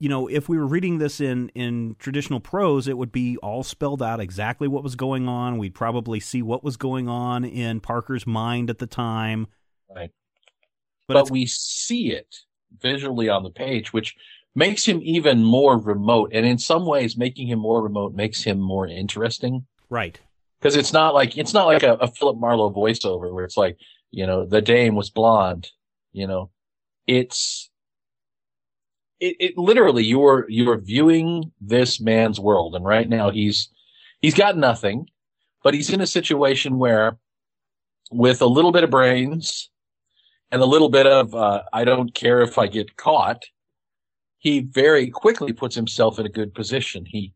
you 0.00 0.08
know 0.08 0.26
if 0.28 0.48
we 0.48 0.58
were 0.58 0.66
reading 0.66 0.98
this 0.98 1.20
in 1.20 1.48
in 1.50 1.96
traditional 1.98 2.40
prose 2.40 2.86
it 2.88 2.98
would 2.98 3.10
be 3.12 3.36
all 3.38 3.62
spelled 3.62 4.02
out 4.02 4.20
exactly 4.20 4.68
what 4.68 4.82
was 4.84 4.94
going 4.96 5.28
on 5.28 5.56
we'd 5.58 5.74
probably 5.74 6.20
see 6.20 6.42
what 6.42 6.62
was 6.62 6.76
going 6.76 7.08
on 7.08 7.44
in 7.44 7.80
parker's 7.80 8.26
mind 8.26 8.68
at 8.70 8.78
the 8.78 8.86
time 8.86 9.46
Right. 9.94 10.10
but, 11.06 11.14
but, 11.14 11.30
we 11.30 11.46
see 11.46 12.10
it 12.12 12.36
visually 12.80 13.28
on 13.28 13.42
the 13.42 13.50
page, 13.50 13.92
which 13.92 14.14
makes 14.54 14.84
him 14.84 15.00
even 15.02 15.44
more 15.44 15.78
remote. 15.78 16.30
And 16.32 16.44
in 16.46 16.58
some 16.58 16.86
ways, 16.86 17.16
making 17.16 17.48
him 17.48 17.58
more 17.58 17.82
remote 17.82 18.14
makes 18.14 18.42
him 18.42 18.60
more 18.60 18.86
interesting 18.86 19.66
right 19.90 20.20
because 20.60 20.76
it's 20.76 20.92
not 20.92 21.14
like 21.14 21.36
it's 21.36 21.54
not 21.54 21.66
like 21.66 21.82
a, 21.82 21.94
a 21.94 22.08
Philip 22.08 22.38
Marlowe 22.38 22.72
voiceover 22.72 23.32
where 23.32 23.44
it's 23.44 23.56
like 23.56 23.78
you 24.10 24.26
know 24.26 24.44
the 24.44 24.60
dame 24.60 24.94
was 24.94 25.10
blonde. 25.10 25.70
You 26.12 26.26
know, 26.26 26.50
it's 27.06 27.70
it, 29.20 29.36
it 29.38 29.58
literally 29.58 30.04
you're 30.04 30.46
you're 30.48 30.78
viewing 30.78 31.52
this 31.60 32.00
man's 32.00 32.40
world, 32.40 32.74
and 32.74 32.84
right 32.84 33.08
now 33.08 33.30
he's 33.30 33.68
he's 34.20 34.34
got 34.34 34.56
nothing, 34.56 35.06
but 35.62 35.74
he's 35.74 35.90
in 35.90 36.00
a 36.00 36.06
situation 36.06 36.78
where 36.78 37.18
with 38.10 38.40
a 38.40 38.46
little 38.46 38.72
bit 38.72 38.84
of 38.84 38.90
brains 38.90 39.70
and 40.50 40.62
a 40.62 40.66
little 40.66 40.88
bit 40.88 41.06
of 41.06 41.34
uh, 41.34 41.62
I 41.72 41.84
don't 41.84 42.14
care 42.14 42.40
if 42.42 42.58
I 42.58 42.66
get 42.66 42.96
caught, 42.96 43.44
he 44.38 44.60
very 44.60 45.10
quickly 45.10 45.52
puts 45.52 45.74
himself 45.74 46.18
in 46.18 46.26
a 46.26 46.30
good 46.30 46.54
position. 46.54 47.04
He 47.06 47.32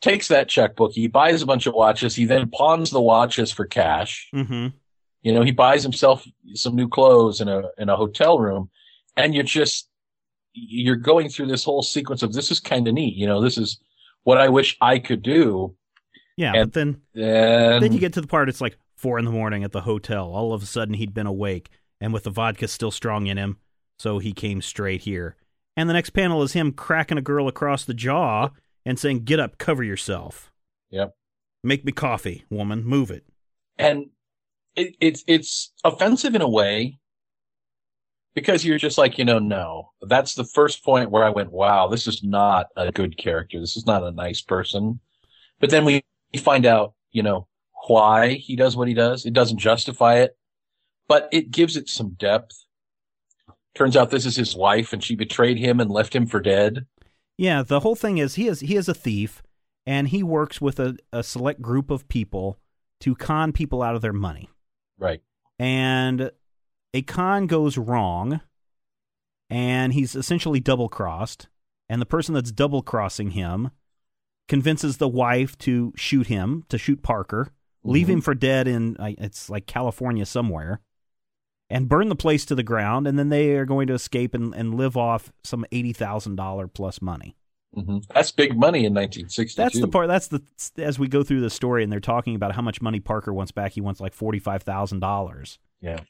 takes 0.00 0.28
that 0.28 0.48
checkbook, 0.48 0.92
he 0.92 1.06
buys 1.06 1.42
a 1.42 1.46
bunch 1.46 1.66
of 1.66 1.74
watches, 1.74 2.14
he 2.16 2.24
then 2.24 2.50
pawns 2.50 2.90
the 2.90 3.00
watches 3.00 3.52
for 3.52 3.64
cash. 3.66 4.28
mm-hmm 4.34 4.68
You 5.22 5.32
know, 5.32 5.42
he 5.42 5.52
buys 5.52 5.82
himself 5.82 6.26
some 6.54 6.74
new 6.74 6.88
clothes 6.88 7.40
in 7.40 7.48
a 7.48 7.62
in 7.78 7.88
a 7.88 7.96
hotel 7.96 8.38
room, 8.38 8.70
and 9.16 9.34
you're 9.34 9.44
just 9.44 9.88
you're 10.54 10.96
going 10.96 11.28
through 11.30 11.46
this 11.46 11.64
whole 11.64 11.82
sequence 11.82 12.22
of 12.22 12.32
this 12.34 12.50
is 12.50 12.60
kind 12.60 12.86
of 12.88 12.94
neat. 12.94 13.14
You 13.14 13.26
know, 13.26 13.40
this 13.40 13.56
is 13.56 13.78
what 14.24 14.38
I 14.38 14.48
wish 14.48 14.76
I 14.80 14.98
could 14.98 15.22
do. 15.22 15.74
Yeah, 16.36 16.52
And- 16.54 16.72
but 16.72 16.72
then 16.74 17.00
And 17.14 17.82
then 17.82 17.92
you 17.92 17.98
get 18.00 18.12
to 18.14 18.20
the 18.20 18.26
part 18.26 18.48
it's 18.48 18.60
like 18.60 18.76
four 18.96 19.18
in 19.18 19.24
the 19.24 19.30
morning 19.30 19.64
at 19.64 19.72
the 19.72 19.80
hotel. 19.82 20.26
All 20.34 20.52
of 20.52 20.62
a 20.62 20.66
sudden 20.66 20.94
he'd 20.94 21.14
been 21.14 21.26
awake 21.26 21.70
and 22.02 22.12
with 22.12 22.24
the 22.24 22.30
vodka 22.30 22.68
still 22.68 22.90
strong 22.90 23.26
in 23.28 23.38
him, 23.38 23.56
so 23.98 24.18
he 24.18 24.32
came 24.32 24.60
straight 24.60 25.02
here. 25.02 25.36
And 25.74 25.88
the 25.88 25.94
next 25.94 26.10
panel 26.10 26.42
is 26.42 26.52
him 26.52 26.72
cracking 26.72 27.16
a 27.16 27.22
girl 27.22 27.48
across 27.48 27.86
the 27.86 27.94
jaw 27.94 28.50
and 28.84 28.98
saying, 28.98 29.24
"Get 29.24 29.40
up, 29.40 29.56
cover 29.56 29.82
yourself. 29.82 30.52
Yep. 30.90 31.14
Make 31.64 31.86
me 31.86 31.92
coffee, 31.92 32.44
woman. 32.50 32.84
Move 32.84 33.10
it." 33.10 33.24
and 33.78 34.06
it, 34.76 34.96
it's 35.00 35.24
it's 35.26 35.72
offensive 35.84 36.34
in 36.34 36.42
a 36.42 36.48
way 36.48 36.98
because 38.34 38.64
you're 38.64 38.78
just 38.78 38.96
like, 38.96 39.18
you 39.18 39.24
know, 39.24 39.38
no. 39.38 39.90
That's 40.00 40.34
the 40.34 40.44
first 40.44 40.82
point 40.82 41.10
where 41.10 41.24
I 41.24 41.28
went, 41.28 41.52
wow, 41.52 41.88
this 41.88 42.06
is 42.06 42.22
not 42.22 42.68
a 42.76 42.90
good 42.90 43.18
character. 43.18 43.60
This 43.60 43.76
is 43.76 43.86
not 43.86 44.02
a 44.02 44.10
nice 44.10 44.40
person. 44.40 45.00
But 45.60 45.68
then 45.68 45.84
we 45.84 46.02
find 46.38 46.64
out, 46.64 46.94
you 47.10 47.22
know, 47.22 47.46
why 47.88 48.34
he 48.34 48.56
does 48.56 48.74
what 48.74 48.88
he 48.88 48.94
does. 48.94 49.26
It 49.26 49.34
doesn't 49.34 49.58
justify 49.58 50.20
it, 50.20 50.36
but 51.12 51.28
it 51.30 51.50
gives 51.50 51.76
it 51.76 51.90
some 51.90 52.16
depth. 52.18 52.64
Turns 53.74 53.98
out 53.98 54.08
this 54.08 54.24
is 54.24 54.34
his 54.34 54.56
wife 54.56 54.94
and 54.94 55.04
she 55.04 55.14
betrayed 55.14 55.58
him 55.58 55.78
and 55.78 55.90
left 55.90 56.16
him 56.16 56.26
for 56.26 56.40
dead. 56.40 56.86
Yeah, 57.36 57.62
the 57.62 57.80
whole 57.80 57.94
thing 57.96 58.16
is 58.16 58.36
he 58.36 58.48
is 58.48 58.60
he 58.60 58.76
is 58.76 58.88
a 58.88 58.94
thief 58.94 59.42
and 59.84 60.08
he 60.08 60.22
works 60.22 60.58
with 60.58 60.80
a, 60.80 60.96
a 61.12 61.22
select 61.22 61.60
group 61.60 61.90
of 61.90 62.08
people 62.08 62.58
to 63.00 63.14
con 63.14 63.52
people 63.52 63.82
out 63.82 63.94
of 63.94 64.00
their 64.00 64.14
money. 64.14 64.48
Right. 64.98 65.20
And 65.58 66.30
a 66.94 67.02
con 67.02 67.46
goes 67.46 67.76
wrong 67.76 68.40
and 69.50 69.92
he's 69.92 70.14
essentially 70.16 70.60
double 70.60 70.88
crossed. 70.88 71.48
And 71.90 72.00
the 72.00 72.06
person 72.06 72.34
that's 72.34 72.52
double 72.52 72.80
crossing 72.80 73.32
him 73.32 73.70
convinces 74.48 74.96
the 74.96 75.08
wife 75.08 75.58
to 75.58 75.92
shoot 75.94 76.28
him, 76.28 76.64
to 76.70 76.78
shoot 76.78 77.02
Parker, 77.02 77.52
leave 77.84 78.06
Mhm. 78.06 78.10
him 78.14 78.20
for 78.22 78.34
dead 78.34 78.68
in, 78.68 78.96
it's 79.00 79.50
like 79.50 79.66
California 79.66 80.24
somewhere, 80.24 80.80
and 81.72 81.88
burn 81.88 82.08
the 82.08 82.16
place 82.16 82.44
to 82.46 82.54
the 82.54 82.62
ground. 82.62 83.06
And 83.06 83.18
then 83.18 83.28
they 83.30 83.52
are 83.52 83.64
going 83.64 83.86
to 83.88 83.94
escape 83.94 84.34
and, 84.34 84.54
and 84.54 84.74
live 84.74 84.96
off 84.96 85.32
some 85.42 85.64
$80,000 85.72 86.72
plus 86.74 87.02
money. 87.02 87.34
hmm 87.74 87.98
That's 88.14 88.30
big 88.30 88.50
money 88.56 88.84
in 88.84 88.94
1962. 88.94 89.60
That's 89.62 89.80
the 89.80 89.88
part. 89.88 90.06
That's 90.08 90.28
the 90.28 90.42
as 90.78 90.98
we 90.98 91.08
go 91.08 91.22
through 91.22 91.40
the 91.40 91.50
story, 91.50 91.82
and 91.82 91.90
they're 91.92 92.00
talking 92.00 92.34
about 92.34 92.54
how 92.54 92.62
much 92.62 92.82
money 92.82 93.00
Parker 93.00 93.32
wants 93.32 93.52
back. 93.52 93.72
He 93.72 93.80
wants 93.80 94.00
like 94.00 94.14
forty 94.14 94.38
five 94.38 94.62
thousand 94.62 95.00
dollars. 95.00 95.58
Yeah. 95.80 96.00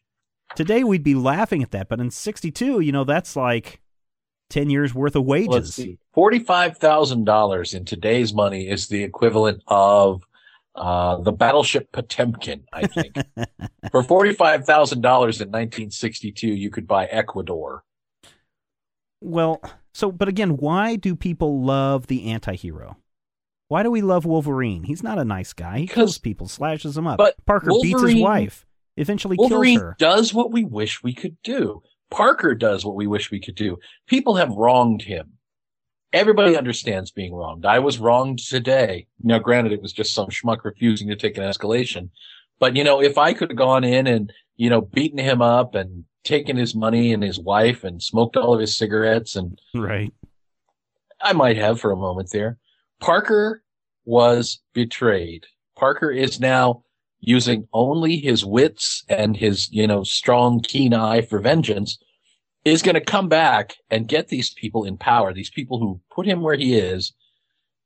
Today 0.56 0.84
we'd 0.84 1.02
be 1.04 1.14
laughing 1.14 1.62
at 1.62 1.70
that, 1.70 1.88
but 1.88 2.00
in 2.00 2.10
sixty 2.10 2.50
two, 2.50 2.80
you 2.80 2.92
know, 2.92 3.04
that's 3.04 3.36
like 3.36 3.80
ten 4.50 4.68
years 4.68 4.94
worth 4.94 5.16
of 5.16 5.24
wages. 5.24 5.78
Forty-five 6.12 6.76
thousand 6.76 7.24
dollars 7.24 7.72
in 7.72 7.84
today's 7.84 8.34
money 8.34 8.68
is 8.68 8.88
the 8.88 9.02
equivalent 9.02 9.62
of 9.68 10.24
uh, 10.74 11.18
the 11.18 11.32
battleship 11.32 11.92
Potemkin. 11.92 12.64
I 12.72 12.86
think 12.86 13.16
for 13.90 14.02
forty-five 14.02 14.64
thousand 14.64 15.00
dollars 15.02 15.40
in 15.40 15.48
1962, 15.48 16.46
you 16.48 16.70
could 16.70 16.86
buy 16.86 17.06
Ecuador. 17.06 17.84
Well, 19.20 19.60
so 19.94 20.10
but 20.10 20.28
again, 20.28 20.56
why 20.56 20.96
do 20.96 21.14
people 21.14 21.62
love 21.62 22.06
the 22.08 22.30
anti-hero? 22.30 22.96
Why 23.68 23.82
do 23.82 23.90
we 23.90 24.02
love 24.02 24.26
Wolverine? 24.26 24.82
He's 24.84 25.02
not 25.02 25.18
a 25.18 25.24
nice 25.24 25.52
guy. 25.52 25.78
He 25.78 25.86
kills 25.86 26.18
people, 26.18 26.46
slashes 26.48 26.94
them 26.94 27.06
up. 27.06 27.16
but 27.18 27.34
Parker 27.46 27.70
beats 27.80 28.02
his 28.02 28.16
wife, 28.16 28.66
eventually 28.96 29.36
Wolverine 29.38 29.78
kills 29.78 29.82
her. 29.82 29.96
does 29.98 30.34
what 30.34 30.52
we 30.52 30.64
wish 30.64 31.02
we 31.02 31.14
could 31.14 31.36
do. 31.42 31.82
Parker 32.10 32.54
does 32.54 32.84
what 32.84 32.94
we 32.96 33.06
wish 33.06 33.30
we 33.30 33.40
could 33.40 33.54
do. 33.54 33.78
People 34.06 34.36
have 34.36 34.50
wronged 34.50 35.00
him. 35.02 35.32
Everybody 36.12 36.56
understands 36.56 37.10
being 37.10 37.34
wronged. 37.34 37.64
I 37.64 37.78
was 37.78 37.98
wronged 37.98 38.38
today. 38.40 39.06
Now, 39.22 39.38
granted, 39.38 39.72
it 39.72 39.80
was 39.80 39.92
just 39.92 40.14
some 40.14 40.28
schmuck 40.28 40.64
refusing 40.64 41.08
to 41.08 41.16
take 41.16 41.38
an 41.38 41.44
escalation. 41.44 42.10
But, 42.58 42.76
you 42.76 42.84
know, 42.84 43.00
if 43.00 43.16
I 43.16 43.32
could 43.32 43.50
have 43.50 43.56
gone 43.56 43.82
in 43.82 44.06
and, 44.06 44.32
you 44.56 44.68
know, 44.68 44.82
beaten 44.82 45.18
him 45.18 45.40
up 45.40 45.74
and 45.74 46.04
taken 46.22 46.56
his 46.56 46.74
money 46.74 47.12
and 47.12 47.22
his 47.22 47.38
wife 47.38 47.82
and 47.82 48.02
smoked 48.02 48.36
all 48.36 48.54
of 48.54 48.60
his 48.60 48.76
cigarettes 48.76 49.36
and 49.36 49.58
Right. 49.74 50.12
I 51.20 51.32
might 51.32 51.56
have 51.56 51.80
for 51.80 51.90
a 51.90 51.96
moment 51.96 52.30
there. 52.30 52.58
Parker 53.00 53.62
was 54.04 54.60
betrayed. 54.74 55.46
Parker 55.76 56.10
is 56.10 56.40
now 56.40 56.84
using 57.20 57.68
only 57.72 58.16
his 58.16 58.44
wits 58.44 59.04
and 59.08 59.36
his, 59.36 59.70
you 59.72 59.86
know, 59.86 60.02
strong, 60.02 60.60
keen 60.60 60.92
eye 60.92 61.22
for 61.22 61.38
vengeance 61.38 61.98
is 62.64 62.82
going 62.82 62.94
to 62.94 63.00
come 63.00 63.28
back 63.28 63.74
and 63.90 64.08
get 64.08 64.28
these 64.28 64.50
people 64.50 64.84
in 64.84 64.96
power, 64.96 65.32
these 65.32 65.50
people 65.50 65.78
who 65.78 66.00
put 66.14 66.26
him 66.26 66.42
where 66.42 66.56
he 66.56 66.76
is. 66.76 67.12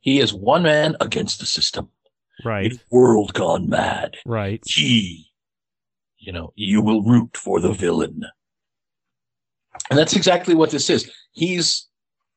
He 0.01 0.21
is 0.21 0.33
one 0.33 0.63
man 0.63 0.97
against 1.01 1.41
the 1.41 1.47
system. 1.47 1.89
Right. 2.45 2.75
A 2.75 2.79
world 2.91 3.33
gone 3.33 3.69
mad. 3.69 4.17
Right. 4.27 4.63
He, 4.67 5.33
you 6.19 6.33
know, 6.33 6.53
you 6.55 6.83
will 6.83 7.03
root 7.03 7.37
for 7.37 7.61
the 7.61 7.73
villain. 7.73 8.23
And 9.91 9.99
that's 9.99 10.15
exactly 10.15 10.55
what 10.55 10.71
this 10.71 10.91
is. 10.91 11.11
He's, 11.33 11.89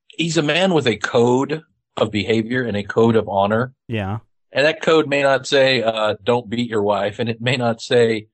he's 0.07 0.37
a 0.37 0.41
man 0.41 0.73
with 0.73 0.87
a 0.87 0.97
code 0.97 1.61
of 1.97 2.11
behavior 2.11 2.63
and 2.63 2.77
a 2.77 2.83
code 2.83 3.15
of 3.15 3.27
honor. 3.27 3.73
Yeah. 3.87 4.19
And 4.51 4.65
that 4.65 4.81
code 4.81 5.07
may 5.07 5.21
not 5.21 5.45
say, 5.45 5.83
uh, 5.83 6.15
don't 6.23 6.49
beat 6.49 6.69
your 6.69 6.81
wife. 6.81 7.19
And 7.19 7.29
it 7.29 7.41
may 7.41 7.55
not 7.55 7.81
say, 7.81 8.29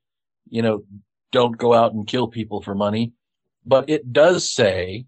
you 0.49 0.61
know, 0.61 0.85
don't 1.31 1.57
go 1.57 1.73
out 1.73 1.93
and 1.93 2.07
kill 2.07 2.27
people 2.27 2.61
for 2.61 2.73
money, 2.73 3.11
but 3.65 3.89
it 3.89 4.13
does 4.13 4.49
say 4.49 5.05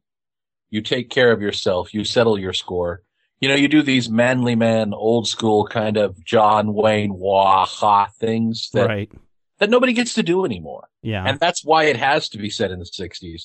you 0.70 0.82
take 0.82 1.10
care 1.10 1.32
of 1.32 1.42
yourself. 1.42 1.94
You 1.94 2.04
settle 2.04 2.38
your 2.38 2.54
score. 2.54 3.02
You 3.40 3.50
know, 3.50 3.56
you 3.56 3.68
do 3.68 3.84
these 3.84 4.10
manly 4.10 4.56
man, 4.56 4.94
old 4.94 5.28
school 5.28 5.68
kind 5.68 5.96
of 5.96 6.24
John 6.24 6.74
Wayne 6.74 7.14
wah 7.14 7.66
ha 7.66 8.08
things 8.20 8.70
that, 8.74 8.88
right. 8.88 9.12
that 9.60 9.70
nobody 9.70 9.94
gets 9.94 10.16
to 10.16 10.24
do 10.24 10.44
anymore. 10.44 10.88
Yeah. 11.04 11.24
And 11.26 11.40
that's 11.40 11.64
why 11.64 11.84
it 11.84 11.98
has 11.98 12.30
to 12.30 12.38
be 12.38 12.50
set 12.50 12.72
in 12.72 12.80
the 12.80 12.86
60s. 12.86 13.44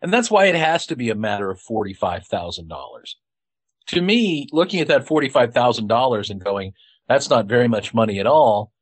And 0.00 0.12
that's 0.12 0.30
why 0.30 0.46
it 0.46 0.54
has 0.54 0.86
to 0.86 0.96
be 0.96 1.10
a 1.10 1.14
matter 1.14 1.50
of 1.50 1.60
$45,000. 1.60 2.68
To 3.88 4.00
me, 4.00 4.48
looking 4.52 4.80
at 4.80 4.88
that 4.88 5.06
$45,000 5.06 6.30
and 6.30 6.44
going, 6.44 6.72
that's 7.08 7.28
not 7.28 7.46
very 7.46 7.68
much 7.68 7.92
money 7.92 8.20
at 8.20 8.26
all. 8.26 8.72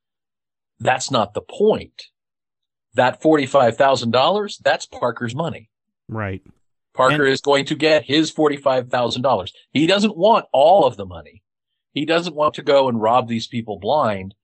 That's 0.79 1.11
not 1.11 1.33
the 1.33 1.41
point. 1.41 2.05
That 2.95 3.23
$45,000, 3.23 4.59
that's 4.63 4.87
Parker's 4.87 5.35
money. 5.35 5.70
Right. 6.11 6.43
Parker 6.95 7.25
And- 7.25 7.33
is 7.33 7.41
going 7.41 7.65
to 7.67 7.75
get 7.77 8.05
his 8.05 8.33
$45,000. 8.33 9.53
He 9.71 9.87
doesn't 9.87 10.17
want 10.17 10.47
all 10.53 10.85
of 10.87 10.97
the 10.97 11.07
money. 11.07 11.43
He 11.93 12.05
doesn't 12.05 12.35
want 12.35 12.55
to 12.55 12.63
go 12.63 12.89
and 12.89 13.01
rob 13.01 13.29
these 13.29 13.47
people 13.47 13.79
blind. 13.79 14.35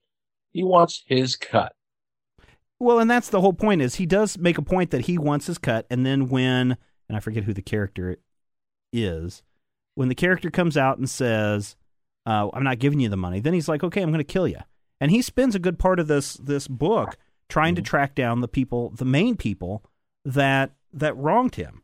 He 0.52 0.62
wants 0.62 1.02
his 1.06 1.36
cut. 1.36 1.74
Well, 2.78 2.98
and 2.98 3.10
that's 3.10 3.30
the 3.30 3.40
whole 3.40 3.52
point 3.52 3.82
is 3.82 3.96
he 3.96 4.06
does 4.06 4.38
make 4.38 4.58
a 4.58 4.62
point 4.62 4.90
that 4.90 5.02
he 5.06 5.16
wants 5.18 5.46
his 5.46 5.58
cut, 5.58 5.86
and 5.90 6.04
then 6.06 6.28
when 6.28 6.76
and 7.08 7.16
I 7.16 7.20
forget 7.20 7.44
who 7.44 7.52
the 7.54 7.62
character 7.62 8.18
is, 8.92 9.42
when 9.94 10.08
the 10.08 10.14
character 10.14 10.50
comes 10.50 10.76
out 10.76 10.98
and 10.98 11.08
says, 11.08 11.76
uh, 12.26 12.48
"I'm 12.52 12.64
not 12.64 12.78
giving 12.78 13.00
you 13.00 13.08
the 13.08 13.16
money," 13.16 13.40
then 13.40 13.54
he's 13.54 13.68
like, 13.68 13.82
"Okay, 13.84 14.02
I'm 14.02 14.10
going 14.10 14.18
to 14.18 14.24
kill 14.24 14.48
you," 14.48 14.58
and 15.00 15.10
he 15.10 15.22
spends 15.22 15.54
a 15.54 15.58
good 15.60 15.78
part 15.78 16.00
of 16.00 16.06
this 16.08 16.34
this 16.34 16.68
book 16.68 17.16
trying 17.48 17.74
to 17.76 17.82
Mhm. 17.82 17.86
track 17.86 18.14
down 18.14 18.40
the 18.40 18.48
people, 18.48 18.90
the 18.90 19.04
main 19.04 19.36
people 19.36 19.84
that 20.24 20.72
that 20.96 21.16
wronged 21.16 21.54
him. 21.54 21.82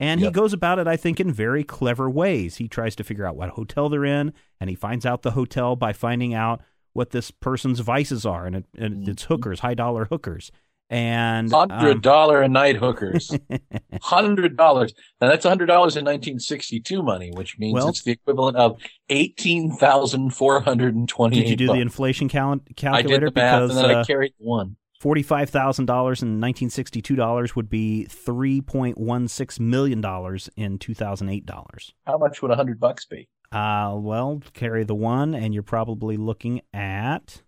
And 0.00 0.20
he 0.20 0.30
goes 0.30 0.52
about 0.52 0.80
it, 0.80 0.88
I 0.88 0.96
think, 0.96 1.20
in 1.20 1.30
very 1.32 1.62
clever 1.62 2.10
ways. 2.10 2.56
He 2.56 2.66
tries 2.66 2.96
to 2.96 3.04
figure 3.04 3.24
out 3.24 3.36
what 3.36 3.50
hotel 3.50 3.88
they're 3.88 4.04
in, 4.04 4.32
and 4.60 4.68
he 4.68 4.74
finds 4.74 5.06
out 5.06 5.22
the 5.22 5.30
hotel 5.32 5.76
by 5.76 5.92
finding 5.92 6.34
out 6.34 6.60
what 6.92 7.10
this 7.10 7.30
person's 7.30 7.78
vices 7.78 8.26
are, 8.26 8.44
and, 8.44 8.56
it, 8.56 8.64
and 8.76 9.08
it's 9.08 9.24
hookers, 9.24 9.60
high 9.60 9.74
dollar 9.74 10.06
hookers, 10.06 10.50
and 10.90 11.50
Hundred 11.50 11.96
um, 11.96 12.00
dollar 12.00 12.42
a 12.42 12.48
night 12.48 12.76
hookers. 12.76 13.34
Hundred 14.02 14.56
dollars. 14.56 14.92
Now 15.20 15.28
that's 15.28 15.46
hundred 15.46 15.66
dollars 15.66 15.96
in 15.96 16.04
1962 16.04 17.02
money, 17.02 17.30
which 17.32 17.58
means 17.58 17.74
Well- 17.74 17.88
it's 17.88 18.02
the 18.02 18.12
equivalent 18.12 18.56
of 18.58 18.78
eighteen 19.08 19.70
thousand 19.74 20.30
four 20.34 20.60
hundred 20.60 20.94
and 20.94 21.08
twenty-eight. 21.08 21.42
did 21.42 21.50
you 21.50 21.56
do 21.56 21.66
the 21.68 21.80
inflation 21.80 22.28
cal- 22.28 22.60
I 22.68 22.72
calculator? 22.74 23.26
did 23.26 23.34
the 23.34 23.40
math, 23.40 23.62
because 23.62 23.76
and 23.76 23.88
then 23.90 23.96
uh, 23.96 24.00
I 24.00 24.04
carried 24.04 24.34
one. 24.36 24.76
Forty-five 25.02 25.50
thousand 25.50 25.86
dollars 25.86 26.22
in 26.22 26.38
nineteen 26.38 26.70
sixty-two 26.70 27.16
dollars 27.16 27.56
would 27.56 27.68
be 27.68 28.04
three 28.04 28.60
point 28.60 28.96
one 28.96 29.26
six 29.26 29.58
million 29.58 30.00
dollars 30.00 30.48
in 30.56 30.78
two 30.78 30.94
thousand 30.94 31.28
eight 31.28 31.44
dollars. 31.44 31.92
How 32.06 32.16
much 32.18 32.40
would 32.40 32.52
a 32.52 32.56
hundred 32.56 32.78
bucks 32.78 33.04
be? 33.04 33.28
Uh, 33.50 33.96
well, 33.98 34.40
carry 34.54 34.84
the 34.84 34.94
one, 34.94 35.34
and 35.34 35.52
you're 35.52 35.64
probably 35.64 36.16
looking 36.16 36.62
at 36.72 37.42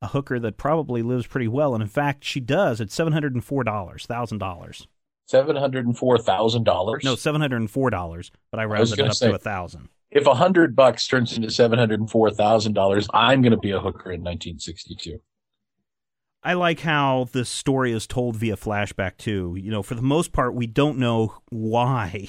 a 0.00 0.06
hooker 0.06 0.38
that 0.38 0.56
probably 0.56 1.02
lives 1.02 1.26
pretty 1.26 1.48
well, 1.48 1.74
and 1.74 1.82
in 1.82 1.88
fact, 1.88 2.22
she 2.22 2.38
does 2.38 2.80
at 2.80 2.92
seven 2.92 3.12
hundred 3.12 3.34
and 3.34 3.44
four 3.44 3.64
dollars, 3.64 4.06
thousand 4.06 4.38
dollars. 4.38 4.86
Seven 5.26 5.56
hundred 5.56 5.86
and 5.86 5.98
four 5.98 6.18
thousand 6.18 6.62
dollars. 6.62 7.02
No, 7.04 7.16
seven 7.16 7.40
hundred 7.40 7.56
and 7.56 7.70
four 7.70 7.90
dollars, 7.90 8.30
but 8.52 8.60
I 8.60 8.64
rounded 8.64 9.00
it 9.00 9.06
up 9.08 9.14
say- 9.14 9.28
to 9.28 9.34
a 9.34 9.38
thousand. 9.38 9.88
If 10.10 10.26
a 10.26 10.34
hundred 10.34 10.74
bucks 10.74 11.06
turns 11.06 11.36
into 11.36 11.50
seven 11.50 11.78
hundred 11.78 12.00
and 12.00 12.08
four 12.10 12.30
thousand 12.30 12.74
dollars, 12.74 13.08
I'm 13.12 13.42
going 13.42 13.50
to 13.50 13.58
be 13.58 13.72
a 13.72 13.80
hooker 13.80 14.12
in 14.12 14.22
1962. 14.22 15.20
I 16.42 16.54
like 16.54 16.80
how 16.80 17.28
this 17.32 17.48
story 17.48 17.92
is 17.92 18.06
told 18.06 18.36
via 18.36 18.56
flashback 18.56 19.16
too. 19.16 19.56
You 19.60 19.70
know, 19.70 19.82
for 19.82 19.94
the 19.94 20.02
most 20.02 20.32
part, 20.32 20.54
we 20.54 20.66
don't 20.66 20.98
know 20.98 21.34
why 21.50 22.28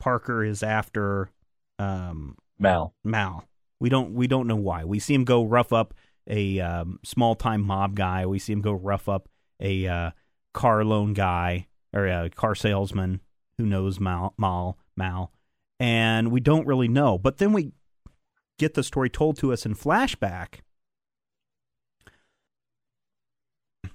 Parker 0.00 0.44
is 0.44 0.62
after 0.62 1.30
um, 1.78 2.36
Mal. 2.58 2.94
Mal. 3.04 3.44
We 3.80 3.88
don't 3.88 4.14
we 4.14 4.26
don't 4.26 4.46
know 4.46 4.56
why. 4.56 4.84
We 4.84 4.98
see 4.98 5.14
him 5.14 5.24
go 5.24 5.44
rough 5.44 5.72
up 5.72 5.94
a 6.26 6.60
um, 6.60 7.00
small 7.04 7.34
time 7.34 7.62
mob 7.62 7.96
guy. 7.96 8.24
We 8.26 8.38
see 8.38 8.52
him 8.52 8.62
go 8.62 8.72
rough 8.72 9.08
up 9.08 9.28
a 9.60 9.86
uh, 9.86 10.10
car 10.52 10.84
loan 10.84 11.12
guy 11.12 11.66
or 11.92 12.06
a 12.06 12.30
car 12.30 12.54
salesman 12.54 13.20
who 13.58 13.66
knows 13.66 14.00
Mal 14.00 14.34
Mal 14.38 14.78
Mal, 14.96 15.32
and 15.78 16.30
we 16.30 16.40
don't 16.40 16.66
really 16.66 16.88
know. 16.88 17.18
But 17.18 17.38
then 17.38 17.52
we 17.52 17.72
get 18.58 18.74
the 18.74 18.82
story 18.82 19.10
told 19.10 19.36
to 19.38 19.52
us 19.52 19.66
in 19.66 19.74
flashback. 19.74 20.60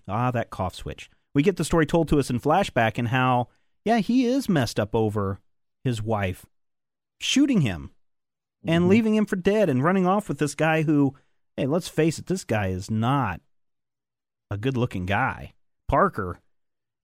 Ah, 0.09 0.31
that 0.31 0.49
cough 0.49 0.75
switch. 0.75 1.09
we 1.35 1.43
get 1.43 1.57
the 1.57 1.63
story 1.63 1.85
told 1.85 2.07
to 2.09 2.17
us 2.17 2.29
in 2.31 2.39
flashback 2.39 2.97
and 2.97 3.09
how, 3.09 3.47
yeah, 3.85 3.99
he 3.99 4.25
is 4.25 4.49
messed 4.49 4.79
up 4.79 4.95
over 4.95 5.39
his 5.83 6.01
wife 6.01 6.45
shooting 7.19 7.61
him 7.61 7.91
and 8.65 8.85
Mhm. 8.85 8.87
leaving 8.89 9.15
him 9.15 9.25
for 9.27 9.35
dead 9.35 9.69
and 9.69 9.83
running 9.83 10.07
off 10.07 10.27
with 10.27 10.39
this 10.39 10.55
guy 10.55 10.81
who, 10.81 11.15
hey, 11.55 11.67
let's 11.67 11.87
face 11.87 12.17
it, 12.17 12.25
this 12.25 12.43
guy 12.43 12.67
is 12.69 12.89
not 12.89 13.41
a 14.49 14.57
good 14.57 14.75
looking 14.75 15.05
guy. 15.05 15.53
Parker 15.87 16.39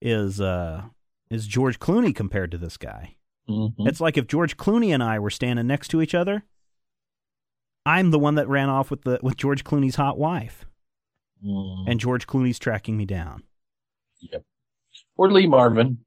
is 0.02 0.42
uh 0.42 0.86
is 1.30 1.46
George 1.48 1.80
Clooney 1.80 2.14
compared 2.14 2.50
to 2.52 2.58
this 2.58 2.78
guy. 2.78 3.16
Mhm. 3.48 3.74
It's 3.88 4.02
like 4.02 4.18
if 4.18 4.26
George 4.28 4.58
Clooney 4.58 4.90
and 4.94 5.04
I 5.04 5.20
were 5.20 5.30
standing 5.30 5.68
next 5.68 5.90
to 5.90 6.02
each 6.02 6.16
other. 6.16 6.44
I'm 7.86 8.10
the 8.12 8.20
one 8.20 8.36
that 8.36 8.48
ran 8.50 8.70
off 8.70 8.90
with 8.90 9.04
the 9.04 9.20
with 9.22 9.38
George 9.38 9.64
Clooney's 9.64 9.96
hot 9.98 10.18
wife, 10.18 10.66
Mm. 11.44 11.86
and 11.90 12.00
George 12.00 12.28
Clooney's 12.28 12.60
tracking 12.60 12.98
me 12.98 13.06
down. 13.06 13.44
Yep. 14.20 14.44
Or 15.18 15.32
Lee 15.32 15.48
Marvin. 15.48 16.00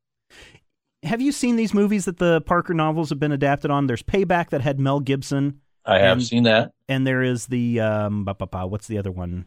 Have 1.04 1.20
you 1.20 1.30
seen 1.32 1.56
these 1.56 1.74
movies 1.74 2.06
that 2.06 2.18
the 2.18 2.40
Parker 2.40 2.74
novels 2.74 3.10
have 3.10 3.20
been 3.20 3.30
adapted 3.32 3.70
on? 3.70 3.86
There's 3.86 4.02
Payback 4.02 4.50
that 4.50 4.62
had 4.62 4.80
Mel 4.80 5.00
Gibson, 5.00 5.60
I 5.84 5.98
have 6.00 6.18
And- 6.18 6.26
seen 6.26 6.42
that. 6.44 6.72
and 6.88 7.06
there 7.06 7.22
is 7.22 7.46
the 7.46 7.80
um, 7.80 8.24
ba, 8.24 8.34
ba, 8.34 8.46
ba, 8.46 8.66
what's 8.66 8.86
the 8.88 8.98
other 8.98 9.12
one 9.12 9.46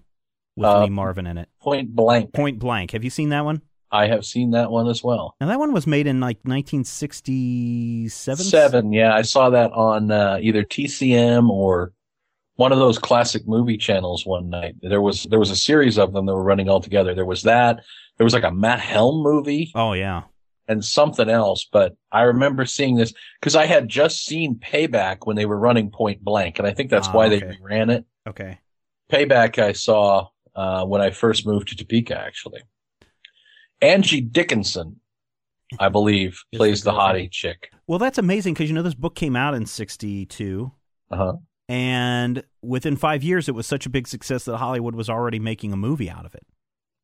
with 0.56 0.70
Uh, 0.70 0.84
Lee 0.84 0.90
Marvin 0.90 1.28
in 1.28 1.38
it? 1.38 1.50
Point 1.62 1.94
blank. 1.96 2.34
Point 2.34 2.60
Blank. 2.60 2.92
Have 2.92 3.04
you 3.04 3.10
seen 3.10 3.30
that 3.30 3.44
one? 3.46 3.62
I 3.92 4.08
have 4.08 4.26
seen 4.26 4.52
that 4.52 4.72
one 4.72 4.88
as 4.88 5.04
well. 5.04 5.36
Now 5.42 5.48
that 5.48 5.60
one 5.60 5.74
was 5.74 5.86
made 5.86 6.08
in 6.08 6.22
like 6.22 6.38
1967. 6.46 8.10
Seven. 8.46 8.94
Yeah, 8.94 9.14
I 9.14 9.22
saw 9.22 9.50
that 9.50 9.72
on 9.74 10.12
uh, 10.12 10.40
either 10.42 10.64
TCM 10.64 11.50
or 11.50 11.92
one 12.64 12.72
of 12.72 12.80
those 12.80 12.98
classic 13.00 13.44
movie 13.48 13.78
channels 13.88 14.26
one 14.26 14.50
night. 14.50 14.76
There 14.82 15.02
was 15.02 15.24
there 15.32 15.40
was 15.40 15.52
a 15.52 15.56
series 15.70 15.98
of 15.98 16.14
them 16.14 16.26
that 16.28 16.36
were 16.36 16.44
running 16.52 16.70
all 16.70 16.82
together. 16.82 17.14
There 17.16 17.26
was 17.34 17.44
that. 17.44 17.74
There 18.18 18.26
was 18.26 18.34
like 18.34 18.44
a 18.52 18.52
Matt 18.64 18.80
Helm 18.80 19.24
movie 19.24 19.72
Oh 19.74 19.94
yeah. 19.94 20.22
and 20.68 20.84
something 20.86 21.30
else. 21.30 21.68
But 21.72 21.96
I 22.12 22.22
remember 22.34 22.66
seeing 22.66 22.96
this 22.96 23.14
because 23.40 23.56
I 23.56 23.66
had 23.66 23.90
just 23.90 24.26
seen 24.26 24.56
Payback 24.56 25.18
when 25.26 25.36
they 25.36 25.46
were 25.48 25.58
running 25.68 25.90
Point 25.90 26.24
Blank, 26.24 26.60
and 26.60 26.68
I 26.68 26.74
think 26.74 26.90
that's 26.92 27.08
Ah, 27.10 27.14
why 27.18 27.30
they 27.30 27.42
ran 27.62 27.90
it. 27.90 28.06
Okay. 28.30 28.60
Payback 29.12 29.58
I 29.58 29.72
saw 29.74 30.28
uh, 30.56 30.86
when 30.86 31.02
I 31.02 31.10
first 31.12 31.46
moved 31.48 31.68
to 31.70 31.76
Topeka, 31.76 32.16
actually. 32.18 32.62
Angie 33.82 34.22
Dickinson, 34.22 35.00
I 35.80 35.90
believe, 35.90 36.42
plays 36.54 36.84
the 36.84 36.92
the 36.92 36.98
hottie 36.98 37.32
chick. 37.32 37.72
Well, 37.88 38.00
that's 38.00 38.18
amazing 38.20 38.54
because 38.54 38.70
you 38.70 38.76
know 38.76 38.84
this 38.84 38.94
book 38.94 39.16
came 39.16 39.36
out 39.36 39.54
in 39.56 39.66
'62, 39.66 40.72
Uh-huh. 41.10 41.34
and 41.68 42.44
within 42.62 42.96
five 42.96 43.24
years, 43.24 43.48
it 43.48 43.56
was 43.56 43.68
such 43.68 43.86
a 43.86 43.90
big 43.90 44.08
success 44.08 44.46
that 44.46 44.58
Hollywood 44.58 44.96
was 44.96 45.10
already 45.10 45.40
making 45.40 45.74
a 45.74 45.78
movie 45.78 46.10
out 46.10 46.26
of 46.26 46.36
it. 46.36 46.46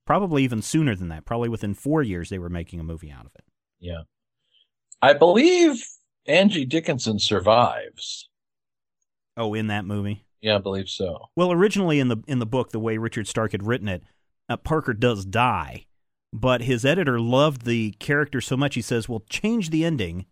Probably 0.05 0.43
even 0.43 0.61
sooner 0.61 0.95
than 0.95 1.09
that. 1.09 1.25
Probably 1.25 1.49
within 1.49 1.73
four 1.73 2.01
years, 2.01 2.29
they 2.29 2.39
were 2.39 2.49
making 2.49 2.79
a 2.79 2.83
movie 2.83 3.11
out 3.11 3.25
of 3.25 3.31
it. 3.35 3.43
Yeah. 3.79 4.03
I 5.01 5.13
believe 5.13 5.85
Angie 6.25 6.65
Dickinson 6.65 7.19
survives. 7.19 8.29
Oh, 9.35 9.53
in 9.53 9.67
that 9.67 9.85
movie. 9.85 10.25
Yeah, 10.41 10.55
I 10.55 10.59
believe 10.59 10.89
so. 10.89 11.29
Well, 11.35 11.51
originally 11.51 11.99
in 11.99 12.07
the 12.07 12.17
in 12.27 12.39
the 12.39 12.45
book, 12.45 12.71
the 12.71 12.79
way 12.79 12.97
Richard 12.97 13.27
Stark 13.27 13.51
had 13.51 13.65
written 13.65 13.87
it, 13.87 14.03
uh, 14.49 14.57
Parker 14.57 14.93
does 14.93 15.25
die, 15.25 15.85
but 16.31 16.61
his 16.61 16.85
editor 16.85 17.19
loved 17.19 17.65
the 17.65 17.91
character 17.99 18.39
so 18.39 18.55
much 18.55 18.75
he 18.75 18.81
says, 18.81 19.09
"Well, 19.09 19.23
change 19.29 19.69
the 19.69 19.83
ending, 19.83 20.25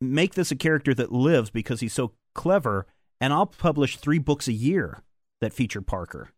make 0.00 0.34
this 0.34 0.50
a 0.50 0.56
character 0.56 0.94
that 0.94 1.12
lives 1.12 1.50
because 1.50 1.80
he's 1.80 1.92
so 1.92 2.12
clever, 2.34 2.86
and 3.20 3.32
I'll 3.32 3.46
publish 3.46 3.96
three 3.96 4.18
books 4.18 4.48
a 4.48 4.52
year 4.52 5.02
that 5.40 5.52
feature 5.52 5.82
Parker." 5.82 6.30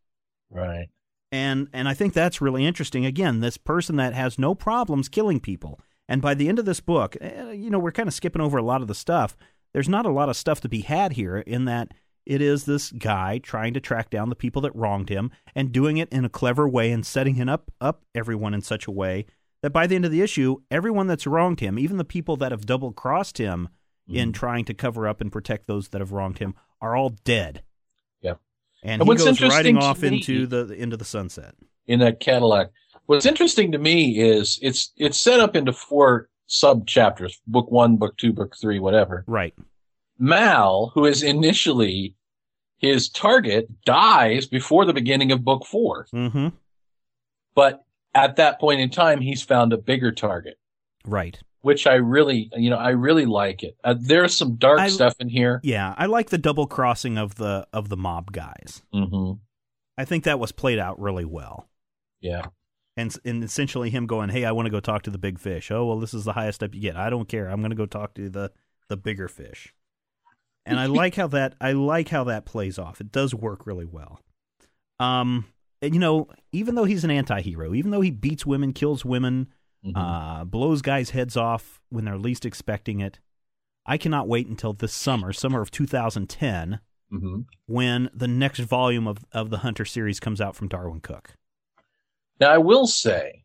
Right. 0.50 0.88
And 1.32 1.68
and 1.72 1.88
I 1.88 1.94
think 1.94 2.12
that's 2.12 2.40
really 2.40 2.64
interesting. 2.64 3.04
Again, 3.04 3.40
this 3.40 3.56
person 3.56 3.96
that 3.96 4.14
has 4.14 4.38
no 4.38 4.54
problems 4.54 5.08
killing 5.08 5.40
people, 5.40 5.80
and 6.08 6.22
by 6.22 6.34
the 6.34 6.48
end 6.48 6.58
of 6.58 6.64
this 6.64 6.80
book, 6.80 7.16
eh, 7.20 7.50
you 7.52 7.68
know, 7.68 7.78
we're 7.78 7.92
kind 7.92 8.08
of 8.08 8.14
skipping 8.14 8.42
over 8.42 8.58
a 8.58 8.62
lot 8.62 8.80
of 8.82 8.88
the 8.88 8.94
stuff. 8.94 9.36
There's 9.74 9.88
not 9.88 10.06
a 10.06 10.10
lot 10.10 10.28
of 10.28 10.36
stuff 10.36 10.60
to 10.62 10.68
be 10.68 10.82
had 10.82 11.14
here 11.14 11.38
in 11.38 11.64
that 11.64 11.92
it 12.24 12.40
is 12.40 12.64
this 12.64 12.90
guy 12.92 13.38
trying 13.38 13.74
to 13.74 13.80
track 13.80 14.08
down 14.10 14.30
the 14.30 14.34
people 14.36 14.62
that 14.62 14.74
wronged 14.74 15.08
him 15.08 15.30
and 15.54 15.72
doing 15.72 15.96
it 15.96 16.08
in 16.12 16.24
a 16.24 16.28
clever 16.28 16.68
way 16.68 16.90
and 16.92 17.04
setting 17.04 17.34
him 17.34 17.48
up 17.48 17.70
up 17.80 18.04
everyone 18.14 18.54
in 18.54 18.62
such 18.62 18.86
a 18.86 18.92
way 18.92 19.26
that 19.62 19.70
by 19.70 19.86
the 19.86 19.96
end 19.96 20.04
of 20.04 20.10
the 20.12 20.22
issue, 20.22 20.56
everyone 20.70 21.08
that's 21.08 21.26
wronged 21.26 21.60
him, 21.60 21.78
even 21.78 21.96
the 21.96 22.04
people 22.04 22.36
that 22.36 22.52
have 22.52 22.66
double 22.66 22.92
crossed 22.92 23.38
him 23.38 23.68
in 24.08 24.30
Mhm. 24.30 24.34
trying 24.34 24.64
to 24.64 24.74
cover 24.74 25.08
up 25.08 25.20
and 25.20 25.32
protect 25.32 25.66
those 25.66 25.88
that 25.88 26.00
have 26.00 26.12
wronged 26.12 26.38
him, 26.38 26.54
are 26.80 26.96
all 26.96 27.10
dead. 27.10 27.62
Yeah, 28.20 28.34
And, 28.82 29.02
And 29.02 29.10
he 29.10 29.16
goes 29.24 29.40
riding 29.40 29.78
off 29.78 30.02
me- 30.02 30.08
into 30.08 30.46
the 30.46 30.72
into 30.72 30.96
the 30.96 31.04
sunset. 31.04 31.54
In 31.86 32.00
that 32.00 32.20
Cadillac. 32.20 32.70
What's 33.06 33.26
interesting 33.26 33.70
to 33.72 33.78
me 33.78 34.18
is 34.18 34.58
it's 34.62 34.92
it's 34.96 35.20
set 35.20 35.38
up 35.38 35.54
into 35.54 35.72
four 35.72 36.28
sub 36.46 36.86
chapters. 36.86 37.40
Book 37.46 37.70
one, 37.70 37.96
book 37.96 38.16
two, 38.16 38.32
book 38.32 38.56
three, 38.60 38.78
whatever. 38.80 39.24
Right. 39.28 39.54
Mal, 40.18 40.90
who 40.94 41.04
is 41.04 41.22
initially 41.22 42.14
his 42.78 43.08
target, 43.08 43.68
dies 43.84 44.46
before 44.46 44.84
the 44.84 44.92
beginning 44.92 45.30
of 45.30 45.44
book 45.44 45.64
four. 45.66 46.06
Mm-hmm. 46.12 46.48
But 47.54 47.84
at 48.14 48.36
that 48.36 48.58
point 48.60 48.80
in 48.80 48.90
time, 48.90 49.20
he's 49.20 49.42
found 49.42 49.72
a 49.72 49.78
bigger 49.78 50.10
target. 50.12 50.58
Right. 51.04 51.38
Which 51.66 51.84
I 51.88 51.94
really, 51.94 52.48
you 52.54 52.70
know, 52.70 52.76
I 52.76 52.90
really 52.90 53.26
like 53.26 53.64
it. 53.64 53.76
Uh, 53.82 53.96
there's 53.98 54.36
some 54.36 54.54
dark 54.54 54.78
I- 54.78 54.86
stuff 54.86 55.16
in 55.18 55.28
here. 55.28 55.60
Yeah, 55.64 55.96
I 55.98 56.06
like 56.06 56.30
the 56.30 56.38
double 56.38 56.68
crossing 56.68 57.18
of 57.18 57.34
the 57.34 57.66
of 57.72 57.88
the 57.88 57.96
mob 57.96 58.30
guys. 58.30 58.82
hmm 58.92 59.32
I 59.98 60.04
think 60.04 60.22
that 60.24 60.38
was 60.38 60.52
played 60.52 60.78
out 60.78 61.00
really 61.00 61.24
well. 61.24 61.68
Yeah. 62.20 62.46
And 62.96 63.12
and 63.24 63.42
essentially 63.42 63.90
him 63.90 64.06
going, 64.06 64.28
"Hey, 64.28 64.44
I 64.44 64.52
want 64.52 64.66
to 64.66 64.70
go 64.70 64.78
talk 64.78 65.02
to 65.02 65.10
the 65.10 65.18
big 65.18 65.40
fish." 65.40 65.72
Oh, 65.72 65.84
well, 65.86 65.98
this 65.98 66.14
is 66.14 66.24
the 66.24 66.34
highest 66.34 66.62
up 66.62 66.72
you 66.72 66.80
get. 66.80 66.96
I 66.96 67.10
don't 67.10 67.28
care. 67.28 67.48
I'm 67.48 67.60
going 67.60 67.70
to 67.70 67.76
go 67.76 67.86
talk 67.86 68.14
to 68.14 68.30
the 68.30 68.52
the 68.88 68.96
bigger 68.96 69.26
fish. 69.26 69.74
And 70.64 70.78
I 70.78 70.86
like 71.02 71.16
how 71.16 71.26
that 71.26 71.56
I 71.60 71.72
like 71.72 72.10
how 72.10 72.22
that 72.24 72.46
plays 72.46 72.78
off. 72.78 73.00
It 73.00 73.10
does 73.10 73.34
work 73.34 73.66
really 73.66 73.84
well. 73.86 74.20
Um 75.00 75.46
and 75.82 75.94
you 75.94 76.00
know, 76.00 76.28
even 76.52 76.76
though 76.76 76.84
he's 76.84 77.02
an 77.04 77.10
anti-hero, 77.10 77.74
even 77.74 77.90
though 77.90 78.00
he 78.02 78.12
beats 78.12 78.46
women, 78.46 78.72
kills 78.72 79.04
women, 79.04 79.48
Mhm. 79.86 79.92
uh, 80.40 80.44
blows 80.44 80.82
guys' 80.82 81.10
heads 81.10 81.36
off 81.36 81.80
when 81.90 82.04
they're 82.06 82.18
least 82.18 82.44
expecting 82.44 83.00
it. 83.00 83.20
I 83.86 83.98
cannot 83.98 84.26
wait 84.28 84.48
until 84.48 84.72
this 84.72 84.92
summer, 84.92 85.32
summer 85.32 85.60
of 85.60 85.70
2010, 85.70 86.80
hmm 87.10 87.40
when 87.66 88.10
the 88.12 88.26
next 88.28 88.60
volume 88.60 89.06
of, 89.06 89.24
of 89.32 89.50
the 89.50 89.58
Hunter 89.58 89.84
series 89.84 90.18
comes 90.20 90.40
out 90.40 90.56
from 90.56 90.68
Darwyn 90.68 91.00
Cooke. 91.02 91.34
Now, 92.40 92.50
I 92.52 92.58
will 92.58 92.86
say 92.86 93.44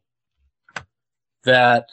that, 1.44 1.86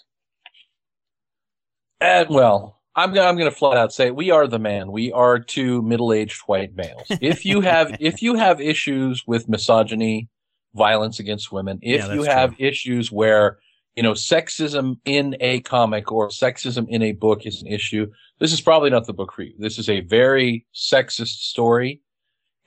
and 2.01 2.29
well, 2.31 2.81
I'm 2.95 3.13
gonna, 3.13 3.27
I'm 3.29 3.37
going 3.37 3.51
to 3.51 3.57
flat 3.57 3.77
out 3.77 3.93
say 3.93 4.11
we 4.11 4.31
are 4.31 4.47
the 4.47 4.59
man. 4.59 4.91
We 4.93 5.13
are 5.13 5.39
two 5.39 5.83
middle-aged 5.83 6.41
white 6.47 6.75
males. 6.75 7.07
If 7.21 7.45
you 7.45 7.61
have 7.61 7.97
if 8.01 8.23
you 8.23 8.35
have 8.35 8.61
issues 8.61 9.25
with 9.27 9.49
misogyny, 9.49 10.29
violence 10.75 11.19
against 11.21 11.53
women, 11.53 11.79
if 11.83 12.07
Yeah, 12.07 12.15
you 12.15 12.23
have 12.25 12.57
true. 12.57 12.67
issues 12.67 13.13
where 13.13 13.59
you 13.99 14.03
know 14.05 14.13
sexism 14.13 14.97
in 15.05 15.37
a 15.41 15.59
comic 15.63 16.13
or 16.13 16.29
sexism 16.29 16.87
in 16.89 17.03
a 17.03 17.11
book 17.11 17.45
is 17.45 17.63
an 17.63 17.67
issue, 17.67 18.07
this 18.39 18.53
is 18.53 18.61
probably 18.61 18.91
not 18.91 19.09
the 19.09 19.13
book 19.13 19.33
for 19.33 19.43
you. 19.43 19.55
This 19.59 19.77
is 19.77 19.89
a 19.89 20.03
very 20.03 20.65
sexist 20.73 21.41
story. 21.51 22.01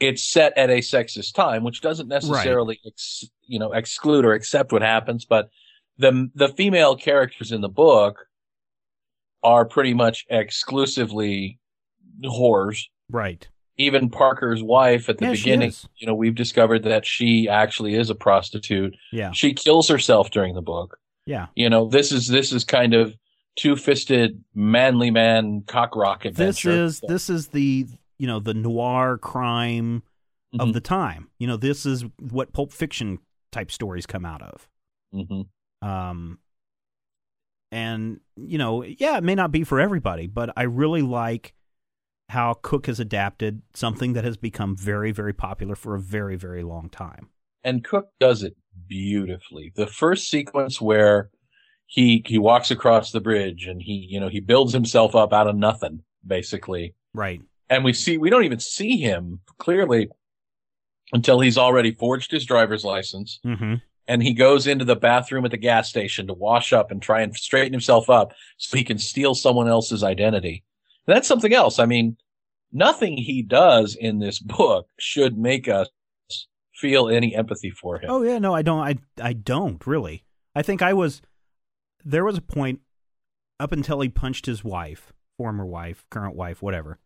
It's 0.02 0.30
set 0.30 0.52
at 0.58 0.70
a 0.70 0.80
sexist 0.80 1.34
time, 1.34 1.64
which 1.64 1.80
doesn't 1.80 2.10
necessarily, 2.10 2.82
ex, 2.86 3.24
you 3.44 3.60
know, 3.60 3.72
exclude 3.72 4.26
or 4.26 4.34
accept 4.34 4.74
what 4.74 4.82
happens. 4.82 5.24
But 5.24 5.48
the 5.98 6.30
the 6.36 6.49
female 6.49 6.98
characters 6.98 7.53
in 7.53 7.62
the 7.62 7.70
book 7.70 8.26
are 9.41 9.64
pretty 9.64 9.94
much 9.94 10.26
exclusively 10.30 11.60
whores. 12.26 12.88
Right. 13.10 13.48
Even 13.78 14.10
Parker's 14.10 14.62
wife 14.62 15.08
at 15.08 15.20
the 15.20 15.28
Yeah, 15.28 15.32
beginning, 15.32 15.74
you 15.95 16.08
know, 16.08 16.14
we've 16.14 16.36
discovered 16.36 16.84
that 16.84 17.06
she 17.06 17.48
actually 17.48 17.95
is 17.95 18.10
a 18.10 18.16
prostitute. 18.16 18.98
Yeah. 19.14 19.32
She 19.32 19.53
kills 19.53 19.88
herself 19.88 20.30
during 20.30 20.56
the 20.56 20.62
book. 20.62 20.98
Yeah. 21.26 21.48
You 21.56 21.69
know, 21.69 21.88
this 21.88 22.11
is 22.11 22.27
this 22.27 22.52
is 22.52 22.64
kind 22.64 22.93
of 22.93 23.15
two 23.56 23.76
fisted 23.76 24.43
manly 24.56 25.11
man 25.11 25.64
cock 25.68 25.95
rock 25.95 26.23
This 26.23 26.31
adventure. 26.31 26.72
is 26.72 27.02
this 27.07 27.30
is 27.30 27.49
the 27.49 27.88
you 28.18 28.27
know 28.27 28.39
the 28.39 28.53
noir 28.53 29.18
crime 29.18 30.03
Mhm. 30.53 30.60
of 30.60 30.73
the 30.73 30.81
time. 30.81 31.30
You 31.39 31.48
know, 31.48 31.57
this 31.57 31.85
is 31.85 32.03
what 32.19 32.52
Pulp 32.53 32.72
Fiction 32.73 33.19
type 33.52 33.72
stories 33.72 34.06
come 34.06 34.26
out 34.26 34.41
of. 34.41 34.68
Mhm. 35.14 35.48
Um, 35.81 36.39
and 37.72 38.19
you 38.35 38.57
know, 38.57 38.84
yeah, 38.84 39.18
it 39.18 39.23
may 39.23 39.35
not 39.35 39.52
be 39.52 39.64
for 39.64 39.80
everybody, 39.80 40.27
but 40.27 40.52
I 40.57 40.64
really 40.64 41.02
like 41.02 41.53
how 42.30 42.53
Cooke 42.56 42.88
has 42.88 42.99
adapted 42.99 43.61
something 43.73 44.14
that 44.14 44.23
has 44.23 44.38
become 44.38 44.76
very, 44.76 45.11
very 45.11 45.34
popular 45.34 45.76
for 45.76 45.95
a 45.95 45.99
very, 45.99 46.35
very 46.38 46.64
long 46.64 46.89
time. 46.89 47.30
And 47.64 47.84
Cooke 47.84 48.10
does 48.20 48.44
it 48.44 48.56
beautifully. 48.88 49.72
The 49.76 49.88
first 49.88 50.30
sequence 50.30 50.80
where 50.82 51.30
he 51.86 52.24
he 52.26 52.38
walks 52.38 52.72
across 52.72 53.12
the 53.12 53.20
bridge 53.22 53.68
and 53.68 53.82
he 53.82 54.08
you 54.10 54.20
know 54.20 54.30
he 54.30 54.40
builds 54.40 54.74
himself 54.74 55.16
up 55.16 55.34
out 55.34 55.48
of 55.48 55.56
nothing 55.56 56.02
basically, 56.26 56.96
Right. 57.14 57.42
and 57.70 57.84
we 57.84 57.94
see 57.94 58.18
we 58.18 58.30
don't 58.30 58.46
even 58.46 58.60
see 58.60 58.98
him 58.98 59.42
clearly 59.58 60.08
until 61.14 61.40
he's 61.42 61.58
already 61.58 61.92
forged 61.94 62.32
his 62.32 62.46
driver's 62.46 62.86
license 62.86 63.40
Mm-hmm. 63.46 63.76
and 64.08 64.24
he 64.24 64.34
goes 64.34 64.68
into 64.68 64.86
the 64.86 64.96
bathroom 64.96 65.44
at 65.46 65.52
the 65.52 65.58
gas 65.58 65.90
station 65.90 66.28
to 66.28 66.34
wash 66.34 66.72
up 66.74 66.92
and 66.92 67.02
try 67.02 67.22
and 67.22 67.36
straighten 67.36 67.74
himself 67.74 68.10
up 68.10 68.32
so 68.58 68.78
he 68.78 68.84
can 68.84 68.98
steal 68.98 69.36
someone 69.36 69.68
else's 69.68 70.04
identity. 70.04 70.64
That's 71.08 71.28
something 71.28 71.54
else. 71.54 71.80
I 71.80 71.86
mean, 71.86 72.16
nothing 72.72 73.18
he 73.18 73.42
does 73.42 73.96
in 74.00 74.20
this 74.20 74.40
book 74.40 74.88
should 74.98 75.38
make 75.38 75.68
us 75.68 75.90
feel 76.82 77.08
any 77.08 77.36
empathy 77.36 77.70
for 77.70 77.98
him. 77.98 78.10
Oh 78.10 78.24
yeah, 78.24 78.40
no, 78.40 78.53
I 78.53 78.64
don't. 78.64 78.80
I 78.80 78.95
I 79.22 79.34
don't 79.34 79.86
really. 79.86 80.26
I 80.56 80.64
think 80.64 80.82
I 80.82 80.94
was. 80.94 81.22
There 82.03 82.26
was 82.26 82.38
a 82.38 82.41
point 82.41 82.82
up 83.60 83.72
until 83.72 84.02
he 84.02 84.10
punched 84.10 84.48
his 84.48 84.64
wife, 84.64 85.14
former 85.38 85.66
wife, 85.66 86.03
current 86.10 86.36
wife, 86.36 86.62
whatever, 86.62 86.98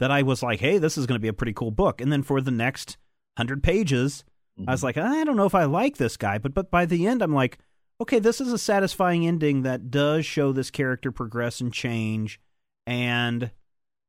that 0.00 0.10
I 0.10 0.22
was 0.22 0.42
like, 0.42 0.60
"Hey, 0.60 0.78
this 0.78 0.98
is 0.98 1.06
going 1.06 1.16
to 1.16 1.22
be 1.22 1.28
a 1.28 1.32
pretty 1.32 1.52
cool 1.52 1.70
book." 1.70 2.00
And 2.00 2.12
then 2.12 2.24
for 2.24 2.40
the 2.40 2.50
next 2.50 2.98
hundred 3.38 3.62
pages, 3.62 4.24
mm-hmm. 4.58 4.68
I 4.68 4.72
was 4.72 4.82
like, 4.82 4.98
"I 4.98 5.22
don't 5.22 5.36
know 5.36 5.46
if 5.46 5.54
I 5.54 5.64
like 5.64 5.96
this 5.96 6.16
guy," 6.16 6.38
but 6.38 6.52
but 6.52 6.70
by 6.70 6.84
the 6.84 7.06
end, 7.06 7.22
I'm 7.22 7.34
like, 7.34 7.58
"Okay, 8.00 8.18
this 8.18 8.40
is 8.40 8.52
a 8.52 8.58
satisfying 8.58 9.26
ending 9.26 9.62
that 9.62 9.90
does 9.90 10.26
show 10.26 10.52
this 10.52 10.70
character 10.70 11.12
progress 11.12 11.60
and 11.60 11.72
change, 11.72 12.40
and 12.86 13.52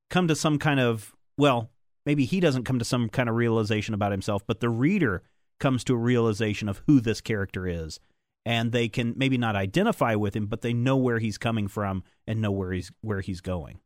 come 0.10 0.28
to 0.28 0.36
some 0.36 0.58
kind 0.58 0.80
of 0.80 1.16
well, 1.38 1.70
maybe 2.06 2.26
he 2.26 2.40
doesn't 2.40 2.64
come 2.64 2.80
to 2.80 2.86
some 2.86 3.10
kind 3.10 3.30
of 3.30 3.36
realization 3.36 3.94
about 3.94 4.12
himself, 4.12 4.44
but 4.46 4.60
the 4.60 4.70
reader 4.70 5.24
comes 5.60 5.84
to 5.86 5.94
a 5.94 5.98
realization 5.98 6.68
of 6.68 6.82
who 6.88 7.00
this 7.00 7.22
character 7.22 7.68
is. 7.68 8.00
And 8.46 8.74
they 8.74 8.90
can 8.90 9.14
maybe 9.16 9.38
not 9.38 9.56
identify 9.56 10.16
with 10.16 10.36
him, 10.36 10.48
but 10.48 10.62
they 10.62 10.74
know 10.74 10.98
where 10.98 11.20
he's 11.20 11.38
coming 11.38 11.70
from 11.70 12.04
and 12.28 12.42
know 12.42 12.52
where 12.52 12.74
he's 12.74 12.92
where 13.00 13.22
he's 13.22 13.40
going. 13.40 13.80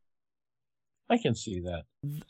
I 1.10 1.18
can 1.20 1.36
see 1.36 1.62
that. 1.62 1.84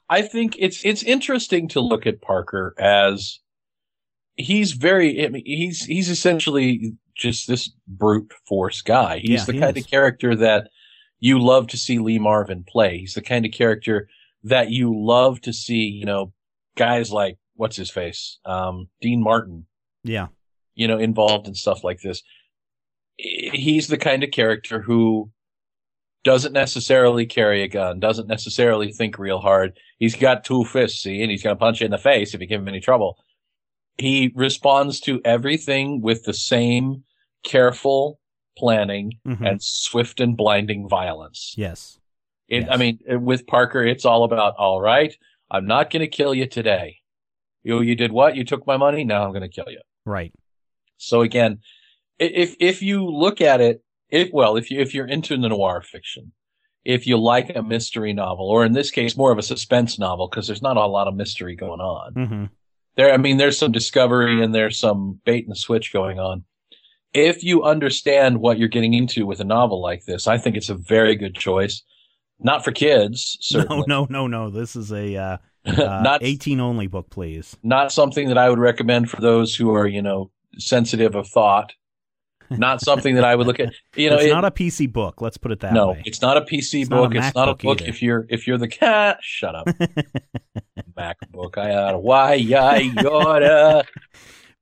I 0.10 0.24
think 0.24 0.56
it's 0.60 0.84
it's 0.84 1.04
interesting 1.04 1.70
to 1.70 1.80
look 1.80 2.06
at 2.06 2.22
Parker 2.22 2.76
as 2.78 3.40
he's 4.36 4.74
very 4.74 5.26
I 5.26 5.30
mean, 5.30 5.44
he's 5.46 5.86
he's 5.86 6.10
essentially 6.10 6.98
just 7.16 7.48
this 7.48 7.72
brute 7.88 8.32
force 8.46 8.82
guy. 8.82 9.20
He's 9.20 9.30
yeah, 9.30 9.46
the 9.46 9.54
he 9.54 9.60
kind 9.60 9.78
is. 9.78 9.86
of 9.86 9.90
character 9.90 10.36
that 10.36 10.70
you 11.20 11.40
love 11.40 11.68
to 11.68 11.78
see 11.78 11.98
Lee 11.98 12.20
Marvin 12.20 12.66
play. 12.68 13.00
He's 13.00 13.16
the 13.16 13.22
kind 13.22 13.46
of 13.46 13.52
character 13.52 14.10
that 14.44 14.70
you 14.70 14.94
love 14.96 15.42
to 15.42 15.54
see, 15.54 15.86
you 15.88 16.06
know, 16.06 16.34
guys 16.76 17.12
like 17.12 17.38
what's 17.56 17.76
his 17.76 17.90
face, 17.90 18.40
um, 18.46 18.88
Dean 19.02 19.22
Martin. 19.22 19.66
Yeah. 20.04 20.28
You 20.76 20.88
know, 20.88 20.98
involved 20.98 21.48
in 21.48 21.56
stuff 21.56 21.84
like 21.84 22.02
this. 22.02 22.22
He's 23.18 23.88
the 23.88 23.98
kind 23.98 24.24
of 24.24 24.32
character 24.32 24.82
who 24.82 25.32
doesn't 26.24 26.54
necessarily 26.54 27.26
carry 27.26 27.64
a 27.64 27.68
gun, 27.68 28.00
doesn't 28.00 28.28
necessarily 28.28 28.92
think 28.92 29.18
real 29.18 29.40
hard. 29.40 29.78
He's 29.98 30.16
got 30.16 30.46
two 30.46 30.66
fists, 30.66 31.02
see, 31.02 31.22
and 31.22 31.32
he's 31.32 31.42
going 31.42 31.56
to 31.56 31.60
punch 31.60 31.82
you 31.82 31.86
in 31.86 31.92
the 31.92 31.98
face 31.98 32.34
if 32.34 32.42
you 32.42 32.48
give 32.48 32.62
him 32.62 32.68
any 32.68 32.80
trouble. 32.80 33.18
He 33.98 34.32
responds 34.36 35.00
to 35.02 35.20
everything 35.26 36.02
with 36.02 36.26
the 36.26 36.34
same 36.34 37.04
careful 37.44 38.20
planning 38.58 39.14
mm-hmm. 39.26 39.44
and 39.44 39.64
swift 39.64 40.20
and 40.20 40.38
blinding 40.38 40.88
violence. 40.88 41.54
Yes. 41.58 42.00
It, 42.48 42.64
yes. 42.64 42.70
I 42.72 42.78
mean, 42.78 43.00
with 43.08 43.46
Parker, 43.46 43.86
it's 43.86 44.06
all 44.06 44.24
about, 44.24 44.56
all 44.58 44.82
right, 44.82 45.16
I'm 45.52 45.66
not 45.66 45.90
going 45.90 46.02
to 46.02 46.08
kill 46.08 46.34
you 46.34 46.48
today. 46.48 46.98
You, 47.64 47.82
you 47.82 47.96
did 47.96 48.12
what? 48.12 48.36
You 48.36 48.44
took 48.44 48.66
my 48.66 48.78
money. 48.78 49.04
Now 49.04 49.26
I'm 49.26 49.32
going 49.32 49.42
to 49.42 49.50
kill 49.50 49.70
you. 49.70 49.82
Right. 50.06 50.34
So 50.98 51.22
again, 51.22 51.60
if, 52.18 52.56
if 52.60 52.82
you 52.82 53.06
look 53.06 53.42
at 53.42 53.60
it, 53.62 53.84
if, 54.10 54.32
well, 54.32 54.56
if 54.56 54.72
you, 54.72 54.80
if 54.80 54.94
you're 54.94 55.08
into 55.08 55.36
the 55.36 55.50
noir 55.50 55.82
fiction, 55.82 56.32
if 56.86 57.06
you 57.06 57.18
like 57.18 57.54
a 57.54 57.62
mystery 57.62 58.14
novel, 58.14 58.50
or 58.50 58.64
in 58.64 58.72
this 58.72 58.92
case, 58.92 59.18
more 59.18 59.34
of 59.34 59.38
a 59.38 59.44
suspense 59.44 60.00
novel, 60.00 60.30
because 60.30 60.48
there's 60.48 60.62
not 60.62 60.78
a 60.78 60.86
lot 60.86 61.10
of 61.10 61.16
mystery 61.16 61.56
going 61.56 61.82
on. 61.82 62.14
Mm-hmm. 62.14 62.46
There, 62.96 63.14
I 63.14 63.18
mean, 63.18 63.36
there's 63.36 63.58
some 63.58 63.74
discovery 63.74 64.42
and 64.42 64.56
there's 64.56 64.80
some 64.80 65.20
bait 65.26 65.46
and 65.46 65.58
switch 65.58 65.92
going 65.92 66.20
on. 66.20 66.46
If 67.14 67.44
you 67.44 67.64
understand 67.64 68.40
what 68.40 68.58
you're 68.58 68.70
getting 68.70 68.94
into 68.94 69.26
with 69.26 69.42
a 69.42 69.44
novel 69.44 69.82
like 69.82 70.06
this, 70.06 70.28
I 70.28 70.38
think 70.38 70.56
it's 70.56 70.70
a 70.70 70.76
very 70.76 71.16
good 71.16 71.36
choice. 71.36 71.84
Not 72.40 72.64
for 72.64 72.72
kids, 72.72 73.38
certainly. 73.42 73.84
No, 73.88 74.08
no, 74.10 74.28
no, 74.28 74.46
no. 74.46 74.50
This 74.50 74.76
is 74.76 74.92
a 74.92 75.16
uh, 75.16 75.38
uh, 75.66 76.02
not 76.04 76.24
18 76.24 76.60
only 76.60 76.88
book, 76.88 77.10
please. 77.10 77.58
Not 77.64 77.92
something 77.92 78.28
that 78.28 78.38
I 78.38 78.50
would 78.50 78.60
recommend 78.60 79.10
for 79.10 79.22
those 79.22 79.56
who 79.56 79.74
are, 79.74 79.88
you 79.88 80.02
know, 80.02 80.32
sensitive 80.58 81.16
of 81.16 81.28
thought. 81.28 81.74
Not 82.50 82.82
something 82.82 83.16
that 83.16 83.26
I 83.26 83.36
would 83.36 83.48
look 83.48 83.60
at. 83.60 83.74
You 83.96 84.12
know, 84.12 84.18
it's 84.18 84.26
it, 84.26 84.30
not 84.30 84.46
a 84.46 84.52
PC 84.52 84.92
book. 84.92 85.22
Let's 85.22 85.38
put 85.38 85.52
it 85.52 85.60
that 85.62 85.74
no, 85.74 85.90
way. 85.90 85.96
No, 85.96 86.02
it's 86.06 86.22
not 86.22 86.38
a 86.38 86.42
PC 86.42 86.82
it's 86.82 86.90
book. 86.90 87.14
Not 87.14 87.24
a 87.24 87.28
it's 87.28 87.36
not 87.36 87.50
a 87.50 87.56
book 87.56 87.82
either. 87.82 87.90
if 87.90 88.02
you're 88.02 88.28
if 88.30 88.46
you're 88.46 88.60
the 88.60 88.68
cat. 88.68 89.18
Shut 89.22 89.56
up. 89.56 89.66
MacBook. 90.98 91.58
I 91.58 91.76
oughta. 91.76 91.98
Why 91.98 92.34
I 92.34 92.94
oughta. 93.06 93.86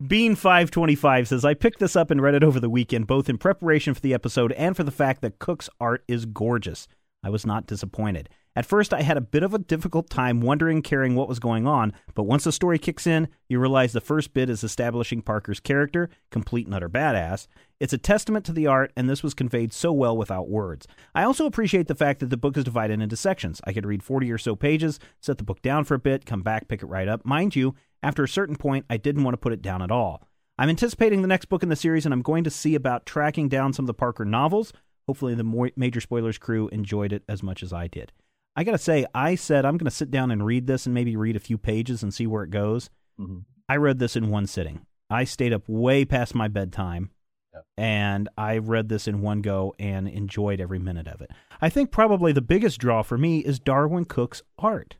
Bean 0.07 0.35
five 0.35 0.72
twenty 0.72 0.95
five 0.95 1.27
says 1.27 1.43
I 1.43 1.53
picked 1.53 1.80
this 1.80 1.97
up 1.97 2.11
and 2.11 2.22
read 2.22 2.34
it 2.34 2.45
over 2.45 2.61
the 2.61 2.69
weekend, 2.69 3.07
both 3.07 3.27
in 3.27 3.38
preparation 3.38 3.93
for 3.93 3.99
the 3.99 4.14
episode 4.14 4.53
and 4.53 4.76
for 4.76 4.84
the 4.84 4.91
fact 4.91 5.22
that 5.22 5.39
Cooke's 5.39 5.69
art 5.80 6.03
is 6.07 6.26
gorgeous. 6.26 6.88
I 7.26 7.30
was 7.30 7.43
not 7.43 7.65
disappointed. 7.65 8.30
At 8.56 8.68
first, 8.68 8.93
I 8.93 9.02
had 9.02 9.18
a 9.18 9.22
bit 9.22 9.41
of 9.41 9.56
a 9.56 9.57
difficult 9.57 10.11
time 10.11 10.41
wondering, 10.41 10.84
caring 10.84 11.15
what 11.15 11.27
was 11.27 11.39
going 11.39 11.65
on, 11.65 11.91
but 12.14 12.23
once 12.23 12.43
the 12.43 12.52
story 12.52 12.77
kicks 12.77 13.07
in, 13.07 13.30
you 13.49 13.60
realize 13.60 13.93
the 13.93 13.99
first 13.99 14.31
bit 14.35 14.47
is 14.47 14.64
establishing 14.64 15.23
Parker's 15.23 15.60
character, 15.60 16.07
complete 16.30 16.68
and 16.68 16.76
utter 16.76 16.88
badass. 16.88 17.47
It's 17.80 17.93
a 17.93 17.97
testament 17.97 18.45
to 18.45 18.53
the 18.53 18.68
art, 18.68 18.93
and 18.95 19.10
this 19.10 19.23
was 19.23 19.34
conveyed 19.34 19.73
so 19.73 19.91
well 19.91 20.15
without 20.15 20.47
words. 20.47 20.85
I 21.15 21.23
also 21.23 21.47
appreciate 21.47 21.88
the 21.88 21.95
fact 21.95 22.19
that 22.19 22.30
the 22.30 22.38
book 22.38 22.56
is 22.57 22.64
divided 22.64 23.02
into 23.02 23.18
sections. 23.18 23.60
I 23.64 23.73
could 23.73 23.88
read 23.88 24.03
40 24.03 24.31
or 24.31 24.38
so 24.38 24.56
pages, 24.56 24.99
set 25.19 25.39
the 25.39 25.43
book 25.43 25.64
down 25.64 25.84
for 25.84 25.95
a 25.95 25.99
bit, 25.99 26.27
come 26.27 26.43
back, 26.43 26.68
pick 26.68 26.84
it 26.84 26.88
right 26.88 27.07
up. 27.07 27.26
Mind 27.26 27.56
you, 27.56 27.73
after 28.03 28.23
a 28.23 28.30
certain 28.30 28.56
point, 28.56 28.85
I 28.88 28.97
didn't 28.97 29.23
want 29.23 29.34
to 29.34 29.39
put 29.39 29.52
it 29.52 29.64
down 29.64 29.81
at 29.81 29.89
all. 29.89 30.30
I'm 30.60 30.69
anticipating 30.69 31.23
the 31.23 31.27
next 31.27 31.45
book 31.45 31.64
in 31.64 31.69
the 31.69 31.76
series, 31.76 32.06
and 32.06 32.14
I'm 32.14 32.22
going 32.22 32.43
to 32.43 32.52
see 32.52 32.76
about 32.76 33.07
tracking 33.07 33.49
down 33.49 33.73
some 33.73 33.84
of 33.84 33.88
the 33.88 33.95
Parker 33.95 34.26
novels. 34.26 34.72
Hopefully, 35.07 35.36
the 35.36 35.72
Major 35.76 36.02
Spoilers 36.02 36.38
crew 36.38 36.68
enjoyed 36.69 37.14
it 37.14 37.23
as 37.30 37.44
much 37.44 37.61
as 37.61 37.72
I 37.72 37.88
did. 37.88 38.11
I 38.56 38.64
got 38.64 38.72
to 38.72 38.77
say, 38.77 39.06
I 39.14 39.36
said 39.36 39.65
I'm 39.65 39.77
going 39.77 39.86
to 39.86 39.95
sit 39.95 40.10
down 40.10 40.32
and 40.32 40.45
read 40.45 40.65
this 40.65 40.86
and 40.86 40.94
maybe 40.94 41.15
read 41.15 41.36
a 41.36 41.41
few 41.41 41.57
pages 41.57 42.02
and 42.02 42.14
see 42.14 42.26
where 42.26 42.44
it 42.44 42.52
goes. 42.52 42.90
Mm-hmm. 43.19 43.40
I 43.68 43.76
read 43.77 43.99
this 43.99 44.15
in 44.15 44.30
one 44.30 44.48
sitting. 44.48 44.86
I 45.10 45.23
stayed 45.23 45.53
up 45.53 45.64
way 45.68 46.06
past 46.06 46.34
my 46.34 46.48
bedtime 46.48 47.11
yep. 47.53 47.64
and 47.77 48.30
I 48.38 48.57
read 48.57 48.90
this 48.90 49.07
in 49.07 49.22
one 49.22 49.41
go 49.41 49.76
and 49.77 50.07
enjoyed 50.07 50.60
every 50.60 50.80
minute 50.80 51.07
of 51.07 51.22
it. 51.22 51.32
I 51.61 51.69
think 51.69 51.91
probably 51.91 52.32
the 52.32 52.41
biggest 52.41 52.80
draw 52.80 53.02
for 53.02 53.18
me 53.18 53.40
is 53.40 53.60
Darwyn 53.60 54.06
Cooke's 54.06 54.41
art. 54.57 54.98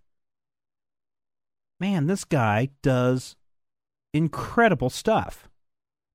Man, 1.80 2.08
this 2.08 2.24
guy 2.24 2.70
does 2.82 3.36
incredible 4.14 4.90
stuff. 4.90 5.50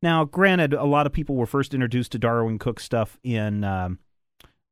Now, 0.02 0.24
granted, 0.24 0.72
a 0.72 0.84
lot 0.84 1.06
of 1.06 1.12
people 1.12 1.36
were 1.36 1.46
first 1.46 1.74
introduced 1.74 2.12
to 2.12 2.18
Darwyn 2.18 2.58
Cooke 2.58 2.80
stuff 2.80 3.18
in 3.22 3.64
um, 3.64 3.98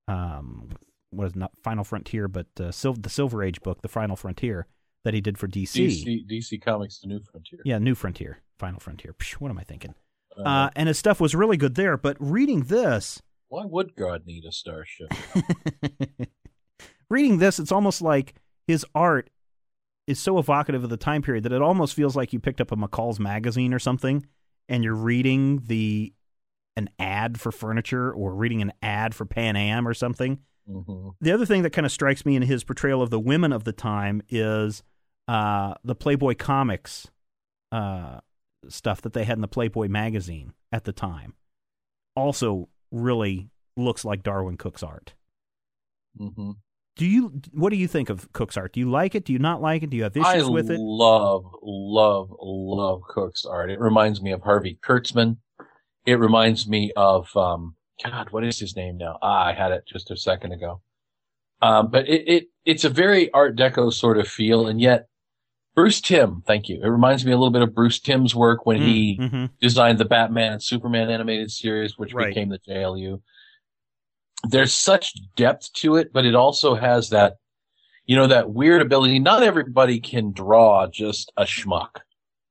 um, 0.06 0.70
what 1.10 1.26
is 1.26 1.36
not 1.36 1.52
Final 1.62 1.84
Frontier, 1.84 2.28
but 2.28 2.46
uh, 2.58 2.70
Sil- 2.72 2.96
the 2.98 3.10
Silver 3.10 3.42
Age 3.42 3.60
book, 3.60 3.82
The 3.82 3.88
Final 3.88 4.16
Frontier, 4.16 4.66
that 5.04 5.14
he 5.14 5.20
did 5.20 5.38
for 5.38 5.46
DC. 5.46 5.86
DC, 5.86 6.30
DC 6.30 6.62
Comics, 6.62 7.00
The 7.00 7.08
New 7.08 7.20
Frontier. 7.30 7.60
Yeah, 7.64 7.78
New 7.78 7.94
Frontier, 7.94 8.38
Final 8.58 8.80
Frontier. 8.80 9.12
Psh, 9.12 9.34
what 9.34 9.50
am 9.50 9.58
I 9.58 9.64
thinking? 9.64 9.94
Uh, 10.36 10.42
uh, 10.42 10.70
and 10.76 10.88
his 10.88 10.98
stuff 10.98 11.20
was 11.20 11.34
really 11.34 11.56
good 11.56 11.74
there. 11.74 11.96
But 11.96 12.16
reading 12.20 12.62
this, 12.62 13.20
why 13.48 13.64
would 13.64 13.96
God 13.96 14.22
need 14.26 14.44
a 14.44 14.52
starship? 14.52 15.08
reading 17.10 17.38
this, 17.38 17.58
it's 17.58 17.72
almost 17.72 18.00
like 18.00 18.34
his 18.66 18.84
art 18.94 19.30
is 20.06 20.18
so 20.18 20.38
evocative 20.38 20.84
of 20.84 20.90
the 20.90 20.96
time 20.96 21.20
period 21.20 21.44
that 21.44 21.52
it 21.52 21.60
almost 21.60 21.94
feels 21.94 22.16
like 22.16 22.32
you 22.32 22.40
picked 22.40 22.60
up 22.62 22.72
a 22.72 22.76
McCall's 22.76 23.20
magazine 23.20 23.74
or 23.74 23.78
something 23.78 24.24
and 24.68 24.84
you're 24.84 24.94
reading 24.94 25.62
the 25.66 26.12
an 26.76 26.88
ad 26.98 27.40
for 27.40 27.50
furniture 27.50 28.12
or 28.12 28.34
reading 28.34 28.62
an 28.62 28.72
ad 28.82 29.14
for 29.14 29.24
Pan 29.24 29.56
Am 29.56 29.86
or 29.86 29.94
something. 29.94 30.38
Mm-hmm. 30.70 31.08
The 31.20 31.32
other 31.32 31.46
thing 31.46 31.62
that 31.62 31.70
kind 31.70 31.84
of 31.84 31.92
strikes 31.92 32.24
me 32.24 32.36
in 32.36 32.42
his 32.42 32.62
portrayal 32.62 33.02
of 33.02 33.10
the 33.10 33.18
women 33.18 33.52
of 33.52 33.64
the 33.64 33.72
time 33.72 34.22
is 34.28 34.82
uh, 35.26 35.74
the 35.82 35.94
Playboy 35.94 36.34
comics 36.36 37.08
uh, 37.72 38.20
stuff 38.68 39.02
that 39.02 39.12
they 39.12 39.24
had 39.24 39.36
in 39.36 39.40
the 39.40 39.48
Playboy 39.48 39.88
magazine 39.88 40.52
at 40.70 40.84
the 40.84 40.92
time. 40.92 41.34
Also, 42.14 42.68
really 42.90 43.48
looks 43.76 44.04
like 44.04 44.22
Darwyn 44.22 44.56
Cooke's 44.56 44.82
art. 44.82 45.14
Mm-hmm. 46.18 46.52
Do 46.98 47.06
you? 47.06 47.40
What 47.52 47.70
do 47.70 47.76
you 47.76 47.86
think 47.86 48.10
of 48.10 48.30
Cooke's 48.32 48.56
art? 48.56 48.72
Do 48.72 48.80
you 48.80 48.90
like 48.90 49.14
it? 49.14 49.24
Do 49.24 49.32
you 49.32 49.38
not 49.38 49.62
like 49.62 49.84
it? 49.84 49.90
Do 49.90 49.96
you 49.96 50.02
have 50.02 50.16
issues 50.16 50.44
I 50.44 50.50
with 50.50 50.68
it? 50.68 50.74
I 50.74 50.78
love, 50.80 51.44
love, 51.62 52.28
love 52.40 53.02
Cooke's 53.08 53.44
art. 53.44 53.70
It 53.70 53.78
reminds 53.78 54.20
me 54.20 54.32
of 54.32 54.42
Harvey 54.42 54.78
Kurtzman. 54.84 55.36
It 56.04 56.14
reminds 56.14 56.68
me 56.68 56.92
of 56.96 57.34
um, 57.36 57.76
God. 58.04 58.30
What 58.30 58.44
is 58.44 58.58
his 58.58 58.74
name 58.74 58.98
now? 58.98 59.16
Ah, 59.22 59.46
I 59.46 59.52
had 59.52 59.70
it 59.70 59.84
just 59.86 60.10
a 60.10 60.16
second 60.16 60.52
ago. 60.52 60.82
Um, 61.62 61.88
but 61.88 62.08
it, 62.08 62.28
it 62.28 62.44
it's 62.64 62.84
a 62.84 62.90
very 62.90 63.30
Art 63.32 63.56
Deco 63.56 63.92
sort 63.92 64.18
of 64.18 64.26
feel, 64.26 64.66
and 64.66 64.80
yet 64.80 65.06
Bruce 65.76 66.00
Timm, 66.00 66.42
Thank 66.44 66.68
you. 66.68 66.80
It 66.82 66.88
reminds 66.88 67.24
me 67.24 67.30
a 67.30 67.36
little 67.36 67.52
bit 67.52 67.62
of 67.62 67.72
Bruce 67.72 68.00
Timm's 68.00 68.34
work 68.34 68.66
when 68.66 68.82
he 68.82 69.16
mm-hmm. 69.20 69.44
designed 69.60 69.98
the 69.98 70.04
Batman 70.04 70.54
and 70.54 70.62
Superman 70.62 71.10
animated 71.10 71.52
series, 71.52 71.96
which 71.96 72.12
Right. 72.12 72.28
became 72.28 72.48
the 72.48 72.58
JLU. 72.58 73.22
There's 74.44 74.72
such 74.72 75.14
depth 75.36 75.72
to 75.74 75.96
it, 75.96 76.12
but 76.12 76.24
it 76.24 76.34
also 76.34 76.74
has 76.74 77.10
that, 77.10 77.34
you 78.06 78.16
know, 78.16 78.26
that 78.28 78.50
weird 78.50 78.82
ability. 78.82 79.18
Not 79.18 79.42
everybody 79.42 80.00
can 80.00 80.32
draw 80.32 80.86
just 80.86 81.32
a 81.36 81.44
schmuck. 81.44 82.00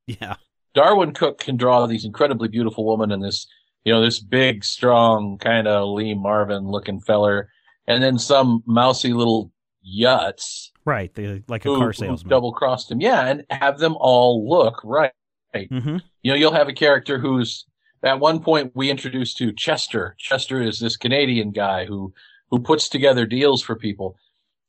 Yeah. 0.05 0.35
Darwyn 0.73 1.14
Cooke 1.14 1.39
can 1.39 1.57
draw 1.57 1.85
these 1.85 2.05
incredibly 2.05 2.47
beautiful 2.47 2.85
women 2.85 3.11
and 3.11 3.23
this, 3.23 3.47
you 3.84 3.93
know, 3.93 4.01
this 4.01 4.19
big, 4.19 4.64
strong 4.64 5.38
kind 5.38 5.68
of 5.68 5.89
Lee 5.89 6.14
Marvin 6.14 6.68
looking 6.68 6.99
feller, 6.99 7.49
and 7.88 8.03
then 8.03 8.19
some 8.19 8.64
mousy 8.65 9.14
little 9.14 9.51
yuts 9.85 10.69
Right. 10.88 11.11
Like 11.49 11.65
a 11.65 11.68
who, 11.68 11.80
car 11.80 11.91
salesman. 11.91 12.30
double 12.30 12.53
crossed 12.53 12.89
him. 12.89 13.01
Yeah, 13.01 13.27
and 13.27 13.43
have 13.49 13.77
them 13.77 13.97
all 13.99 14.47
look 14.49 14.80
right. 14.85 15.11
hmm 15.53 15.97
You 16.23 16.31
know, 16.31 16.35
you'll 16.35 16.53
have 16.53 16.69
a 16.69 16.73
character 16.73 17.19
who's 17.19 17.65
at 18.03 18.19
one 18.19 18.41
point 18.41 18.72
we 18.76 18.90
introduced 18.90 19.38
to 19.38 19.52
Chester. 19.52 20.15
Chester 20.18 20.61
is 20.61 20.80
this 20.80 20.98
Canadian 20.98 21.52
guy 21.52 21.86
who 21.86 22.14
who 22.49 22.60
puts 22.60 22.88
together 22.90 23.26
deals 23.26 23.61
for 23.61 23.76
people. 23.76 24.18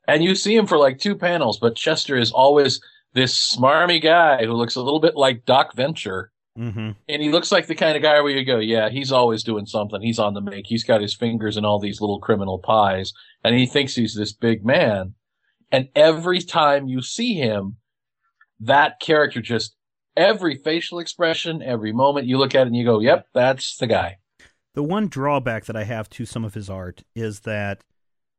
And 0.06 0.24
you 0.24 0.34
see 0.34 0.56
him 0.56 0.66
for 0.66 0.78
like 0.78 0.98
two 0.98 1.14
panels, 1.14 1.58
but 1.58 1.76
Chester 1.76 2.16
is 2.16 2.32
always 2.32 2.80
this 3.12 3.56
smarmy 3.56 4.02
guy 4.02 4.44
who 4.44 4.52
looks 4.52 4.74
a 4.74 4.82
little 4.82 5.00
bit 5.00 5.16
like 5.16 5.44
Doc 5.44 5.74
Venture. 5.74 6.32
hmm 6.56 6.90
And 7.08 7.22
he 7.22 7.30
looks 7.30 7.52
like 7.52 7.66
the 7.66 7.74
kind 7.74 7.96
of 7.96 8.02
guy 8.02 8.20
where 8.20 8.32
you 8.32 8.44
go, 8.44 8.58
yeah, 8.58 8.88
he's 8.88 9.12
always 9.12 9.44
doing 9.44 9.66
something. 9.66 10.00
He's 10.00 10.18
on 10.18 10.34
the 10.34 10.40
make. 10.40 10.66
He's 10.66 10.84
got 10.84 11.02
his 11.02 11.14
fingers 11.14 11.56
in 11.56 11.64
all 11.64 11.78
these 11.78 12.00
little 12.00 12.20
criminal 12.20 12.58
pies 12.58 13.12
and 13.44 13.54
he 13.54 13.66
thinks 13.66 13.94
he's 13.94 14.14
this 14.14 14.32
big 14.32 14.64
man. 14.64 15.14
And 15.70 15.88
every 15.94 16.40
time 16.40 16.88
you 16.88 17.02
see 17.02 17.34
him, 17.34 17.76
that 18.60 19.00
character 19.00 19.40
just 19.40 19.76
every 20.18 20.56
facial 20.56 20.98
expression, 20.98 21.62
every 21.62 21.92
moment 21.92 22.26
you 22.26 22.36
look 22.36 22.54
at 22.54 22.62
it 22.62 22.66
and 22.66 22.76
you 22.76 22.84
go, 22.84 23.00
yep, 23.00 23.28
that's 23.32 23.76
the 23.78 23.86
guy. 23.86 24.18
The 24.74 24.82
one 24.82 25.08
drawback 25.08 25.64
that 25.66 25.76
I 25.76 25.84
have 25.84 26.10
to 26.10 26.26
some 26.26 26.44
of 26.44 26.54
his 26.54 26.68
art 26.68 27.02
is 27.14 27.40
that 27.40 27.84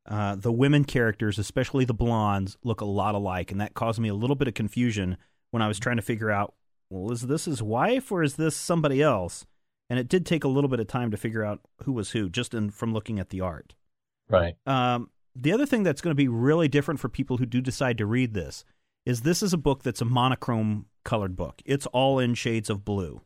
uh, 0.08 0.36
the 0.36 0.52
women 0.52 0.84
characters, 0.84 1.38
especially 1.38 1.84
the 1.84 1.94
blondes, 1.94 2.56
look 2.62 2.80
a 2.80 2.86
lot 2.86 3.14
alike, 3.14 3.50
and 3.50 3.60
that 3.60 3.74
caused 3.74 3.98
me 3.98 4.08
a 4.08 4.14
little 4.14 4.36
bit 4.36 4.48
of 4.48 4.54
confusion 4.54 5.16
when 5.50 5.62
I 5.62 5.68
was 5.68 5.78
trying 5.78 5.96
to 5.96 6.02
figure 6.02 6.30
out, 6.30 6.54
well, 6.90 7.10
is 7.12 7.22
this 7.22 7.46
his 7.46 7.62
wife 7.62 8.12
or 8.12 8.22
is 8.22 8.36
this 8.36 8.54
somebody 8.54 9.02
else? 9.02 9.46
And 9.88 9.98
it 9.98 10.08
did 10.08 10.24
take 10.24 10.44
a 10.44 10.48
little 10.48 10.70
bit 10.70 10.80
of 10.80 10.86
time 10.86 11.10
to 11.10 11.16
figure 11.16 11.44
out 11.44 11.60
who 11.82 11.92
was 11.92 12.10
who, 12.10 12.28
just 12.28 12.54
in, 12.54 12.70
from 12.70 12.92
looking 12.92 13.18
at 13.18 13.30
the 13.30 13.40
art. 13.40 13.74
Right. 14.28 14.54
Um, 14.66 15.10
the 15.34 15.52
other 15.52 15.66
thing 15.66 15.82
that's 15.82 16.00
going 16.00 16.12
to 16.12 16.16
be 16.16 16.28
really 16.28 16.68
different 16.68 17.00
for 17.00 17.08
people 17.08 17.38
who 17.38 17.46
do 17.46 17.60
decide 17.60 17.98
to 17.98 18.06
read 18.06 18.34
this 18.34 18.64
is 19.04 19.22
this 19.22 19.42
is 19.42 19.52
a 19.52 19.58
book 19.58 19.82
that's 19.82 20.00
a 20.00 20.04
monochrome 20.04 20.86
colored 21.04 21.36
book. 21.36 21.62
It's 21.64 21.86
all 21.86 22.18
in 22.18 22.34
shades 22.34 22.68
of 22.70 22.84
blue, 22.84 23.22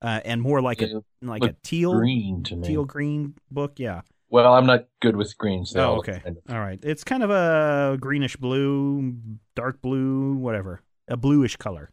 uh, 0.00 0.20
and 0.24 0.40
more 0.42 0.60
like 0.60 0.80
Yeah, 0.80 0.98
a 1.22 1.26
like 1.26 1.44
a 1.44 1.54
teal 1.62 1.94
Green 1.98 2.42
to 2.44 2.56
me. 2.56 2.66
teal 2.66 2.84
green 2.84 3.34
book. 3.50 3.78
Yeah. 3.78 4.02
Well, 4.30 4.54
I'm 4.54 4.64
not 4.66 4.86
good 5.02 5.14
with 5.16 5.36
greens. 5.36 5.72
They 5.74 5.80
Oh, 5.80 5.96
okay. 5.98 6.20
kind 6.24 6.38
of- 6.38 6.54
All 6.54 6.60
right. 6.60 6.80
It's 6.82 7.04
kind 7.04 7.22
of 7.22 7.30
a 7.30 7.98
greenish 8.00 8.36
blue, 8.36 9.14
dark 9.54 9.82
blue, 9.82 10.34
whatever, 10.36 10.80
a 11.06 11.16
bluish 11.18 11.56
color. 11.56 11.90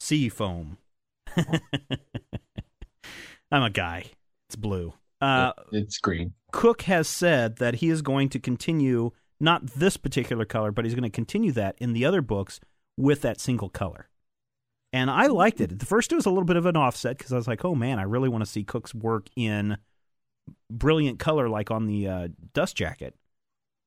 Sea 0.00 0.28
foam. 0.28 0.78
I'm 3.50 3.62
a 3.62 3.70
guy. 3.70 4.06
It's 4.48 4.56
blue. 4.56 4.94
Uh, 5.20 5.52
it's 5.72 5.98
green. 5.98 6.34
Cooke 6.52 6.82
has 6.82 7.08
said 7.08 7.56
that 7.56 7.76
he 7.76 7.88
is 7.88 8.02
going 8.02 8.28
to 8.30 8.38
continue 8.38 9.12
not 9.40 9.66
this 9.66 9.96
particular 9.96 10.44
color, 10.44 10.72
but 10.72 10.84
he's 10.84 10.94
going 10.94 11.02
to 11.04 11.10
continue 11.10 11.52
that 11.52 11.76
in 11.78 11.92
the 11.92 12.04
other 12.04 12.20
books 12.20 12.60
with 12.96 13.22
that 13.22 13.40
single 13.40 13.68
color. 13.68 14.08
And 14.94 15.10
I 15.10 15.26
liked 15.26 15.60
it. 15.60 15.76
The 15.76 15.86
first 15.86 16.12
it 16.12 16.14
was 16.14 16.24
a 16.24 16.30
little 16.30 16.44
bit 16.44 16.54
of 16.54 16.66
an 16.66 16.76
offset 16.76 17.18
because 17.18 17.32
I 17.32 17.36
was 17.36 17.48
like, 17.48 17.64
"Oh 17.64 17.74
man, 17.74 17.98
I 17.98 18.02
really 18.02 18.28
want 18.28 18.44
to 18.44 18.50
see 18.50 18.62
Cooke's 18.62 18.94
work 18.94 19.26
in 19.34 19.76
brilliant 20.70 21.18
color 21.18 21.48
like 21.48 21.72
on 21.72 21.86
the 21.86 22.06
uh, 22.06 22.28
dust 22.52 22.76
jacket." 22.76 23.16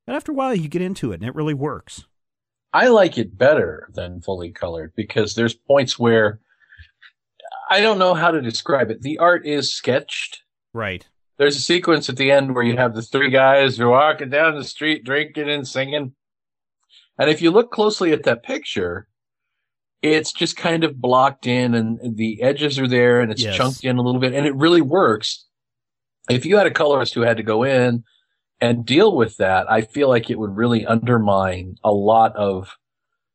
But 0.06 0.18
after 0.18 0.34
a 0.34 0.36
while, 0.36 0.54
you 0.54 0.68
get 0.68 0.82
into 0.82 1.14
it, 1.14 1.22
and 1.22 1.24
it 1.24 1.34
really 1.34 1.54
works. 1.54 2.04
I 2.74 2.90
like 2.90 3.18
it 3.18 3.38
better 3.38 3.88
than 3.94 4.20
fully 4.20 4.52
colored 4.52 4.92
because 4.98 5.34
there's 5.34 5.54
points 5.54 5.98
where 5.98 6.42
I 7.70 7.80
don't 7.80 8.00
know 8.00 8.14
how 8.14 8.32
to 8.32 8.42
describe 8.42 8.92
it. 8.92 9.02
The 9.02 9.20
art 9.20 9.48
is 9.48 9.74
sketched. 9.74 10.44
Right. 10.74 11.08
There's 11.38 11.56
a 11.56 11.62
sequence 11.62 12.10
at 12.10 12.18
the 12.18 12.32
end 12.32 12.54
where 12.54 12.66
you 12.66 12.76
have 12.76 12.94
the 12.94 13.02
three 13.02 13.30
guys 13.30 13.78
who 13.78 13.86
are 13.86 13.92
walking 13.92 14.30
down 14.30 14.56
the 14.56 14.66
street 14.66 15.06
drinking 15.06 15.50
and 15.50 15.66
singing. 15.66 16.16
And 17.18 17.30
if 17.30 17.42
you 17.42 17.50
look 17.50 17.72
closely 17.72 18.12
at 18.12 18.24
that 18.24 18.44
picture, 18.44 19.08
it's 20.02 20.32
just 20.32 20.56
kind 20.58 20.84
of 20.84 21.02
blocked 21.02 21.48
in 21.48 21.74
and 21.74 22.16
the 22.18 22.42
edges 22.44 22.78
are 22.80 22.88
there 22.88 23.20
and 23.22 23.32
it's 23.32 23.42
Yes. 23.44 23.56
chunked 23.56 23.84
in 23.84 23.98
a 23.98 24.02
little 24.02 24.22
bit 24.22 24.34
and 24.34 24.46
it 24.46 24.56
really 24.56 24.82
works. 24.82 25.46
If 26.30 26.46
you 26.46 26.58
had 26.58 26.68
a 26.68 26.72
colorist 26.72 27.14
who 27.14 27.22
had 27.22 27.38
to 27.38 27.44
go 27.44 27.64
in 27.64 28.04
and 28.62 28.86
deal 28.86 29.16
with 29.16 29.38
that, 29.38 29.70
I 29.72 29.82
feel 29.82 30.08
like 30.10 30.30
it 30.30 30.38
would 30.40 30.56
really 30.56 30.86
undermine 30.86 31.78
a 31.84 31.92
lot 31.92 32.36
of 32.36 32.78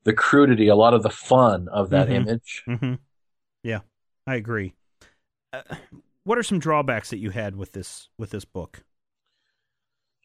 the 0.04 0.12
crudity, 0.12 0.68
a 0.68 0.76
lot 0.76 0.94
of 0.94 1.02
the 1.02 1.10
fun 1.10 1.68
of 1.68 1.90
that 1.90 2.08
Mhm. 2.08 2.12
image. 2.12 2.62
Mm-hmm. 2.68 2.94
Yeah, 3.62 3.80
I 4.26 4.34
agree. 4.36 4.74
Uh, 5.52 5.62
what 6.24 6.38
are 6.38 6.42
some 6.42 6.58
drawbacks 6.58 7.10
that 7.10 7.18
you 7.18 7.30
had 7.30 7.56
with 7.56 7.72
this 7.72 8.08
with 8.18 8.30
this 8.30 8.44
book? 8.44 8.84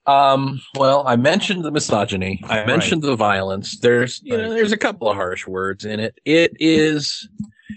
Um, 0.08 0.62
well, 0.76 1.06
I 1.06 1.18
mentioned 1.18 1.66
the 1.66 1.72
misogyny. 1.72 2.42
I 2.46 2.66
mentioned 2.66 3.02
the 3.02 3.18
violence. 3.18 3.78
There's, 3.78 4.22
you 4.24 4.38
know, 4.38 4.50
there's 4.54 4.72
a 4.72 4.78
couple 4.78 5.10
of 5.10 5.18
harsh 5.18 5.46
words 5.46 5.84
in 5.84 6.00
it. 6.00 6.18
It 6.24 6.54
is, 6.62 7.28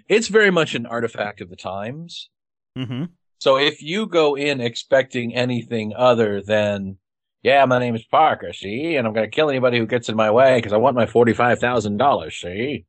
it's 0.09 0.29
very 0.29 0.53
much 0.53 0.77
an 0.77 0.87
artifact 0.87 1.41
of 1.41 1.51
the 1.51 1.57
times. 1.57 2.31
Mm-hmm. 2.79 3.07
So 3.39 3.59
if 3.59 3.83
you 3.83 4.07
go 4.07 4.37
in 4.37 4.61
expecting 4.61 5.35
anything 5.35 5.93
other 5.97 6.41
than, 6.41 6.99
yeah, 7.43 7.65
my 7.65 7.81
name 7.81 7.97
is 7.97 8.05
Parker, 8.05 8.53
see, 8.53 8.95
and 8.95 9.09
I'm 9.09 9.13
going 9.13 9.29
to 9.29 9.35
kill 9.35 9.51
anybody 9.51 9.79
who 9.79 9.87
gets 9.87 10.09
in 10.09 10.15
my 10.15 10.31
way 10.31 10.59
because 10.59 10.73
I 10.73 10.77
want 10.77 10.95
my 10.95 11.07
$45,000, 11.07 12.33
see? 12.33 12.85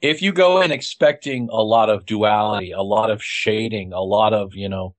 If 0.00 0.22
you 0.22 0.32
go 0.32 0.62
in 0.62 0.72
expecting 0.72 1.48
a 1.50 1.62
lot 1.62 1.90
of 1.90 2.06
duality, 2.06 2.70
a 2.72 2.82
lot 2.82 3.10
of 3.10 3.22
shading, 3.22 3.92
a 3.92 4.00
lot 4.00 4.32
of, 4.32 4.54
you 4.54 4.68
know, 4.68 4.94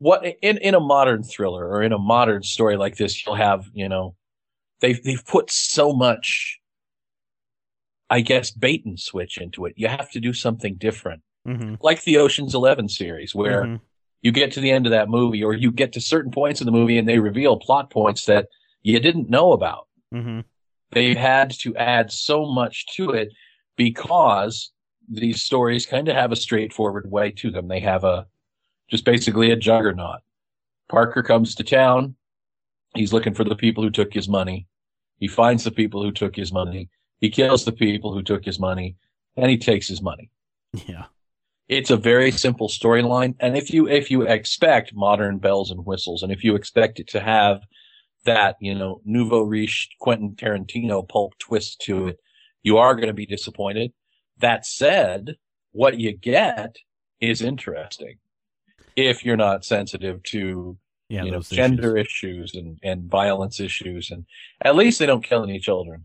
what 0.00 0.24
in, 0.42 0.58
in 0.58 0.74
a 0.74 0.80
modern 0.80 1.22
thriller 1.22 1.64
or 1.68 1.82
in 1.82 1.92
a 1.92 1.98
modern 1.98 2.42
story 2.42 2.76
like 2.76 2.96
this, 2.96 3.24
you'll 3.24 3.36
have, 3.36 3.66
you 3.72 3.88
know, 3.88 4.16
they've, 4.80 5.00
they've 5.04 5.24
put 5.24 5.50
so 5.50 5.92
much, 5.92 6.58
I 8.08 8.22
guess, 8.22 8.50
bait 8.50 8.84
and 8.84 8.98
switch 8.98 9.38
into 9.38 9.66
it. 9.66 9.74
You 9.76 9.88
have 9.88 10.10
to 10.12 10.20
do 10.20 10.32
something 10.32 10.74
different 10.76 11.22
Mm-hmm. 11.46 11.76
like 11.80 12.02
the 12.02 12.18
Ocean's 12.18 12.54
Eleven 12.54 12.86
series, 12.88 13.34
where 13.34 13.64
Mhm. 13.64 13.80
you 14.20 14.30
get 14.30 14.52
to 14.52 14.60
the 14.60 14.70
end 14.70 14.84
of 14.86 14.90
that 14.90 15.08
movie, 15.08 15.42
or 15.42 15.54
you 15.54 15.72
get 15.72 15.94
to 15.94 16.00
certain 16.00 16.30
points 16.30 16.60
in 16.60 16.66
the 16.66 16.72
movie, 16.72 16.98
and 16.98 17.08
they 17.08 17.18
reveal 17.18 17.58
plot 17.58 17.88
points 17.88 18.26
that 18.26 18.48
you 18.82 19.00
didn't 19.00 19.30
know 19.30 19.52
about. 19.52 19.86
Mm-hmm. 20.14 20.40
They 20.90 21.14
had 21.14 21.50
to 21.60 21.74
add 21.76 22.12
so 22.12 22.44
much 22.44 22.86
to 22.96 23.10
it 23.12 23.30
because 23.76 24.70
these 25.08 25.40
stories 25.40 25.86
kind 25.86 26.08
of 26.08 26.14
have 26.14 26.30
a 26.30 26.36
straightforward 26.36 27.10
way 27.10 27.30
to 27.30 27.50
them. 27.50 27.68
They 27.68 27.80
have 27.80 28.04
a 28.04 28.26
just 28.90 29.04
basically 29.04 29.50
a 29.50 29.56
juggernaut. 29.56 30.20
Parker 30.88 31.22
comes 31.22 31.54
to 31.54 31.64
town. 31.64 32.16
He's 32.94 33.12
looking 33.12 33.34
for 33.34 33.44
the 33.44 33.54
people 33.56 33.82
who 33.84 33.90
took 33.90 34.12
his 34.12 34.28
money. 34.28 34.66
He 35.18 35.28
finds 35.28 35.64
the 35.64 35.70
people 35.70 36.02
who 36.02 36.10
took 36.12 36.34
his 36.34 36.52
money. 36.52 36.88
He 37.20 37.30
kills 37.30 37.64
the 37.64 37.72
people 37.72 38.12
who 38.14 38.22
took 38.22 38.44
his 38.44 38.58
money, 38.58 38.96
and 39.36 39.50
he 39.50 39.58
takes 39.58 39.86
his 39.86 40.02
money 40.02 40.30
Yeah. 40.88 41.04
it's 41.68 41.90
a 41.90 41.96
very 41.96 42.32
simple 42.32 42.68
storyline 42.68 43.34
and 43.38 43.56
if 43.56 43.72
you 43.72 43.86
if 43.88 44.10
you 44.10 44.22
expect 44.22 44.92
modern 44.94 45.38
bells 45.38 45.70
and 45.70 45.86
whistles 45.86 46.22
and 46.24 46.32
if 46.32 46.42
you 46.42 46.56
expect 46.56 46.98
it 46.98 47.06
to 47.08 47.20
have 47.20 47.60
that 48.24 48.56
you 48.60 48.74
know 48.74 49.00
nouveau 49.04 49.42
riche 49.42 49.88
quentin 50.00 50.34
tarantino 50.34 51.08
pulp 51.08 51.32
twist 51.38 51.80
to 51.82 52.08
it 52.08 52.18
you 52.64 52.76
are 52.76 52.94
going 52.96 53.06
to 53.06 53.14
be 53.14 53.24
disappointed 53.26 53.92
that 54.38 54.66
said 54.66 55.36
what 55.72 55.98
you 56.00 56.12
get 56.12 56.74
is 57.20 57.40
interesting 57.40 58.16
if 59.06 59.24
you're 59.24 59.36
not 59.36 59.64
sensitive 59.64 60.22
to 60.24 60.76
Yeah. 61.08 61.24
you 61.24 61.30
know 61.30 61.40
gender 61.40 61.96
issues. 61.96 62.52
issues 62.52 62.54
and 62.54 62.78
and 62.82 63.10
violence 63.10 63.60
issues 63.60 64.10
and 64.10 64.24
at 64.62 64.76
least 64.76 64.98
they 64.98 65.06
don't 65.06 65.24
kill 65.24 65.42
any 65.42 65.58
children 65.58 66.04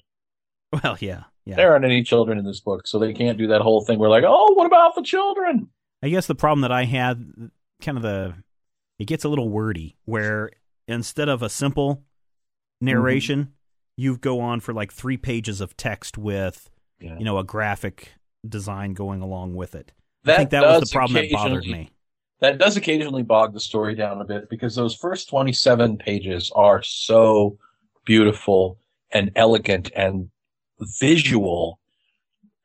Well, 0.71 0.97
yeah. 0.99 1.23
Yeah. 1.45 1.55
there 1.57 1.71
aren't 1.73 1.85
any 1.85 2.03
children 2.03 2.37
in 2.39 2.45
this 2.45 2.59
book 2.59 2.87
so 2.87 2.97
they 2.99 3.13
can't 3.13 3.37
do 3.37 3.47
that 3.47 3.61
whole 3.61 3.85
thing 3.85 3.99
where 3.99 4.09
like 4.09 4.23
oh 4.27 4.53
what 4.53 4.65
about 4.65 4.95
the 4.95 5.03
children 5.03 5.69
I 6.03 6.09
guess 6.09 6.27
the 6.27 6.35
problem 6.35 6.61
that 6.61 6.71
I 6.71 6.83
had, 6.83 7.49
kind 7.81 7.97
of 7.97 8.03
the, 8.03 8.35
it 8.99 9.05
gets 9.05 9.23
a 9.23 9.29
little 9.29 9.49
wordy 9.49 9.97
where 10.05 10.51
instead 10.87 11.29
of 11.29 11.41
a 11.41 11.49
simple 11.49 12.03
narration, 12.79 13.39
mm-hmm. 13.39 13.49
you 13.97 14.17
go 14.17 14.39
on 14.39 14.59
for 14.59 14.71
like 14.73 14.91
three 14.93 15.17
pages 15.17 15.61
of 15.61 15.75
text 15.77 16.15
with, 16.17 16.69
Yeah. 16.99 17.17
you 17.17 17.25
know, 17.25 17.39
a 17.39 17.43
graphic 17.43 18.13
design 18.47 18.93
going 18.93 19.21
along 19.21 19.55
with 19.55 19.73
it. 19.73 19.93
That 20.25 20.33
I 20.33 20.37
think 20.37 20.49
that 20.51 20.61
was 20.63 20.89
the 20.89 20.93
problem 20.95 21.13
that 21.15 21.31
bothered 21.31 21.65
me. 21.65 21.89
That 22.41 22.57
does 22.57 22.75
occasionally 22.75 23.23
bog 23.23 23.53
the 23.53 23.59
story 23.59 23.95
down 23.95 24.21
a 24.21 24.25
bit 24.25 24.49
because 24.49 24.75
those 24.75 24.95
first 24.95 25.29
27 25.29 25.97
pages 25.97 26.51
are 26.53 26.81
so 26.83 27.57
beautiful 28.05 28.77
and 29.11 29.31
elegant 29.35 29.91
and 29.95 30.29
visual. 30.99 31.79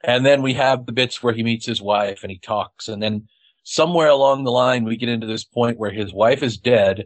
And 0.03 0.27
then 0.27 0.43
we 0.43 0.55
have 0.55 0.87
the 0.87 0.93
bits 0.93 1.23
where 1.23 1.35
he 1.35 1.43
meets 1.43 1.67
his 1.67 1.81
wife 1.81 2.21
and 2.23 2.31
he 2.31 2.39
talks. 2.39 2.89
And 2.89 3.03
then 3.03 3.29
somewhere 3.63 4.09
along 4.09 4.45
the 4.45 4.51
line, 4.51 4.85
we 4.85 4.97
get 4.97 5.09
into 5.09 5.27
this 5.27 5.45
point 5.45 5.79
where 5.79 5.93
his 5.93 6.13
wife 6.13 6.43
is 6.43 6.57
dead. 6.57 7.05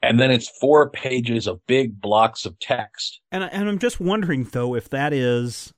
And 0.00 0.18
then 0.18 0.30
it's 0.30 0.48
four 0.48 0.90
pages 0.90 1.46
of 1.46 1.66
big 1.66 2.00
blocks 2.00 2.46
of 2.46 2.58
text. 2.60 3.20
And 3.32 3.44
and 3.44 3.68
I'm 3.68 3.80
just 3.80 4.00
wondering 4.00 4.44
though 4.44 4.74
if 4.76 4.88
that 4.90 5.12
is 5.12 5.74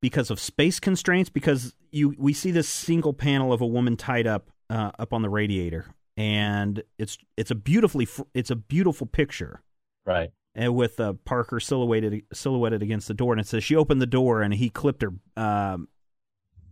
because 0.00 0.30
of 0.30 0.40
space 0.40 0.80
constraints 0.80 1.28
because 1.30 1.74
you 1.90 2.14
we 2.18 2.32
see 2.32 2.50
this 2.50 2.68
single 2.68 3.12
panel 3.12 3.52
of 3.52 3.60
a 3.60 3.66
woman 3.66 3.96
tied 3.96 4.26
up 4.26 4.51
uh, 4.72 4.90
up 4.98 5.12
on 5.12 5.22
the 5.22 5.28
radiator 5.28 5.86
and 6.16 6.82
it's 6.98 7.18
it's 7.36 7.50
a 7.50 7.54
beautifully 7.54 8.08
it's 8.34 8.50
a 8.50 8.56
beautiful 8.56 9.06
picture 9.06 9.62
right 10.06 10.30
and 10.54 10.74
with 10.74 10.98
uh, 11.00 11.12
Parker 11.24 11.60
silhouetted 11.60 12.24
silhouetted 12.32 12.82
against 12.82 13.08
the 13.08 13.14
door 13.14 13.32
and 13.32 13.40
it 13.40 13.46
says 13.46 13.62
she 13.62 13.76
opened 13.76 14.00
the 14.00 14.06
door 14.06 14.42
and 14.42 14.54
he 14.54 14.68
clipped 14.70 15.02
her 15.02 15.12
um, 15.36 15.88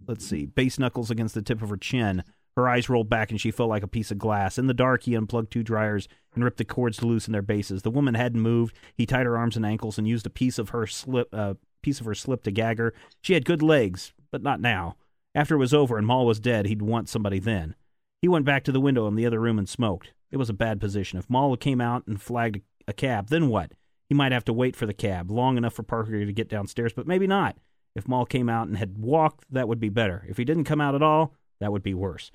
let's 0.07 0.27
see 0.27 0.47
base 0.47 0.79
knuckles 0.79 1.11
against 1.11 1.35
the 1.35 1.43
tip 1.43 1.63
of 1.63 1.69
her 1.69 1.77
chin 1.77 2.23
her 2.57 2.69
eyes 2.69 2.89
rolled 2.89 3.09
back 3.09 3.31
and 3.31 3.41
she 3.41 3.51
felt 3.51 3.69
like 3.69 3.83
a 3.83 3.89
piece 3.89 4.11
of 4.11 4.19
glass. 4.19 4.59
In 4.59 4.67
the 4.67 4.75
dark, 4.75 5.05
he 5.05 5.15
unplugged 5.15 5.53
two 5.53 5.63
dryers 5.63 6.09
and 6.35 6.43
ripped 6.45 6.59
the 6.59 6.65
cords 6.65 7.03
loose 7.03 7.27
in 7.27 7.33
their 7.33 7.43
bases. 7.43 7.83
The 7.83 7.91
woman 7.91 8.15
hadn't 8.15 8.41
moved. 8.41 8.77
He 8.95 9.07
tied 9.07 9.27
her 9.27 9.39
arms 9.39 9.57
and 9.57 9.65
ankles 9.65 9.99
and 9.99 10.09
used 10.09 10.27
a 10.27 10.31
piece 10.31 10.59
of 10.59 10.71
her 10.71 10.87
slip, 10.87 11.29
uh, 11.33 11.55
piece 11.83 12.01
of 12.01 12.07
her 12.07 12.15
slip 12.15 12.43
to 12.45 12.51
gag 12.51 12.79
her. 12.79 12.93
She 13.21 13.35
had 13.35 13.45
good 13.45 13.63
legs, 13.63 14.13
but 14.31 14.43
not 14.43 14.61
now. 14.61 14.97
After 15.35 15.55
it 15.55 15.59
was 15.59 15.73
over 15.73 15.97
and 15.97 16.07
Mal 16.07 16.27
was 16.27 16.41
dead, 16.41 16.67
he'd 16.67 16.83
want 16.83 17.09
somebody 17.09 17.39
then. 17.39 17.77
He 18.23 18.29
went 18.29 18.45
back 18.45 18.65
to 18.65 18.73
the 18.73 18.81
window 18.81 19.07
in 19.07 19.15
the 19.15 19.27
other 19.27 19.41
room 19.41 19.59
and 19.59 19.69
smoked. 19.69 20.13
It 20.31 20.37
was 20.37 20.51
a 20.51 20.55
bad 20.55 20.81
position. 20.81 21.19
If 21.19 21.31
Mal 21.31 21.57
came 21.57 21.81
out 21.81 22.07
and 22.07 22.21
flagged 22.21 22.61
a 22.87 22.93
cab, 22.93 23.29
then 23.29 23.49
what? 23.49 23.73
He 24.09 24.15
might 24.15 24.33
have 24.33 24.45
to 24.47 24.53
wait 24.53 24.77
for 24.77 24.87
the 24.87 24.95
cab, 24.95 25.31
long 25.31 25.57
enough 25.57 25.75
for 25.75 25.83
Parker 25.83 26.25
to 26.25 26.33
get 26.33 26.49
downstairs, 26.49 26.93
but 26.93 27.07
maybe 27.07 27.27
not. 27.27 27.57
If 27.95 28.09
Mal 28.09 28.27
came 28.27 28.49
out 28.49 28.69
and 28.69 28.77
had 28.77 28.99
walked, 28.99 29.45
that 29.51 29.69
would 29.69 29.81
be 29.81 29.89
better. 29.89 30.25
If 30.29 30.37
he 30.37 30.45
didn't 30.45 30.65
come 30.65 30.81
out 30.81 30.95
at 30.95 31.03
all, 31.03 31.35
that 31.61 31.73
would 31.73 31.83
be 31.83 31.95
worse. 31.95 32.31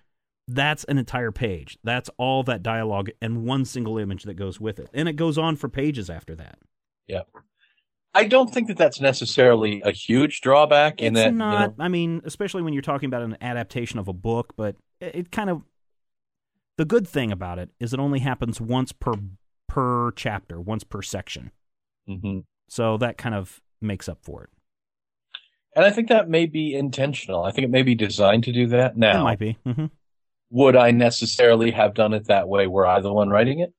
That's 0.48 0.84
an 0.86 0.98
entire 0.98 1.32
page. 1.32 1.78
That's 1.84 2.10
all 2.18 2.44
that 2.44 2.62
dialogue 2.62 3.10
and 3.22 3.46
one 3.46 3.66
single 3.66 3.98
image 3.98 4.24
that 4.24 4.36
goes 4.36 4.60
with 4.60 4.80
it. 4.80 4.90
And 4.94 5.10
it 5.10 5.14
goes 5.14 5.38
on 5.38 5.56
for 5.56 5.70
pages 5.70 6.10
after 6.10 6.36
that. 6.36 6.60
Yeah. 7.08 7.22
I 8.14 8.26
don't 8.26 8.54
think 8.54 8.68
that 8.68 8.78
that's 8.78 9.02
necessarily 9.02 9.82
a 9.84 9.92
huge 9.92 10.42
drawback 10.42 11.02
in 11.02 11.16
it's 11.16 11.26
that. 11.26 11.34
not. 11.34 11.62
You 11.62 11.68
know, 11.68 11.76
I 11.80 11.88
mean, 11.90 12.22
especially 12.24 12.62
when 12.62 12.74
you're 12.74 12.82
talking 12.82 13.08
about 13.08 13.24
an 13.24 13.38
adaptation 13.42 14.00
of 14.00 14.08
a 14.08 14.14
book, 14.14 14.54
but 14.56 14.76
it 15.02 15.32
kind 15.32 15.50
of. 15.50 15.62
The 16.78 16.86
good 16.86 17.08
thing 17.08 17.32
about 17.32 17.60
it 17.60 17.70
is 17.80 17.94
it 17.94 18.00
only 18.00 18.20
happens 18.20 18.60
once 18.60 18.92
per 18.92 19.14
per 19.68 20.12
chapter, 20.12 20.60
once 20.60 20.84
per 20.84 21.02
section. 21.02 21.52
mm-hmm. 22.08 22.40
So 22.68 22.98
that 22.98 23.18
kind 23.18 23.36
of 23.36 23.62
makes 23.82 24.10
up 24.10 24.20
for 24.24 24.44
it. 24.44 24.50
And 25.76 25.86
I 25.86 25.92
think 25.92 26.10
that 26.10 26.30
may 26.30 26.46
be 26.46 26.74
intentional. 26.74 27.44
I 27.44 27.52
think 27.52 27.66
it 27.66 27.72
may 27.72 27.84
be 27.84 27.96
designed 27.96 28.44
to 28.46 28.52
do 28.52 28.68
that. 28.68 28.98
Now, 28.98 29.22
It 29.22 29.24
might 29.24 29.40
be. 29.40 29.58
hmm 29.66 29.86
would 30.50 30.76
I 30.76 30.92
necessarily 30.92 31.72
have 31.72 31.94
done 31.94 32.14
it 32.14 32.28
that 32.28 32.48
way? 32.48 32.68
Were 32.68 32.86
I 32.86 33.02
the 33.02 33.12
one 33.12 33.30
writing 33.30 33.60
it? 33.60 33.74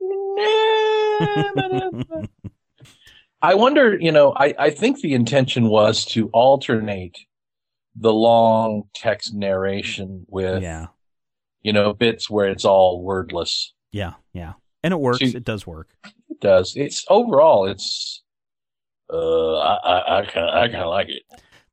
I 3.42 3.54
wonder, 3.54 3.96
you 3.98 4.12
know, 4.12 4.32
I, 4.36 4.54
I 4.58 4.70
think 4.70 5.00
the 5.00 5.14
intention 5.14 5.68
was 5.68 6.04
to 6.06 6.28
alternate 6.28 7.16
the 7.96 8.12
long 8.12 8.84
text 8.94 9.34
narration 9.34 10.26
with, 10.28 10.62
yeah. 10.62 10.86
You 11.62 11.72
know, 11.72 11.92
bits 11.92 12.30
where 12.30 12.48
it's 12.48 12.64
all 12.64 13.02
wordless. 13.02 13.72
Yeah. 13.92 14.14
Yeah. 14.32 14.54
And 14.82 14.92
it 14.92 15.00
works. 15.00 15.18
See- 15.18 15.36
it 15.36 15.44
does 15.44 15.66
work. 15.66 15.88
It 16.28 16.40
does. 16.40 16.74
It's 16.76 17.04
overall, 17.10 17.66
it's, 17.66 18.22
uh, 19.12 19.56
I, 19.58 19.74
I, 19.76 20.18
I 20.20 20.26
kind 20.26 20.48
of, 20.48 20.54
I 20.54 20.68
kind 20.68 20.82
of 20.82 20.88
like 20.90 21.08
it. 21.08 21.22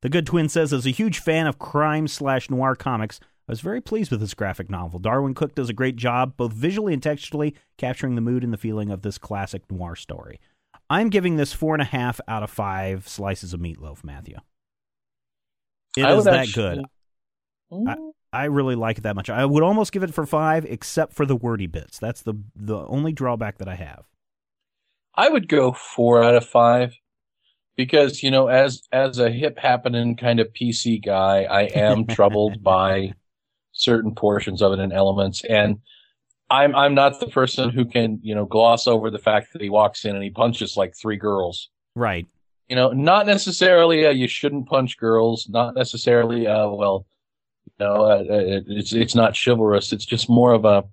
The 0.02 0.08
Good 0.08 0.26
Twin 0.26 0.48
says, 0.48 0.72
as 0.72 0.86
a 0.86 0.90
huge 0.90 1.18
fan 1.20 1.46
of 1.46 1.58
crime 1.58 2.06
slash 2.06 2.50
noir 2.50 2.74
comics, 2.76 3.18
I 3.48 3.52
was 3.52 3.60
very 3.62 3.80
pleased 3.80 4.10
with 4.10 4.20
this 4.20 4.34
graphic 4.34 4.68
novel. 4.68 5.00
Darwyn 5.00 5.34
Cooke 5.34 5.54
does 5.54 5.70
a 5.70 5.72
great 5.74 5.96
job, 5.96 6.36
both 6.36 6.52
visually 6.52 6.92
and 6.92 7.02
textually, 7.02 7.54
capturing 7.78 8.14
the 8.14 8.20
mood 8.20 8.44
and 8.44 8.52
the 8.52 8.58
feeling 8.58 8.90
of 8.90 9.00
this 9.02 9.16
classic 9.16 9.62
noir 9.72 9.96
story. 9.96 10.38
I'm 10.90 11.08
giving 11.08 11.36
this 11.36 11.52
four 11.52 11.74
and 11.74 11.82
a 11.82 11.86
half 11.86 12.20
out 12.28 12.42
of 12.42 12.50
five 12.50 13.08
slices 13.08 13.54
of 13.54 13.60
meatloaf, 13.60 14.04
Matthew. 14.04 14.36
It 15.96 16.04
I 16.04 16.14
is 16.14 16.24
that 16.24 16.34
actually- 16.34 16.76
good. 16.76 16.84
Mm, 17.72 18.12
I 18.32 18.44
really 18.44 18.74
like 18.74 18.98
it 18.98 19.02
that 19.02 19.16
much. 19.16 19.30
I 19.30 19.44
would 19.44 19.62
almost 19.62 19.92
give 19.92 20.02
it 20.02 20.12
for 20.12 20.26
five, 20.26 20.64
except 20.66 21.14
for 21.14 21.24
the 21.24 21.36
wordy 21.36 21.66
bits. 21.66 21.98
That's 21.98 22.22
the 22.22 22.34
the 22.54 22.78
only 22.86 23.12
drawback 23.12 23.58
that 23.58 23.68
I 23.68 23.76
have. 23.76 24.04
I 25.14 25.28
would 25.28 25.48
go 25.48 25.72
four 25.72 26.22
out 26.22 26.34
of 26.34 26.46
five 26.46 26.94
because 27.76 28.22
you 28.22 28.30
know, 28.30 28.48
as 28.48 28.82
as 28.92 29.18
a 29.18 29.30
hip 29.30 29.58
happening 29.58 30.16
kind 30.16 30.40
of 30.40 30.52
PC 30.52 31.02
guy, 31.02 31.44
I 31.44 31.62
am 31.62 32.06
troubled 32.08 32.62
by 32.62 33.14
certain 33.72 34.14
portions 34.14 34.60
of 34.60 34.72
it 34.72 34.78
and 34.80 34.92
elements, 34.92 35.42
and 35.44 35.78
I'm 36.50 36.74
I'm 36.74 36.94
not 36.94 37.20
the 37.20 37.28
person 37.28 37.70
who 37.70 37.86
can 37.86 38.20
you 38.22 38.34
know 38.34 38.44
gloss 38.44 38.86
over 38.86 39.10
the 39.10 39.18
fact 39.18 39.52
that 39.52 39.62
he 39.62 39.70
walks 39.70 40.04
in 40.04 40.14
and 40.14 40.22
he 40.22 40.30
punches 40.30 40.76
like 40.76 40.94
three 40.94 41.16
girls. 41.16 41.70
Right. 41.94 42.26
You 42.68 42.76
know, 42.76 42.90
not 42.90 43.26
necessarily 43.26 44.06
uh, 44.06 44.10
you 44.10 44.28
shouldn't 44.28 44.68
punch 44.68 44.98
girls, 44.98 45.48
not 45.48 45.74
necessarily 45.74 46.46
uh, 46.46 46.68
well, 46.68 47.06
know, 47.80 47.94
uh, 48.02 48.18
uh, 48.20 48.60
it's 48.68 48.92
it's 48.92 49.14
not 49.14 49.36
chivalrous. 49.36 49.92
It's 49.92 50.06
just 50.06 50.28
more 50.28 50.52
of 50.52 50.64
a 50.64 50.84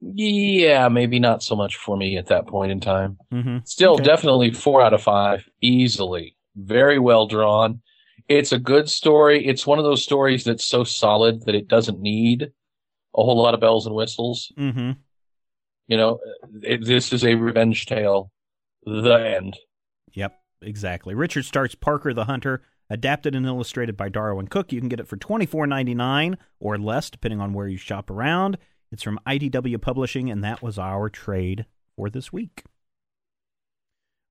yeah, 0.00 0.88
maybe 0.88 1.18
not 1.18 1.42
so 1.42 1.56
much 1.56 1.76
for 1.76 1.96
me 1.96 2.18
at 2.18 2.26
that 2.26 2.46
point 2.46 2.72
in 2.72 2.80
time. 2.80 3.18
hmm 3.30 3.58
Still, 3.64 3.94
Okay. 3.94 4.04
definitely 4.04 4.50
four 4.50 4.82
out 4.82 4.92
of 4.92 5.02
five, 5.02 5.48
easily. 5.62 6.36
Very 6.56 6.98
well 6.98 7.26
drawn. 7.26 7.80
It's 8.28 8.52
a 8.52 8.58
good 8.58 8.88
story. 8.90 9.46
It's 9.46 9.66
one 9.66 9.78
of 9.78 9.84
those 9.84 10.02
stories 10.02 10.44
that's 10.44 10.64
so 10.64 10.84
solid 10.84 11.44
that 11.46 11.54
it 11.54 11.68
doesn't 11.68 12.00
need 12.00 12.42
a 13.16 13.22
whole 13.22 13.40
lot 13.40 13.54
of 13.54 13.60
bells 13.60 13.86
and 13.86 13.94
whistles. 13.94 14.52
hmm 14.56 14.92
You 15.88 15.96
know, 15.96 16.18
it, 16.62 16.84
this 16.84 17.12
is 17.12 17.24
a 17.24 17.34
revenge 17.34 17.86
tale. 17.86 18.30
The 18.84 19.14
end. 19.14 19.56
Yep, 20.12 20.38
exactly. 20.62 21.14
Richard 21.14 21.44
Stark's 21.46 21.74
Parker 21.74 22.12
the 22.12 22.26
Hunter, 22.26 22.62
adapted 22.90 23.34
and 23.34 23.46
illustrated 23.46 23.96
by 23.96 24.08
Darwyn 24.08 24.48
Cooke. 24.48 24.72
You 24.72 24.80
can 24.80 24.88
get 24.88 25.00
it 25.00 25.08
for 25.08 25.16
twenty 25.16 25.46
four 25.46 25.66
ninety 25.66 25.94
nine 25.94 26.36
or 26.60 26.78
less, 26.78 27.10
depending 27.10 27.40
on 27.40 27.52
where 27.52 27.68
you 27.68 27.76
shop 27.76 28.10
around. 28.10 28.58
It's 28.92 29.02
from 29.02 29.18
IDW 29.26 29.80
Publishing, 29.80 30.30
and 30.30 30.44
that 30.44 30.62
was 30.62 30.78
our 30.78 31.08
trade 31.08 31.66
for 31.96 32.08
this 32.08 32.32
week. 32.32 32.64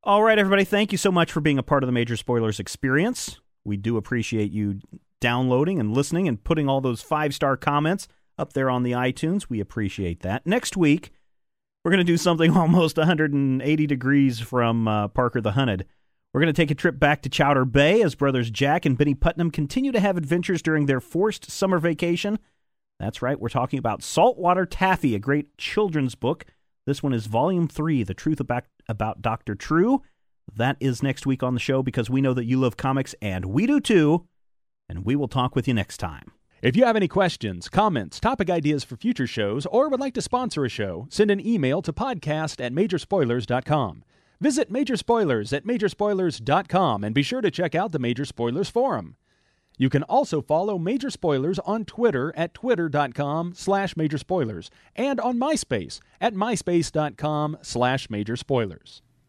All 0.05 0.23
right, 0.23 0.37
everybody, 0.37 0.65
thank 0.65 0.91
you 0.91 0.97
so 0.97 1.11
much 1.11 1.31
for 1.31 1.39
being 1.39 1.57
a 1.57 1.63
part 1.63 1.83
of 1.83 1.87
the 1.87 1.93
Major 1.93 2.17
Spoilers 2.17 2.59
experience. 2.59 3.39
We 3.63 3.77
do 3.77 3.95
appreciate 3.97 4.51
you 4.51 4.79
downloading 5.21 5.79
and 5.79 5.95
listening 5.95 6.27
and 6.27 6.43
putting 6.43 6.67
all 6.67 6.81
those 6.81 7.01
five 7.01 7.33
star 7.33 7.55
comments 7.55 8.07
up 8.37 8.53
there 8.53 8.69
on 8.69 8.83
the 8.83 8.91
iTunes. 8.91 9.49
We 9.49 9.59
appreciate 9.61 10.21
that. 10.21 10.45
Next 10.45 10.75
week, 10.75 11.11
we're 11.83 11.91
going 11.91 11.99
to 11.99 12.03
do 12.03 12.17
something 12.17 12.51
almost 12.57 12.97
180 12.97 13.87
degrees 13.87 14.39
from 14.39 14.87
uh, 14.87 15.07
Parker 15.07 15.39
the 15.39 15.53
Hunted. 15.53 15.85
We're 16.33 16.41
going 16.41 16.53
to 16.53 16.59
take 16.59 16.71
a 16.71 16.75
trip 16.75 16.97
back 16.97 17.21
to 17.21 17.29
Chowder 17.29 17.63
Bay 17.63 18.01
as 18.01 18.15
brothers 18.15 18.49
Jack 18.49 18.87
and 18.87 18.97
Benny 18.97 19.13
Putnam 19.13 19.51
continue 19.51 19.91
to 19.91 19.99
have 19.99 20.17
adventures 20.17 20.63
during 20.63 20.87
their 20.87 20.99
forced 20.99 21.51
summer 21.51 21.77
vacation. 21.77 22.39
That's 22.99 23.21
right, 23.21 23.39
we're 23.39 23.49
talking 23.49 23.77
about 23.77 24.01
Saltwater 24.01 24.65
Taffy, 24.65 25.13
a 25.13 25.19
great 25.19 25.55
children's 25.59 26.15
book. 26.15 26.45
This 26.87 27.03
one 27.03 27.13
is 27.13 27.27
Volume 27.27 27.67
3 27.67 28.01
The 28.01 28.15
Truth 28.15 28.39
About, 28.39 28.63
about 28.89 29.21
Dr. 29.21 29.53
True. 29.53 30.01
That 30.51 30.75
is 30.79 31.03
next 31.03 31.27
week 31.27 31.43
on 31.43 31.53
the 31.53 31.59
show 31.59 31.83
because 31.83 32.09
we 32.09 32.19
know 32.19 32.33
that 32.33 32.45
you 32.45 32.59
love 32.59 32.77
comics 32.77 33.13
and 33.21 33.45
we 33.45 33.67
do 33.67 33.79
too. 33.79 34.25
And 34.89 35.05
we 35.05 35.15
will 35.15 35.27
talk 35.27 35.55
with 35.55 35.67
you 35.67 35.75
next 35.75 35.97
time. 35.97 36.31
If 36.63 36.75
you 36.75 36.83
have 36.85 36.95
any 36.95 37.07
questions, 37.07 37.69
comments, 37.69 38.19
topic 38.19 38.49
ideas 38.49 38.83
for 38.83 38.95
future 38.95 39.27
shows, 39.27 39.67
or 39.67 39.87
would 39.87 39.99
like 39.99 40.15
to 40.15 40.21
sponsor 40.21 40.65
a 40.65 40.69
show, 40.69 41.05
send 41.11 41.29
an 41.29 41.45
email 41.45 41.83
to 41.83 41.93
podcast 41.93 42.59
at 42.63 42.73
majorspoilers.com. 42.73 44.03
Visit 44.43 44.69
Major 44.69 44.97
Spoilers 44.97 45.53
at 45.53 45.63
majorspoilers.com 45.63 47.05
and 47.05 47.15
be 47.15 47.23
sure 47.23 47.39
to 47.39 47.49
check 47.49 47.75
out 47.75 47.93
the 47.93 47.97
Major 47.97 48.25
Spoilers 48.25 48.69
Forum. 48.69 49.15
You 49.77 49.89
can 49.89 50.03
also 50.03 50.41
follow 50.41 50.77
Major 50.77 51.09
Spoilers 51.09 51.59
on 51.59 51.85
Twitter 51.85 52.33
at 52.35 52.53
twitter.com 52.53 53.53
slash 53.55 53.95
major 53.95 54.17
spoilers 54.17 54.69
and 54.97 55.21
on 55.21 55.39
MySpace 55.39 56.01
at 56.19 56.33
myspace.com 56.33 57.59
slash 57.61 58.09
major 58.09 58.35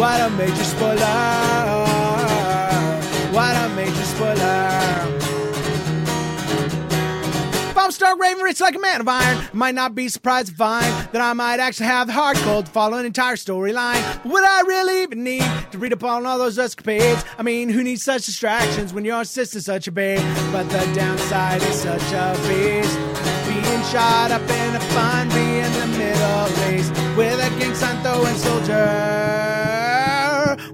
What 0.00 0.18
a 0.18 0.30
major 0.30 0.64
spoiler. 0.64 0.96
What 3.34 3.54
a 3.54 3.68
major 3.76 4.02
spoiler. 4.02 4.70
If 7.68 7.76
I'm 7.76 7.90
Stark 7.90 8.18
Raven 8.18 8.42
rich 8.42 8.62
like 8.62 8.74
a 8.74 8.78
man 8.78 9.02
of 9.02 9.08
iron, 9.08 9.44
might 9.52 9.74
not 9.74 9.94
be 9.94 10.08
surprised 10.08 10.48
to 10.48 10.54
find 10.54 10.90
that 11.12 11.20
I 11.20 11.34
might 11.34 11.60
actually 11.60 11.88
have 11.88 12.06
the 12.06 12.14
hard 12.14 12.38
code 12.38 12.64
to 12.64 12.72
follow 12.72 12.96
an 12.96 13.04
entire 13.04 13.36
storyline. 13.36 14.24
Would 14.24 14.42
I 14.42 14.62
really 14.62 15.02
even 15.02 15.22
need 15.22 15.44
to 15.72 15.76
read 15.76 15.92
up 15.92 16.02
on 16.02 16.24
all 16.24 16.38
those 16.38 16.58
escapades? 16.58 17.22
I 17.36 17.42
mean, 17.42 17.68
who 17.68 17.84
needs 17.84 18.02
such 18.02 18.24
distractions 18.24 18.94
when 18.94 19.04
your 19.04 19.24
sister's 19.24 19.66
such 19.66 19.86
a 19.86 19.92
babe? 19.92 20.22
But 20.50 20.70
the 20.70 20.78
downside 20.94 21.60
is 21.60 21.78
such 21.78 22.12
a 22.14 22.32
beast. 22.48 22.96
Being 23.46 23.82
shot 23.92 24.30
up 24.30 24.48
in 24.48 24.76
a 24.76 24.80
fun 24.80 25.28
be 25.28 25.58
in 25.58 25.70
the 25.74 25.86
Middle 25.98 26.48
East 26.72 26.90
with 27.18 27.38
a 27.38 27.50
gang 27.60 27.74
sign 27.74 28.02
throwing 28.02 28.36
soldier. 28.36 29.79